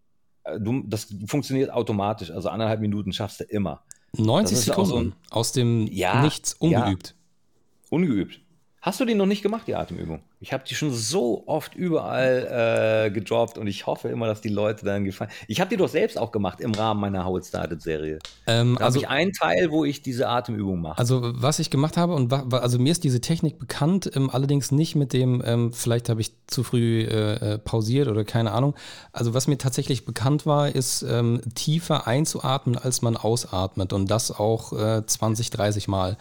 du, 0.59 0.83
das 0.87 1.15
funktioniert 1.27 1.71
automatisch, 1.71 2.31
also 2.31 2.49
anderthalb 2.49 2.81
Minuten 2.81 3.13
schaffst 3.13 3.41
du 3.41 3.45
immer. 3.45 3.83
90 4.17 4.57
Sekunden 4.57 4.89
so 4.89 4.97
ein, 4.99 5.13
aus 5.31 5.53
dem 5.53 5.87
ja, 5.89 6.23
Nichts 6.23 6.55
ungeübt. 6.55 7.09
Ja, 7.09 7.87
ungeübt. 7.91 8.41
Hast 8.81 9.01
du 9.01 9.05
die 9.05 9.15
noch 9.15 9.27
nicht 9.27 9.43
gemacht, 9.43 9.67
die 9.67 9.75
Atemübung? 9.75 10.23
Ich 10.47 10.53
habe 10.53 10.63
die 10.63 10.77
schon 10.77 10.93
so 10.93 11.43
oft 11.47 11.75
überall 11.75 13.07
äh, 13.09 13.11
gedroppt 13.11 13.59
und 13.59 13.67
ich 13.67 13.85
hoffe 13.87 14.11
immer, 14.11 14.29
dass 14.29 14.41
die 14.41 14.49
Leute 14.49 14.85
dann 14.85 15.05
gefallen. 15.05 15.29
Ich 15.49 15.61
habe 15.61 15.69
die 15.71 15.77
doch 15.77 15.89
selbst 15.89 16.17
auch 16.17 16.31
gemacht 16.31 16.61
im 16.61 16.73
Rahmen 16.73 17.01
meiner 17.01 17.25
How 17.25 17.39
It 17.39 17.47
Started 17.47 17.83
Serie. 17.83 18.21
Ähm, 18.47 18.77
da 18.79 18.85
also 18.85 19.03
habe 19.03 19.07
ich 19.07 19.09
einen 19.09 19.33
Teil, 19.33 19.73
wo 19.73 19.85
ich 19.85 20.03
diese 20.03 20.29
Atemübung 20.29 20.81
mache. 20.81 20.99
Also 20.99 21.21
was 21.35 21.59
ich 21.59 21.69
gemacht 21.69 21.97
habe 21.97 22.15
und 22.15 22.33
also 22.33 22.79
mir 22.79 22.93
ist 22.93 23.03
diese 23.03 23.21
Technik 23.21 23.59
bekannt, 23.59 24.09
ähm, 24.15 24.31
allerdings 24.31 24.71
nicht 24.71 24.95
mit 24.95 25.13
dem. 25.13 25.43
Ähm, 25.45 25.73
vielleicht 25.73 26.09
habe 26.09 26.21
ich 26.21 26.31
zu 26.47 26.63
früh 26.63 27.01
äh, 27.01 27.55
äh, 27.55 27.59
pausiert 27.59 28.07
oder 28.07 28.23
keine 28.23 28.53
Ahnung. 28.53 28.77
Also 29.11 29.35
was 29.35 29.49
mir 29.49 29.59
tatsächlich 29.59 30.05
bekannt 30.05 30.47
war, 30.47 30.69
ist 30.69 31.03
ähm, 31.03 31.41
tiefer 31.57 32.07
einzuatmen, 32.07 32.79
als 32.79 33.03
man 33.03 33.17
ausatmet 33.17 33.93
und 33.93 34.09
das 34.09 34.31
auch 34.31 34.73
äh, 34.73 35.05
20, 35.05 35.51
30 35.51 35.89
Mal. 35.89 36.17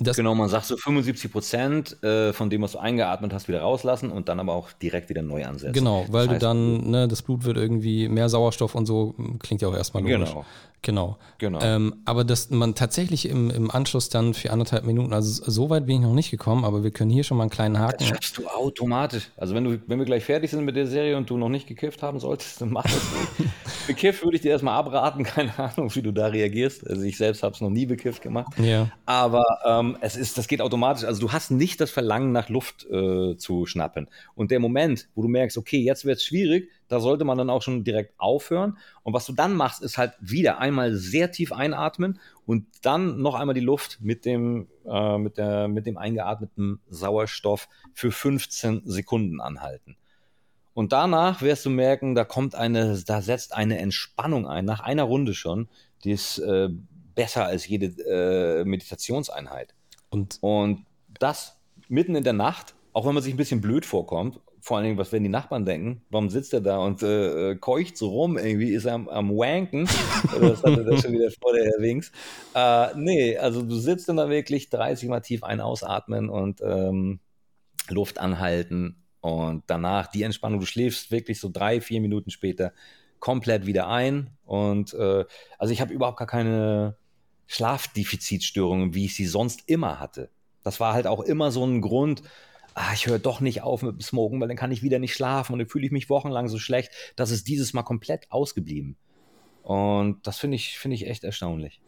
Das 0.00 0.16
genau, 0.16 0.32
man 0.36 0.48
sagt 0.48 0.66
so 0.66 0.76
75 0.76 1.32
Prozent 1.32 2.02
äh, 2.04 2.32
von 2.32 2.50
dem, 2.50 2.62
was 2.62 2.72
du 2.72 2.78
eingeatmet 2.78 3.32
hast, 3.32 3.48
wieder 3.48 3.57
rauslassen 3.58 4.10
und 4.10 4.28
dann 4.28 4.40
aber 4.40 4.54
auch 4.54 4.72
direkt 4.72 5.08
wieder 5.08 5.22
neu 5.22 5.44
ansetzen. 5.44 5.72
Genau, 5.72 6.06
weil 6.08 6.26
das 6.26 6.34
heißt, 6.34 6.42
du 6.42 6.46
dann, 6.46 6.90
ne, 6.90 7.08
das 7.08 7.22
Blut 7.22 7.44
wird 7.44 7.56
irgendwie 7.56 8.08
mehr 8.08 8.28
Sauerstoff 8.28 8.74
und 8.74 8.86
so, 8.86 9.14
klingt 9.38 9.62
ja 9.62 9.68
auch 9.68 9.74
erstmal 9.74 10.02
logisch. 10.02 10.30
Genau. 10.30 10.44
Genau. 10.82 11.18
genau. 11.38 11.60
Ähm, 11.60 11.96
aber 12.04 12.24
dass 12.24 12.50
man 12.50 12.74
tatsächlich 12.74 13.28
im, 13.28 13.50
im 13.50 13.70
Anschluss 13.70 14.08
dann 14.08 14.34
für 14.34 14.52
anderthalb 14.52 14.84
Minuten, 14.84 15.12
also 15.12 15.50
so 15.50 15.70
weit 15.70 15.86
bin 15.86 15.96
ich 15.96 16.02
noch 16.02 16.14
nicht 16.14 16.30
gekommen, 16.30 16.64
aber 16.64 16.84
wir 16.84 16.90
können 16.90 17.10
hier 17.10 17.24
schon 17.24 17.36
mal 17.36 17.44
einen 17.44 17.50
kleinen 17.50 17.78
Haken. 17.78 17.98
Das 17.98 18.08
schaffst 18.08 18.38
du 18.38 18.46
automatisch. 18.46 19.30
Also 19.36 19.54
wenn 19.54 19.64
du, 19.64 19.80
wenn 19.86 19.98
wir 19.98 20.06
gleich 20.06 20.24
fertig 20.24 20.50
sind 20.50 20.64
mit 20.64 20.76
der 20.76 20.86
Serie 20.86 21.16
und 21.16 21.28
du 21.30 21.36
noch 21.36 21.48
nicht 21.48 21.66
gekifft 21.66 22.02
haben 22.02 22.20
solltest, 22.20 22.60
dann 22.60 22.70
mach 22.70 22.84
das 22.84 22.94
nicht. 23.38 23.50
bekifft 23.86 24.22
würde 24.22 24.36
ich 24.36 24.42
dir 24.42 24.50
erstmal 24.50 24.78
abraten, 24.78 25.24
keine 25.24 25.58
Ahnung, 25.58 25.92
wie 25.94 26.02
du 26.02 26.12
da 26.12 26.26
reagierst. 26.28 26.86
Also 26.88 27.02
ich 27.02 27.16
selbst 27.16 27.42
habe 27.42 27.54
es 27.54 27.60
noch 27.60 27.70
nie 27.70 27.86
bekifft 27.86 28.22
gemacht. 28.22 28.52
Ja. 28.58 28.90
Aber 29.06 29.44
ähm, 29.66 29.96
es 30.00 30.14
ist, 30.14 30.38
das 30.38 30.46
geht 30.46 30.60
automatisch. 30.60 31.04
Also 31.04 31.20
du 31.20 31.32
hast 31.32 31.50
nicht 31.50 31.80
das 31.80 31.90
Verlangen 31.90 32.30
nach 32.30 32.48
Luft 32.48 32.86
äh, 32.90 33.36
zu 33.36 33.66
schnappen. 33.66 34.08
Und 34.34 34.50
der 34.50 34.60
Moment, 34.60 35.08
wo 35.14 35.22
du 35.22 35.28
merkst, 35.28 35.58
okay, 35.58 35.80
jetzt 35.80 36.04
wird 36.04 36.18
es 36.18 36.24
schwierig, 36.24 36.70
da 36.88 37.00
sollte 37.00 37.24
man 37.24 37.38
dann 37.38 37.50
auch 37.50 37.62
schon 37.62 37.84
direkt 37.84 38.14
aufhören. 38.18 38.78
Und 39.02 39.12
was 39.12 39.26
du 39.26 39.32
dann 39.32 39.54
machst, 39.54 39.82
ist 39.82 39.98
halt 39.98 40.14
wieder 40.20 40.58
einmal 40.58 40.94
sehr 40.94 41.30
tief 41.30 41.52
einatmen 41.52 42.18
und 42.46 42.66
dann 42.82 43.20
noch 43.20 43.34
einmal 43.34 43.54
die 43.54 43.60
Luft 43.60 43.98
mit 44.00 44.24
dem, 44.24 44.68
äh, 44.86 45.18
mit 45.18 45.38
der, 45.38 45.68
mit 45.68 45.86
dem 45.86 45.98
eingeatmeten 45.98 46.80
Sauerstoff 46.88 47.68
für 47.92 48.10
15 48.10 48.82
Sekunden 48.84 49.40
anhalten. 49.40 49.96
Und 50.74 50.92
danach 50.92 51.42
wirst 51.42 51.66
du 51.66 51.70
merken, 51.70 52.14
da 52.14 52.24
kommt 52.24 52.54
eine, 52.54 52.96
da 53.04 53.20
setzt 53.20 53.52
eine 53.52 53.78
Entspannung 53.78 54.46
ein, 54.46 54.64
nach 54.64 54.80
einer 54.80 55.02
Runde 55.02 55.34
schon, 55.34 55.68
die 56.04 56.12
ist 56.12 56.38
äh, 56.38 56.68
besser 57.14 57.46
als 57.46 57.66
jede 57.66 57.86
äh, 58.06 58.64
Meditationseinheit. 58.64 59.74
Und, 60.08 60.38
und 60.40 60.86
das 61.18 61.58
mitten 61.88 62.14
in 62.14 62.22
der 62.22 62.32
Nacht, 62.32 62.74
auch 62.92 63.06
wenn 63.06 63.14
man 63.14 63.24
sich 63.24 63.34
ein 63.34 63.38
bisschen 63.38 63.60
blöd 63.60 63.84
vorkommt, 63.84 64.40
vor 64.68 64.76
allen 64.76 64.84
Dingen, 64.84 64.98
was 64.98 65.12
werden 65.12 65.24
die 65.24 65.30
Nachbarn 65.30 65.64
denken? 65.64 66.02
Warum 66.10 66.28
sitzt 66.28 66.52
er 66.52 66.60
da 66.60 66.76
und 66.76 67.02
äh, 67.02 67.52
äh 67.52 67.56
keucht 67.56 67.96
so 67.96 68.10
rum? 68.10 68.36
Irgendwie 68.36 68.68
ist 68.68 68.84
er 68.84 68.92
am, 68.92 69.08
am 69.08 69.30
Wanken. 69.30 69.86
das 70.40 70.62
hatte 70.62 70.86
er 70.86 70.98
schon 70.98 71.14
wieder 71.14 71.30
vor 71.42 71.54
der 71.54 71.64
Herr 71.64 71.80
Wings. 71.80 72.12
Äh, 72.54 72.88
nee, 72.94 73.38
also 73.38 73.62
du 73.62 73.76
sitzt 73.76 74.10
dann 74.10 74.18
da 74.18 74.28
wirklich 74.28 74.68
30 74.68 75.08
Mal 75.08 75.20
tief 75.20 75.42
ein- 75.42 75.62
ausatmen 75.62 76.28
und 76.28 76.60
ähm, 76.60 77.20
Luft 77.88 78.18
anhalten 78.18 79.02
und 79.22 79.64
danach 79.68 80.06
die 80.08 80.22
Entspannung. 80.22 80.60
Du 80.60 80.66
schläfst 80.66 81.10
wirklich 81.10 81.40
so 81.40 81.48
drei, 81.50 81.80
vier 81.80 82.02
Minuten 82.02 82.30
später 82.30 82.74
komplett 83.20 83.64
wieder 83.64 83.88
ein 83.88 84.36
Und 84.44 84.92
äh, 84.92 85.24
also 85.58 85.72
ich 85.72 85.80
habe 85.80 85.94
überhaupt 85.94 86.18
gar 86.18 86.28
keine 86.28 86.98
Schlafdefizitstörungen, 87.46 88.92
wie 88.92 89.06
ich 89.06 89.16
sie 89.16 89.26
sonst 89.26 89.62
immer 89.64 89.98
hatte. 89.98 90.28
Das 90.62 90.78
war 90.78 90.92
halt 90.92 91.06
auch 91.06 91.20
immer 91.20 91.52
so 91.52 91.64
ein 91.64 91.80
Grund, 91.80 92.22
ah, 92.78 92.92
ich 92.94 93.06
höre 93.06 93.18
doch 93.18 93.40
nicht 93.40 93.62
auf 93.62 93.82
mit 93.82 93.94
dem 93.94 94.00
Smoken, 94.00 94.40
weil 94.40 94.48
dann 94.48 94.56
kann 94.56 94.70
ich 94.70 94.82
wieder 94.82 94.98
nicht 94.98 95.14
schlafen 95.14 95.52
und 95.52 95.58
dann 95.58 95.68
fühle 95.68 95.86
ich 95.86 95.92
mich 95.92 96.08
wochenlang 96.08 96.48
so 96.48 96.58
schlecht. 96.58 96.90
Das 97.16 97.30
ist 97.30 97.48
dieses 97.48 97.72
Mal 97.72 97.82
komplett 97.82 98.30
ausgeblieben. 98.30 98.96
Und 99.62 100.26
das 100.26 100.38
finde 100.38 100.56
ich, 100.56 100.78
finde 100.78 100.94
ich 100.94 101.06
echt 101.06 101.24
erstaunlich. 101.24 101.80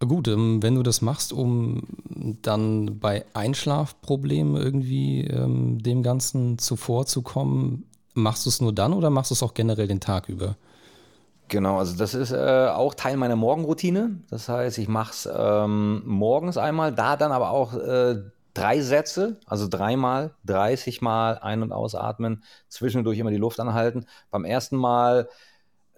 Gut, 0.00 0.28
ähm, 0.28 0.62
wenn 0.62 0.74
du 0.74 0.82
das 0.82 1.02
machst, 1.02 1.32
um 1.32 1.82
dann 2.42 2.98
bei 2.98 3.24
Einschlafproblemen 3.32 4.56
irgendwie 4.56 5.22
ähm, 5.22 5.82
dem 5.82 6.02
Ganzen 6.02 6.58
zuvorzukommen, 6.58 7.86
machst 8.12 8.44
du 8.44 8.50
es 8.50 8.60
nur 8.60 8.72
dann 8.72 8.92
oder 8.92 9.08
machst 9.08 9.30
du 9.30 9.34
es 9.34 9.42
auch 9.42 9.54
generell 9.54 9.86
den 9.86 10.00
Tag 10.00 10.28
über? 10.28 10.56
Genau, 11.48 11.78
also 11.78 11.96
das 11.96 12.14
ist 12.14 12.32
äh, 12.32 12.68
auch 12.68 12.94
Teil 12.94 13.16
meiner 13.16 13.36
Morgenroutine. 13.36 14.18
Das 14.30 14.48
heißt, 14.48 14.78
ich 14.78 14.88
mache 14.88 15.12
es 15.12 15.28
ähm, 15.32 16.02
morgens 16.04 16.56
einmal, 16.56 16.92
da 16.92 17.16
dann 17.16 17.32
aber 17.32 17.50
auch 17.50 17.74
äh, 17.74 18.16
drei 18.54 18.80
Sätze, 18.80 19.40
also 19.46 19.68
dreimal, 19.68 20.34
30 20.44 21.02
Mal 21.02 21.38
ein- 21.38 21.62
und 21.62 21.72
ausatmen, 21.72 22.44
zwischendurch 22.68 23.18
immer 23.18 23.30
die 23.30 23.36
Luft 23.36 23.60
anhalten. 23.60 24.06
Beim 24.30 24.44
ersten 24.44 24.76
Mal, 24.76 25.28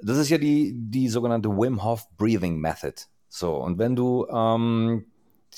das 0.00 0.16
ist 0.18 0.30
ja 0.30 0.38
die, 0.38 0.74
die 0.74 1.09
sogenannte 1.09 1.50
Wim 1.50 1.84
Hof 1.84 2.09
Breathing 2.16 2.59
Method. 2.59 2.94
So, 3.28 3.57
und 3.57 3.78
wenn 3.78 3.94
du 3.94 4.26
ähm, 4.30 5.04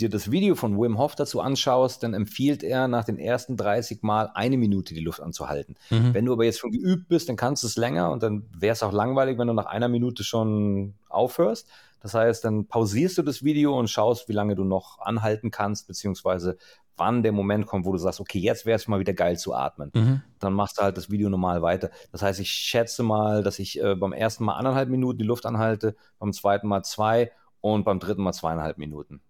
dir 0.00 0.08
das 0.08 0.30
Video 0.30 0.54
von 0.54 0.78
Wim 0.80 0.98
Hof 0.98 1.14
dazu 1.14 1.40
anschaust, 1.40 2.02
dann 2.02 2.14
empfiehlt 2.14 2.62
er 2.62 2.88
nach 2.88 3.04
den 3.04 3.18
ersten 3.18 3.56
30 3.56 4.02
Mal 4.02 4.30
eine 4.34 4.56
Minute 4.56 4.94
die 4.94 5.00
Luft 5.00 5.20
anzuhalten. 5.20 5.76
Mhm. 5.90 6.14
Wenn 6.14 6.24
du 6.24 6.32
aber 6.32 6.44
jetzt 6.44 6.58
schon 6.58 6.70
geübt 6.70 7.08
bist, 7.08 7.28
dann 7.28 7.36
kannst 7.36 7.62
du 7.62 7.66
es 7.66 7.76
länger 7.76 8.10
und 8.10 8.22
dann 8.22 8.44
wäre 8.56 8.72
es 8.72 8.82
auch 8.82 8.92
langweilig, 8.92 9.38
wenn 9.38 9.48
du 9.48 9.54
nach 9.54 9.66
einer 9.66 9.88
Minute 9.88 10.24
schon 10.24 10.94
aufhörst. 11.08 11.68
Das 12.00 12.14
heißt, 12.14 12.44
dann 12.44 12.66
pausierst 12.66 13.18
du 13.18 13.22
das 13.22 13.42
Video 13.42 13.76
und 13.76 13.90
schaust, 13.90 14.28
wie 14.28 14.32
lange 14.32 14.54
du 14.54 14.64
noch 14.64 15.00
anhalten 15.00 15.50
kannst, 15.50 15.88
beziehungsweise 15.88 16.56
wann 16.96 17.22
der 17.22 17.32
Moment 17.32 17.66
kommt, 17.66 17.86
wo 17.86 17.92
du 17.92 17.98
sagst, 17.98 18.20
okay, 18.20 18.38
jetzt 18.38 18.66
wäre 18.66 18.76
es 18.76 18.88
mal 18.88 19.00
wieder 19.00 19.14
geil 19.14 19.38
zu 19.38 19.54
atmen. 19.54 19.90
Mhm. 19.94 20.22
Dann 20.38 20.52
machst 20.52 20.78
du 20.78 20.82
halt 20.82 20.96
das 20.96 21.10
Video 21.10 21.28
normal 21.28 21.62
weiter. 21.62 21.90
Das 22.12 22.22
heißt, 22.22 22.40
ich 22.40 22.50
schätze 22.50 23.02
mal, 23.02 23.42
dass 23.42 23.58
ich 23.58 23.80
äh, 23.80 23.94
beim 23.94 24.12
ersten 24.12 24.44
Mal 24.44 24.54
anderthalb 24.54 24.88
Minuten 24.88 25.18
die 25.18 25.24
Luft 25.24 25.46
anhalte, 25.46 25.96
beim 26.18 26.32
zweiten 26.32 26.68
Mal 26.68 26.82
zwei 26.84 27.32
und 27.60 27.84
beim 27.84 27.98
dritten 27.98 28.22
Mal 28.22 28.32
zweieinhalb 28.32 28.78
Minuten. 28.78 29.20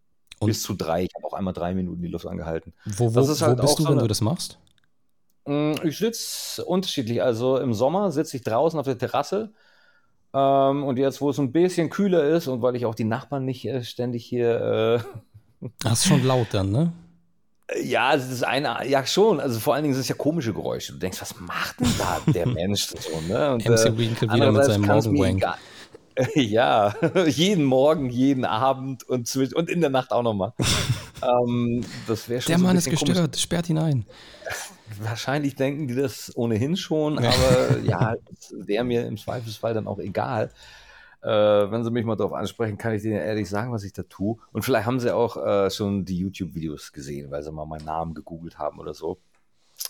Und 0.41 0.49
Bis 0.49 0.63
zu 0.63 0.75
drei. 0.75 1.05
Ich 1.05 1.11
habe 1.17 1.27
auch 1.27 1.33
einmal 1.33 1.55
drei 1.55 1.75
Minuten 1.75 2.01
die 2.03 2.09
Luft 2.09 2.27
angehalten. 2.27 2.73
Wo, 2.85 3.15
wo, 3.15 3.21
halt 3.21 3.59
wo 3.59 3.63
bist 3.63 3.79
du, 3.79 3.83
so 3.83 3.91
wenn 3.91 3.99
du 3.99 4.07
das 4.07 4.21
machst? 4.21 4.59
Mm, 5.47 5.75
ich 5.83 5.99
sitze 5.99 6.65
unterschiedlich. 6.65 7.23
Also 7.23 7.59
im 7.59 7.75
Sommer 7.75 8.13
sitze 8.13 8.37
ich 8.37 8.43
draußen 8.45 8.79
auf 8.79 8.87
der 8.87 8.99
Terrasse. 8.99 9.53
Ähm, 10.35 10.85
und 10.85 10.99
jetzt, 10.99 11.21
wo 11.21 11.31
es 11.31 11.39
ein 11.39 11.53
bisschen 11.53 11.91
kühler 11.91 12.25
ist 12.25 12.49
und 12.49 12.63
weil 12.63 12.77
ich 12.77 12.87
auch 12.87 12.95
die 12.95 13.05
Nachbarn 13.05 13.45
nicht 13.45 13.65
äh, 13.67 13.83
ständig 13.83 14.25
hier. 14.25 15.03
Äh, 15.63 15.69
das 15.81 16.01
ist 16.01 16.07
schon 16.07 16.25
laut 16.25 16.49
dann, 16.53 16.71
ne? 16.71 16.93
Ja, 17.83 18.15
es 18.15 18.31
ist 18.31 18.45
eine, 18.45 18.89
ja 18.89 19.05
schon. 19.05 19.41
Also 19.41 19.61
vor 19.61 19.75
allen 19.75 19.83
Dingen 19.83 19.93
sind 19.93 20.01
es 20.01 20.09
ja 20.09 20.15
komische 20.15 20.55
Geräusche. 20.55 20.95
Du 20.95 20.99
denkst, 20.99 21.21
was 21.21 21.39
macht 21.39 21.79
denn 21.81 21.93
da 21.99 22.19
der 22.33 22.47
Mensch 22.47 22.87
so, 22.87 23.21
ne? 23.29 23.53
Und, 23.53 23.63
MC 23.63 23.85
äh, 23.85 23.99
Winkle 23.99 24.33
wieder 24.33 24.53
mit 24.53 24.65
seinem 24.65 24.87
Morgenwank. 24.87 25.45
Ja, 26.35 26.95
jeden 27.27 27.65
Morgen, 27.65 28.11
jeden 28.11 28.45
Abend 28.45 29.05
und, 29.09 29.35
und 29.37 29.71
in 29.71 29.81
der 29.81 29.91
Nacht 29.91 30.13
auch 30.13 30.23
nochmal. 30.23 30.53
ähm, 31.23 31.85
das 32.07 32.29
wäre 32.29 32.41
schon 32.41 32.51
Der 32.51 32.59
so 32.59 32.65
Mann 32.65 32.77
ist 32.77 32.91
gestört, 32.91 33.17
komisch. 33.17 33.41
sperrt 33.41 33.71
ihn 33.71 33.79
ein. 33.79 34.07
Wahrscheinlich 35.01 35.55
denken 35.55 35.87
die 35.87 35.95
das 35.95 36.37
ohnehin 36.37 36.77
schon, 36.77 37.19
aber 37.19 37.79
ja, 37.85 38.17
wäre 38.53 38.85
mir 38.85 39.07
im 39.07 39.17
Zweifelsfall 39.17 39.75
dann 39.75 39.87
auch 39.87 39.99
egal. 39.99 40.51
Äh, 41.21 41.29
wenn 41.29 41.85
sie 41.85 41.91
mich 41.91 42.05
mal 42.05 42.17
darauf 42.17 42.33
ansprechen, 42.33 42.79
kann 42.79 42.95
ich 42.95 43.03
denen 43.03 43.17
ehrlich 43.19 43.49
sagen, 43.49 43.73
was 43.73 43.85
ich 43.85 43.93
da 43.93 44.03
tue. 44.05 44.37
Und 44.53 44.65
vielleicht 44.65 44.87
haben 44.87 45.01
sie 45.01 45.15
auch 45.15 45.37
äh, 45.37 45.71
schon 45.71 46.05
die 46.05 46.17
YouTube-Videos 46.17 46.93
gesehen, 46.93 47.31
weil 47.31 47.43
sie 47.43 47.53
mal 47.53 47.67
meinen 47.67 47.85
Namen 47.85 48.15
gegoogelt 48.15 48.59
haben 48.59 48.79
oder 48.79 48.95
so. 48.95 49.19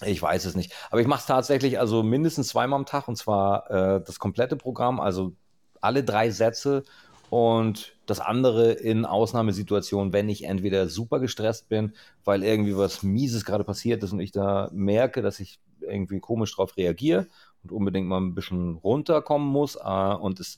Ich 0.05 0.21
weiß 0.21 0.45
es 0.47 0.55
nicht. 0.55 0.73
Aber 0.91 1.01
ich 1.01 1.07
mache 1.07 1.21
es 1.21 1.27
tatsächlich 1.27 1.79
also 1.79 2.03
mindestens 2.03 2.49
zweimal 2.49 2.79
am 2.79 2.87
Tag 2.87 3.09
und 3.09 3.17
zwar 3.17 3.71
äh, 3.71 4.03
das 4.05 4.19
komplette 4.19 4.57
Programm, 4.57 5.01
also 5.01 5.35
alle 5.83 6.05
drei 6.05 6.31
Sätze 6.31 6.85
und 7.31 7.95
das 8.07 8.21
andere 8.21 8.73
in 8.73 9.05
Ausnahmesituationen, 9.05 10.13
wenn 10.13 10.29
ich 10.29 10.45
entweder 10.45 10.89
super 10.89 11.21
gestresst 11.21 11.69
bin, 11.69 11.93
weil 12.25 12.43
irgendwie 12.43 12.77
was 12.77 13.03
Mieses 13.03 13.45
gerade 13.45 13.65
passiert 13.65 14.03
ist 14.03 14.13
und 14.13 14.21
ich 14.21 14.33
da 14.33 14.71
merke, 14.73 15.21
dass 15.21 15.41
ich 15.41 15.59
irgendwie 15.81 16.21
komisch 16.21 16.55
drauf 16.55 16.77
reagiere 16.77 17.27
und 17.63 17.73
unbedingt 17.73 18.07
mal 18.07 18.21
ein 18.21 18.35
bisschen 18.35 18.77
runterkommen 18.77 19.47
muss 19.47 19.77
äh, 19.77 20.15
und 20.15 20.41
es 20.41 20.57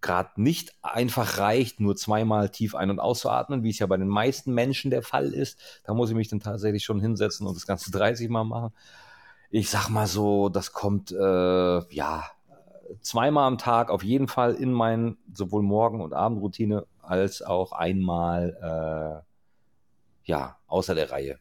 gerade 0.00 0.40
nicht 0.40 0.72
einfach 0.82 1.38
reicht, 1.38 1.80
nur 1.80 1.94
zweimal 1.94 2.48
tief 2.48 2.74
ein- 2.74 2.90
und 2.90 3.00
auszuatmen, 3.00 3.62
wie 3.62 3.70
es 3.70 3.78
ja 3.78 3.86
bei 3.86 3.96
den 3.96 4.08
meisten 4.08 4.54
Menschen 4.54 4.90
der 4.90 5.02
Fall 5.02 5.32
ist. 5.32 5.58
Da 5.84 5.94
muss 5.94 6.10
ich 6.10 6.16
mich 6.16 6.28
dann 6.28 6.40
tatsächlich 6.40 6.84
schon 6.84 7.00
hinsetzen 7.00 7.46
und 7.46 7.54
das 7.54 7.66
Ganze 7.66 7.90
30 7.92 8.28
Mal 8.30 8.44
machen. 8.44 8.72
Ich 9.50 9.68
sag 9.68 9.88
mal 9.88 10.06
so, 10.06 10.48
das 10.48 10.72
kommt 10.72 11.12
äh, 11.12 11.94
ja 11.94 12.24
zweimal 13.00 13.46
am 13.46 13.58
Tag 13.58 13.90
auf 13.90 14.02
jeden 14.02 14.28
Fall 14.28 14.54
in 14.54 14.72
meinen 14.72 15.18
sowohl 15.32 15.62
Morgen- 15.62 16.00
und 16.00 16.12
Abendroutine 16.12 16.86
als 17.02 17.42
auch 17.42 17.72
einmal 17.72 19.24
äh, 20.26 20.30
ja 20.30 20.56
außer 20.66 20.94
der 20.94 21.10
Reihe. 21.10 21.38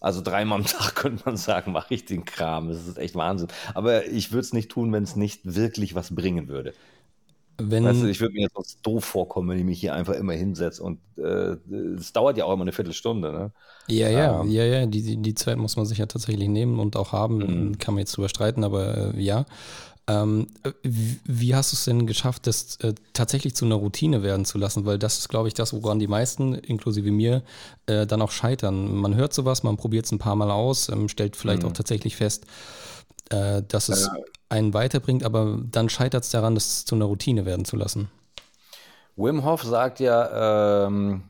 Also 0.00 0.22
dreimal 0.22 0.60
am 0.60 0.66
Tag 0.66 0.94
könnte 0.94 1.22
man 1.26 1.36
sagen, 1.36 1.72
mache 1.72 1.94
ich 1.94 2.04
den 2.04 2.24
Kram. 2.24 2.68
Das 2.68 2.86
ist 2.86 2.98
echt 2.98 3.14
Wahnsinn. 3.16 3.48
Aber 3.74 4.06
ich 4.06 4.32
würde 4.32 4.42
es 4.42 4.52
nicht 4.52 4.70
tun, 4.70 4.92
wenn 4.92 5.02
es 5.02 5.16
nicht 5.16 5.54
wirklich 5.54 5.94
was 5.94 6.14
bringen 6.14 6.48
würde. 6.48 6.72
Wenn, 7.60 7.84
weißt 7.84 8.02
du, 8.02 8.06
ich 8.06 8.20
würde 8.20 8.34
mir 8.34 8.42
jetzt 8.42 8.54
sonst 8.54 8.78
doof 8.82 9.04
vorkommen, 9.04 9.48
wenn 9.48 9.58
ich 9.58 9.64
mich 9.64 9.80
hier 9.80 9.92
einfach 9.92 10.14
immer 10.14 10.32
hinsetze 10.32 10.80
und 10.82 11.00
äh, 11.16 11.56
es 11.96 12.10
äh, 12.10 12.12
dauert 12.12 12.36
ja 12.36 12.44
auch 12.44 12.52
immer 12.52 12.62
eine 12.62 12.72
Viertelstunde, 12.72 13.32
ne? 13.32 13.50
Ja, 13.88 14.08
ja, 14.08 14.40
ähm, 14.40 14.50
ja, 14.50 14.64
ja, 14.64 14.86
die, 14.86 15.16
die 15.16 15.34
Zeit 15.34 15.58
muss 15.58 15.76
man 15.76 15.84
sich 15.84 15.98
ja 15.98 16.06
tatsächlich 16.06 16.48
nehmen 16.48 16.78
und 16.78 16.94
auch 16.94 17.12
haben, 17.12 17.38
mhm. 17.38 17.78
kann 17.78 17.94
man 17.94 18.00
jetzt 18.00 18.16
drüber 18.16 18.28
streiten, 18.28 18.62
aber 18.62 19.14
äh, 19.14 19.20
ja. 19.20 19.44
Ähm, 20.06 20.46
wie, 20.82 21.20
wie, 21.24 21.54
hast 21.54 21.72
du 21.72 21.76
es 21.76 21.84
denn 21.84 22.06
geschafft, 22.06 22.46
das 22.46 22.76
äh, 22.76 22.94
tatsächlich 23.12 23.54
zu 23.54 23.66
einer 23.66 23.74
Routine 23.74 24.22
werden 24.22 24.46
zu 24.46 24.56
lassen? 24.56 24.86
Weil 24.86 24.98
das 24.98 25.18
ist, 25.18 25.28
glaube 25.28 25.48
ich, 25.48 25.54
das, 25.54 25.74
woran 25.74 25.98
die 25.98 26.06
meisten, 26.06 26.54
inklusive 26.54 27.10
mir, 27.10 27.42
äh, 27.86 28.06
dann 28.06 28.22
auch 28.22 28.30
scheitern. 28.30 28.96
Man 28.96 29.16
hört 29.16 29.34
sowas, 29.34 29.64
man 29.64 29.76
probiert 29.76 30.06
es 30.06 30.12
ein 30.12 30.18
paar 30.18 30.34
Mal 30.34 30.50
aus, 30.50 30.88
ähm, 30.88 31.08
stellt 31.08 31.36
vielleicht 31.36 31.62
mhm. 31.62 31.68
auch 31.68 31.72
tatsächlich 31.72 32.16
fest, 32.16 32.46
äh, 33.30 33.62
dass 33.66 33.88
es 33.88 34.10
einen 34.48 34.74
weiterbringt, 34.74 35.24
aber 35.24 35.60
dann 35.70 35.88
scheitert 35.88 36.24
es 36.24 36.30
daran, 36.30 36.54
das 36.54 36.84
zu 36.84 36.94
einer 36.94 37.04
Routine 37.04 37.44
werden 37.44 37.64
zu 37.64 37.76
lassen. 37.76 38.10
Wim 39.16 39.44
Hof 39.44 39.62
sagt 39.62 40.00
ja, 40.00 40.86
ähm, 40.86 41.24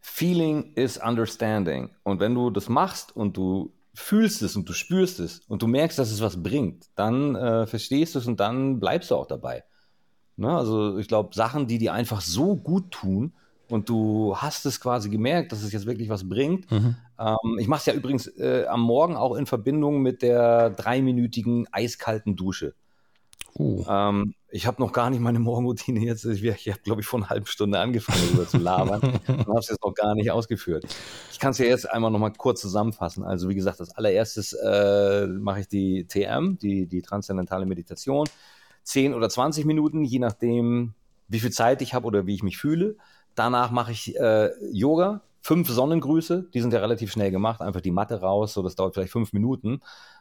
Feeling 0.00 0.72
is 0.74 0.98
understanding. 0.98 1.90
Und 2.02 2.20
wenn 2.20 2.34
du 2.34 2.50
das 2.50 2.68
machst 2.68 3.16
und 3.16 3.36
du 3.36 3.72
fühlst 3.94 4.42
es 4.42 4.56
und 4.56 4.68
du 4.68 4.72
spürst 4.72 5.20
es 5.20 5.40
und 5.48 5.62
du 5.62 5.66
merkst, 5.66 5.98
dass 5.98 6.10
es 6.10 6.20
was 6.20 6.42
bringt, 6.42 6.86
dann 6.94 7.34
äh, 7.34 7.66
verstehst 7.66 8.14
du 8.14 8.18
es 8.18 8.26
und 8.26 8.38
dann 8.40 8.80
bleibst 8.80 9.10
du 9.10 9.16
auch 9.16 9.26
dabei. 9.26 9.64
Ne? 10.36 10.56
Also 10.56 10.98
ich 10.98 11.08
glaube, 11.08 11.34
Sachen, 11.34 11.66
die 11.66 11.78
dir 11.78 11.92
einfach 11.92 12.20
so 12.20 12.56
gut 12.56 12.90
tun 12.90 13.32
und 13.70 13.88
du 13.88 14.36
hast 14.36 14.66
es 14.66 14.80
quasi 14.80 15.08
gemerkt, 15.08 15.52
dass 15.52 15.62
es 15.62 15.72
jetzt 15.72 15.86
wirklich 15.86 16.08
was 16.08 16.28
bringt. 16.28 16.70
Mhm. 16.70 16.96
Ähm, 17.18 17.58
ich 17.58 17.68
mache 17.68 17.80
es 17.80 17.86
ja 17.86 17.94
übrigens 17.94 18.26
äh, 18.26 18.66
am 18.68 18.80
Morgen 18.80 19.16
auch 19.16 19.34
in 19.36 19.46
Verbindung 19.46 20.02
mit 20.02 20.22
der 20.22 20.70
dreiminütigen 20.70 21.66
eiskalten 21.72 22.36
Dusche. 22.36 22.74
Uh. 23.58 23.84
Ähm, 23.88 24.34
ich 24.48 24.66
habe 24.66 24.80
noch 24.80 24.92
gar 24.92 25.10
nicht 25.10 25.20
meine 25.20 25.38
Morgenroutine 25.38 26.00
jetzt. 26.00 26.24
Ich, 26.24 26.42
ich 26.42 26.68
habe, 26.68 26.80
glaube 26.82 27.00
ich, 27.00 27.06
vor 27.06 27.20
einer 27.20 27.30
halben 27.30 27.46
Stunde 27.46 27.78
angefangen, 27.78 28.20
darüber 28.26 28.48
zu 28.48 28.58
labern 28.58 29.00
und 29.26 29.46
habe 29.46 29.58
es 29.58 29.68
jetzt 29.68 29.84
noch 29.84 29.94
gar 29.94 30.14
nicht 30.14 30.30
ausgeführt. 30.30 30.84
Ich 31.32 31.38
kann 31.38 31.50
es 31.50 31.58
ja 31.58 31.66
jetzt 31.66 31.90
einmal 31.90 32.10
noch 32.10 32.18
mal 32.18 32.32
kurz 32.32 32.60
zusammenfassen. 32.60 33.24
Also, 33.24 33.48
wie 33.48 33.54
gesagt, 33.54 33.80
als 33.80 33.96
allererstes 33.96 34.52
äh, 34.52 35.26
mache 35.26 35.60
ich 35.60 35.68
die 35.68 36.06
TM, 36.06 36.58
die, 36.58 36.86
die 36.86 37.02
transzendentale 37.02 37.66
Meditation. 37.66 38.28
10 38.84 39.14
oder 39.14 39.28
20 39.28 39.66
Minuten, 39.66 40.04
je 40.04 40.18
nachdem, 40.18 40.94
wie 41.28 41.40
viel 41.40 41.52
Zeit 41.52 41.82
ich 41.82 41.94
habe 41.94 42.06
oder 42.06 42.26
wie 42.26 42.34
ich 42.34 42.42
mich 42.42 42.58
fühle. 42.58 42.96
Danach 43.40 43.70
mache 43.70 43.92
ich 43.92 44.20
äh, 44.20 44.50
Yoga, 44.70 45.22
fünf 45.40 45.70
Sonnengrüße, 45.70 46.50
die 46.52 46.60
sind 46.60 46.74
ja 46.74 46.80
relativ 46.80 47.10
schnell 47.10 47.30
gemacht, 47.30 47.62
einfach 47.62 47.80
die 47.80 47.90
Matte 47.90 48.20
raus, 48.20 48.52
so 48.52 48.62
das 48.62 48.74
dauert 48.74 48.92
vielleicht 48.92 49.12
fünf 49.12 49.32
Minuten. 49.32 49.80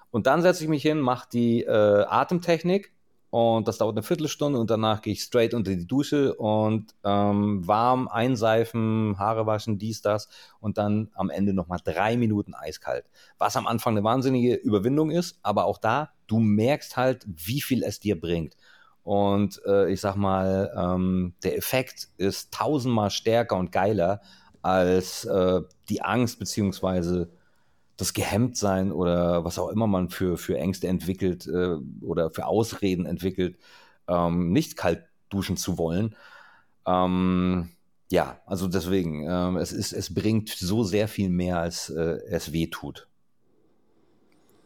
Und 0.09 0.25
dann 0.25 0.41
setze 0.41 0.63
ich 0.63 0.69
mich 0.69 0.83
hin, 0.83 1.01
mache 1.01 1.27
die 1.33 1.63
äh, 1.63 2.05
Atemtechnik 2.07 2.93
und 3.29 3.67
das 3.67 3.77
dauert 3.77 3.97
eine 3.97 4.03
Viertelstunde 4.03 4.57
und 4.57 4.69
danach 4.69 5.01
gehe 5.01 5.11
ich 5.11 5.21
straight 5.21 5.53
unter 5.53 5.75
die 5.75 5.85
Dusche 5.85 6.33
und 6.35 6.95
ähm, 7.03 7.67
warm 7.67 8.07
einseifen, 8.07 9.19
Haare 9.19 9.45
waschen, 9.45 9.77
dies, 9.77 10.01
das 10.01 10.29
und 10.61 10.77
dann 10.77 11.09
am 11.13 11.29
Ende 11.29 11.53
nochmal 11.53 11.79
drei 11.83 12.15
Minuten 12.15 12.53
eiskalt. 12.53 13.03
Was 13.37 13.57
am 13.57 13.67
Anfang 13.67 13.97
eine 13.97 14.05
wahnsinnige 14.05 14.55
Überwindung 14.55 15.11
ist, 15.11 15.39
aber 15.43 15.65
auch 15.65 15.77
da, 15.77 16.13
du 16.27 16.39
merkst 16.39 16.95
halt, 16.95 17.25
wie 17.27 17.59
viel 17.59 17.83
es 17.83 17.99
dir 17.99 18.17
bringt. 18.17 18.55
Und 19.09 19.59
äh, 19.65 19.91
ich 19.91 20.01
sag 20.01 20.17
mal, 20.17 20.71
ähm, 20.77 21.33
der 21.41 21.57
Effekt 21.57 22.09
ist 22.17 22.53
tausendmal 22.53 23.09
stärker 23.09 23.57
und 23.57 23.71
geiler 23.71 24.21
als 24.61 25.25
äh, 25.25 25.61
die 25.89 26.03
Angst 26.03 26.37
beziehungsweise 26.37 27.31
das 27.97 28.13
Gehemmtsein 28.13 28.91
oder 28.91 29.43
was 29.43 29.57
auch 29.57 29.69
immer 29.69 29.87
man 29.87 30.09
für, 30.09 30.37
für 30.37 30.59
Ängste 30.59 30.89
entwickelt 30.89 31.47
äh, 31.47 31.77
oder 32.05 32.29
für 32.29 32.45
Ausreden 32.45 33.07
entwickelt, 33.07 33.57
ähm, 34.07 34.51
nicht 34.51 34.77
kalt 34.77 35.05
duschen 35.29 35.57
zu 35.57 35.79
wollen. 35.79 36.15
Ähm, 36.85 37.71
ja, 38.11 38.39
also 38.45 38.67
deswegen, 38.67 39.27
ähm, 39.27 39.57
es, 39.57 39.71
ist, 39.71 39.91
es 39.91 40.13
bringt 40.13 40.49
so 40.49 40.83
sehr 40.83 41.07
viel 41.07 41.31
mehr, 41.31 41.57
als 41.57 41.89
äh, 41.89 42.19
es 42.29 42.53
weh 42.53 42.67
tut. 42.67 43.07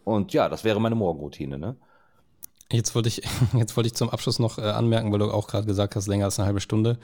Und 0.04 0.34
ja, 0.34 0.50
das 0.50 0.66
wäre 0.66 0.82
meine 0.82 0.96
Morgenroutine, 0.96 1.58
ne? 1.58 1.78
Jetzt 2.74 2.96
wollte 2.96 3.08
ich, 3.08 3.22
jetzt 3.54 3.78
wollte 3.78 3.88
ich 3.88 3.94
zum 3.94 4.10
Abschluss 4.10 4.40
noch 4.40 4.58
äh, 4.58 4.64
anmerken, 4.64 5.12
weil 5.12 5.20
du 5.20 5.32
auch 5.32 5.48
gerade 5.48 5.68
gesagt 5.68 5.96
hast, 5.96 6.08
länger 6.08 6.26
als 6.26 6.40
eine 6.40 6.48
halbe 6.48 6.60
Stunde, 6.60 6.98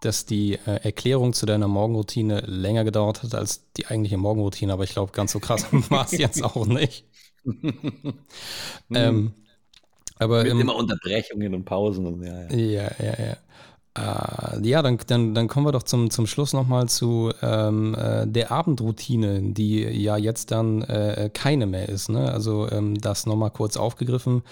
dass 0.00 0.26
die 0.26 0.54
äh, 0.66 0.80
Erklärung 0.82 1.32
zu 1.32 1.46
deiner 1.46 1.68
Morgenroutine 1.68 2.40
länger 2.40 2.82
gedauert 2.82 3.22
hat 3.22 3.34
als 3.34 3.70
die 3.74 3.86
eigentliche 3.86 4.16
Morgenroutine, 4.16 4.72
aber 4.72 4.82
ich 4.82 4.90
glaube, 4.90 5.12
ganz 5.12 5.30
so 5.32 5.38
krass 5.38 5.66
war 5.90 6.04
es 6.04 6.12
jetzt 6.12 6.42
auch 6.56 6.66
nicht. 6.66 7.06
ähm, 8.92 9.32
aber 10.18 10.42
Mit 10.42 10.52
immer 10.52 10.74
Unterbrechungen 10.74 11.54
und 11.54 11.64
Pausen 11.64 12.06
und 12.06 12.22
ja, 12.24 12.42
ja. 12.42 12.56
Ja, 12.56 12.90
ja, 12.98 13.24
ja. 13.26 13.36
Uh, 13.94 14.58
ja, 14.62 14.80
dann, 14.80 14.98
dann, 15.06 15.34
dann 15.34 15.48
kommen 15.48 15.66
wir 15.66 15.72
doch 15.72 15.82
zum, 15.82 16.10
zum 16.10 16.26
Schluss 16.26 16.54
nochmal 16.54 16.88
zu 16.88 17.30
ähm, 17.42 17.94
äh, 17.94 18.26
der 18.26 18.50
Abendroutine, 18.50 19.52
die 19.52 19.82
ja 19.82 20.16
jetzt 20.16 20.50
dann 20.50 20.80
äh, 20.80 21.28
keine 21.34 21.66
mehr 21.66 21.90
ist. 21.90 22.08
Ne? 22.08 22.32
Also 22.32 22.70
ähm, 22.70 22.98
das 22.98 23.26
nochmal 23.26 23.50
kurz 23.50 23.76
aufgegriffen. 23.76 24.44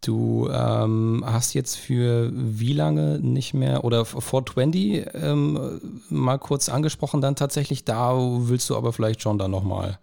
Du 0.00 0.48
ähm, 0.50 1.22
hast 1.26 1.52
jetzt 1.52 1.76
für 1.76 2.30
wie 2.32 2.72
lange 2.72 3.18
nicht 3.20 3.52
mehr 3.52 3.84
oder 3.84 4.06
420 4.06 5.06
ähm, 5.14 5.80
mal 6.08 6.38
kurz 6.38 6.70
angesprochen, 6.70 7.20
dann 7.20 7.36
tatsächlich 7.36 7.84
da 7.84 8.14
willst 8.16 8.70
du 8.70 8.76
aber 8.76 8.92
vielleicht 8.92 9.20
schon 9.20 9.38
dann 9.38 9.50
nochmal. 9.50 9.98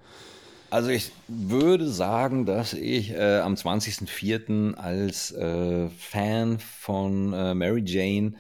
Also 0.70 0.89
ich 0.89 1.12
würde 1.28 1.88
sagen, 1.89 2.45
dass 2.45 2.74
ich 2.74 3.12
äh, 3.12 3.39
am 3.39 3.56
20.04. 3.56 4.76
als 4.76 5.32
äh, 5.32 5.88
Fan 5.98 6.60
von 6.60 7.34
äh, 7.34 7.54
Mary 7.54 7.84
Jane 7.86 8.34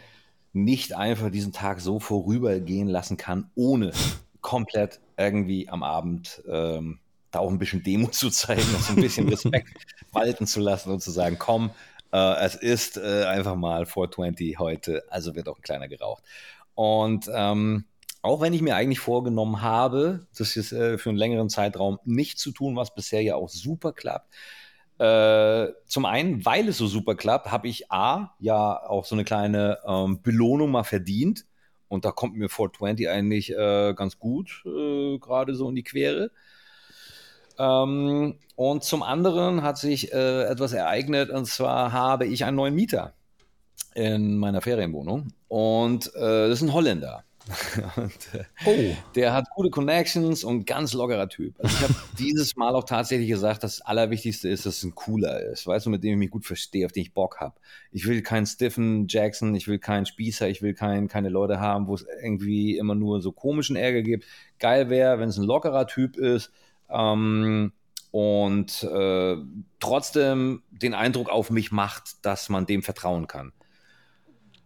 nicht 0.53 0.95
einfach 0.95 1.31
diesen 1.31 1.53
Tag 1.53 1.79
so 1.79 1.99
vorübergehen 1.99 2.87
lassen 2.89 3.17
kann, 3.17 3.49
ohne 3.55 3.91
komplett 4.41 4.99
irgendwie 5.17 5.69
am 5.69 5.83
Abend 5.83 6.41
ähm, 6.49 6.99
da 7.37 7.41
auch 7.41 7.51
ein 7.51 7.59
bisschen 7.59 7.83
Demut 7.83 8.13
zu 8.13 8.29
zeigen 8.29 8.73
und 8.75 8.83
so 8.83 8.93
ein 8.93 9.01
bisschen 9.01 9.29
Respekt 9.29 9.69
walten 10.11 10.47
zu 10.47 10.59
lassen 10.59 10.91
und 10.91 11.01
zu 11.01 11.11
sagen, 11.11 11.37
komm, 11.39 11.71
äh, 12.11 12.35
es 12.45 12.55
ist 12.55 12.97
äh, 12.97 13.25
einfach 13.25 13.55
mal 13.55 13.85
420 13.85 14.59
heute, 14.59 15.03
also 15.09 15.35
wird 15.35 15.47
auch 15.47 15.57
ein 15.57 15.61
kleiner 15.61 15.87
geraucht. 15.87 16.23
Und 16.75 17.29
ähm, 17.33 17.85
auch 18.21 18.41
wenn 18.41 18.53
ich 18.53 18.61
mir 18.61 18.75
eigentlich 18.75 18.99
vorgenommen 18.99 19.61
habe, 19.61 20.27
das 20.37 20.55
ist 20.55 20.71
äh, 20.71 20.97
für 20.97 21.09
einen 21.09 21.17
längeren 21.17 21.49
Zeitraum 21.49 21.99
nicht 22.03 22.39
zu 22.39 22.51
tun, 22.51 22.75
was 22.75 22.93
bisher 22.93 23.21
ja 23.21 23.35
auch 23.35 23.49
super 23.49 23.93
klappt. 23.93 24.33
Äh, 24.99 25.67
zum 25.85 26.05
einen, 26.05 26.43
weil 26.43 26.67
es 26.67 26.77
so 26.77 26.87
super 26.87 27.15
klappt, 27.15 27.51
habe 27.51 27.67
ich 27.67 27.91
A, 27.91 28.35
ja 28.39 28.81
auch 28.87 29.05
so 29.05 29.15
eine 29.15 29.23
kleine 29.23 29.77
ähm, 29.85 30.21
Belohnung 30.21 30.71
mal 30.71 30.83
verdient. 30.83 31.45
Und 31.87 32.03
da 32.03 32.11
kommt 32.11 32.35
mir 32.35 32.49
420 32.49 33.07
eigentlich 33.07 33.51
äh, 33.51 33.93
ganz 33.93 34.19
gut, 34.19 34.63
äh, 34.65 35.17
gerade 35.19 35.55
so 35.55 35.69
in 35.69 35.75
die 35.75 35.83
Quere. 35.83 36.31
Ähm, 37.57 38.35
und 38.55 38.83
zum 38.83 39.03
anderen 39.03 39.63
hat 39.63 39.77
sich 39.77 40.13
äh, 40.13 40.43
etwas 40.43 40.73
ereignet, 40.73 41.29
und 41.29 41.45
zwar 41.45 41.91
habe 41.91 42.25
ich 42.25 42.45
einen 42.45 42.57
neuen 42.57 42.75
Mieter 42.75 43.13
in 43.95 44.37
meiner 44.37 44.61
Ferienwohnung. 44.61 45.33
Und 45.47 46.07
äh, 46.15 46.49
das 46.49 46.61
ist 46.61 46.61
ein 46.63 46.73
Holländer. 46.73 47.23
und, 47.95 48.33
äh, 48.33 48.43
oh. 48.65 48.95
Der 49.15 49.33
hat 49.33 49.45
gute 49.55 49.69
Connections 49.69 50.43
und 50.43 50.65
ganz 50.65 50.93
lockerer 50.93 51.29
Typ. 51.29 51.55
Also 51.59 51.75
ich 51.75 51.83
habe 51.83 51.95
dieses 52.19 52.55
Mal 52.55 52.75
auch 52.75 52.83
tatsächlich 52.83 53.29
gesagt, 53.29 53.63
das 53.63 53.81
Allerwichtigste 53.81 54.49
ist, 54.49 54.65
dass 54.65 54.77
es 54.77 54.83
ein 54.83 54.95
cooler 54.95 55.41
ist, 55.41 55.65
weißt 55.65 55.85
du, 55.85 55.89
mit 55.89 56.03
dem 56.03 56.13
ich 56.13 56.17
mich 56.17 56.31
gut 56.31 56.45
verstehe, 56.45 56.85
auf 56.85 56.91
den 56.91 57.03
ich 57.03 57.13
Bock 57.13 57.39
habe. 57.39 57.55
Ich 57.91 58.05
will 58.07 58.21
keinen 58.21 58.45
Stiffen 58.45 59.07
Jackson, 59.07 59.55
ich 59.55 59.67
will 59.67 59.79
keinen 59.79 60.05
Spießer, 60.05 60.49
ich 60.49 60.61
will 60.61 60.73
kein, 60.73 61.07
keine 61.07 61.29
Leute 61.29 61.59
haben, 61.59 61.87
wo 61.87 61.95
es 61.95 62.05
irgendwie 62.21 62.77
immer 62.77 62.95
nur 62.95 63.21
so 63.21 63.31
komischen 63.31 63.75
Ärger 63.75 64.01
gibt. 64.01 64.25
Geil 64.59 64.89
wäre, 64.89 65.19
wenn 65.19 65.29
es 65.29 65.37
ein 65.37 65.45
lockerer 65.45 65.87
Typ 65.87 66.17
ist, 66.17 66.51
ähm, 66.89 67.71
und 68.11 68.83
äh, 68.83 69.37
trotzdem 69.79 70.63
den 70.71 70.93
Eindruck 70.93 71.29
auf 71.29 71.49
mich 71.49 71.71
macht, 71.71 72.25
dass 72.25 72.49
man 72.49 72.65
dem 72.65 72.83
vertrauen 72.83 73.27
kann. 73.27 73.53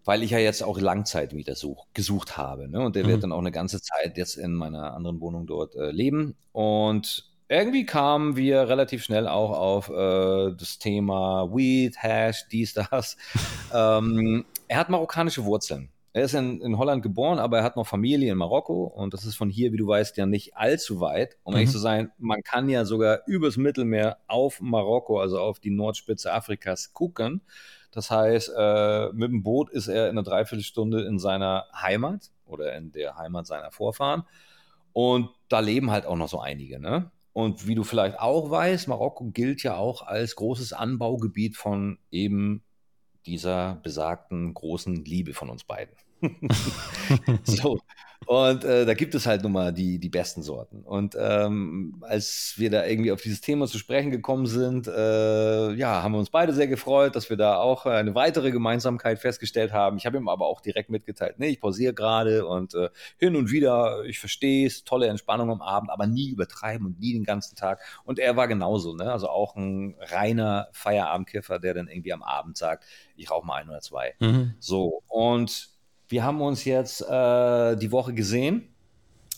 Weil 0.03 0.24
ich 0.24 0.32
ja 0.32 0.39
jetzt 0.39 0.63
auch 0.63 0.80
Langzeit 0.80 1.36
wieder 1.36 1.55
such, 1.55 1.88
gesucht 1.93 2.38
habe. 2.38 2.67
Ne? 2.67 2.80
Und 2.80 2.95
der 2.95 3.03
mhm. 3.03 3.09
wird 3.09 3.24
dann 3.24 3.32
auch 3.32 3.39
eine 3.39 3.51
ganze 3.51 3.82
Zeit 3.82 4.17
jetzt 4.17 4.36
in 4.36 4.53
meiner 4.53 4.93
anderen 4.93 5.19
Wohnung 5.22 5.45
dort 5.45 5.76
äh, 5.76 5.91
leben. 5.91 6.36
Und 6.51 7.32
irgendwie 7.49 7.86
kamen 7.86 8.38
wir 8.38 8.69
relativ 8.69 9.03
schnell 9.03 9.28
auch 9.28 9.51
auf 9.51 9.89
äh, 9.89 10.55
das 10.55 10.80
Thema 10.80 11.53
Weed, 11.53 11.97
Hash, 11.97 12.47
dies, 12.49 12.74
das. 12.74 13.17
ähm, 13.74 14.45
er 14.67 14.78
hat 14.78 14.89
marokkanische 14.89 15.43
Wurzeln. 15.43 15.89
Er 16.14 16.24
ist 16.24 16.34
in, 16.34 16.59
in 16.62 16.78
Holland 16.78 17.03
geboren, 17.03 17.39
aber 17.39 17.59
er 17.59 17.64
hat 17.64 17.78
noch 17.78 17.88
Familie 17.88 18.32
in 18.32 18.38
Marokko 18.38 18.84
und 18.84 19.14
das 19.14 19.26
ist 19.26 19.36
von 19.36 19.49
hier, 19.49 19.72
wie 19.72 19.78
du 19.78 19.88
weißt, 19.88 20.18
ja 20.18 20.26
nicht 20.26 20.57
allzu 20.57 20.99
weit. 20.99 21.38
Um 21.43 21.53
mhm. 21.53 21.59
ehrlich 21.59 21.72
zu 21.72 21.80
sein, 21.80 22.12
man 22.18 22.43
kann 22.43 22.68
ja 22.68 22.84
sogar 22.84 23.22
übers 23.28 23.55
Mittelmeer 23.55 24.18
auf 24.28 24.59
Marokko, 24.59 25.20
also 25.20 25.39
auf 25.39 25.59
die 25.59 25.72
Nordspitze 25.72 26.34
Afrikas, 26.34 26.93
gucken. 26.93 27.41
Das 27.91 28.12
heißt, 28.12 28.51
äh, 28.57 29.12
mit 29.14 29.32
dem 29.32 29.43
Boot 29.43 29.70
ist 29.70 29.88
er 29.88 30.05
in 30.05 30.12
einer 30.12 30.24
Dreiviertelstunde 30.24 31.03
in 31.03 31.20
seiner 31.20 31.66
Heimat 31.74 32.32
oder 32.45 32.76
in 32.76 32.91
der 32.91 33.18
Heimat 33.18 33.47
seiner 33.47 33.72
Vorfahren. 33.72 34.24
Und 34.93 35.30
da 35.47 35.59
leben 35.59 35.91
halt 35.91 36.05
auch 36.05 36.16
noch 36.18 36.30
so 36.30 36.39
einige. 36.39 36.80
Ne? 36.80 37.12
Und 37.34 37.68
wie 37.68 37.76
du 37.76 37.84
vielleicht 37.84 38.20
auch 38.20 38.49
weißt, 38.49 38.88
Marokko 38.88 39.26
gilt 39.32 39.64
ja 39.64 39.76
auch 39.76 40.05
als 40.05 40.36
großes 40.36 40.74
Anbaugebiet 40.74 41.55
von 41.55 41.97
eben 42.12 42.64
dieser 43.26 43.76
besagten 43.84 44.53
großen 44.53 45.03
Liebe 45.05 45.34
von 45.34 45.49
uns 45.49 45.63
beiden. 45.63 45.95
so, 47.43 47.80
und 48.28 48.63
äh, 48.63 48.86
da 48.86 48.93
gibt 48.93 49.15
es 49.15 49.26
halt 49.26 49.41
nun 49.41 49.51
mal 49.51 49.74
die, 49.74 49.97
die 49.97 50.09
besten 50.09 50.43
Sorten. 50.43 50.84
Und 50.84 51.17
ähm, 51.19 52.01
als 52.01 52.53
wir 52.55 52.69
da 52.69 52.86
irgendwie 52.86 53.11
auf 53.11 53.22
dieses 53.22 53.41
Thema 53.41 53.67
zu 53.67 53.80
sprechen 53.80 54.11
gekommen 54.11 54.45
sind, 54.45 54.88
äh, 54.88 55.74
ja, 55.74 56.03
haben 56.03 56.13
wir 56.13 56.19
uns 56.19 56.30
beide 56.30 56.53
sehr 56.53 56.67
gefreut, 56.67 57.15
dass 57.15 57.32
wir 57.32 57.38
da 57.38 57.57
auch 57.57 57.88
eine 57.88 58.13
weitere 58.13 58.51
Gemeinsamkeit 58.51 59.17
festgestellt 59.17 59.74
haben. 59.74 59.97
Ich 59.97 60.05
habe 60.05 60.17
ihm 60.17 60.30
aber 60.30 60.45
auch 60.45 60.61
direkt 60.61 60.91
mitgeteilt, 60.91 61.39
nee, 61.39 61.49
ich 61.49 61.59
pausiere 61.59 61.93
gerade 61.93 62.45
und 62.45 62.76
äh, 62.76 62.89
hin 63.17 63.36
und 63.36 63.51
wieder, 63.51 64.03
ich 64.05 64.19
verstehe 64.19 64.67
es, 64.67 64.84
tolle 64.84 65.07
Entspannung 65.07 65.49
am 65.49 65.61
Abend, 65.61 65.89
aber 65.89 66.05
nie 66.05 66.30
übertreiben 66.30 66.86
und 66.86 66.99
nie 66.99 67.13
den 67.13 67.24
ganzen 67.24 67.55
Tag. 67.55 67.82
Und 68.05 68.19
er 68.19 68.38
war 68.38 68.47
genauso, 68.47 68.95
ne? 68.95 69.11
Also 69.11 69.30
auch 69.30 69.55
ein 69.55 69.95
reiner 69.99 70.67
Feierabendkiffer, 70.74 71.57
der 71.57 71.74
dann 71.74 71.88
irgendwie 71.88 72.13
am 72.13 72.22
Abend 72.22 72.55
sagt, 72.55 72.86
ich 73.15 73.32
rauche 73.32 73.45
mal 73.45 73.55
ein 73.55 73.69
oder 73.69 73.82
zwei. 73.82 74.13
Mhm. 74.19 74.53
So, 74.59 75.01
und 75.07 75.70
wir 76.12 76.24
haben 76.24 76.41
uns 76.41 76.66
jetzt 76.66 77.01
äh, 77.01 77.78
die 77.78 77.91
Woche 77.91 78.14
gesehen, 78.14 78.68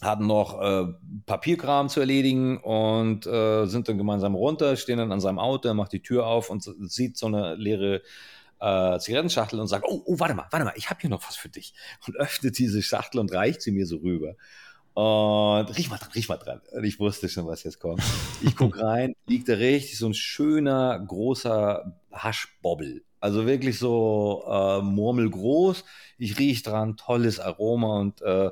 hatten 0.01 0.26
noch 0.26 0.59
äh, 0.59 0.93
Papierkram 1.26 1.88
zu 1.88 1.99
erledigen 1.99 2.57
und 2.57 3.26
äh, 3.28 3.65
sind 3.67 3.88
dann 3.88 3.97
gemeinsam 3.97 4.36
runter, 4.36 4.76
stehen 4.76 4.97
dann 4.97 5.11
an 5.11 5.21
seinem 5.21 5.39
Auto, 5.39 5.67
er 5.67 5.76
macht 5.76 5.93
die 5.93 6.01
Tür 6.01 6.26
auf 6.26 6.49
und 6.49 6.63
sieht 6.63 7.17
so 7.17 7.28
eine 7.28 7.55
leere 7.55 8.01
äh, 8.59 8.97
Zigarettenschachtel 8.97 9.59
und 9.59 9.67
sagt, 9.67 9.86
oh, 9.88 10.01
oh, 10.05 10.19
warte 10.19 10.34
mal, 10.34 10.47
warte 10.49 10.65
mal, 10.65 10.74
ich 10.76 10.89
habe 10.89 10.99
hier 10.99 11.09
noch 11.09 11.26
was 11.28 11.36
für 11.36 11.49
dich. 11.49 11.74
Und 12.07 12.17
öffnet 12.17 12.57
diese 12.57 12.82
Schachtel 12.82 13.19
und 13.19 13.32
reicht 13.34 13.61
sie 13.61 13.71
mir 13.71 13.86
so 13.86 13.97
rüber. 13.97 14.36
Und 14.93 15.78
riech 15.78 15.89
mal 15.89 15.97
dran, 15.97 16.11
riech 16.13 16.30
mal 16.30 16.38
dran. 16.38 16.61
Und 16.71 16.84
ich 16.84 16.99
wusste 16.99 17.30
schon, 17.30 17.47
was 17.47 17.63
jetzt 17.63 17.80
kommt. 17.80 18.01
Ich 18.41 18.55
gucke 18.55 18.82
rein, 18.82 19.15
liegt 19.28 19.49
da 19.49 19.53
richtig 19.53 19.97
so 19.97 20.07
ein 20.07 20.13
schöner, 20.13 20.99
großer 20.99 21.99
Haschbobbel 22.11 23.03
also 23.24 23.45
wirklich 23.45 23.80
so 23.80 24.43
äh, 24.49 24.82
murmelgroß. 24.82 25.86
Ich 26.17 26.37
rieche 26.37 26.63
dran, 26.63 26.97
tolles 26.97 27.39
Aroma 27.39 28.01
und 28.01 28.21
äh, 28.21 28.51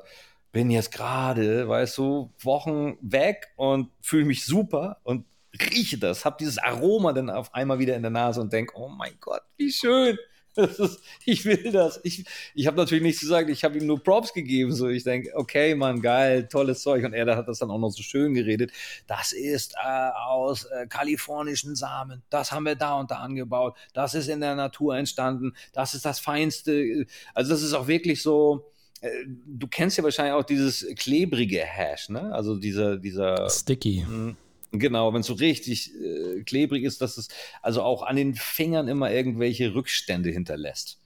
bin 0.50 0.70
jetzt 0.70 0.92
gerade, 0.92 1.68
weißt 1.68 1.98
du, 1.98 2.32
Wochen 2.40 2.96
weg 3.02 3.48
und 3.56 3.90
fühle 4.00 4.24
mich 4.24 4.46
super 4.46 4.96
und 5.02 5.26
rieche 5.60 5.98
das, 5.98 6.24
habe 6.24 6.36
dieses 6.40 6.56
Aroma 6.56 7.12
dann 7.12 7.28
auf 7.28 7.52
einmal 7.54 7.80
wieder 7.80 7.96
in 7.96 8.00
der 8.00 8.10
Nase 8.10 8.40
und 8.40 8.50
denke, 8.50 8.72
oh 8.74 8.88
mein 8.88 9.12
Gott, 9.20 9.42
wie 9.58 9.70
schön. 9.70 10.16
Ist, 10.56 11.00
ich 11.24 11.44
will 11.44 11.72
das. 11.72 12.00
Ich, 12.02 12.24
ich 12.54 12.66
habe 12.66 12.76
natürlich 12.76 13.02
nichts 13.02 13.20
gesagt, 13.20 13.48
ich 13.48 13.64
habe 13.64 13.78
ihm 13.78 13.86
nur 13.86 14.02
Props 14.02 14.32
gegeben. 14.32 14.72
So, 14.72 14.88
ich 14.88 15.04
denke, 15.04 15.30
okay, 15.34 15.74
Mann, 15.74 16.02
geil, 16.02 16.46
tolles 16.46 16.82
Zeug. 16.82 17.04
Und 17.04 17.14
er 17.14 17.36
hat 17.36 17.48
das 17.48 17.58
dann 17.58 17.70
auch 17.70 17.78
noch 17.78 17.90
so 17.90 18.02
schön 18.02 18.34
geredet. 18.34 18.70
Das 19.06 19.32
ist 19.32 19.74
äh, 19.74 20.10
aus 20.26 20.64
äh, 20.64 20.86
kalifornischen 20.86 21.74
Samen. 21.74 22.22
Das 22.28 22.52
haben 22.52 22.64
wir 22.64 22.74
da 22.74 23.00
und 23.00 23.10
da 23.10 23.16
angebaut. 23.16 23.76
Das 23.94 24.14
ist 24.14 24.28
in 24.28 24.40
der 24.40 24.54
Natur 24.54 24.96
entstanden. 24.96 25.54
Das 25.72 25.94
ist 25.94 26.04
das 26.04 26.20
Feinste. 26.20 27.06
Also, 27.34 27.50
das 27.52 27.62
ist 27.62 27.72
auch 27.72 27.86
wirklich 27.86 28.20
so. 28.20 28.70
Äh, 29.00 29.08
du 29.26 29.66
kennst 29.68 29.96
ja 29.96 30.04
wahrscheinlich 30.04 30.34
auch 30.34 30.44
dieses 30.44 30.86
klebrige 30.96 31.60
Hash, 31.60 32.10
ne? 32.10 32.32
Also 32.34 32.56
dieser, 32.56 32.98
dieser. 32.98 33.48
Sticky. 33.48 34.04
Mh, 34.06 34.08
hm. 34.08 34.36
Genau, 34.72 35.12
wenn 35.12 35.20
es 35.20 35.26
so 35.26 35.34
richtig 35.34 35.92
äh, 35.94 36.42
klebrig 36.44 36.84
ist, 36.84 37.02
dass 37.02 37.18
es 37.18 37.28
also 37.60 37.82
auch 37.82 38.02
an 38.02 38.16
den 38.16 38.34
Fingern 38.34 38.88
immer 38.88 39.12
irgendwelche 39.12 39.74
Rückstände 39.74 40.30
hinterlässt. 40.30 40.98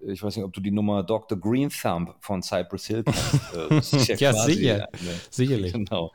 Ich 0.00 0.22
weiß 0.22 0.36
nicht, 0.36 0.44
ob 0.44 0.52
du 0.52 0.60
die 0.60 0.72
Nummer 0.72 1.02
Dr. 1.02 1.38
Green 1.38 1.70
Thumb 1.70 2.14
von 2.20 2.42
Cypress 2.42 2.86
Hill 2.86 3.04
kennst. 3.04 3.92
Äh, 4.10 4.14
ja, 4.14 4.32
ja 4.32 4.32
sicher. 4.32 4.88
Eine, 4.92 5.14
sicherlich. 5.30 5.72
Genau. 5.72 6.12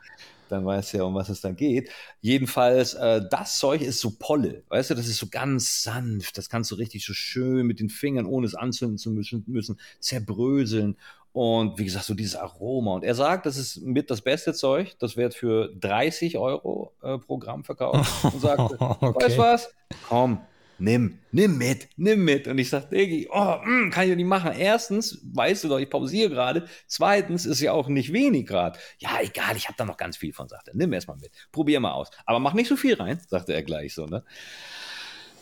dann 0.48 0.64
weißt 0.66 0.92
du 0.92 0.98
ja, 0.98 1.04
um 1.04 1.14
was 1.14 1.30
es 1.30 1.40
da 1.40 1.50
geht. 1.50 1.90
Jedenfalls, 2.20 2.94
äh, 2.94 3.22
das 3.30 3.58
Zeug 3.58 3.80
ist 3.80 4.00
so 4.00 4.12
Polle, 4.18 4.62
weißt 4.68 4.90
du, 4.90 4.94
das 4.94 5.08
ist 5.08 5.18
so 5.18 5.28
ganz 5.28 5.82
sanft, 5.82 6.36
das 6.36 6.50
kannst 6.50 6.70
du 6.70 6.74
richtig 6.74 7.04
so 7.04 7.14
schön 7.14 7.66
mit 7.66 7.80
den 7.80 7.88
Fingern, 7.88 8.26
ohne 8.26 8.46
es 8.46 8.54
anzünden 8.54 8.98
zu 8.98 9.10
müssen, 9.10 9.44
müssen 9.46 9.80
zerbröseln. 9.98 10.96
Und 11.32 11.78
wie 11.78 11.84
gesagt, 11.84 12.04
so 12.04 12.14
dieses 12.14 12.36
Aroma. 12.36 12.94
Und 12.94 13.04
er 13.04 13.14
sagt, 13.14 13.46
das 13.46 13.56
ist 13.56 13.80
mit 13.80 14.10
das 14.10 14.20
beste 14.20 14.52
Zeug. 14.52 14.94
Das 14.98 15.16
wird 15.16 15.34
für 15.34 15.72
30 15.80 16.36
Euro 16.36 16.92
äh, 17.02 17.16
pro 17.18 17.38
Gramm 17.38 17.64
verkauft. 17.64 18.24
Und 18.24 18.40
sagt, 18.40 18.60
okay. 18.80 19.24
weißt 19.24 19.36
du 19.36 19.40
was? 19.40 19.74
Komm, 20.08 20.40
nimm, 20.78 21.18
nimm 21.30 21.56
mit, 21.56 21.88
nimm 21.96 22.22
mit. 22.24 22.48
Und 22.48 22.58
ich 22.58 22.68
sage, 22.68 22.88
Diggi, 22.92 23.28
oh, 23.32 23.56
mm, 23.64 23.90
kann 23.90 24.04
ich 24.04 24.10
ja 24.10 24.16
nicht 24.16 24.26
machen. 24.26 24.52
Erstens, 24.52 25.20
weißt 25.32 25.64
du 25.64 25.68
doch, 25.68 25.78
ich 25.78 25.88
pausiere 25.88 26.28
gerade. 26.28 26.68
Zweitens 26.86 27.46
ist 27.46 27.60
ja 27.60 27.72
auch 27.72 27.88
nicht 27.88 28.12
wenig 28.12 28.46
gerade. 28.46 28.78
Ja, 28.98 29.18
egal, 29.22 29.56
ich 29.56 29.68
habe 29.68 29.76
da 29.78 29.86
noch 29.86 29.96
ganz 29.96 30.18
viel 30.18 30.34
von, 30.34 30.48
sagt 30.48 30.68
er. 30.68 30.76
Nimm 30.76 30.92
erst 30.92 31.08
mal 31.08 31.16
mit. 31.16 31.30
Probier 31.50 31.80
mal 31.80 31.92
aus. 31.92 32.10
Aber 32.26 32.40
mach 32.40 32.52
nicht 32.52 32.68
so 32.68 32.76
viel 32.76 32.94
rein, 32.94 33.20
sagte 33.26 33.54
er 33.54 33.62
gleich 33.62 33.94
so, 33.94 34.04
ne? 34.04 34.22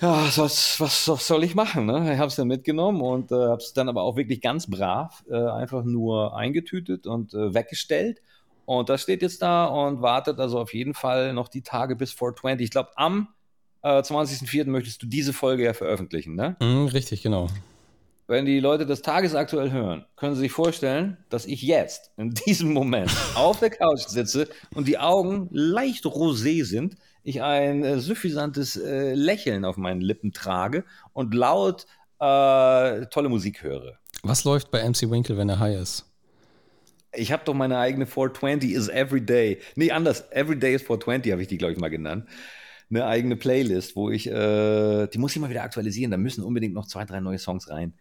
Ja, 0.00 0.24
was, 0.36 0.80
was, 0.80 1.26
soll 1.26 1.44
ich 1.44 1.54
machen? 1.54 1.84
Ne? 1.84 2.14
Ich 2.14 2.18
habe 2.18 2.28
es 2.28 2.36
dann 2.36 2.48
mitgenommen 2.48 3.02
und 3.02 3.32
äh, 3.32 3.34
habe 3.34 3.60
es 3.60 3.74
dann 3.74 3.88
aber 3.88 4.02
auch 4.02 4.16
wirklich 4.16 4.40
ganz 4.40 4.66
brav 4.66 5.22
äh, 5.30 5.36
einfach 5.36 5.84
nur 5.84 6.34
eingetütet 6.34 7.06
und 7.06 7.34
äh, 7.34 7.52
weggestellt. 7.52 8.22
Und 8.64 8.88
das 8.88 9.02
steht 9.02 9.20
jetzt 9.20 9.42
da 9.42 9.66
und 9.66 10.00
wartet 10.00 10.40
also 10.40 10.58
auf 10.58 10.72
jeden 10.72 10.94
Fall 10.94 11.34
noch 11.34 11.48
die 11.48 11.62
Tage 11.62 11.96
bis 11.96 12.12
420. 12.12 12.64
Ich 12.64 12.70
glaube, 12.70 12.90
am 12.96 13.28
äh, 13.82 14.00
20.04. 14.00 14.66
möchtest 14.66 15.02
du 15.02 15.06
diese 15.06 15.32
Folge 15.34 15.64
ja 15.64 15.74
veröffentlichen, 15.74 16.34
ne? 16.34 16.56
Mm, 16.60 16.86
richtig, 16.86 17.22
genau. 17.22 17.48
Wenn 18.30 18.44
die 18.44 18.60
Leute 18.60 18.86
das 18.86 19.02
tagesaktuell 19.02 19.72
hören, 19.72 20.06
können 20.14 20.36
sie 20.36 20.42
sich 20.42 20.52
vorstellen, 20.52 21.16
dass 21.30 21.46
ich 21.46 21.62
jetzt, 21.62 22.12
in 22.16 22.30
diesem 22.30 22.72
Moment, 22.72 23.10
auf 23.34 23.58
der 23.58 23.70
Couch 23.70 24.02
sitze 24.06 24.48
und 24.72 24.86
die 24.86 24.98
Augen 24.98 25.48
leicht 25.50 26.04
rosé 26.04 26.64
sind, 26.64 26.94
ich 27.24 27.42
ein 27.42 27.82
äh, 27.82 27.98
suffisantes 27.98 28.76
äh, 28.76 29.14
Lächeln 29.14 29.64
auf 29.64 29.76
meinen 29.76 30.00
Lippen 30.00 30.30
trage 30.30 30.84
und 31.12 31.34
laut 31.34 31.86
äh, 32.20 33.06
tolle 33.06 33.28
Musik 33.28 33.64
höre. 33.64 33.98
Was 34.22 34.44
läuft 34.44 34.70
bei 34.70 34.88
MC 34.88 35.10
Winkle, 35.10 35.36
wenn 35.36 35.48
er 35.48 35.58
high 35.58 35.80
ist? 35.80 36.06
Ich 37.12 37.32
habe 37.32 37.42
doch 37.44 37.54
meine 37.54 37.78
eigene 37.78 38.06
420 38.06 38.70
is 38.70 38.88
every 38.88 39.26
day. 39.26 39.58
Nee, 39.74 39.90
anders. 39.90 40.30
Every 40.30 40.56
day 40.56 40.76
is 40.76 40.82
420 40.82 41.32
habe 41.32 41.42
ich 41.42 41.48
die, 41.48 41.58
glaube 41.58 41.72
ich, 41.72 41.80
mal 41.80 41.90
genannt 41.90 42.28
eine 42.90 43.06
eigene 43.06 43.36
Playlist, 43.36 43.96
wo 43.96 44.10
ich, 44.10 44.26
äh, 44.26 45.06
die 45.06 45.18
muss 45.18 45.34
ich 45.34 45.40
mal 45.40 45.50
wieder 45.50 45.62
aktualisieren. 45.62 46.10
Da 46.10 46.16
müssen 46.16 46.44
unbedingt 46.44 46.74
noch 46.74 46.86
zwei, 46.86 47.04
drei 47.04 47.20
neue 47.20 47.38
Songs 47.38 47.70
rein. 47.70 47.94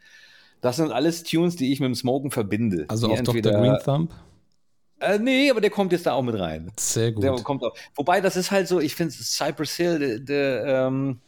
Das 0.61 0.75
sind 0.75 0.91
alles 0.91 1.23
Tunes, 1.23 1.55
die 1.55 1.71
ich 1.71 1.79
mit 1.79 1.87
dem 1.87 1.95
Smoken 1.95 2.31
verbinde. 2.31 2.85
Also 2.89 3.09
auf 3.11 3.21
Dr. 3.21 3.51
Green 3.53 3.77
Thumb? 3.83 4.11
Äh, 4.99 5.19
nee, 5.19 5.49
aber 5.49 5.61
der 5.61 5.69
kommt 5.69 5.91
jetzt 5.93 6.05
da 6.05 6.13
auch 6.13 6.21
mit 6.21 6.37
rein. 6.37 6.71
Sehr 6.77 7.11
gut. 7.11 7.23
Der 7.23 7.31
kommt 7.35 7.63
auch. 7.63 7.73
Wobei, 7.95 8.19
das 8.19 8.35
ist 8.35 8.51
halt 8.51 8.67
so, 8.67 8.81
ich 8.81 8.95
finde 8.95 9.13
Cypress 9.13 9.75
Hill, 9.75 9.99
der, 9.99 10.19
der 10.19 10.87
ähm, 10.87 11.19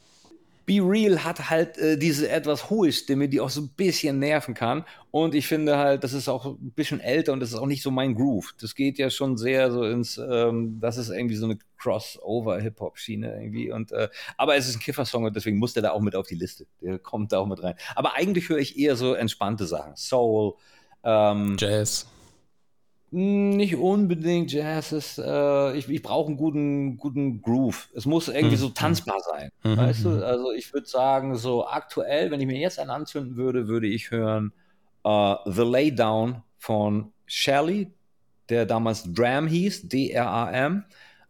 Be 0.71 0.79
Real 0.81 1.25
hat 1.25 1.49
halt 1.49 1.77
äh, 1.77 1.97
diese 1.97 2.29
etwas 2.29 2.69
hohe 2.69 2.93
Stimme, 2.93 3.27
die 3.27 3.41
auch 3.41 3.49
so 3.49 3.59
ein 3.59 3.69
bisschen 3.75 4.19
nerven 4.19 4.53
kann. 4.53 4.85
Und 5.11 5.35
ich 5.35 5.45
finde 5.45 5.77
halt, 5.77 6.05
das 6.05 6.13
ist 6.13 6.29
auch 6.29 6.45
ein 6.45 6.71
bisschen 6.71 7.01
älter 7.01 7.33
und 7.33 7.41
das 7.41 7.49
ist 7.49 7.59
auch 7.59 7.65
nicht 7.65 7.83
so 7.83 7.91
mein 7.91 8.15
Groove. 8.15 8.53
Das 8.61 8.73
geht 8.73 8.97
ja 8.97 9.09
schon 9.09 9.35
sehr 9.35 9.69
so 9.69 9.83
ins, 9.83 10.17
ähm, 10.17 10.79
das 10.79 10.95
ist 10.95 11.09
irgendwie 11.09 11.35
so 11.35 11.43
eine 11.43 11.57
Crossover-Hip-Hop-Schiene 11.77 13.33
irgendwie. 13.33 13.69
Und, 13.69 13.91
äh, 13.91 14.07
aber 14.37 14.55
es 14.55 14.69
ist 14.69 14.77
ein 14.77 14.79
Kiffer-Song 14.79 15.25
und 15.25 15.35
deswegen 15.35 15.57
muss 15.57 15.73
der 15.73 15.83
da 15.83 15.91
auch 15.91 15.99
mit 15.99 16.15
auf 16.15 16.27
die 16.27 16.35
Liste. 16.35 16.65
Der 16.79 16.99
kommt 16.99 17.33
da 17.33 17.39
auch 17.39 17.47
mit 17.47 17.61
rein. 17.61 17.75
Aber 17.95 18.15
eigentlich 18.15 18.47
höre 18.47 18.59
ich 18.59 18.79
eher 18.79 18.95
so 18.95 19.13
entspannte 19.13 19.65
Sachen. 19.65 19.97
Soul, 19.97 20.53
ähm, 21.03 21.57
Jazz. 21.59 22.07
Nicht 23.13 23.75
unbedingt 23.75 24.53
Jazz 24.53 24.93
ist, 24.93 25.17
äh, 25.17 25.73
ich, 25.75 25.89
ich 25.89 26.01
brauche 26.01 26.27
einen 26.27 26.37
guten, 26.37 26.95
guten 26.95 27.41
Groove. 27.41 27.89
Es 27.93 28.05
muss 28.05 28.29
irgendwie 28.29 28.55
mhm. 28.55 28.61
so 28.61 28.69
tanzbar 28.69 29.19
sein. 29.19 29.51
Mhm. 29.63 29.77
Weißt 29.77 30.05
du? 30.05 30.09
Mhm. 30.09 30.23
Also 30.23 30.51
ich 30.53 30.73
würde 30.73 30.87
sagen, 30.87 31.35
so 31.35 31.67
aktuell, 31.67 32.31
wenn 32.31 32.39
ich 32.39 32.47
mir 32.47 32.57
jetzt 32.57 32.79
einen 32.79 32.89
anzünden 32.89 33.35
würde, 33.35 33.67
würde 33.67 33.87
ich 33.87 34.11
hören 34.11 34.53
uh, 35.05 35.35
The 35.45 35.63
Laydown 35.63 36.41
von 36.57 37.11
Shelley, 37.25 37.91
der 38.47 38.65
damals 38.65 39.03
Dram 39.11 39.45
hieß, 39.45 39.89
D-R-A-M, 39.89 40.85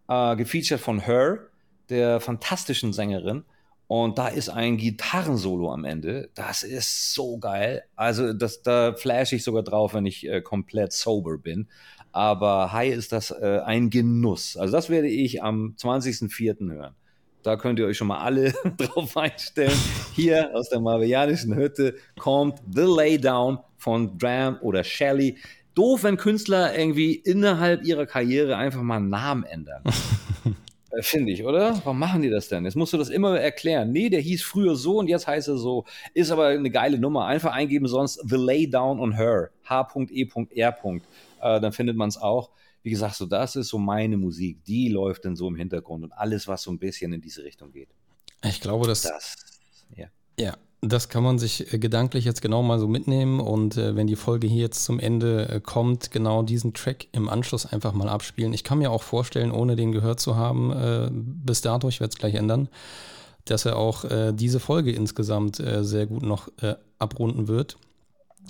uh, 0.08 0.36
gefeatured 0.36 0.80
von 0.80 1.00
Her, 1.00 1.48
der 1.90 2.20
fantastischen 2.20 2.94
Sängerin. 2.94 3.44
Und 3.94 4.18
da 4.18 4.30
ist 4.30 4.48
ein 4.48 4.78
Gitarrensolo 4.78 5.70
am 5.70 5.84
Ende. 5.84 6.30
Das 6.34 6.64
ist 6.64 7.14
so 7.14 7.38
geil. 7.40 7.84
Also 7.98 8.32
das, 8.32 8.62
da 8.62 8.94
flash 8.94 9.34
ich 9.34 9.44
sogar 9.44 9.64
drauf, 9.64 9.94
wenn 9.94 10.06
ich 10.06 10.26
äh, 10.26 10.40
komplett 10.40 10.94
sober 10.94 11.38
bin. 11.38 11.68
Aber 12.14 12.72
Hi 12.72 12.88
ist 12.88 13.12
das 13.12 13.32
äh, 13.32 13.60
ein 13.66 13.90
Genuss. 13.90 14.56
Also 14.56 14.72
das 14.72 14.90
werde 14.90 15.10
ich 15.10 15.44
am 15.44 15.76
20.04. 15.78 16.72
hören. 16.72 16.96
Da 17.44 17.58
könnt 17.58 17.80
ihr 17.80 17.86
euch 17.86 17.98
schon 17.98 18.08
mal 18.08 18.20
alle 18.20 18.54
drauf 18.78 19.18
einstellen. 19.18 19.78
Hier 20.16 20.56
aus 20.56 20.70
der 20.70 20.80
marvianischen 20.80 21.54
Hütte 21.54 21.96
kommt 22.18 22.60
The 22.74 22.84
Laydown 22.84 23.58
von 23.76 24.18
Dram 24.18 24.58
oder 24.62 24.86
Shelley. 24.86 25.36
Doof, 25.76 26.04
wenn 26.04 26.16
Künstler 26.16 26.78
irgendwie 26.78 27.16
innerhalb 27.16 27.84
ihrer 27.84 28.06
Karriere 28.06 28.56
einfach 28.56 28.84
mal 28.84 28.96
einen 28.96 29.10
Namen 29.10 29.44
ändern. 29.44 29.84
Äh, 30.92 31.02
finde 31.02 31.32
ich, 31.32 31.44
oder? 31.44 31.76
Warum 31.84 32.00
machen 32.00 32.22
die 32.22 32.30
das 32.30 32.48
denn? 32.48 32.66
Jetzt 32.66 32.76
musst 32.76 32.94
du 32.94 32.98
das 32.98 33.10
immer 33.10 33.40
erklären. 33.40 33.92
Nee, 33.92 34.10
der 34.10 34.22
hieß 34.22 34.44
früher 34.44 34.76
so 34.76 35.00
und 35.00 35.08
jetzt 35.08 35.28
heißt 35.28 35.48
er 35.48 35.58
so. 35.58 35.86
Ist 36.14 36.32
aber 36.32 36.48
eine 36.48 36.70
geile 36.70 36.98
Nummer. 37.00 37.26
Einfach 37.26 37.54
eingeben 37.54 37.88
sonst 37.88 38.22
The 38.28 38.36
Lay 38.36 38.70
Down 38.70 39.00
on 39.00 39.14
Her. 39.14 39.52
H.E.R. 39.66 41.02
Äh, 41.42 41.62
dann 41.62 41.72
findet 41.72 41.96
man 41.96 42.10
es 42.10 42.18
auch. 42.18 42.52
Wie 42.84 42.90
gesagt, 42.90 43.16
so 43.16 43.26
das 43.26 43.56
ist 43.56 43.68
so 43.68 43.78
meine 43.78 44.18
Musik. 44.18 44.64
Die 44.66 44.90
läuft 44.90 45.26
dann 45.26 45.36
so 45.36 45.48
im 45.48 45.56
Hintergrund 45.56 46.04
und 46.04 46.12
alles, 46.14 46.48
was 46.48 46.64
so 46.64 46.72
ein 46.72 46.80
bisschen 46.80 47.14
in 47.14 47.22
diese 47.22 47.44
Richtung 47.44 47.72
geht. 47.72 47.90
Ich 48.44 48.60
glaube, 48.60 48.88
dass. 48.88 49.04
Das, 49.04 49.36
ja. 49.96 50.08
Ja, 50.40 50.56
das 50.82 51.10
kann 51.10 51.24
man 51.24 51.38
sich 51.38 51.72
äh, 51.72 51.78
gedanklich 51.78 52.26
jetzt 52.26 52.42
genau 52.42 52.64
mal 52.64 52.80
so 52.80 52.88
mitnehmen 52.88 53.40
und 53.40 53.78
äh, 53.78 53.96
wenn 53.96 54.08
die 54.08 54.16
Folge 54.16 54.48
hier 54.48 54.62
jetzt 54.62 54.84
zum 54.84 55.00
Ende 55.00 55.48
äh, 55.48 55.60
kommt, 55.60 56.12
genau 56.12 56.42
diesen 56.42 56.74
Track 56.74 57.08
im 57.12 57.30
Anschluss 57.30 57.68
einfach 57.68 57.94
mal 57.94 58.10
abspielen. 58.10 58.54
Ich 58.54 58.64
kann 58.64 58.80
mir 58.80 58.92
auch 58.92 59.04
vorstellen, 59.04 59.52
ohne 59.52 59.76
den 59.76 59.92
gehört 59.92 60.20
zu 60.20 60.36
haben, 60.36 60.72
äh, 60.72 61.10
bis 61.12 61.62
dato, 61.62 61.88
ich 61.88 62.00
werde 62.00 62.12
es 62.12 62.18
gleich 62.18 62.34
ändern, 62.34 62.68
dass 63.46 63.66
er 63.66 63.78
auch 63.78 64.06
äh, 64.06 64.34
diese 64.34 64.60
Folge 64.60 64.92
insgesamt 64.92 65.60
äh, 65.60 65.84
sehr 65.84 66.08
gut 66.08 66.24
noch 66.24 66.50
abrunden 66.98 67.48
wird. 67.48 67.78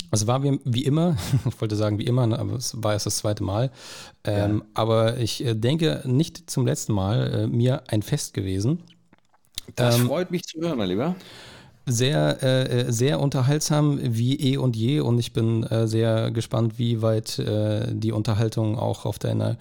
Es 0.09 0.25
war 0.25 0.41
wie, 0.41 0.59
wie, 0.63 0.85
immer, 0.85 1.17
ich 1.45 1.59
wollte 1.59 1.75
sagen 1.75 1.99
wie 1.99 2.05
immer, 2.05 2.27
ne, 2.27 2.39
aber 2.39 2.53
es 2.53 2.81
war 2.81 2.93
erst 2.93 3.07
das 3.07 3.17
zweite 3.17 3.43
Mal. 3.43 3.71
Ähm, 4.23 4.59
ja. 4.59 4.65
Aber 4.73 5.17
ich 5.17 5.43
denke, 5.45 6.01
nicht 6.05 6.49
zum 6.49 6.65
letzten 6.65 6.93
Mal 6.93 7.47
mir 7.47 7.83
ein 7.87 8.01
Fest 8.01 8.33
gewesen. 8.33 8.83
Das 9.75 9.97
ähm, 9.97 10.07
freut 10.07 10.31
mich 10.31 10.43
zu 10.43 10.61
hören, 10.61 10.77
mein 10.77 10.87
Lieber 10.87 11.15
sehr, 11.85 12.43
äh, 12.43 12.91
sehr 12.91 13.19
unterhaltsam 13.19 13.99
wie 14.01 14.35
eh 14.35 14.57
und 14.57 14.75
je 14.75 14.99
und 14.99 15.19
ich 15.19 15.33
bin 15.33 15.63
äh, 15.63 15.87
sehr 15.87 16.31
gespannt, 16.31 16.77
wie 16.77 17.01
weit 17.01 17.39
äh, 17.39 17.87
die 17.91 18.11
Unterhaltung 18.11 18.77
auch 18.77 19.05
auf 19.05 19.19
deiner 19.19 19.57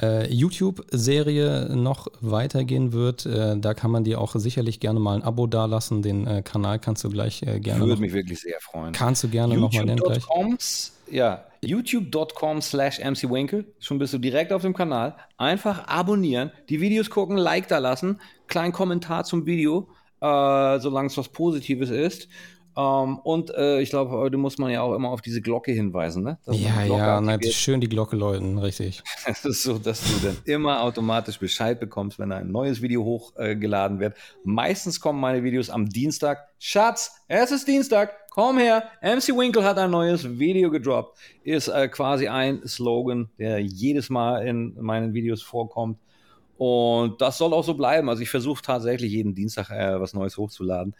äh, 0.00 0.32
YouTube-Serie 0.32 1.70
noch 1.74 2.08
weitergehen 2.20 2.92
wird. 2.92 3.24
Äh, 3.24 3.56
da 3.58 3.74
kann 3.74 3.90
man 3.90 4.04
dir 4.04 4.20
auch 4.20 4.34
sicherlich 4.34 4.80
gerne 4.80 5.00
mal 5.00 5.14
ein 5.14 5.22
Abo 5.22 5.46
dalassen. 5.46 6.02
Den 6.02 6.26
äh, 6.26 6.42
Kanal 6.42 6.78
kannst 6.78 7.04
du 7.04 7.10
gleich 7.10 7.40
gerne. 7.60 7.86
Würde 7.86 8.00
mich 8.00 8.12
wirklich 8.12 8.40
sehr 8.40 8.60
freuen. 8.60 8.92
Kannst 8.92 9.22
du 9.24 9.28
gerne 9.28 9.56
nochmal 9.56 9.84
nennen 9.84 10.00
gleich. 10.00 10.24
Ja, 11.10 11.44
youtube.com 11.60 12.62
slash 12.62 12.98
mcwinkel. 12.98 13.66
Schon 13.78 13.98
bist 13.98 14.14
du 14.14 14.18
direkt 14.18 14.52
auf 14.52 14.62
dem 14.62 14.74
Kanal. 14.74 15.14
Einfach 15.36 15.86
abonnieren, 15.86 16.50
die 16.68 16.80
Videos 16.80 17.10
gucken, 17.10 17.36
Like 17.36 17.68
da 17.68 17.78
lassen, 17.78 18.18
kleinen 18.48 18.72
Kommentar 18.72 19.24
zum 19.24 19.44
Video 19.44 19.88
äh, 20.22 20.78
solange 20.80 21.08
es 21.08 21.18
was 21.18 21.28
Positives 21.28 21.90
ist. 21.90 22.28
Um, 22.74 22.82
ähm, 22.84 23.18
und 23.18 23.50
äh, 23.54 23.82
ich 23.82 23.90
glaube, 23.90 24.12
heute 24.12 24.38
muss 24.38 24.56
man 24.56 24.70
ja 24.70 24.80
auch 24.80 24.94
immer 24.94 25.10
auf 25.10 25.20
diese 25.20 25.42
Glocke 25.42 25.72
hinweisen, 25.72 26.22
ne? 26.22 26.38
ja, 26.46 26.82
ja, 26.84 27.20
nein, 27.20 27.42
schön 27.42 27.82
die 27.82 27.88
Glocke 27.88 28.16
läuten, 28.16 28.56
richtig. 28.56 29.02
Es 29.26 29.44
ist 29.44 29.62
so, 29.62 29.76
dass 29.76 30.00
du 30.00 30.26
dann 30.26 30.38
immer 30.46 30.82
automatisch 30.82 31.38
Bescheid 31.38 31.78
bekommst, 31.78 32.18
wenn 32.18 32.32
ein 32.32 32.50
neues 32.50 32.80
Video 32.80 33.04
hochgeladen 33.04 33.98
äh, 33.98 34.00
wird. 34.00 34.16
Meistens 34.44 35.00
kommen 35.00 35.20
meine 35.20 35.44
Videos 35.44 35.68
am 35.68 35.86
Dienstag. 35.86 36.48
Schatz, 36.58 37.14
es 37.28 37.50
ist 37.50 37.68
Dienstag, 37.68 38.14
komm 38.30 38.56
her. 38.56 38.84
MC 39.02 39.36
Winkle 39.36 39.64
hat 39.64 39.76
ein 39.76 39.90
neues 39.90 40.38
Video 40.38 40.70
gedroppt. 40.70 41.18
Ist 41.44 41.68
äh, 41.68 41.88
quasi 41.88 42.28
ein 42.28 42.66
Slogan, 42.66 43.28
der 43.38 43.58
jedes 43.58 44.08
Mal 44.08 44.46
in 44.46 44.78
meinen 44.80 45.12
Videos 45.12 45.42
vorkommt. 45.42 45.98
Und 46.64 47.20
das 47.20 47.38
soll 47.38 47.52
auch 47.54 47.64
so 47.64 47.74
bleiben. 47.74 48.08
Also 48.08 48.22
ich 48.22 48.30
versuche 48.30 48.62
tatsächlich 48.62 49.10
jeden 49.10 49.34
Dienstag 49.34 49.70
äh, 49.70 50.00
was 50.00 50.14
Neues 50.14 50.36
hochzuladen. 50.36 50.94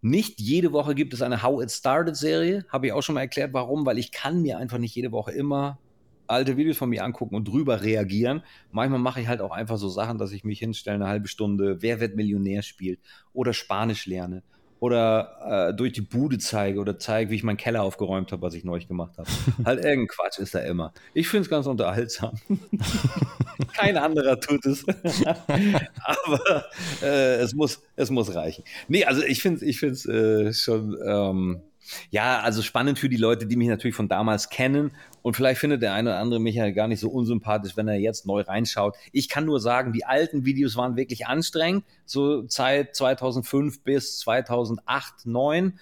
Nicht 0.00 0.40
jede 0.40 0.72
Woche 0.72 0.96
gibt 0.96 1.14
es 1.14 1.22
eine 1.22 1.44
How 1.44 1.62
It 1.62 1.70
Started 1.70 2.16
Serie. 2.16 2.64
Habe 2.70 2.88
ich 2.88 2.92
auch 2.92 3.02
schon 3.02 3.14
mal 3.14 3.20
erklärt, 3.20 3.52
warum. 3.52 3.86
Weil 3.86 3.98
ich 3.98 4.10
kann 4.10 4.42
mir 4.42 4.58
einfach 4.58 4.78
nicht 4.78 4.96
jede 4.96 5.12
Woche 5.12 5.30
immer 5.30 5.78
alte 6.26 6.56
Videos 6.56 6.76
von 6.76 6.88
mir 6.88 7.04
angucken 7.04 7.36
und 7.36 7.46
drüber 7.46 7.82
reagieren. 7.82 8.42
Manchmal 8.72 8.98
mache 8.98 9.20
ich 9.20 9.28
halt 9.28 9.40
auch 9.40 9.52
einfach 9.52 9.76
so 9.76 9.88
Sachen, 9.88 10.18
dass 10.18 10.32
ich 10.32 10.42
mich 10.42 10.58
hinstelle, 10.58 10.96
eine 10.96 11.06
halbe 11.06 11.28
Stunde, 11.28 11.82
wer 11.82 12.00
wird 12.00 12.16
Millionär 12.16 12.62
spielt 12.62 12.98
oder 13.32 13.52
Spanisch 13.52 14.06
lerne 14.06 14.42
oder 14.80 15.70
äh, 15.70 15.74
durch 15.74 15.92
die 15.92 16.02
Bude 16.02 16.38
zeige 16.38 16.80
oder 16.80 16.98
zeige, 16.98 17.30
wie 17.30 17.36
ich 17.36 17.42
meinen 17.42 17.56
Keller 17.56 17.82
aufgeräumt 17.82 18.32
habe, 18.32 18.42
was 18.42 18.54
ich 18.54 18.64
neulich 18.64 18.88
gemacht 18.88 19.16
habe. 19.18 19.28
halt 19.64 19.84
irgendein 19.84 20.08
Quatsch 20.08 20.38
ist 20.38 20.54
da 20.54 20.60
immer. 20.60 20.92
Ich 21.14 21.28
finde 21.28 21.42
es 21.42 21.50
ganz 21.50 21.66
unterhaltsam. 21.66 22.32
Kein 23.74 23.96
anderer 23.96 24.38
tut 24.38 24.64
es. 24.66 24.84
Aber 26.04 26.64
äh, 27.02 27.36
es, 27.36 27.54
muss, 27.54 27.82
es 27.96 28.10
muss 28.10 28.34
reichen. 28.34 28.64
Nee, 28.88 29.04
also 29.04 29.22
ich 29.22 29.40
finde 29.40 29.56
es 29.56 29.62
ich 29.62 29.78
find's, 29.78 30.06
äh, 30.06 30.52
schon, 30.52 30.96
ähm, 31.04 31.62
ja, 32.10 32.40
also 32.40 32.62
spannend 32.62 32.98
für 32.98 33.08
die 33.08 33.16
Leute, 33.16 33.46
die 33.46 33.56
mich 33.56 33.68
natürlich 33.68 33.96
von 33.96 34.08
damals 34.08 34.48
kennen. 34.48 34.92
Und 35.22 35.34
vielleicht 35.34 35.60
findet 35.60 35.82
der 35.82 35.92
eine 35.92 36.10
oder 36.10 36.18
andere 36.18 36.40
mich 36.40 36.54
ja 36.54 36.70
gar 36.70 36.88
nicht 36.88 37.00
so 37.00 37.08
unsympathisch, 37.08 37.76
wenn 37.76 37.88
er 37.88 37.96
jetzt 37.96 38.26
neu 38.26 38.42
reinschaut. 38.42 38.96
Ich 39.12 39.28
kann 39.28 39.44
nur 39.44 39.60
sagen, 39.60 39.92
die 39.92 40.04
alten 40.04 40.44
Videos 40.44 40.76
waren 40.76 40.96
wirklich 40.96 41.26
anstrengend. 41.26 41.84
So 42.04 42.42
Zeit 42.44 42.94
2005 42.94 43.82
bis 43.82 44.18
2008, 44.20 45.20
2009 45.20 45.78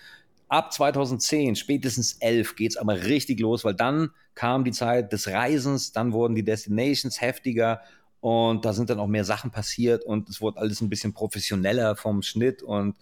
ab 0.49 0.73
2010, 0.73 1.57
spätestens 1.57 2.15
11 2.21 2.57
geht 2.57 2.71
es 2.73 2.77
aber 2.77 3.05
richtig 3.05 3.41
los, 3.41 3.65
weil 3.65 3.75
dann 3.75 4.11
kam 4.35 4.65
die 4.65 4.73
Zeit 4.73 5.13
des 5.13 5.29
Reisens, 5.29 5.93
dann 5.93 6.13
wurden 6.13 6.35
die 6.35 6.45
Destinations 6.45 7.21
heftiger 7.21 7.81
und 8.21 8.65
da 8.65 8.73
sind 8.73 8.91
dann 8.91 9.01
auch 9.01 9.07
mehr 9.07 9.25
Sachen 9.25 9.51
passiert 9.51 10.05
und 10.05 10.29
es 10.29 10.41
wurde 10.41 10.61
alles 10.61 10.81
ein 10.81 10.89
bisschen 10.89 11.13
professioneller 11.13 11.97
vom 11.97 12.23
Schnitt 12.23 12.63
und 12.63 12.97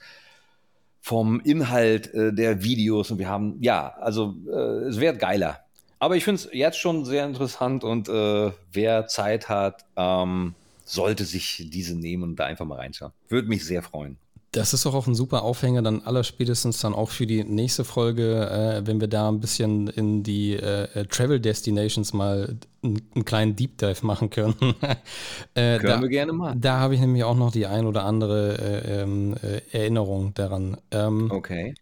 vom 1.02 1.40
Inhalt 1.40 2.14
äh, 2.14 2.32
der 2.32 2.62
Videos 2.62 3.10
und 3.10 3.18
wir 3.18 3.28
haben, 3.28 3.56
ja, 3.60 3.94
also 4.00 4.36
äh, 4.48 4.86
es 4.86 5.00
wird 5.00 5.18
geiler. 5.18 5.58
Aber 5.98 6.16
ich 6.16 6.24
finde 6.24 6.40
es 6.40 6.48
jetzt 6.52 6.78
schon 6.78 7.04
sehr 7.04 7.26
interessant 7.26 7.82
und 7.82 8.08
äh, 8.08 8.52
wer 8.72 9.08
Zeit 9.08 9.48
hat, 9.48 9.84
ähm, 9.96 10.54
sollte 10.84 11.24
sich 11.24 11.68
diese 11.72 11.96
nehmen 11.96 12.22
und 12.22 12.36
da 12.36 12.44
einfach 12.44 12.64
mal 12.64 12.76
reinschauen. 12.78 13.12
Würde 13.28 13.48
mich 13.48 13.64
sehr 13.64 13.82
freuen. 13.82 14.16
Das 14.52 14.74
ist 14.74 14.84
doch 14.84 14.94
auch 14.94 15.06
ein 15.06 15.14
super 15.14 15.44
Aufhänger, 15.44 15.80
dann 15.80 16.02
allerspätestens 16.02 16.78
dann 16.78 16.92
auch 16.92 17.08
für 17.08 17.26
die 17.26 17.42
nächste 17.42 17.84
Folge, 17.84 18.50
äh, 18.50 18.86
wenn 18.86 19.00
wir 19.00 19.08
da 19.08 19.30
ein 19.30 19.40
bisschen 19.40 19.88
in 19.88 20.22
die 20.22 20.52
äh, 20.52 20.88
äh 20.92 21.06
Travel 21.06 21.40
Destinations 21.40 22.12
mal 22.12 22.58
einen 22.82 23.24
kleinen 23.24 23.56
Deep 23.56 23.78
Dive 23.78 24.04
machen 24.04 24.28
können. 24.28 24.54
äh, 25.54 25.78
können 25.78 25.86
da, 25.86 26.00
wir 26.02 26.08
gerne 26.10 26.34
machen. 26.34 26.60
Da 26.60 26.80
habe 26.80 26.94
ich 26.94 27.00
nämlich 27.00 27.24
auch 27.24 27.34
noch 27.34 27.50
die 27.50 27.64
ein 27.64 27.86
oder 27.86 28.04
andere 28.04 28.58
äh, 28.58 29.00
ähm, 29.00 29.34
äh, 29.42 29.62
Erinnerung 29.72 30.34
daran. 30.34 30.76
Ähm, 30.90 31.30
okay. 31.30 31.74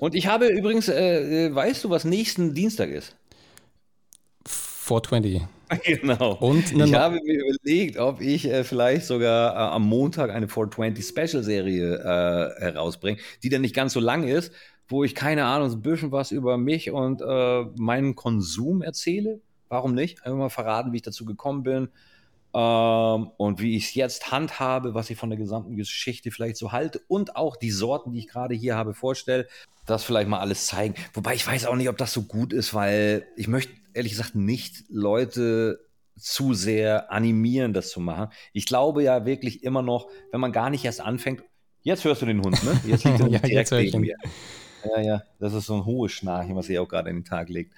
Und 0.00 0.14
ich 0.14 0.26
habe 0.26 0.48
übrigens, 0.48 0.88
weißt 0.88 1.84
du, 1.84 1.88
was 1.88 2.04
nächsten 2.04 2.52
Dienstag 2.52 2.90
ist? 2.90 3.16
420. 4.44 5.57
Genau. 5.84 6.34
Und 6.34 6.72
ich 6.72 6.94
habe 6.94 7.20
mir 7.24 7.40
überlegt, 7.44 7.98
ob 7.98 8.20
ich 8.20 8.46
äh, 8.46 8.64
vielleicht 8.64 9.06
sogar 9.06 9.54
äh, 9.54 9.74
am 9.74 9.84
Montag 9.84 10.30
eine 10.30 10.48
420 10.48 11.04
Special 11.04 11.42
Serie 11.42 11.96
äh, 11.96 12.60
herausbringe, 12.60 13.18
die 13.42 13.48
dann 13.48 13.62
nicht 13.62 13.74
ganz 13.74 13.92
so 13.92 14.00
lang 14.00 14.26
ist, 14.26 14.52
wo 14.88 15.04
ich 15.04 15.14
keine 15.14 15.44
Ahnung, 15.44 15.68
so 15.70 15.76
ein 15.76 15.82
bisschen 15.82 16.12
was 16.12 16.30
über 16.30 16.56
mich 16.56 16.90
und 16.90 17.20
äh, 17.20 17.64
meinen 17.76 18.14
Konsum 18.14 18.82
erzähle. 18.82 19.40
Warum 19.68 19.94
nicht? 19.94 20.24
Einfach 20.24 20.38
mal 20.38 20.48
verraten, 20.48 20.92
wie 20.92 20.96
ich 20.96 21.02
dazu 21.02 21.26
gekommen 21.26 21.62
bin 21.62 21.88
ähm, 22.54 23.30
und 23.36 23.60
wie 23.60 23.76
ich 23.76 23.88
es 23.88 23.94
jetzt 23.94 24.32
handhabe, 24.32 24.94
was 24.94 25.10
ich 25.10 25.18
von 25.18 25.28
der 25.28 25.38
gesamten 25.38 25.76
Geschichte 25.76 26.30
vielleicht 26.30 26.56
so 26.56 26.72
halte 26.72 27.00
und 27.08 27.36
auch 27.36 27.56
die 27.56 27.70
Sorten, 27.70 28.12
die 28.12 28.20
ich 28.20 28.28
gerade 28.28 28.54
hier 28.54 28.76
habe, 28.76 28.94
vorstelle. 28.94 29.46
Das 29.84 30.04
vielleicht 30.04 30.28
mal 30.28 30.40
alles 30.40 30.66
zeigen. 30.66 30.94
Wobei 31.14 31.34
ich 31.34 31.46
weiß 31.46 31.66
auch 31.66 31.76
nicht, 31.76 31.88
ob 31.88 31.96
das 31.96 32.12
so 32.12 32.22
gut 32.22 32.52
ist, 32.52 32.74
weil 32.74 33.26
ich 33.36 33.48
möchte 33.48 33.72
ehrlich 33.98 34.12
gesagt 34.12 34.34
nicht 34.34 34.84
Leute 34.88 35.80
zu 36.16 36.54
sehr 36.54 37.12
animieren, 37.12 37.72
das 37.72 37.90
zu 37.90 38.00
machen. 38.00 38.32
Ich 38.52 38.66
glaube 38.66 39.02
ja 39.02 39.26
wirklich 39.26 39.62
immer 39.62 39.82
noch, 39.82 40.08
wenn 40.32 40.40
man 40.40 40.52
gar 40.52 40.70
nicht 40.70 40.84
erst 40.84 41.00
anfängt, 41.00 41.42
jetzt 41.82 42.04
hörst 42.04 42.22
du 42.22 42.26
den 42.26 42.40
Hund, 42.42 42.62
ne? 42.64 42.80
Jetzt 42.86 43.04
liegt 43.04 43.20
er 43.20 43.28
ja, 43.28 43.38
direkt 43.38 43.72
neben 43.72 44.00
mir. 44.00 44.16
Ja, 44.84 45.00
ja, 45.00 45.22
das 45.38 45.54
ist 45.54 45.66
so 45.66 45.74
ein 45.74 45.84
hohes 45.84 46.12
Schnarchen, 46.12 46.56
was 46.56 46.68
er 46.68 46.82
auch 46.82 46.88
gerade 46.88 47.10
in 47.10 47.16
den 47.16 47.24
Tag 47.24 47.48
legt. 47.48 47.74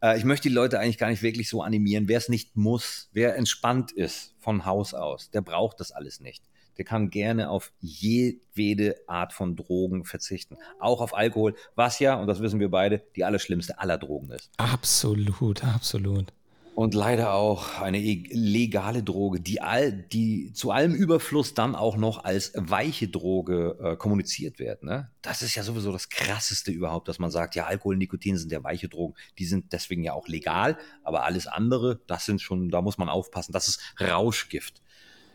Äh, 0.00 0.16
ich 0.18 0.24
möchte 0.24 0.48
die 0.48 0.54
Leute 0.54 0.78
eigentlich 0.78 0.98
gar 0.98 1.10
nicht 1.10 1.22
wirklich 1.22 1.48
so 1.48 1.62
animieren. 1.62 2.08
Wer 2.08 2.18
es 2.18 2.28
nicht 2.28 2.56
muss, 2.56 3.08
wer 3.12 3.36
entspannt 3.36 3.92
ist 3.92 4.34
von 4.38 4.64
Haus 4.64 4.94
aus, 4.94 5.30
der 5.30 5.40
braucht 5.40 5.80
das 5.80 5.92
alles 5.92 6.20
nicht. 6.20 6.42
Der 6.78 6.84
kann 6.84 7.10
gerne 7.10 7.50
auf 7.50 7.72
jede 7.80 8.96
Art 9.06 9.32
von 9.32 9.56
Drogen 9.56 10.04
verzichten. 10.04 10.56
Auch 10.78 11.00
auf 11.00 11.16
Alkohol, 11.16 11.54
was 11.74 11.98
ja, 11.98 12.14
und 12.14 12.26
das 12.26 12.40
wissen 12.40 12.60
wir 12.60 12.70
beide, 12.70 13.02
die 13.16 13.24
allerschlimmste 13.24 13.78
aller 13.78 13.98
Drogen 13.98 14.30
ist. 14.30 14.50
Absolut, 14.56 15.64
absolut 15.64 16.32
und 16.76 16.92
leider 16.92 17.32
auch 17.32 17.80
eine 17.80 17.98
e-, 17.98 18.28
legale 18.30 19.02
Droge, 19.02 19.40
die, 19.40 19.62
all, 19.62 19.92
die 19.92 20.52
zu 20.52 20.70
allem 20.70 20.94
Überfluss 20.94 21.54
dann 21.54 21.74
auch 21.74 21.96
noch 21.96 22.22
als 22.22 22.52
weiche 22.54 23.08
Droge 23.08 23.78
äh, 23.82 23.96
kommuniziert 23.96 24.58
wird. 24.58 24.82
Ne? 24.82 25.10
Das 25.22 25.40
ist 25.40 25.54
ja 25.54 25.62
sowieso 25.62 25.90
das 25.90 26.10
Krasseste 26.10 26.70
überhaupt, 26.70 27.08
dass 27.08 27.18
man 27.18 27.30
sagt, 27.30 27.54
ja, 27.54 27.64
Alkohol 27.64 27.94
und 27.94 28.00
Nikotin 28.00 28.36
sind 28.36 28.52
ja 28.52 28.62
weiche 28.62 28.90
Drogen, 28.90 29.14
die 29.38 29.46
sind 29.46 29.72
deswegen 29.72 30.04
ja 30.04 30.12
auch 30.12 30.28
legal, 30.28 30.76
aber 31.02 31.24
alles 31.24 31.46
andere, 31.46 31.98
das 32.06 32.26
sind 32.26 32.42
schon, 32.42 32.68
da 32.68 32.82
muss 32.82 32.98
man 32.98 33.08
aufpassen, 33.08 33.52
das 33.52 33.68
ist 33.68 33.80
Rauschgift. 33.98 34.82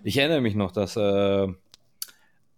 Ich 0.03 0.17
erinnere 0.17 0.41
mich 0.41 0.55
noch, 0.55 0.71
dass 0.71 0.95
äh, 0.95 1.47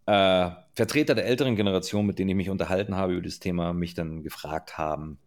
äh, 0.05 0.49
Vertreter 0.75 1.15
der 1.15 1.25
älteren 1.25 1.55
Generation, 1.55 2.05
mit 2.05 2.19
denen 2.19 2.29
ich 2.29 2.35
mich 2.35 2.49
unterhalten 2.49 2.95
habe 2.95 3.13
über 3.13 3.21
das 3.21 3.39
Thema, 3.39 3.73
mich 3.73 3.93
dann 3.93 4.23
gefragt 4.23 4.77
haben, 4.77 5.17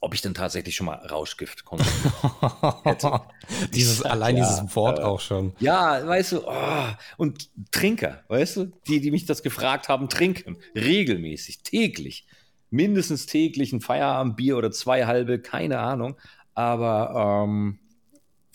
ob 0.00 0.14
ich 0.14 0.22
denn 0.22 0.34
tatsächlich 0.34 0.76
schon 0.76 0.86
mal 0.86 0.94
Rauschgift 0.94 1.64
konsumiert 1.64 2.84
hätte. 2.84 3.20
dieses, 3.74 3.98
sag, 3.98 4.12
allein 4.12 4.36
ja, 4.36 4.44
dieses 4.44 4.76
Wort 4.76 4.98
äh, 4.98 5.02
auch 5.02 5.20
schon. 5.20 5.54
Ja, 5.58 6.06
weißt 6.06 6.32
du, 6.32 6.46
oh, 6.46 6.88
und 7.16 7.50
Trinker, 7.72 8.22
weißt 8.28 8.56
du, 8.56 8.72
die, 8.86 9.00
die 9.00 9.10
mich 9.10 9.26
das 9.26 9.42
gefragt 9.42 9.88
haben, 9.88 10.08
trinken 10.08 10.58
regelmäßig, 10.74 11.62
täglich, 11.62 12.26
mindestens 12.70 13.26
täglich 13.26 13.72
ein 13.72 13.80
Feierabendbier 13.80 14.56
oder 14.56 14.70
zwei 14.70 15.06
halbe, 15.06 15.40
keine 15.40 15.78
Ahnung, 15.78 16.16
aber 16.54 17.44
ähm, 17.44 17.78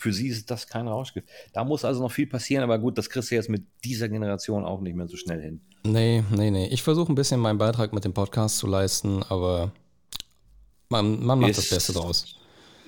für 0.02 0.12
sie 0.12 0.28
ist 0.28 0.50
das 0.50 0.66
kein 0.66 0.88
Rauschgift. 0.88 1.28
Da 1.52 1.64
muss 1.64 1.84
also 1.84 2.02
noch 2.02 2.10
viel 2.10 2.26
passieren, 2.26 2.64
aber 2.64 2.78
gut, 2.78 2.98
das 2.98 3.08
kriegst 3.08 3.30
du 3.30 3.36
jetzt 3.36 3.48
mit 3.48 3.62
dieser 3.84 4.08
Generation 4.08 4.64
auch 4.64 4.80
nicht 4.80 4.96
mehr 4.96 5.06
so 5.06 5.16
schnell 5.16 5.40
hin. 5.40 5.60
Nee, 5.84 6.24
nee, 6.30 6.50
nee. 6.50 6.66
Ich 6.68 6.82
versuche 6.82 7.12
ein 7.12 7.14
bisschen 7.14 7.40
meinen 7.40 7.58
Beitrag 7.58 7.92
mit 7.92 8.04
dem 8.04 8.12
Podcast 8.12 8.58
zu 8.58 8.66
leisten, 8.66 9.22
aber 9.22 9.70
man, 10.88 11.24
man 11.24 11.38
macht 11.38 11.52
ist, 11.52 11.58
das 11.58 11.70
Beste 11.70 11.92
draus. 11.92 12.36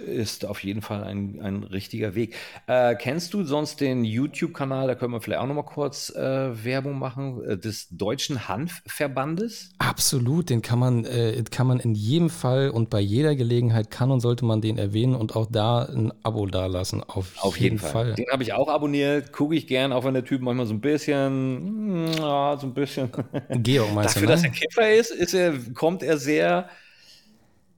Ist 0.04 0.44
auf 0.44 0.62
jeden 0.62 0.82
Fall 0.82 1.04
ein, 1.04 1.40
ein 1.40 1.64
richtiger 1.64 2.14
Weg. 2.14 2.34
Äh, 2.66 2.94
kennst 2.96 3.34
du 3.34 3.44
sonst 3.44 3.80
den 3.80 4.04
YouTube-Kanal, 4.04 4.86
da 4.86 4.94
können 4.94 5.12
wir 5.12 5.20
vielleicht 5.20 5.40
auch 5.40 5.46
nochmal 5.46 5.64
kurz 5.64 6.10
äh, 6.10 6.64
Werbung 6.64 6.98
machen, 6.98 7.42
äh, 7.44 7.58
des 7.58 7.88
Deutschen 7.90 8.48
Hanfverbandes? 8.48 9.72
Absolut, 9.78 10.50
den 10.50 10.62
kann 10.62 10.78
man, 10.78 11.04
äh, 11.04 11.42
kann 11.50 11.66
man 11.66 11.80
in 11.80 11.94
jedem 11.94 12.30
Fall 12.30 12.70
und 12.70 12.90
bei 12.90 13.00
jeder 13.00 13.34
Gelegenheit 13.34 13.90
kann 13.90 14.10
und 14.10 14.20
sollte 14.20 14.44
man 14.44 14.60
den 14.60 14.78
erwähnen 14.78 15.14
und 15.14 15.34
auch 15.36 15.46
da 15.50 15.84
ein 15.84 16.12
Abo 16.22 16.46
dalassen. 16.46 17.02
Auf, 17.02 17.32
auf 17.42 17.58
jeden, 17.58 17.76
jeden 17.76 17.78
Fall. 17.78 17.92
Fall. 17.92 18.14
Den 18.14 18.26
habe 18.30 18.42
ich 18.42 18.52
auch 18.52 18.68
abonniert, 18.68 19.32
gucke 19.32 19.54
ich 19.54 19.66
gern, 19.66 19.92
auch 19.92 20.04
wenn 20.04 20.14
der 20.14 20.24
Typ 20.24 20.42
manchmal 20.42 20.66
so 20.66 20.74
ein 20.74 20.80
bisschen, 20.80 22.12
ja, 22.18 22.56
so 22.60 22.66
ein 22.66 22.74
bisschen. 22.74 23.10
Georg 23.62 23.94
meinst 23.94 24.16
Dafür, 24.16 24.28
du, 24.28 24.34
ne? 24.34 24.42
dass 24.42 24.44
er 24.44 24.50
Kiffer 24.50 24.94
ist, 24.94 25.10
ist 25.10 25.34
er, 25.34 25.54
kommt 25.74 26.02
er 26.02 26.18
sehr 26.18 26.68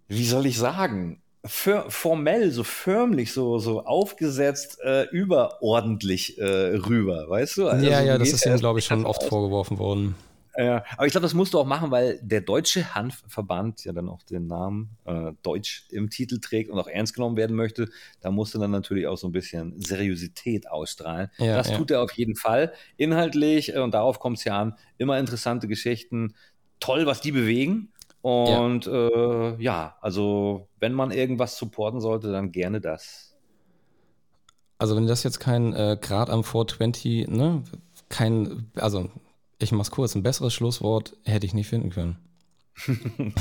wie 0.08 0.24
soll 0.24 0.46
ich 0.46 0.58
sagen, 0.58 1.20
formell, 1.48 2.50
so 2.50 2.64
förmlich, 2.64 3.32
so, 3.32 3.58
so 3.58 3.84
aufgesetzt, 3.84 4.78
äh, 4.82 5.04
überordentlich 5.10 6.38
äh, 6.38 6.44
rüber, 6.44 7.28
weißt 7.28 7.58
du? 7.58 7.68
Also, 7.68 7.86
ja, 7.86 8.00
ja, 8.02 8.18
das 8.18 8.32
ist 8.32 8.46
ihm, 8.46 8.56
glaube 8.56 8.78
ich, 8.78 8.84
schon 8.84 9.04
oft 9.04 9.22
aus. 9.22 9.28
vorgeworfen 9.28 9.78
worden. 9.78 10.14
Ja, 10.58 10.84
aber 10.96 11.06
ich 11.06 11.10
glaube, 11.10 11.24
das 11.24 11.34
musst 11.34 11.52
du 11.52 11.58
auch 11.58 11.66
machen, 11.66 11.90
weil 11.90 12.18
der 12.22 12.40
Deutsche 12.40 12.94
Hanfverband 12.94 13.84
ja 13.84 13.92
dann 13.92 14.08
auch 14.08 14.22
den 14.22 14.46
Namen 14.46 14.96
äh, 15.04 15.32
Deutsch 15.42 15.86
im 15.90 16.08
Titel 16.08 16.40
trägt 16.40 16.70
und 16.70 16.78
auch 16.78 16.88
ernst 16.88 17.14
genommen 17.14 17.36
werden 17.36 17.54
möchte. 17.54 17.90
Da 18.20 18.30
musst 18.30 18.54
du 18.54 18.58
dann 18.58 18.70
natürlich 18.70 19.06
auch 19.06 19.18
so 19.18 19.28
ein 19.28 19.32
bisschen 19.32 19.78
Seriosität 19.80 20.70
ausstrahlen. 20.70 21.30
Ja, 21.36 21.56
das 21.56 21.70
ja. 21.70 21.76
tut 21.76 21.90
er 21.90 22.00
auf 22.00 22.12
jeden 22.12 22.36
Fall. 22.36 22.72
Inhaltlich, 22.96 23.74
äh, 23.74 23.80
und 23.80 23.92
darauf 23.92 24.18
kommt 24.18 24.38
es 24.38 24.44
ja 24.44 24.58
an, 24.58 24.76
immer 24.96 25.18
interessante 25.18 25.68
Geschichten. 25.68 26.34
Toll, 26.80 27.06
was 27.06 27.20
die 27.20 27.32
bewegen. 27.32 27.92
Und 28.26 28.86
ja. 28.86 28.92
Äh, 28.92 29.62
ja, 29.62 29.96
also 30.00 30.66
wenn 30.80 30.92
man 30.92 31.12
irgendwas 31.12 31.56
supporten 31.56 32.00
sollte, 32.00 32.32
dann 32.32 32.50
gerne 32.50 32.80
das. 32.80 33.36
Also 34.78 34.96
wenn 34.96 35.06
das 35.06 35.22
jetzt 35.22 35.38
kein 35.38 35.72
äh, 35.72 35.96
Grad 36.00 36.28
am 36.28 36.42
420, 36.42 37.28
ne, 37.28 37.62
kein, 38.08 38.68
also 38.74 39.08
ich 39.60 39.70
mach's 39.70 39.92
kurz, 39.92 40.16
ein 40.16 40.24
besseres 40.24 40.52
Schlusswort 40.54 41.16
hätte 41.22 41.46
ich 41.46 41.54
nicht 41.54 41.68
finden 41.68 41.90
können. 41.90 42.18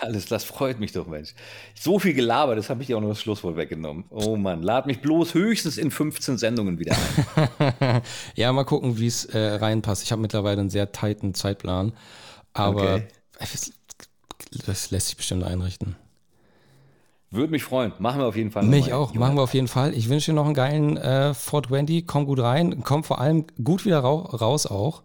Alles, 0.00 0.26
das 0.26 0.44
freut 0.44 0.78
mich 0.78 0.92
doch, 0.92 1.08
Mensch. 1.08 1.34
So 1.74 1.98
viel 1.98 2.14
gelabert, 2.14 2.56
das 2.58 2.70
habe 2.70 2.80
ich 2.82 2.86
dir 2.86 2.98
auch 2.98 3.02
noch 3.02 3.08
das 3.08 3.20
Schlusswort 3.20 3.56
weggenommen. 3.56 4.04
Oh 4.08 4.36
Mann, 4.36 4.62
lad 4.62 4.86
mich 4.86 5.00
bloß 5.00 5.34
höchstens 5.34 5.78
in 5.78 5.90
15 5.90 6.38
Sendungen 6.38 6.78
wieder 6.78 6.94
ein. 6.94 8.02
ja, 8.36 8.52
mal 8.52 8.62
gucken, 8.62 8.98
wie 8.98 9.08
es 9.08 9.24
äh, 9.24 9.56
reinpasst. 9.56 10.04
Ich 10.04 10.12
habe 10.12 10.22
mittlerweile 10.22 10.60
einen 10.60 10.70
sehr 10.70 10.92
tighten 10.92 11.34
Zeitplan, 11.34 11.92
aber 12.52 12.94
okay 12.94 13.08
das 14.66 14.90
lässt 14.90 15.08
sich 15.08 15.16
bestimmt 15.16 15.44
einrichten. 15.44 15.96
Würde 17.30 17.50
mich 17.50 17.64
freuen. 17.64 17.92
Machen 17.98 18.20
wir 18.20 18.26
auf 18.26 18.36
jeden 18.36 18.50
Fall. 18.50 18.64
Mich 18.64 18.92
auch. 18.92 19.14
Machen 19.14 19.36
wir 19.36 19.42
auf 19.42 19.54
jeden 19.54 19.68
Fall. 19.68 19.94
Ich 19.94 20.10
wünsche 20.10 20.32
dir 20.32 20.34
noch 20.34 20.44
einen 20.44 20.54
geilen 20.54 20.98
äh, 20.98 21.32
Fort 21.32 21.70
Wendy. 21.70 22.02
Komm 22.02 22.26
gut 22.26 22.40
rein. 22.40 22.82
Komm 22.84 23.04
vor 23.04 23.20
allem 23.20 23.46
gut 23.62 23.86
wieder 23.86 24.00
raus 24.00 24.66
auch. 24.66 25.02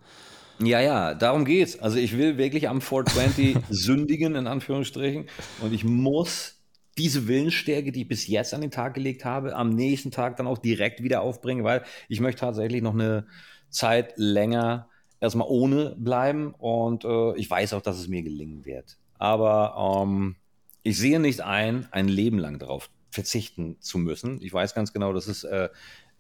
Ja, 0.60 0.82
ja, 0.82 1.14
darum 1.14 1.46
geht's. 1.46 1.80
Also 1.80 1.98
ich 1.98 2.18
will 2.18 2.38
wirklich 2.38 2.68
am 2.68 2.82
420 2.82 3.58
sündigen, 3.70 4.36
in 4.36 4.48
Anführungsstrichen. 4.48 5.28
Und 5.62 5.74
ich 5.74 5.86
muss 5.86 6.56
diese 6.98 7.28
Willensstärke, 7.28 7.92
die 7.92 8.02
ich 8.02 8.08
bis 8.08 8.28
jetzt 8.28 8.54
an 8.54 8.62
den 8.62 8.72
Tag 8.72 8.96
gelegt 8.96 9.24
habe, 9.24 9.56
am 9.56 9.70
nächsten 9.70 10.12
Tag 10.12 10.36
dann 10.38 10.48
auch 10.48 10.58
direkt 10.58 11.04
wieder 11.04 11.22
aufbringen, 11.22 11.64
weil 11.64 11.84
ich 12.10 12.20
möchte 12.20 12.42
tatsächlich 12.42 12.82
noch 12.82 12.94
eine 12.94 13.28
Zeit 13.70 14.14
länger 14.18 14.90
erstmal 15.20 15.48
ohne 15.48 15.96
bleiben 15.98 16.54
und 16.58 17.06
äh, 17.06 17.36
ich 17.38 17.50
weiß 17.50 17.74
auch, 17.74 17.82
dass 17.82 18.00
es 18.00 18.08
mir 18.08 18.24
gelingen 18.24 18.66
wird. 18.66 18.98
Aber 19.18 20.04
ähm, 20.04 20.36
ich 20.84 20.98
sehe 20.98 21.20
nicht 21.20 21.42
ein, 21.42 21.88
ein 21.92 22.08
Leben 22.08 22.40
lang 22.40 22.60
darauf 22.60 22.90
verzichten 23.12 23.78
zu 23.80 23.98
müssen. 23.98 24.42
Ich 24.42 24.54
weiß 24.54 24.74
ganz 24.74 24.94
genau, 24.94 25.14
dass 25.14 25.28
es 25.28 25.44
äh, 25.44 25.70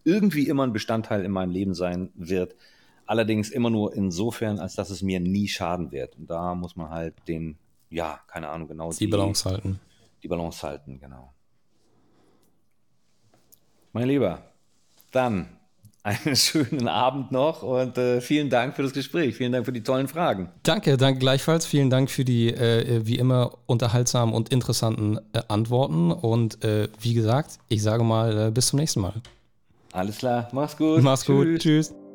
irgendwie 0.04 0.48
immer 0.48 0.66
ein 0.66 0.74
Bestandteil 0.74 1.24
in 1.24 1.32
meinem 1.32 1.52
Leben 1.52 1.74
sein 1.74 2.10
wird. 2.16 2.56
Allerdings 3.06 3.50
immer 3.50 3.70
nur 3.70 3.94
insofern, 3.94 4.60
als 4.60 4.76
dass 4.76 4.90
es 4.90 5.02
mir 5.02 5.20
nie 5.20 5.48
schaden 5.48 5.92
wird. 5.92 6.18
Und 6.18 6.30
da 6.30 6.56
muss 6.56 6.76
man 6.76 6.90
halt 6.90 7.14
den, 7.28 7.58
ja, 7.90 8.20
keine 8.28 8.50
Ahnung, 8.50 8.68
genau 8.68 8.92
die, 8.92 9.00
die 9.00 9.08
Balance 9.08 9.50
halten. 9.50 9.80
Die 10.24 10.28
Balance 10.28 10.66
halten, 10.66 11.00
genau. 11.00 11.34
Mein 13.94 14.08
Lieber, 14.08 14.42
dann 15.12 15.57
einen 16.08 16.36
schönen 16.36 16.88
Abend 16.88 17.32
noch 17.32 17.64
und 17.64 17.98
äh, 17.98 18.22
vielen 18.22 18.50
Dank 18.50 18.76
für 18.76 18.84
das 18.84 18.94
Gespräch. 18.94 19.36
Vielen 19.36 19.52
Dank 19.52 19.66
für 19.66 19.74
die 19.74 19.84
tollen 19.84 20.08
Fragen. 20.08 20.50
Danke, 20.64 20.96
danke 20.96 21.20
gleichfalls. 21.20 21.66
Vielen 21.66 21.90
Dank 21.90 22.10
für 22.10 22.24
die 22.24 22.48
äh, 22.48 23.06
wie 23.06 23.18
immer 23.18 23.52
unterhaltsamen 23.66 24.34
und 24.34 24.50
interessanten 24.50 25.18
äh, 25.34 25.42
Antworten. 25.50 26.12
Und 26.12 26.64
äh, 26.64 26.88
wie 27.02 27.14
gesagt, 27.14 27.60
ich 27.68 27.84
sage 27.84 28.04
mal, 28.04 28.48
äh, 28.48 28.52
bis 28.52 28.68
zum 28.68 28.80
nächsten 28.80 29.02
Mal. 29.02 29.14
Alles 29.92 30.18
klar, 30.18 30.48
mach's 30.54 30.78
gut. 30.78 31.02
Mach's 31.02 31.24
Tschüss. 31.24 31.46
gut. 31.46 31.60
Tschüss. 31.60 32.07